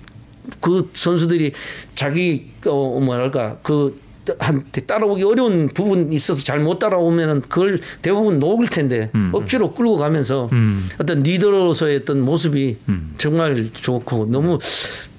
그 0.62 0.90
선수들이 0.94 1.52
자기 1.96 2.52
어 2.66 3.00
뭐랄까 3.00 3.58
그 3.64 3.96
한테 4.40 4.82
따라오기 4.82 5.22
어려운 5.24 5.68
부분이 5.68 6.16
있어서 6.16 6.44
잘 6.44 6.60
못 6.60 6.80
따라오면은 6.80 7.42
그걸 7.42 7.80
대부분 8.02 8.40
녹을 8.40 8.68
텐데 8.68 9.12
억지로 9.34 9.72
끌고 9.72 9.98
가면서 9.98 10.50
어떤 10.98 11.20
리더로서의 11.22 11.98
어떤 11.98 12.22
모습이 12.22 12.78
정말 13.18 13.70
좋고 13.72 14.26
너무 14.32 14.58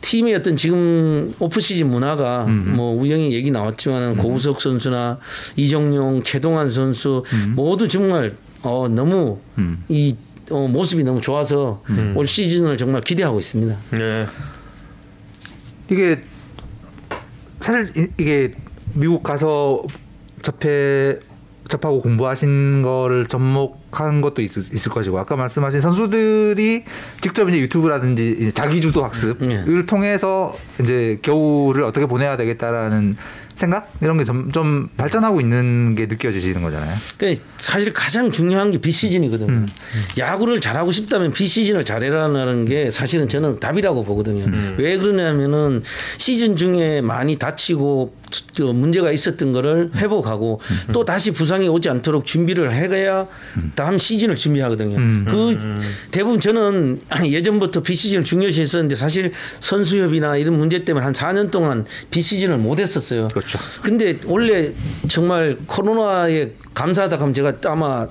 팀의 0.00 0.34
어떤 0.34 0.56
지금 0.56 1.32
오프 1.38 1.60
시즌 1.60 1.88
문화가 1.88 2.46
뭐 2.74 3.00
우영이 3.00 3.32
얘기 3.32 3.50
나왔지만은 3.52 4.16
고우석 4.16 4.60
선수나 4.60 5.18
이정용, 5.56 6.22
최동환 6.24 6.70
선수 6.70 7.22
모두 7.54 7.86
정말 7.86 8.32
어 8.62 8.88
너무 8.90 9.38
이 9.88 10.16
어, 10.50 10.66
모습이 10.68 11.04
너무 11.04 11.20
좋아서 11.20 11.80
올 12.16 12.26
시즌을 12.26 12.76
정말 12.76 13.02
기대하고 13.02 13.38
있습니다. 13.38 13.76
예. 14.00 14.26
이게 15.90 16.20
사실 17.60 17.90
이- 17.96 18.08
이게 18.18 18.52
미국 18.94 19.22
가서 19.22 19.84
접해 20.42 21.18
접하고 21.68 22.00
공부하신 22.00 22.82
거를 22.82 23.26
접목한 23.26 24.20
것도 24.20 24.40
있, 24.40 24.56
있을 24.56 24.92
것이고 24.92 25.18
아까 25.18 25.34
말씀하신 25.34 25.80
선수들이 25.80 26.84
직접 27.20 27.48
이제 27.48 27.58
유튜브라든지 27.58 28.36
이제 28.38 28.52
자기주도 28.52 29.02
학습을 29.04 29.48
네. 29.48 29.86
통해서 29.86 30.56
이제 30.80 31.18
겨울을 31.22 31.82
어떻게 31.82 32.06
보내야 32.06 32.36
되겠다라는 32.36 33.16
생각 33.56 33.90
이런 34.02 34.18
게 34.18 34.24
점점 34.24 34.88
발전하고 34.96 35.40
있는 35.40 35.94
게 35.94 36.06
느껴지시는 36.06 36.62
거잖아요. 36.62 36.94
그러니까 37.18 37.42
사실 37.56 37.92
가장 37.92 38.30
중요한 38.30 38.70
게 38.70 38.78
비시즌이거든요. 38.78 39.66
야구를 40.18 40.60
잘하고 40.60 40.92
싶다면 40.92 41.32
비시즌을 41.32 41.84
잘해라는 41.84 42.66
게 42.66 42.90
사실은 42.90 43.28
저는 43.28 43.58
답이라고 43.58 44.04
보거든요. 44.04 44.44
왜 44.76 44.98
그러냐면은 44.98 45.82
시즌 46.18 46.56
중에 46.56 47.00
많이 47.00 47.36
다치고 47.36 48.14
그 48.56 48.62
문제가 48.62 49.12
있었던 49.12 49.52
거를 49.52 49.90
회복하고 49.94 50.60
또 50.92 51.04
다시 51.04 51.30
부상이 51.30 51.68
오지 51.68 51.88
않도록 51.88 52.24
준비를 52.24 52.72
해야 52.72 53.26
다음 53.74 53.98
시즌을 53.98 54.36
준비하거든요. 54.36 54.96
그 55.30 55.54
대부분 56.10 56.40
저는 56.40 57.00
예전부터 57.24 57.82
비시즌을 57.82 58.24
중요시 58.24 58.60
했었는데 58.62 58.96
사실 58.96 59.32
선수협이나 59.60 60.36
이런 60.36 60.58
문제 60.58 60.84
때문에 60.84 61.04
한 61.04 61.12
4년 61.12 61.50
동안 61.50 61.84
비시즌을 62.10 62.58
못 62.58 62.78
했었어요. 62.78 63.28
그렇죠. 63.28 63.58
근데 63.82 64.18
원래 64.26 64.72
정말 65.08 65.56
코로나에 65.66 66.52
감사하다 66.74 67.18
하면 67.18 67.34
제가 67.34 67.54
아마 67.64 68.06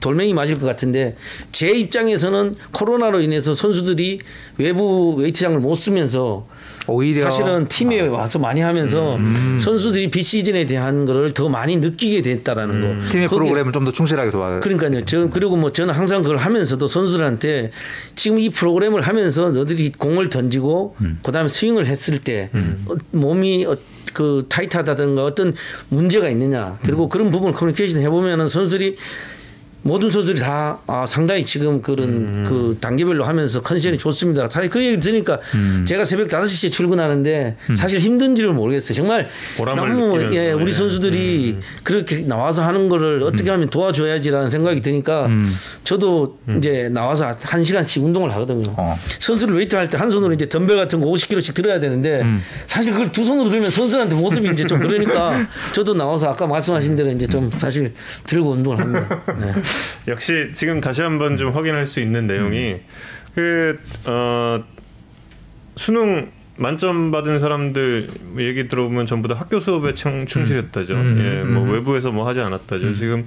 돌멩이 0.00 0.32
맞을 0.32 0.58
것 0.58 0.66
같은데 0.66 1.16
제 1.50 1.70
입장에서는 1.70 2.54
코로나로 2.72 3.20
인해서 3.20 3.52
선수들이 3.54 4.20
외부 4.56 5.14
웨이트장을 5.16 5.58
못 5.58 5.74
쓰면서 5.76 6.46
오히려 6.86 7.26
아. 7.26 7.30
사실은 7.30 7.68
팀에 7.68 8.00
와서 8.00 8.38
많이 8.38 8.60
하면서 8.60 9.16
음. 9.16 9.56
선수들이 9.60 10.10
비시즌에 10.10 10.66
대한 10.66 11.04
거를 11.04 11.32
더 11.32 11.48
많이 11.48 11.76
느끼게 11.76 12.22
됐다라는 12.22 12.80
거. 12.80 12.86
음. 12.88 13.08
팀의 13.10 13.28
거기에 13.28 13.38
프로그램을 13.38 13.72
좀 13.72 13.84
더 13.84 13.92
충실하게 13.92 14.30
도와. 14.30 14.60
그러니까요. 14.60 15.04
저 15.04 15.28
그리고 15.28 15.56
뭐 15.56 15.72
저는 15.72 15.94
항상 15.94 16.22
그걸 16.22 16.36
하면서도 16.36 16.86
선수들한테 16.86 17.70
지금 18.14 18.38
이 18.38 18.50
프로그램을 18.50 19.00
하면서 19.02 19.50
너들이 19.50 19.92
공을 19.92 20.28
던지고 20.28 20.96
그다음에 21.22 21.48
스윙을 21.48 21.86
했을 21.86 22.18
때 22.18 22.50
어, 22.86 22.94
몸이 23.12 23.66
어, 23.66 23.76
그 24.12 24.46
타이트하다든가 24.48 25.24
어떤 25.24 25.54
문제가 25.88 26.28
있느냐 26.30 26.76
그리고 26.82 27.08
그런 27.08 27.30
부분을 27.30 27.54
커뮤니케이션 27.54 28.00
해보면은 28.02 28.48
선수들이 28.48 28.96
모든 29.82 30.10
선수들이 30.10 30.40
다 30.40 30.78
아, 30.86 31.06
상당히 31.06 31.44
지금 31.44 31.80
그런 31.80 32.44
그 32.44 32.76
단계별로 32.80 33.24
하면서 33.24 33.62
컨디션이 33.62 33.96
좋습니다. 33.98 34.48
사실 34.50 34.68
그 34.70 34.82
얘기 34.84 34.98
들으니까 35.00 35.38
제가 35.86 36.04
새벽 36.04 36.28
5시에 36.28 36.70
출근하는데 36.70 37.56
사실 37.74 37.98
힘든지를 38.00 38.52
모르겠어요. 38.52 38.94
정말 38.94 39.28
너무 39.58 40.20
예, 40.34 40.52
우리 40.52 40.70
예. 40.70 40.74
선수들이 40.74 41.58
그렇게 41.82 42.18
나와서 42.20 42.62
하는 42.62 42.88
거를 42.88 43.22
어떻게 43.22 43.48
하면 43.50 43.70
도와줘야지라는 43.70 44.50
생각이 44.50 44.80
드니까 44.80 45.28
저도 45.84 46.38
이제 46.58 46.88
나와서 46.92 47.34
한 47.42 47.64
시간씩 47.64 48.04
운동을 48.04 48.32
하거든요. 48.34 48.72
어. 48.76 48.96
선수를 49.18 49.56
웨이트 49.56 49.76
할 49.76 49.88
때 49.88 49.96
한 49.96 50.08
손으로 50.10 50.32
이제 50.32 50.48
덤벨 50.48 50.76
같은 50.76 51.00
거 51.00 51.06
50kg씩 51.06 51.54
들어야 51.54 51.78
되는데 51.80 52.22
사실 52.66 52.92
그걸 52.92 53.10
두 53.12 53.24
손으로 53.24 53.48
들면 53.48 53.70
선수한테 53.70 54.14
모습이 54.14 54.48
이제 54.52 54.64
좀 54.64 54.78
그러니까 54.78 55.46
저도 55.72 55.94
나와서 55.94 56.28
아까 56.30 56.46
말씀하신 56.46 56.96
대로 56.96 57.10
이제 57.10 57.26
좀 57.26 57.50
사실 57.50 57.92
들고 58.26 58.52
운동을 58.52 58.78
합니다. 58.80 59.22
네. 59.38 59.52
역시 60.08 60.50
지금 60.54 60.80
다시 60.80 61.02
한번 61.02 61.36
좀 61.36 61.52
확인할 61.52 61.86
수 61.86 62.00
있는 62.00 62.26
내용이 62.26 62.80
그 63.34 63.78
어, 64.06 64.62
수능 65.76 66.30
만점 66.64 67.10
받은 67.10 67.38
사람들 67.38 68.08
얘기 68.38 68.68
들어보면 68.68 69.06
전부 69.06 69.28
다 69.28 69.34
학교 69.34 69.60
수업에 69.60 69.94
충, 69.94 70.26
충실했다죠. 70.26 70.92
예, 70.94 71.42
뭐 71.42 71.62
외부에서 71.72 72.10
뭐 72.10 72.28
하지 72.28 72.40
않았다죠. 72.40 72.94
지금 72.96 73.26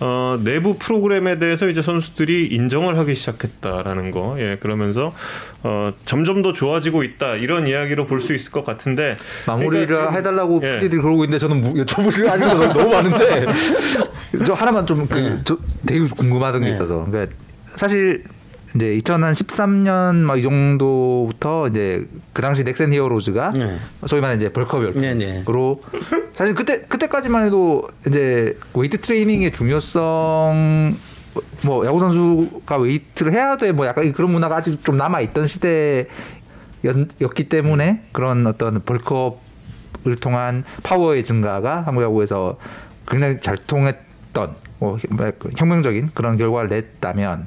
어, 0.00 0.38
내부 0.44 0.76
프로그램에 0.78 1.38
대해서 1.38 1.66
이제 1.70 1.80
선수들이 1.80 2.48
인정을 2.48 2.98
하기 2.98 3.14
시작했다라는 3.14 4.10
거. 4.10 4.36
예, 4.38 4.58
그러면서 4.60 5.14
어, 5.62 5.94
점점 6.04 6.42
더 6.42 6.52
좋아지고 6.52 7.04
있다 7.04 7.36
이런 7.36 7.66
이야기로 7.66 8.04
볼 8.06 8.20
수 8.20 8.34
있을 8.34 8.52
것 8.52 8.64
같은데 8.64 9.16
마무리를 9.46 9.86
그러니까 9.86 10.12
해달라고 10.12 10.60
예. 10.64 10.74
PD들이 10.80 11.00
그러고 11.02 11.24
있는데 11.24 11.38
저는 11.38 11.60
무- 11.60 11.74
여쭤보실 11.82 12.28
아직 12.28 12.44
너무 12.46 12.88
많은데 12.90 13.46
저 14.46 14.52
하나만 14.54 14.86
좀그 14.86 15.36
되게 15.86 16.00
궁금하던 16.16 16.60
게 16.60 16.66
네. 16.66 16.72
있어서 16.72 17.04
그러니까 17.10 17.34
사실 17.76 18.24
이제 18.74 18.98
2013년 18.98 20.16
막 20.16 20.36
이 20.36 20.42
정도부터 20.42 21.68
이제 21.68 22.06
그 22.32 22.42
당시 22.42 22.64
넥센 22.64 22.92
히어로즈가 22.92 23.50
네. 23.50 23.78
소위 24.06 24.20
말하는 24.20 24.40
이제 24.42 24.52
bulk 24.52 24.68
up으로 24.68 24.92
네, 25.00 25.14
네. 25.14 25.44
사실 26.34 26.54
그때 26.54 26.80
그때까지만 26.82 27.46
해도 27.46 27.88
이제 28.06 28.58
웨이트 28.74 29.00
트레이닝의 29.00 29.52
중요성 29.52 30.96
뭐 31.66 31.86
야구 31.86 32.00
선수가 32.00 32.76
웨이트를 32.76 33.32
해야 33.32 33.56
돼 33.56 33.70
뭐 33.72 33.86
약간 33.86 34.12
그런 34.12 34.32
문화가 34.32 34.56
아직 34.56 34.84
좀 34.84 34.96
남아 34.96 35.20
있던 35.20 35.46
시대였기 35.46 36.08
때문에 37.48 38.02
그런 38.12 38.44
어떤 38.46 38.82
bulk 38.84 39.43
up을 39.43 40.16
통한 40.20 40.64
파워의 40.82 41.22
증가가 41.24 41.82
한국 41.82 42.02
야구에서 42.02 42.58
굉장히 43.06 43.38
잘 43.40 43.56
통했던 43.56 44.54
뭐 44.80 44.98
혁명적인 45.56 46.10
그런 46.14 46.36
결과를 46.36 46.68
냈다면 46.70 47.46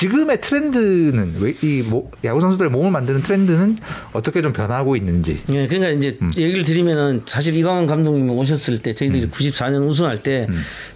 지금의 0.00 0.40
트렌드는 0.40 1.34
왜이 1.40 1.84
야구 2.24 2.40
선수들의 2.40 2.70
몸을 2.70 2.90
만드는 2.90 3.22
트렌드는 3.22 3.76
어떻게 4.14 4.40
좀 4.40 4.54
변하고 4.54 4.96
있는지. 4.96 5.42
예, 5.52 5.66
그러니까 5.66 5.90
이제 5.90 6.16
얘기를 6.38 6.64
드리면은 6.64 7.20
사실 7.26 7.54
이강원 7.54 7.86
감독님이 7.86 8.30
오셨을 8.30 8.78
때 8.78 8.94
저희들이 8.94 9.28
94년 9.28 9.86
우승할 9.86 10.22
때 10.22 10.46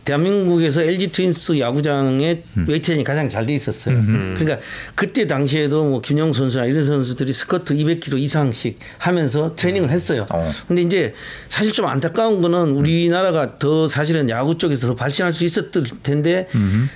대한민국에서 0.06 0.80
LG 0.80 1.12
트윈스 1.12 1.58
야구장에 1.58 2.44
웨이트tren이 2.66 3.04
가장 3.04 3.28
잘 3.28 3.44
돼 3.44 3.52
있었어요. 3.54 4.02
그러니까 4.06 4.58
그때 4.94 5.26
당시에도 5.26 5.84
뭐 5.84 6.00
김영 6.00 6.32
선수나 6.32 6.64
이런 6.64 6.86
선수들이 6.86 7.34
스커트 7.34 7.74
200kg 7.74 8.18
이상씩 8.18 8.78
하면서 8.96 9.54
트레이닝을 9.54 9.90
했어요. 9.90 10.24
어. 10.30 10.50
근데 10.66 10.80
이제 10.80 11.12
사실 11.48 11.74
좀 11.74 11.84
안타까운 11.84 12.40
거는 12.40 12.70
우리나라가 12.70 13.58
더 13.58 13.86
사실은 13.86 14.30
야구 14.30 14.56
쪽에서 14.56 14.86
더 14.86 14.94
발전할 14.94 15.34
수 15.34 15.44
있었을 15.44 15.82
텐데 16.02 16.48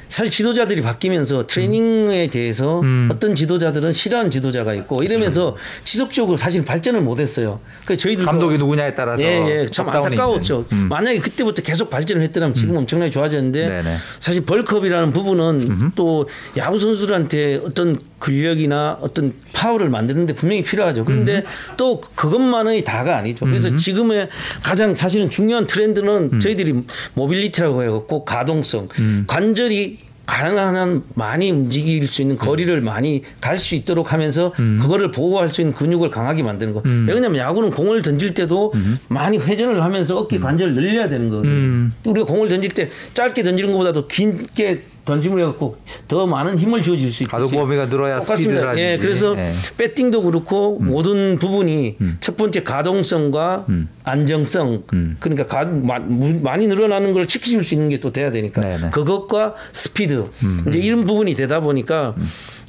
사실 0.08 0.32
지도자들이 0.32 0.80
바뀌면서 0.80 1.46
트레이닝 1.46 1.97
에 2.10 2.28
대해서 2.30 2.82
어떤 3.10 3.34
지도자들은 3.34 3.92
싫어하는 3.92 4.30
지도자가 4.30 4.72
있고 4.74 5.02
이러면서 5.02 5.56
지속적으로 5.84 6.36
사실 6.36 6.64
발전을 6.64 7.00
못했어요. 7.00 7.60
그래서 7.84 8.02
저희들 8.02 8.24
감독이 8.24 8.56
누구냐에 8.56 8.94
따라서 8.94 9.22
예, 9.22 9.62
예, 9.62 9.66
참 9.66 9.88
안타까웠죠. 9.88 10.64
음. 10.72 10.86
만약에 10.88 11.18
그때부터 11.18 11.62
계속 11.62 11.90
발전을 11.90 12.22
했더라면 12.22 12.54
지금 12.54 12.76
엄청나게 12.76 13.10
좋아졌는데 13.10 13.68
네네. 13.68 13.96
사실 14.20 14.44
벌크업이라는 14.44 15.12
부분은 15.12 15.92
또 15.94 16.28
야구 16.56 16.78
선수들한테 16.78 17.60
어떤 17.64 17.96
근력이나 18.18 18.98
어떤 19.00 19.34
파워를 19.52 19.88
만드는데 19.90 20.34
분명히 20.34 20.62
필요하죠. 20.62 21.04
그런데 21.04 21.44
또 21.76 22.00
그것만이 22.00 22.84
다가 22.84 23.16
아니죠. 23.16 23.44
그래서 23.44 23.74
지금의 23.76 24.28
가장 24.62 24.94
사실은 24.94 25.30
중요한 25.30 25.66
트렌드는 25.66 26.30
음. 26.34 26.40
저희들이 26.40 26.84
모빌리티라고 27.14 27.82
해갖고 27.82 28.24
가동성, 28.24 28.88
관절이 29.26 30.07
가능한 30.28 30.76
한 30.76 31.02
많이 31.14 31.50
움직일 31.50 32.06
수 32.06 32.20
있는 32.20 32.36
거리를 32.36 32.78
많이 32.82 33.22
갈 33.40 33.56
수 33.58 33.74
있도록 33.74 34.12
하면서 34.12 34.52
그거를 34.80 35.10
보호할 35.10 35.48
수 35.48 35.62
있는 35.62 35.74
근육을 35.74 36.10
강하게 36.10 36.42
만드는 36.42 36.74
거. 36.74 36.82
왜냐하면 36.84 37.38
야구는 37.38 37.70
공을 37.70 38.02
던질 38.02 38.34
때도 38.34 38.72
많이 39.08 39.38
회전을 39.38 39.82
하면서 39.82 40.18
어깨 40.18 40.38
관절을 40.38 40.74
늘려야 40.74 41.08
되는 41.08 41.30
거거든요. 41.30 41.88
우리가 42.04 42.26
공을 42.26 42.48
던질 42.48 42.70
때 42.72 42.90
짧게 43.14 43.42
던지는 43.42 43.72
것보다도 43.72 44.06
긴게 44.06 44.82
던짐을 45.08 45.40
해갖고 45.42 45.76
더 46.06 46.26
많은 46.26 46.58
힘을 46.58 46.82
주어질 46.82 47.10
수 47.10 47.22
있지. 47.22 47.30
가동 47.30 47.50
범위가 47.50 47.88
늘어야 47.88 48.18
똑같습니다. 48.20 48.78
예. 48.78 48.98
그래서 48.98 49.36
예. 49.38 49.52
배팅도 49.76 50.22
그렇고 50.22 50.78
모든 50.78 51.38
부분이 51.38 51.96
첫 52.20 52.36
번째 52.36 52.62
가동성과 52.62 53.66
안정성 54.04 54.82
그러니까 55.18 55.46
가, 55.46 55.64
마- 55.64 55.98
무- 55.98 56.40
많이 56.42 56.66
늘어나는 56.66 57.12
걸 57.12 57.26
지켜줄 57.26 57.64
수 57.64 57.74
있는 57.74 57.88
게 57.88 57.98
또 57.98 58.12
돼야 58.12 58.30
되니까 58.30 58.60
네네. 58.60 58.90
그것과 58.90 59.54
스피드 59.72 60.24
이제 60.68 60.78
이런 60.78 61.04
부분이 61.04 61.34
되다 61.34 61.58
보니까 61.58 62.14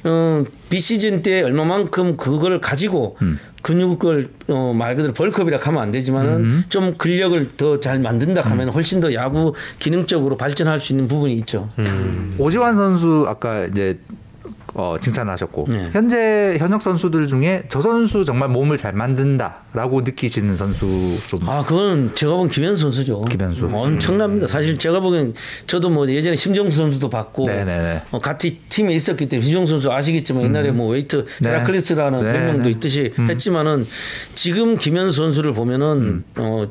어, 0.02 0.44
비시즌 0.70 1.22
때 1.22 1.42
얼마만큼 1.42 2.16
그걸 2.16 2.60
가지고 2.60 3.16
근육을 3.62 4.28
어, 4.48 4.72
말 4.76 4.94
그대로 4.96 5.12
벌크업이라 5.14 5.58
하면 5.60 5.82
안 5.82 5.90
되지만은 5.90 6.64
좀 6.68 6.94
근력을 6.94 7.56
더 7.56 7.78
잘 7.80 7.98
만든다 7.98 8.42
하면 8.42 8.68
훨씬 8.70 9.00
더 9.00 9.12
야구 9.14 9.54
기능적으로 9.78 10.36
발전할 10.36 10.80
수 10.80 10.92
있는 10.92 11.08
부분이 11.08 11.34
있죠. 11.36 11.68
오지환 12.38 12.74
선수 12.74 13.24
아까 13.28 13.64
이제 13.66 13.98
어, 14.80 14.96
칭찬을 14.98 15.30
하셨고 15.32 15.66
네. 15.68 15.90
현재 15.92 16.56
현역 16.58 16.82
선수들 16.82 17.26
중에 17.26 17.64
저 17.68 17.82
선수 17.82 18.24
정말 18.24 18.48
몸을 18.48 18.78
잘 18.78 18.94
만든다라고 18.94 20.00
느끼시는 20.00 20.56
선수 20.56 21.18
좀 21.26 21.46
아, 21.46 21.62
그건 21.62 22.14
제가 22.14 22.34
본 22.34 22.48
김현수 22.48 22.82
선수죠. 22.82 23.22
김현수. 23.26 23.68
엄청납니다. 23.70 24.46
사실 24.46 24.78
제가 24.78 25.00
보기엔 25.00 25.34
저도 25.66 25.90
뭐 25.90 26.08
예전에 26.08 26.34
심정수 26.34 26.78
선수도 26.78 27.10
봤고. 27.10 27.48
어, 28.10 28.18
같이 28.18 28.58
팀에 28.60 28.94
있었기 28.94 29.26
때문에 29.26 29.44
심정수 29.44 29.72
선수 29.74 29.92
아시겠지만 29.92 30.44
옛날에 30.44 30.70
뭐 30.70 30.92
웨이트 30.92 31.26
네. 31.40 31.48
헤라클레스라는 31.50 32.20
네, 32.20 32.32
별명도 32.32 32.64
네. 32.64 32.70
있듯이 32.70 33.12
했지만은 33.18 33.84
지금 34.34 34.78
김현수 34.78 35.16
선수를 35.16 35.52
보면은 35.52 35.90
음. 35.90 36.24
어 36.38 36.64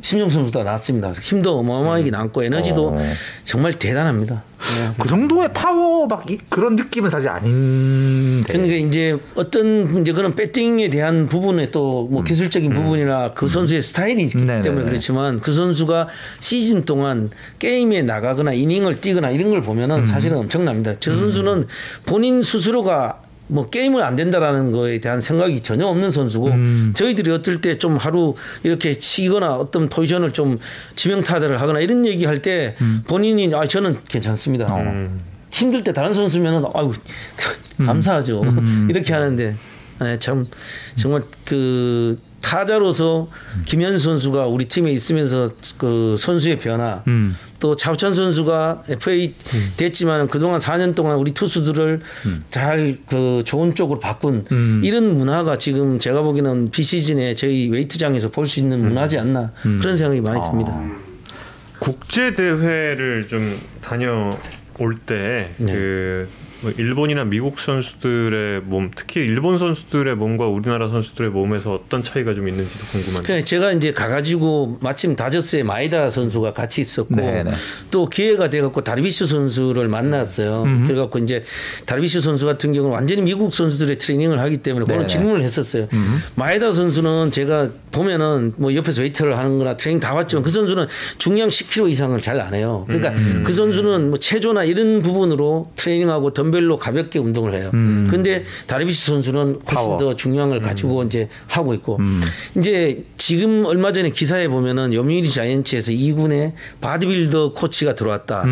심정수 0.00 0.34
선수보다 0.34 0.64
낫습니다. 0.64 1.12
힘도 1.12 1.58
어마어마하게 1.58 2.10
남고 2.10 2.42
에너지도 2.44 2.88
어. 2.88 2.98
정말 3.44 3.74
대단합니다. 3.74 4.42
네. 4.60 4.90
그 4.98 5.08
정도의 5.08 5.52
파워 5.52 6.06
막 6.06 6.30
이- 6.30 6.38
그런 6.48 6.76
느낌은 6.76 7.08
사실 7.10 7.28
아닌데. 7.28 8.52
그러니까 8.52 8.74
이제 8.76 9.16
어떤 9.34 10.00
이제 10.00 10.12
그런 10.12 10.34
배팅에 10.34 10.90
대한 10.90 11.28
부분에 11.28 11.70
또 11.70 12.08
뭐 12.10 12.22
기술적인 12.24 12.72
부분이나 12.72 13.30
그 13.32 13.48
선수의 13.48 13.82
스타일이 13.82 14.22
있기 14.22 14.38
음. 14.38 14.46
네네네. 14.46 14.62
때문에 14.62 14.84
그렇지만 14.86 15.40
그 15.40 15.52
선수가 15.52 16.08
시즌 16.40 16.84
동안 16.84 17.30
게임에 17.58 18.02
나가거나 18.02 18.52
이닝을 18.52 19.00
뛰거나 19.00 19.30
이런 19.30 19.50
걸 19.50 19.58
음. 19.58 19.62
보면은 19.62 20.06
사실은 20.06 20.36
엄청납니다. 20.38 20.94
저 21.00 21.16
선수는 21.16 21.66
본인 22.06 22.42
스스로가 22.42 23.20
뭐 23.50 23.68
게임을 23.68 24.02
안 24.02 24.16
된다라는 24.16 24.70
거에 24.72 24.98
대한 25.00 25.20
생각이 25.20 25.60
전혀 25.62 25.86
없는 25.86 26.10
선수고 26.10 26.48
음. 26.48 26.92
저희들이 26.94 27.30
어떨 27.32 27.60
때 27.60 27.76
좀 27.78 27.96
하루 27.96 28.34
이렇게 28.62 28.94
치거나 28.98 29.56
어떤 29.56 29.88
포지션을 29.88 30.32
좀 30.32 30.58
지명 30.94 31.22
타자를 31.22 31.60
하거나 31.60 31.80
이런 31.80 32.04
얘기할 32.06 32.42
때 32.42 32.76
본인이 33.06 33.50
아 33.54 33.66
저는 33.66 34.00
괜찮습니다. 34.08 34.66
음. 34.76 35.20
어. 35.22 35.30
힘들 35.50 35.82
때 35.82 35.92
다른 35.92 36.14
선수면은 36.14 36.64
아유 36.74 36.92
감사하죠 37.78 38.42
이렇게 38.88 39.12
하는데 39.12 39.56
네, 40.00 40.18
참 40.18 40.44
정말 40.96 41.22
그 41.44 42.16
타자로서 42.42 43.28
김현 43.64 43.98
선수가 43.98 44.46
우리 44.46 44.66
팀에 44.66 44.90
있으면서 44.92 45.50
그 45.78 46.16
선수의 46.18 46.58
변화 46.58 47.02
음. 47.06 47.36
또 47.60 47.76
차우찬 47.76 48.14
선수가 48.14 48.84
FA 48.88 49.34
됐지만 49.76 50.28
그동안 50.28 50.58
4년 50.58 50.94
동안 50.94 51.16
우리 51.16 51.32
투수들을 51.32 52.00
잘그 52.48 53.42
좋은 53.44 53.74
쪽으로 53.74 54.00
바꾼 54.00 54.44
음. 54.50 54.80
이런 54.84 55.12
문화가 55.12 55.56
지금 55.56 55.98
제가 55.98 56.22
보기에는 56.22 56.70
비시즌에 56.70 57.34
저희 57.34 57.68
웨이트장에서 57.68 58.30
볼 58.30 58.46
수 58.46 58.58
있는 58.60 58.80
문화지 58.82 59.18
않나 59.18 59.52
그런 59.62 59.96
생각이 59.96 60.20
많이 60.22 60.42
듭니다. 60.42 60.80
국제 61.78 62.34
대회를 62.34 63.26
좀 63.28 63.60
다녀올 63.82 64.30
때 65.06 65.50
네. 65.58 65.72
그뭐 65.72 66.26
일본이나 66.76 67.24
미국 67.24 67.58
선수들의 67.58 68.60
몸, 68.64 68.90
특히 68.94 69.20
일본 69.20 69.56
선수들의 69.56 70.14
몸과 70.16 70.46
우리나라 70.46 70.88
선수들의 70.88 71.30
몸에서 71.30 71.72
어떤 71.74 72.02
차이가 72.02 72.34
좀 72.34 72.48
있는지도 72.48 72.84
궁금한데. 72.86 73.26
그래 73.26 73.42
제가 73.42 73.72
이제 73.72 73.92
가가지고 73.92 74.78
마침 74.80 75.16
다저스의 75.16 75.62
마에다 75.62 76.10
선수가 76.10 76.52
같이 76.52 76.80
있었고 76.82 77.16
네네. 77.16 77.50
또 77.90 78.08
기회가 78.08 78.50
돼갖고 78.50 78.82
다르비슈 78.82 79.26
선수를 79.26 79.88
만났어요. 79.88 80.64
그래갖고 80.86 81.18
이제 81.20 81.44
다르비슈 81.86 82.20
선수 82.20 82.44
같은 82.44 82.72
경우는 82.72 82.94
완전히 82.94 83.22
미국 83.22 83.54
선수들의 83.54 83.96
트레이닝을 83.98 84.38
하기 84.40 84.58
때문에 84.58 84.84
그런 84.84 85.00
네네. 85.00 85.06
질문을 85.06 85.42
했었어요. 85.42 85.88
마에다 86.34 86.72
선수는 86.72 87.30
제가 87.30 87.70
보면은 87.90 88.52
뭐 88.56 88.74
옆에서 88.74 89.00
웨이트를 89.00 89.38
하는거나 89.38 89.76
트레이닝 89.76 90.00
다 90.00 90.14
봤지만 90.14 90.42
그 90.42 90.50
선수는 90.50 90.86
중량 91.18 91.48
10kg 91.48 91.90
이상을 91.90 92.20
잘 92.20 92.40
안 92.40 92.54
해요. 92.54 92.84
그러니까 92.86 93.12
그 93.44 93.52
선수는 93.52 94.08
뭐 94.10 94.18
체조나 94.18 94.64
이런 94.64 95.02
부분으로 95.02 95.70
트레이닝하고 95.76 96.32
덤벨로 96.32 96.76
가볍게 96.76 97.18
운동을 97.18 97.54
해요. 97.54 97.70
근데 98.10 98.44
다르비슈 98.66 99.06
선수는 99.12 99.60
훨씬. 99.70 99.96
더 99.98 100.14
중량을 100.16 100.60
가지고 100.60 101.02
이제 101.04 101.28
하고 101.46 101.74
있고. 101.74 101.98
이제 102.56 103.04
지금 103.16 103.64
얼마 103.66 103.92
전에 103.92 104.10
기사에 104.10 104.48
보면은 104.48 104.92
요미우리 104.92 105.30
자이언츠에서 105.30 105.92
2군에 105.92 106.52
바디빌더 106.80 107.52
코치가 107.52 107.94
들어왔다. 107.94 108.44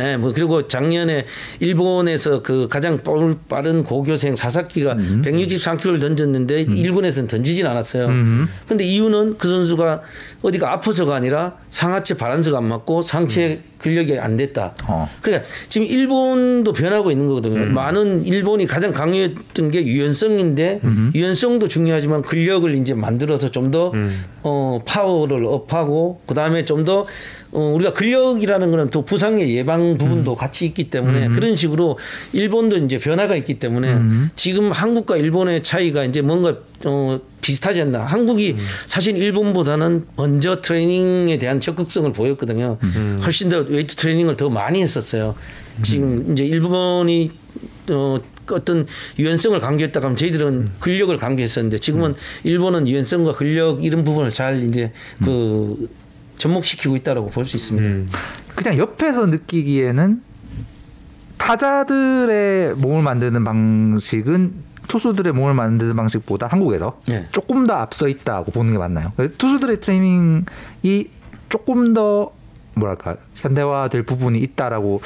예, 0.00 0.16
뭐 0.16 0.32
그리고 0.32 0.66
작년에 0.66 1.24
일본에서 1.60 2.42
그 2.42 2.68
가장 2.68 2.98
볼- 2.98 3.36
빠른 3.48 3.82
고교생 3.84 4.36
사사키가 4.36 4.94
163kg를 5.22 6.00
던졌는데 6.00 6.66
1군에서는 6.66 7.28
던지진 7.28 7.66
않았어요. 7.66 8.08
근데 8.68 8.84
이유는 8.84 9.38
그 9.38 9.48
선수가 9.48 10.02
어디가 10.42 10.72
아파서가 10.72 11.14
아니라 11.14 11.54
상하체 11.68 12.16
바란스가 12.16 12.58
안 12.58 12.64
맞고 12.64 13.02
상체 13.02 13.60
근력이 13.84 14.18
안 14.18 14.38
됐다. 14.38 14.74
어. 14.88 15.06
그러니까 15.20 15.46
지금 15.68 15.86
일본도 15.86 16.72
변하고 16.72 17.10
있는 17.10 17.26
거거든요. 17.26 17.66
많은 17.66 18.24
일본이 18.24 18.66
가장 18.66 18.94
강요했던 18.94 19.70
게 19.70 19.84
유연성인데 19.84 20.80
유연성도 21.14 21.68
중요하지만 21.68 22.22
근력을 22.22 22.72
이제 22.74 22.94
만들어서 22.94 23.50
좀더 23.50 23.92
어, 24.42 24.80
파워를 24.86 25.44
up하고 25.44 26.22
그 26.26 26.32
다음에 26.32 26.64
좀더 26.64 27.04
어, 27.54 27.72
우리가 27.74 27.92
근력이라는 27.92 28.70
거는 28.70 28.88
또 28.90 29.04
부상의 29.04 29.54
예방 29.56 29.96
부분도 29.96 30.34
같이 30.34 30.66
있기 30.66 30.90
때문에 30.90 31.28
그런 31.28 31.54
식으로 31.56 31.98
일본도 32.32 32.78
이제 32.78 32.98
변화가 32.98 33.36
있기 33.36 33.54
때문에 33.60 33.94
지금 34.34 34.72
한국과 34.72 35.16
일본의 35.16 35.62
차이가 35.62 36.04
이제 36.04 36.20
뭔가 36.20 36.56
어, 36.84 37.20
비슷하지 37.40 37.82
않나. 37.82 38.04
한국이 38.04 38.56
사실 38.86 39.16
일본보다는 39.16 40.06
먼저 40.16 40.60
트레이닝에 40.60 41.38
대한 41.38 41.60
적극성을 41.60 42.10
보였거든요. 42.12 42.78
훨씬 43.22 43.48
더 43.48 43.60
웨이트 43.60 43.94
트레이닝을 43.94 44.36
더 44.36 44.50
많이 44.50 44.82
했었어요. 44.82 45.34
지금 45.82 46.32
이제 46.32 46.44
일본이 46.44 47.30
어, 47.90 48.18
어떤 48.50 48.86
유연성을 49.18 49.58
강조했다가 49.60 50.04
하면 50.06 50.16
저희들은 50.16 50.68
근력을 50.80 51.16
강조했었는데 51.16 51.78
지금은 51.78 52.14
일본은 52.42 52.88
유연성과 52.88 53.32
근력 53.34 53.84
이런 53.84 54.04
부분을 54.04 54.30
잘 54.30 54.62
이제 54.64 54.92
그 55.24 55.88
접목시키고 56.36 56.96
있다라고 56.96 57.30
볼 57.30 57.44
수 57.46 57.56
있습니다. 57.56 57.86
음. 57.88 58.10
그냥 58.54 58.78
옆에서 58.78 59.26
느끼기에는 59.26 60.22
타자들의 61.38 62.74
몸을 62.76 63.02
만드는 63.02 63.44
방식은 63.44 64.52
투수들의 64.88 65.32
몸을 65.32 65.54
만드는 65.54 65.96
방식보다 65.96 66.46
한국에서 66.46 67.00
네. 67.08 67.26
조금 67.32 67.66
더 67.66 67.74
앞서 67.74 68.08
있다고 68.08 68.52
보는 68.52 68.72
게 68.72 68.78
맞나요? 68.78 69.12
투수들의 69.38 69.80
트레이닝이 69.80 71.10
조금 71.48 71.94
더 71.94 72.32
뭐랄까 72.74 73.16
현대화될 73.34 74.02
부분이 74.04 74.38
있다라고 74.38 75.00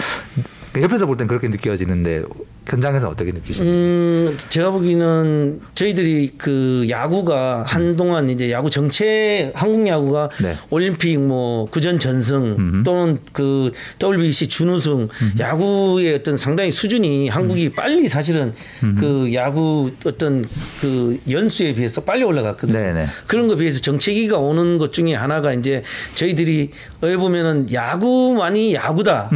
옆에서 0.81 1.07
볼 1.07 1.17
땐 1.17 1.27
그렇게 1.29 1.49
느껴지는데 1.49 2.25
현장에서 2.69 3.09
어떻게 3.09 3.33
느끼시나요? 3.33 3.71
음, 3.71 4.37
제가 4.49 4.71
보기에는 4.71 5.61
저희들이 5.75 6.33
그 6.37 6.87
야구가 6.89 7.65
한동안 7.67 8.29
이제 8.29 8.51
야구 8.51 8.69
정체 8.69 9.51
한국 9.55 9.87
야구가 9.89 10.31
네. 10.43 10.57
올림픽 10.71 11.19
뭐 11.19 11.67
구전 11.71 11.99
전승 11.99 12.57
음. 12.59 12.83
또는 12.85 13.19
그 13.33 13.73
WBC 14.03 14.49
준우승 14.49 15.09
야구의 15.39 16.15
어떤 16.15 16.37
상당히 16.37 16.71
수준이 16.71 17.29
한국이 17.29 17.71
빨리 17.71 18.07
사실은 18.09 18.53
그 18.99 19.31
야구 19.35 19.91
어떤 20.05 20.45
그 20.81 21.19
연수에 21.31 21.73
비해서 21.75 22.03
빨리 22.03 22.23
올라갔거든요. 22.25 22.79
네네. 22.79 23.07
그런 23.27 23.49
거에 23.49 23.57
비해서 23.57 23.81
정체기가 23.81 24.39
오는 24.39 24.79
것 24.79 24.93
중에 24.93 25.15
하나가 25.15 25.53
이제 25.53 25.83
저희들이 26.15 26.71
왜 27.01 27.17
보면은 27.17 27.73
야구만이 27.73 28.75
야구다. 28.75 29.31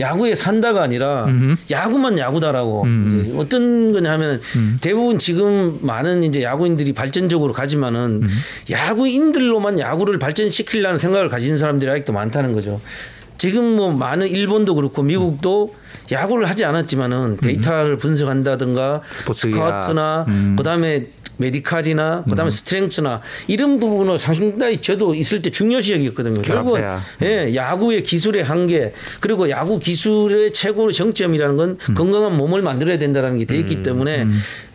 음. 0.00 0.02
야구에 0.02 0.34
산다가 0.34 0.82
아니라 0.82 1.26
음흠. 1.26 1.56
야구만 1.70 2.18
야구다라고 2.18 2.84
음. 2.84 3.34
어떤 3.36 3.92
거냐 3.92 4.10
하면은 4.12 4.40
대부분 4.80 5.18
지금 5.18 5.78
많은 5.82 6.22
이제 6.22 6.42
야구인들이 6.42 6.92
발전적으로 6.92 7.52
가지만은 7.52 8.22
음. 8.22 8.28
야구인들로만 8.70 9.78
야구를 9.78 10.18
발전시키려는 10.18 10.98
생각을 10.98 11.28
가진 11.28 11.56
사람들이 11.56 11.90
아직도 11.90 12.12
많다는 12.12 12.52
거죠. 12.52 12.80
지금 13.36 13.64
뭐 13.76 13.92
많은 13.92 14.28
일본도 14.28 14.74
그렇고 14.74 15.02
미국도 15.02 15.74
야구를 16.12 16.48
하지 16.48 16.64
않았지만은 16.64 17.38
데이터를 17.38 17.96
분석한다든가 17.98 19.02
스포츠 19.14 19.46
의학. 19.46 19.82
스카우트나 19.82 20.24
음. 20.28 20.56
그다음에 20.56 21.06
메디칼이나 21.36 22.24
그다음에 22.28 22.50
스트렝스나 22.50 23.22
이런 23.46 23.78
부분을 23.78 24.18
상당히 24.18 24.76
저도 24.76 25.14
있을 25.14 25.40
때 25.40 25.48
중요시 25.50 25.94
여겼거든요. 25.94 26.42
결국은 26.42 26.80
결합해야. 26.82 27.02
예, 27.22 27.54
야구의 27.54 28.02
기술의 28.02 28.44
한계 28.44 28.92
그리고 29.20 29.48
야구 29.48 29.78
기술의 29.78 30.52
최고의 30.52 30.92
정점이라는 30.92 31.56
건 31.56 31.78
건강한 31.96 32.36
몸을 32.36 32.60
만들어야 32.60 32.98
된다는 32.98 33.38
게 33.38 33.46
돼 33.46 33.56
있기 33.58 33.82
때문에 33.82 34.26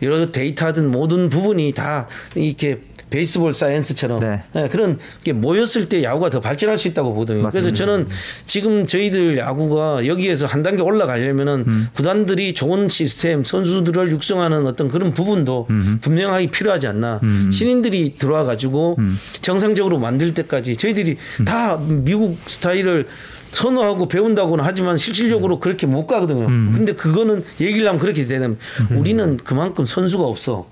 여러 0.02 0.28
데이터든 0.28 0.90
모든 0.90 1.28
부분이 1.30 1.72
다 1.72 2.08
이렇게 2.34 2.80
베이스볼 3.08 3.54
사이언스처럼 3.54 4.18
네. 4.18 4.42
예, 4.56 4.68
그런 4.68 4.98
게 5.22 5.32
모였을 5.32 5.88
때 5.88 6.02
야구가 6.02 6.28
더 6.30 6.40
발전할 6.40 6.76
수 6.76 6.88
있다고 6.88 7.14
보거든요. 7.14 7.38
그래서 7.48 7.58
맞습니다. 7.68 7.76
저는 7.76 8.08
지금 8.46 8.84
저희들 8.84 9.38
야구가 9.38 10.06
여기에서 10.06 10.46
한 10.46 10.64
단계 10.64 10.82
올라 10.82 11.05
가려면은 11.06 11.64
음. 11.66 11.88
구단들이 11.94 12.52
좋은 12.54 12.88
시스템, 12.88 13.42
선수들을 13.44 14.10
육성하는 14.12 14.66
어떤 14.66 14.88
그런 14.88 15.12
부분도 15.14 15.68
분명하게 16.00 16.50
필요하지 16.50 16.86
않나. 16.88 17.20
음. 17.22 17.50
신인들이 17.52 18.14
들어와 18.18 18.44
가지고 18.44 18.96
정상적으로 19.40 19.98
만들 19.98 20.34
때까지 20.34 20.76
저희들이 20.76 21.16
음. 21.40 21.44
다 21.44 21.78
미국 21.78 22.38
스타일을 22.46 23.06
선호하고 23.52 24.08
배운다고는 24.08 24.64
하지만 24.64 24.98
실질적으로 24.98 25.60
그렇게 25.60 25.86
못 25.86 26.06
가거든요. 26.06 26.46
음. 26.46 26.72
근데 26.74 26.92
그거는 26.92 27.44
얘기를 27.60 27.86
하면 27.88 28.00
그렇게 28.00 28.26
되면 28.26 28.58
우리는 28.90 29.36
그만큼 29.38 29.84
선수가 29.86 30.22
없어. 30.24 30.66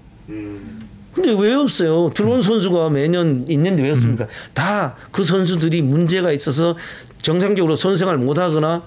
근데 1.15 1.31
왜 1.39 1.55
없어요? 1.55 2.11
들어온 2.13 2.43
선수가 2.43 2.91
매년 2.91 3.45
있는데 3.49 3.85
왜 3.85 3.91
없습니까? 3.91 4.27
다 4.53 4.97
그 5.13 5.23
선수들이 5.23 5.81
문제가 5.83 6.33
있어서 6.33 6.77
정상적으로 7.23 7.77
선생활 7.77 8.19
못 8.19 8.37
하거나 8.39 8.83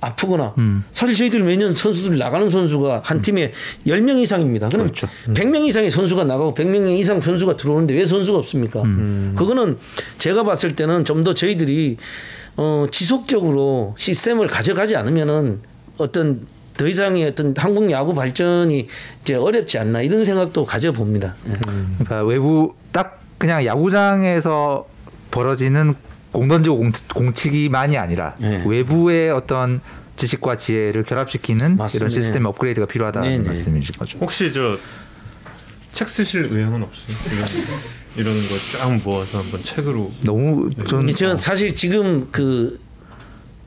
아프거나 0.00 0.54
음. 0.58 0.84
사실 0.90 1.14
저희들 1.14 1.42
매년 1.42 1.74
선수들 1.74 2.18
나가는 2.18 2.48
선수가 2.48 3.02
한 3.04 3.20
팀에 3.20 3.52
10명 3.86 4.20
이상입니다. 4.20 4.68
그럼 4.68 4.86
그렇죠. 4.86 5.08
100명 5.28 5.66
이상의 5.66 5.90
선수가 5.90 6.24
나가고 6.24 6.54
100명 6.54 6.96
이상 6.98 7.20
선수가 7.20 7.56
들어오는데 7.56 7.94
왜 7.94 8.04
선수가 8.04 8.38
없습니까? 8.38 8.82
그거는 9.36 9.78
제가 10.18 10.42
봤을 10.42 10.74
때는 10.74 11.04
좀 11.04 11.20
더 11.20 11.34
저희들이 11.34 11.98
어 12.56 12.86
지속적으로 12.90 13.94
시스템을 13.98 14.46
가져가지 14.46 14.96
않으면은 14.96 15.60
어떤 15.98 16.46
더 16.78 16.86
이상의 16.86 17.26
어떤 17.26 17.52
한국 17.56 17.90
야구 17.90 18.14
발전이 18.14 18.86
이제 19.20 19.34
어렵지 19.34 19.76
않나 19.78 20.00
이런 20.00 20.24
생각도 20.24 20.64
가져봅니다. 20.64 21.34
예. 21.46 21.52
그러니까 21.98 22.22
외부 22.24 22.72
딱 22.90 23.20
그냥 23.36 23.66
야구장에서 23.66 24.86
벌어지는 25.30 25.94
공 26.32 26.48
던지고 26.48 26.76
공, 26.78 26.92
공치기만이 27.14 27.98
아니라 27.98 28.34
네. 28.40 28.62
외부의 28.66 29.30
어떤 29.30 29.80
지식과 30.16 30.56
지혜를 30.56 31.04
결합시키는 31.04 31.76
맞습니다. 31.76 31.96
이런 31.96 32.10
시스템 32.10 32.44
업그레이드가 32.46 32.86
필요하다는 32.86 33.28
네, 33.28 33.38
네. 33.38 33.48
말씀이신 33.48 33.94
거죠. 33.98 34.18
혹시 34.18 34.52
저 34.52 34.78
책 35.92 36.08
쓰실 36.08 36.44
의향은 36.50 36.82
없어요? 36.82 37.16
이런 38.16 38.36
이런 38.36 38.48
거쫙 38.48 38.94
모아서 39.02 39.38
한번 39.38 39.62
책으로 39.64 40.10
너무 40.24 40.70
전 40.86 41.02
이게 41.02 41.12
제가 41.12 41.36
사실 41.36 41.74
지금 41.74 42.28
그 42.30 42.78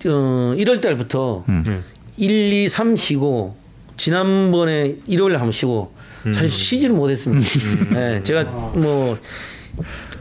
어, 0.06 0.54
1월 0.56 0.82
달부터 0.82 1.46
음. 1.50 1.64
네. 1.66 1.80
1, 2.18 2.54
2, 2.64 2.70
3 2.70 2.96
쉬고 2.96 3.58
지난번에 3.98 4.96
일요일 5.06 5.36
한번 5.36 5.52
쉬고 5.52 5.94
사실 6.34 6.50
쉬지를 6.50 6.96
못했습니다. 6.96 7.50
네, 7.94 8.24
제가 8.24 8.44
뭐 8.44 9.18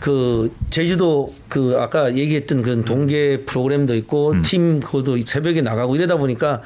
그 0.03 0.53
제주도 0.69 1.33
그 1.49 1.77
아까 1.79 2.16
얘기했던 2.16 2.62
그런 2.62 2.85
동계 2.85 3.45
프로그램도 3.47 3.95
있고 3.95 4.35
팀 4.43 4.81
그것도 4.81 5.16
새벽에 5.24 5.62
나가고 5.62 5.95
이러다 5.95 6.16
보니까 6.16 6.61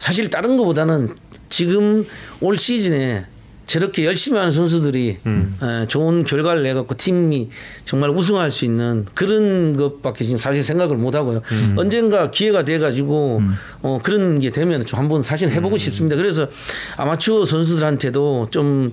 사실 0.00 0.28
다른 0.28 0.56
것보다는 0.56 1.14
지금 1.48 2.04
올 2.40 2.58
시즌에 2.58 3.26
저렇게 3.66 4.04
열심히 4.04 4.36
하는 4.36 4.50
선수들이 4.50 5.18
에, 5.62 5.86
좋은 5.86 6.24
결과를 6.24 6.64
내갖고 6.64 6.96
팀이 6.96 7.50
정말 7.84 8.10
우승할 8.10 8.50
수 8.50 8.64
있는 8.64 9.06
그런 9.14 9.76
것밖에 9.76 10.24
지금 10.24 10.38
사실 10.38 10.64
생각을 10.64 10.96
못 10.96 11.14
하고요. 11.14 11.42
언젠가 11.76 12.32
기회가 12.32 12.64
돼가지고 12.64 13.40
어, 13.82 14.00
그런 14.02 14.40
게 14.40 14.50
되면 14.50 14.84
좀 14.84 14.98
한번 14.98 15.22
사실 15.22 15.50
해보고 15.50 15.76
싶습니다. 15.76 16.16
그래서 16.16 16.48
아마추어 16.96 17.44
선수들한테도 17.44 18.48
좀 18.50 18.92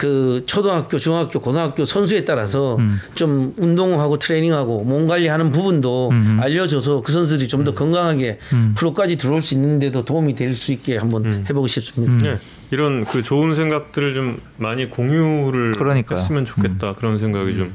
그 0.00 0.44
초등학교, 0.46 0.98
중학교, 0.98 1.40
고등학교 1.40 1.84
선수에 1.84 2.24
따라서 2.24 2.78
좀 3.14 3.52
운동하고 3.58 4.18
트레이닝하고 4.18 4.82
몸 4.84 5.06
관리하는 5.06 5.52
부분도 5.52 6.10
알려줘서 6.40 7.02
그 7.02 7.12
선수들이 7.12 7.48
좀 7.48 7.60
더 7.64 7.74
건강하게 7.74 8.38
프로까지 8.76 9.18
들어올 9.18 9.42
수 9.42 9.52
있는데도 9.52 10.02
도움이 10.06 10.34
될 10.34 10.56
수 10.56 10.72
있게 10.72 10.96
한번 10.96 11.44
해보고 11.50 11.66
싶습니다. 11.66 12.14
네. 12.26 12.38
이런 12.70 13.04
그 13.04 13.22
좋은 13.22 13.54
생각들을 13.54 14.14
좀 14.14 14.40
많이 14.56 14.88
공유를 14.88 15.72
그러니까요. 15.72 16.18
했으면 16.18 16.46
좋겠다. 16.46 16.94
그런 16.94 17.18
생각이 17.18 17.54
좀 17.54 17.74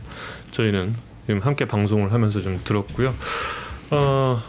저희는 0.50 0.96
지금 1.28 1.42
함께 1.42 1.66
방송을 1.66 2.12
하면서 2.12 2.42
좀 2.42 2.60
들었고요. 2.64 3.14
어, 3.92 4.42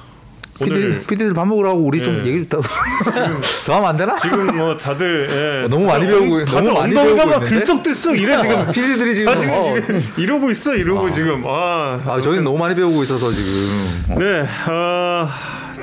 오늘 0.61 0.95
피디, 1.01 1.07
피디들 1.07 1.35
밥 1.35 1.47
먹으러 1.47 1.71
가고 1.71 1.83
우리 1.83 2.03
좀 2.03 2.19
네. 2.23 2.31
얘기 2.31 2.49
좀 2.49 2.61
더 3.67 3.75
하면 3.77 3.89
안 3.89 3.97
되나? 3.97 4.17
지금 4.19 4.57
뭐 4.57 4.77
다들 4.77 5.29
예, 5.31 5.65
어, 5.65 5.69
너무 5.69 5.87
많이 5.87 6.07
배우고 6.07 6.45
다들 6.45 6.65
너무 6.69 6.79
많이 6.81 6.95
배우고? 6.95 7.41
들썩들썩 7.45 8.19
이래 8.19 8.41
지금 8.41 8.67
피디들이 8.73 9.15
지금 9.15 9.29
아 9.33 9.39
지금 9.39 9.53
어, 9.55 9.75
이러고 10.17 10.51
있어 10.51 10.75
이러고 10.75 11.13
지금 11.13 11.43
아, 11.47 12.01
아, 12.07 12.21
저희는 12.21 12.45
너무 12.45 12.59
많이 12.59 12.75
배우고 12.75 13.03
있어서 13.03 13.33
지금 13.33 14.05
어. 14.11 14.19
네, 14.19 14.47
아, 14.67 15.29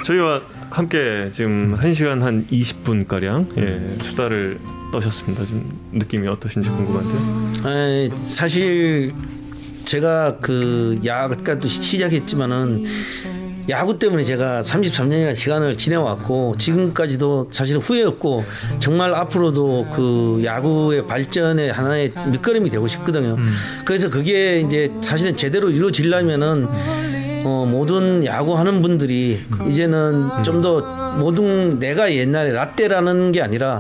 저희와 0.06 0.40
함께 0.70 1.30
지금 1.32 1.78
1 1.82 1.96
시간 1.96 2.22
한 2.24 2.48
20분 2.52 3.08
가량 3.08 3.50
예, 3.58 3.96
수다를 4.04 4.58
떠셨습니다. 4.92 5.46
지금 5.46 5.64
느낌이 5.92 6.28
어떠신지 6.28 6.70
궁금한데요. 6.70 7.72
에, 7.72 8.10
사실 8.26 9.14
제가 9.86 10.38
그 10.42 11.00
야구도 11.06 11.68
시작했지만은 11.68 12.86
야구 13.70 13.98
때문에 13.98 14.24
제가 14.24 14.62
33년이라는 14.62 15.36
시간을 15.36 15.78
지내왔고 15.78 16.56
지금까지도 16.58 17.48
사실 17.52 17.78
후회 17.78 18.04
없고 18.04 18.44
정말 18.80 19.14
앞으로도 19.14 19.88
그 19.94 20.42
야구의 20.44 21.08
발전의 21.08 21.72
하나의 21.72 22.12
밑거름이 22.32 22.70
되고 22.70 22.88
싶거든요. 22.88 23.38
그래서 23.86 24.10
그게 24.10 24.60
이제 24.60 24.92
사실은 25.02 25.36
제대로 25.38 25.70
이루어지려면은 25.70 26.68
어, 27.46 27.66
모든 27.70 28.24
야구하는 28.26 28.82
분들이 28.82 29.40
이제는 29.68 30.30
좀더 30.44 31.16
모든 31.18 31.80
내가 31.80 32.14
옛날에 32.14 32.52
라떼라는 32.52 33.32
게 33.32 33.42
아니라 33.42 33.80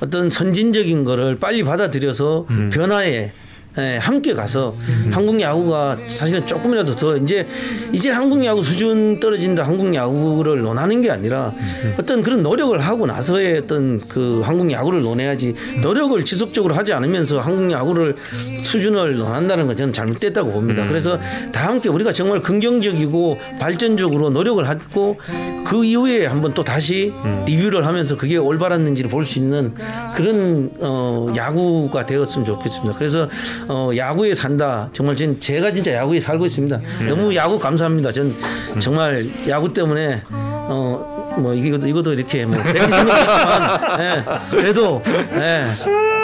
어떤 0.00 0.28
선진적인 0.28 1.04
거를 1.04 1.36
빨리 1.36 1.62
받아들여서 1.62 2.46
변화에 2.72 3.32
예, 3.78 3.96
함께 3.96 4.34
가서 4.34 4.70
한국 5.10 5.40
야구가 5.40 5.96
사실은 6.06 6.46
조금이라도 6.46 6.94
더 6.94 7.16
이제 7.16 7.46
이제 7.90 8.10
한국 8.10 8.44
야구 8.44 8.62
수준 8.62 9.18
떨어진다 9.18 9.62
한국 9.62 9.94
야구를 9.94 10.60
논하는 10.60 11.00
게 11.00 11.10
아니라 11.10 11.54
어떤 11.98 12.22
그런 12.22 12.42
노력을 12.42 12.78
하고 12.78 13.06
나서의 13.06 13.60
어떤 13.60 13.98
그 13.98 14.42
한국 14.44 14.70
야구를 14.70 15.00
논해야지 15.00 15.54
노력을 15.80 16.22
지속적으로 16.22 16.74
하지 16.74 16.92
않으면서 16.92 17.40
한국 17.40 17.70
야구를 17.72 18.14
수준을 18.62 19.16
논한다는 19.16 19.66
건 19.66 19.74
저는 19.76 19.94
잘못됐다고 19.94 20.52
봅니다. 20.52 20.86
그래서 20.86 21.18
다 21.50 21.68
함께 21.68 21.88
우리가 21.88 22.12
정말 22.12 22.42
긍정적이고 22.42 23.38
발전적으로 23.58 24.28
노력을 24.28 24.68
하고 24.68 25.18
그 25.64 25.82
이후에 25.84 26.26
한번 26.26 26.52
또 26.52 26.62
다시 26.62 27.12
리뷰를 27.46 27.86
하면서 27.86 28.18
그게 28.18 28.36
올바랐는지를 28.36 29.08
볼 29.08 29.22
수 29.22 29.38
있는 29.38 29.72
그런 30.16 30.68
어, 30.80 31.32
야구가 31.34 32.04
되었으면 32.06 32.44
좋겠습니다. 32.44 32.98
그래서 32.98 33.28
어, 33.68 33.90
야구에 33.96 34.34
산다. 34.34 34.88
정말 34.92 35.16
전 35.16 35.38
제가 35.38 35.72
진짜 35.72 35.92
야구에 35.94 36.20
살고 36.20 36.46
있습니다. 36.46 36.80
너무 37.08 37.34
야구 37.34 37.58
감사합니다. 37.58 38.12
전 38.12 38.34
정말 38.78 39.28
야구 39.48 39.72
때문에 39.72 40.22
어, 40.30 41.34
뭐 41.38 41.54
이것도 41.54 41.86
이것도 41.86 42.12
이렇게 42.14 42.44
뭐 42.46 42.62
뵙기 42.62 42.78
힘들겠지만 42.80 44.00
예, 44.00 44.24
그래도 44.50 45.02
예, 45.06 45.66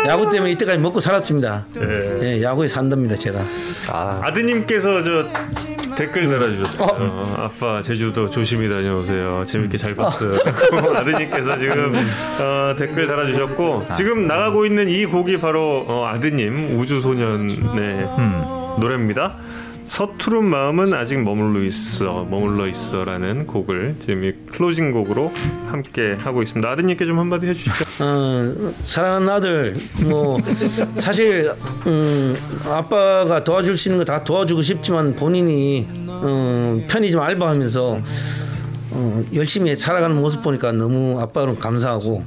야구 0.06 0.28
때문에 0.28 0.52
이때까지 0.52 0.78
먹고 0.78 1.00
살았습니다. 1.00 1.66
예, 2.22 2.42
야구에 2.42 2.68
산답니다 2.68 3.14
제가. 3.16 3.40
아, 3.90 4.20
아드님께서 4.22 5.02
저 5.02 5.26
댓글 5.96 6.28
달아주셨어요. 6.30 6.88
어, 6.92 7.34
아빠 7.38 7.82
제주도 7.82 8.30
조심히 8.30 8.68
다녀오세요. 8.68 9.44
재밌게 9.46 9.76
잘 9.78 9.94
봤어요. 9.94 10.34
아드님께서 10.96 11.58
지금 11.58 11.94
어, 12.40 12.74
댓글 12.78 13.06
달아주셨고 13.06 13.86
지금 13.96 14.26
나가고 14.28 14.64
있는 14.64 14.88
이 14.88 15.04
곡이 15.06 15.40
바로 15.40 15.84
어, 15.88 16.06
아드님 16.06 16.78
우주소년의 16.78 18.08
노래입니다. 18.78 19.34
서투른 19.88 20.44
마음은 20.44 20.92
아직 20.92 21.16
머물러 21.22 21.64
있어, 21.64 22.26
머물러 22.30 22.66
있어라는 22.68 23.46
곡을 23.46 23.96
지금 24.00 24.22
이 24.24 24.32
closing 24.52 24.92
곡으로 24.92 25.32
함께 25.70 26.14
하고 26.18 26.42
있습니다. 26.42 26.68
아드님께 26.68 27.06
좀 27.06 27.18
한마디 27.18 27.46
해주시죠. 27.46 28.04
어, 28.04 28.72
사랑하는 28.82 29.28
아들, 29.28 29.76
뭐 30.04 30.38
사실 30.94 31.50
음, 31.86 32.36
아빠가 32.66 33.42
도와줄 33.42 33.76
수 33.76 33.88
있는 33.88 34.04
거 34.04 34.08
다 34.08 34.24
도와주고 34.24 34.62
싶지만 34.62 35.14
본인이 35.16 35.86
어, 36.06 36.80
편의점 36.88 37.20
알바하면서 37.20 37.98
어, 38.90 39.22
열심히 39.34 39.76
살아가는 39.76 40.16
모습 40.16 40.42
보니까 40.42 40.72
너무 40.72 41.20
아빠는 41.20 41.58
감사하고 41.58 42.24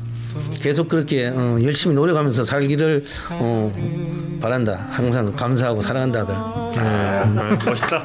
계속 0.61 0.87
그렇게 0.87 1.27
어, 1.27 1.57
열심히 1.61 1.95
노력하면서 1.95 2.43
살기를 2.43 3.03
어, 3.31 4.39
바란다. 4.41 4.87
항상 4.91 5.33
감사하고 5.35 5.81
사랑한다 5.81 6.21
아들. 6.21 6.33
네, 6.35 6.79
아, 6.81 7.57
멋있다. 7.65 8.03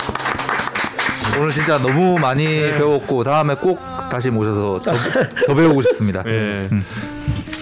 오늘 1.38 1.52
진짜 1.52 1.78
너무 1.78 2.18
많이 2.18 2.44
배웠고 2.46 3.22
다음에 3.24 3.54
꼭 3.56 3.78
다시 4.10 4.30
모셔서 4.30 4.80
더, 4.82 4.92
더 5.46 5.54
배우고 5.54 5.82
싶습니다. 5.82 6.22
예. 6.26 6.68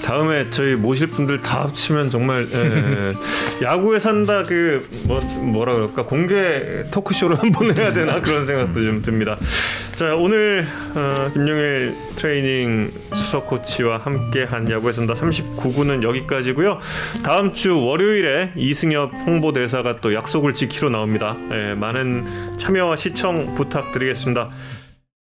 다음에 0.04 0.50
저희 0.50 0.74
모실 0.74 1.06
분들 1.06 1.40
다 1.40 1.62
합치면 1.62 2.10
정말 2.10 2.46
예, 2.52 3.14
야구에 3.64 3.98
산다 3.98 4.42
그 4.42 4.86
뭐 5.06 5.20
뭐라 5.20 5.74
그럴까 5.74 6.04
공개 6.04 6.84
토크쇼를 6.90 7.38
한번 7.38 7.76
해야 7.76 7.92
되나 7.92 8.20
그런 8.20 8.44
생각도 8.44 8.82
좀 8.82 9.02
듭니다. 9.02 9.36
자 9.94 10.14
오늘 10.14 10.66
어, 10.94 11.30
김용일 11.32 11.94
트레이닝 12.16 12.90
수석 13.12 13.46
코치와 13.46 13.98
함께한 13.98 14.70
야구에 14.70 14.92
산다 14.92 15.14
39구는 15.14 16.02
여기까지고요. 16.02 16.78
다음 17.22 17.52
주 17.52 17.78
월요일에 17.80 18.52
이승엽 18.56 19.12
홍보대사가 19.26 20.00
또 20.00 20.14
약속을 20.14 20.54
지키러 20.54 20.90
나옵니다. 20.90 21.36
예, 21.52 21.74
많은 21.74 22.58
참여와 22.58 22.96
시청 22.96 23.54
부탁드리겠습니다. 23.54 24.50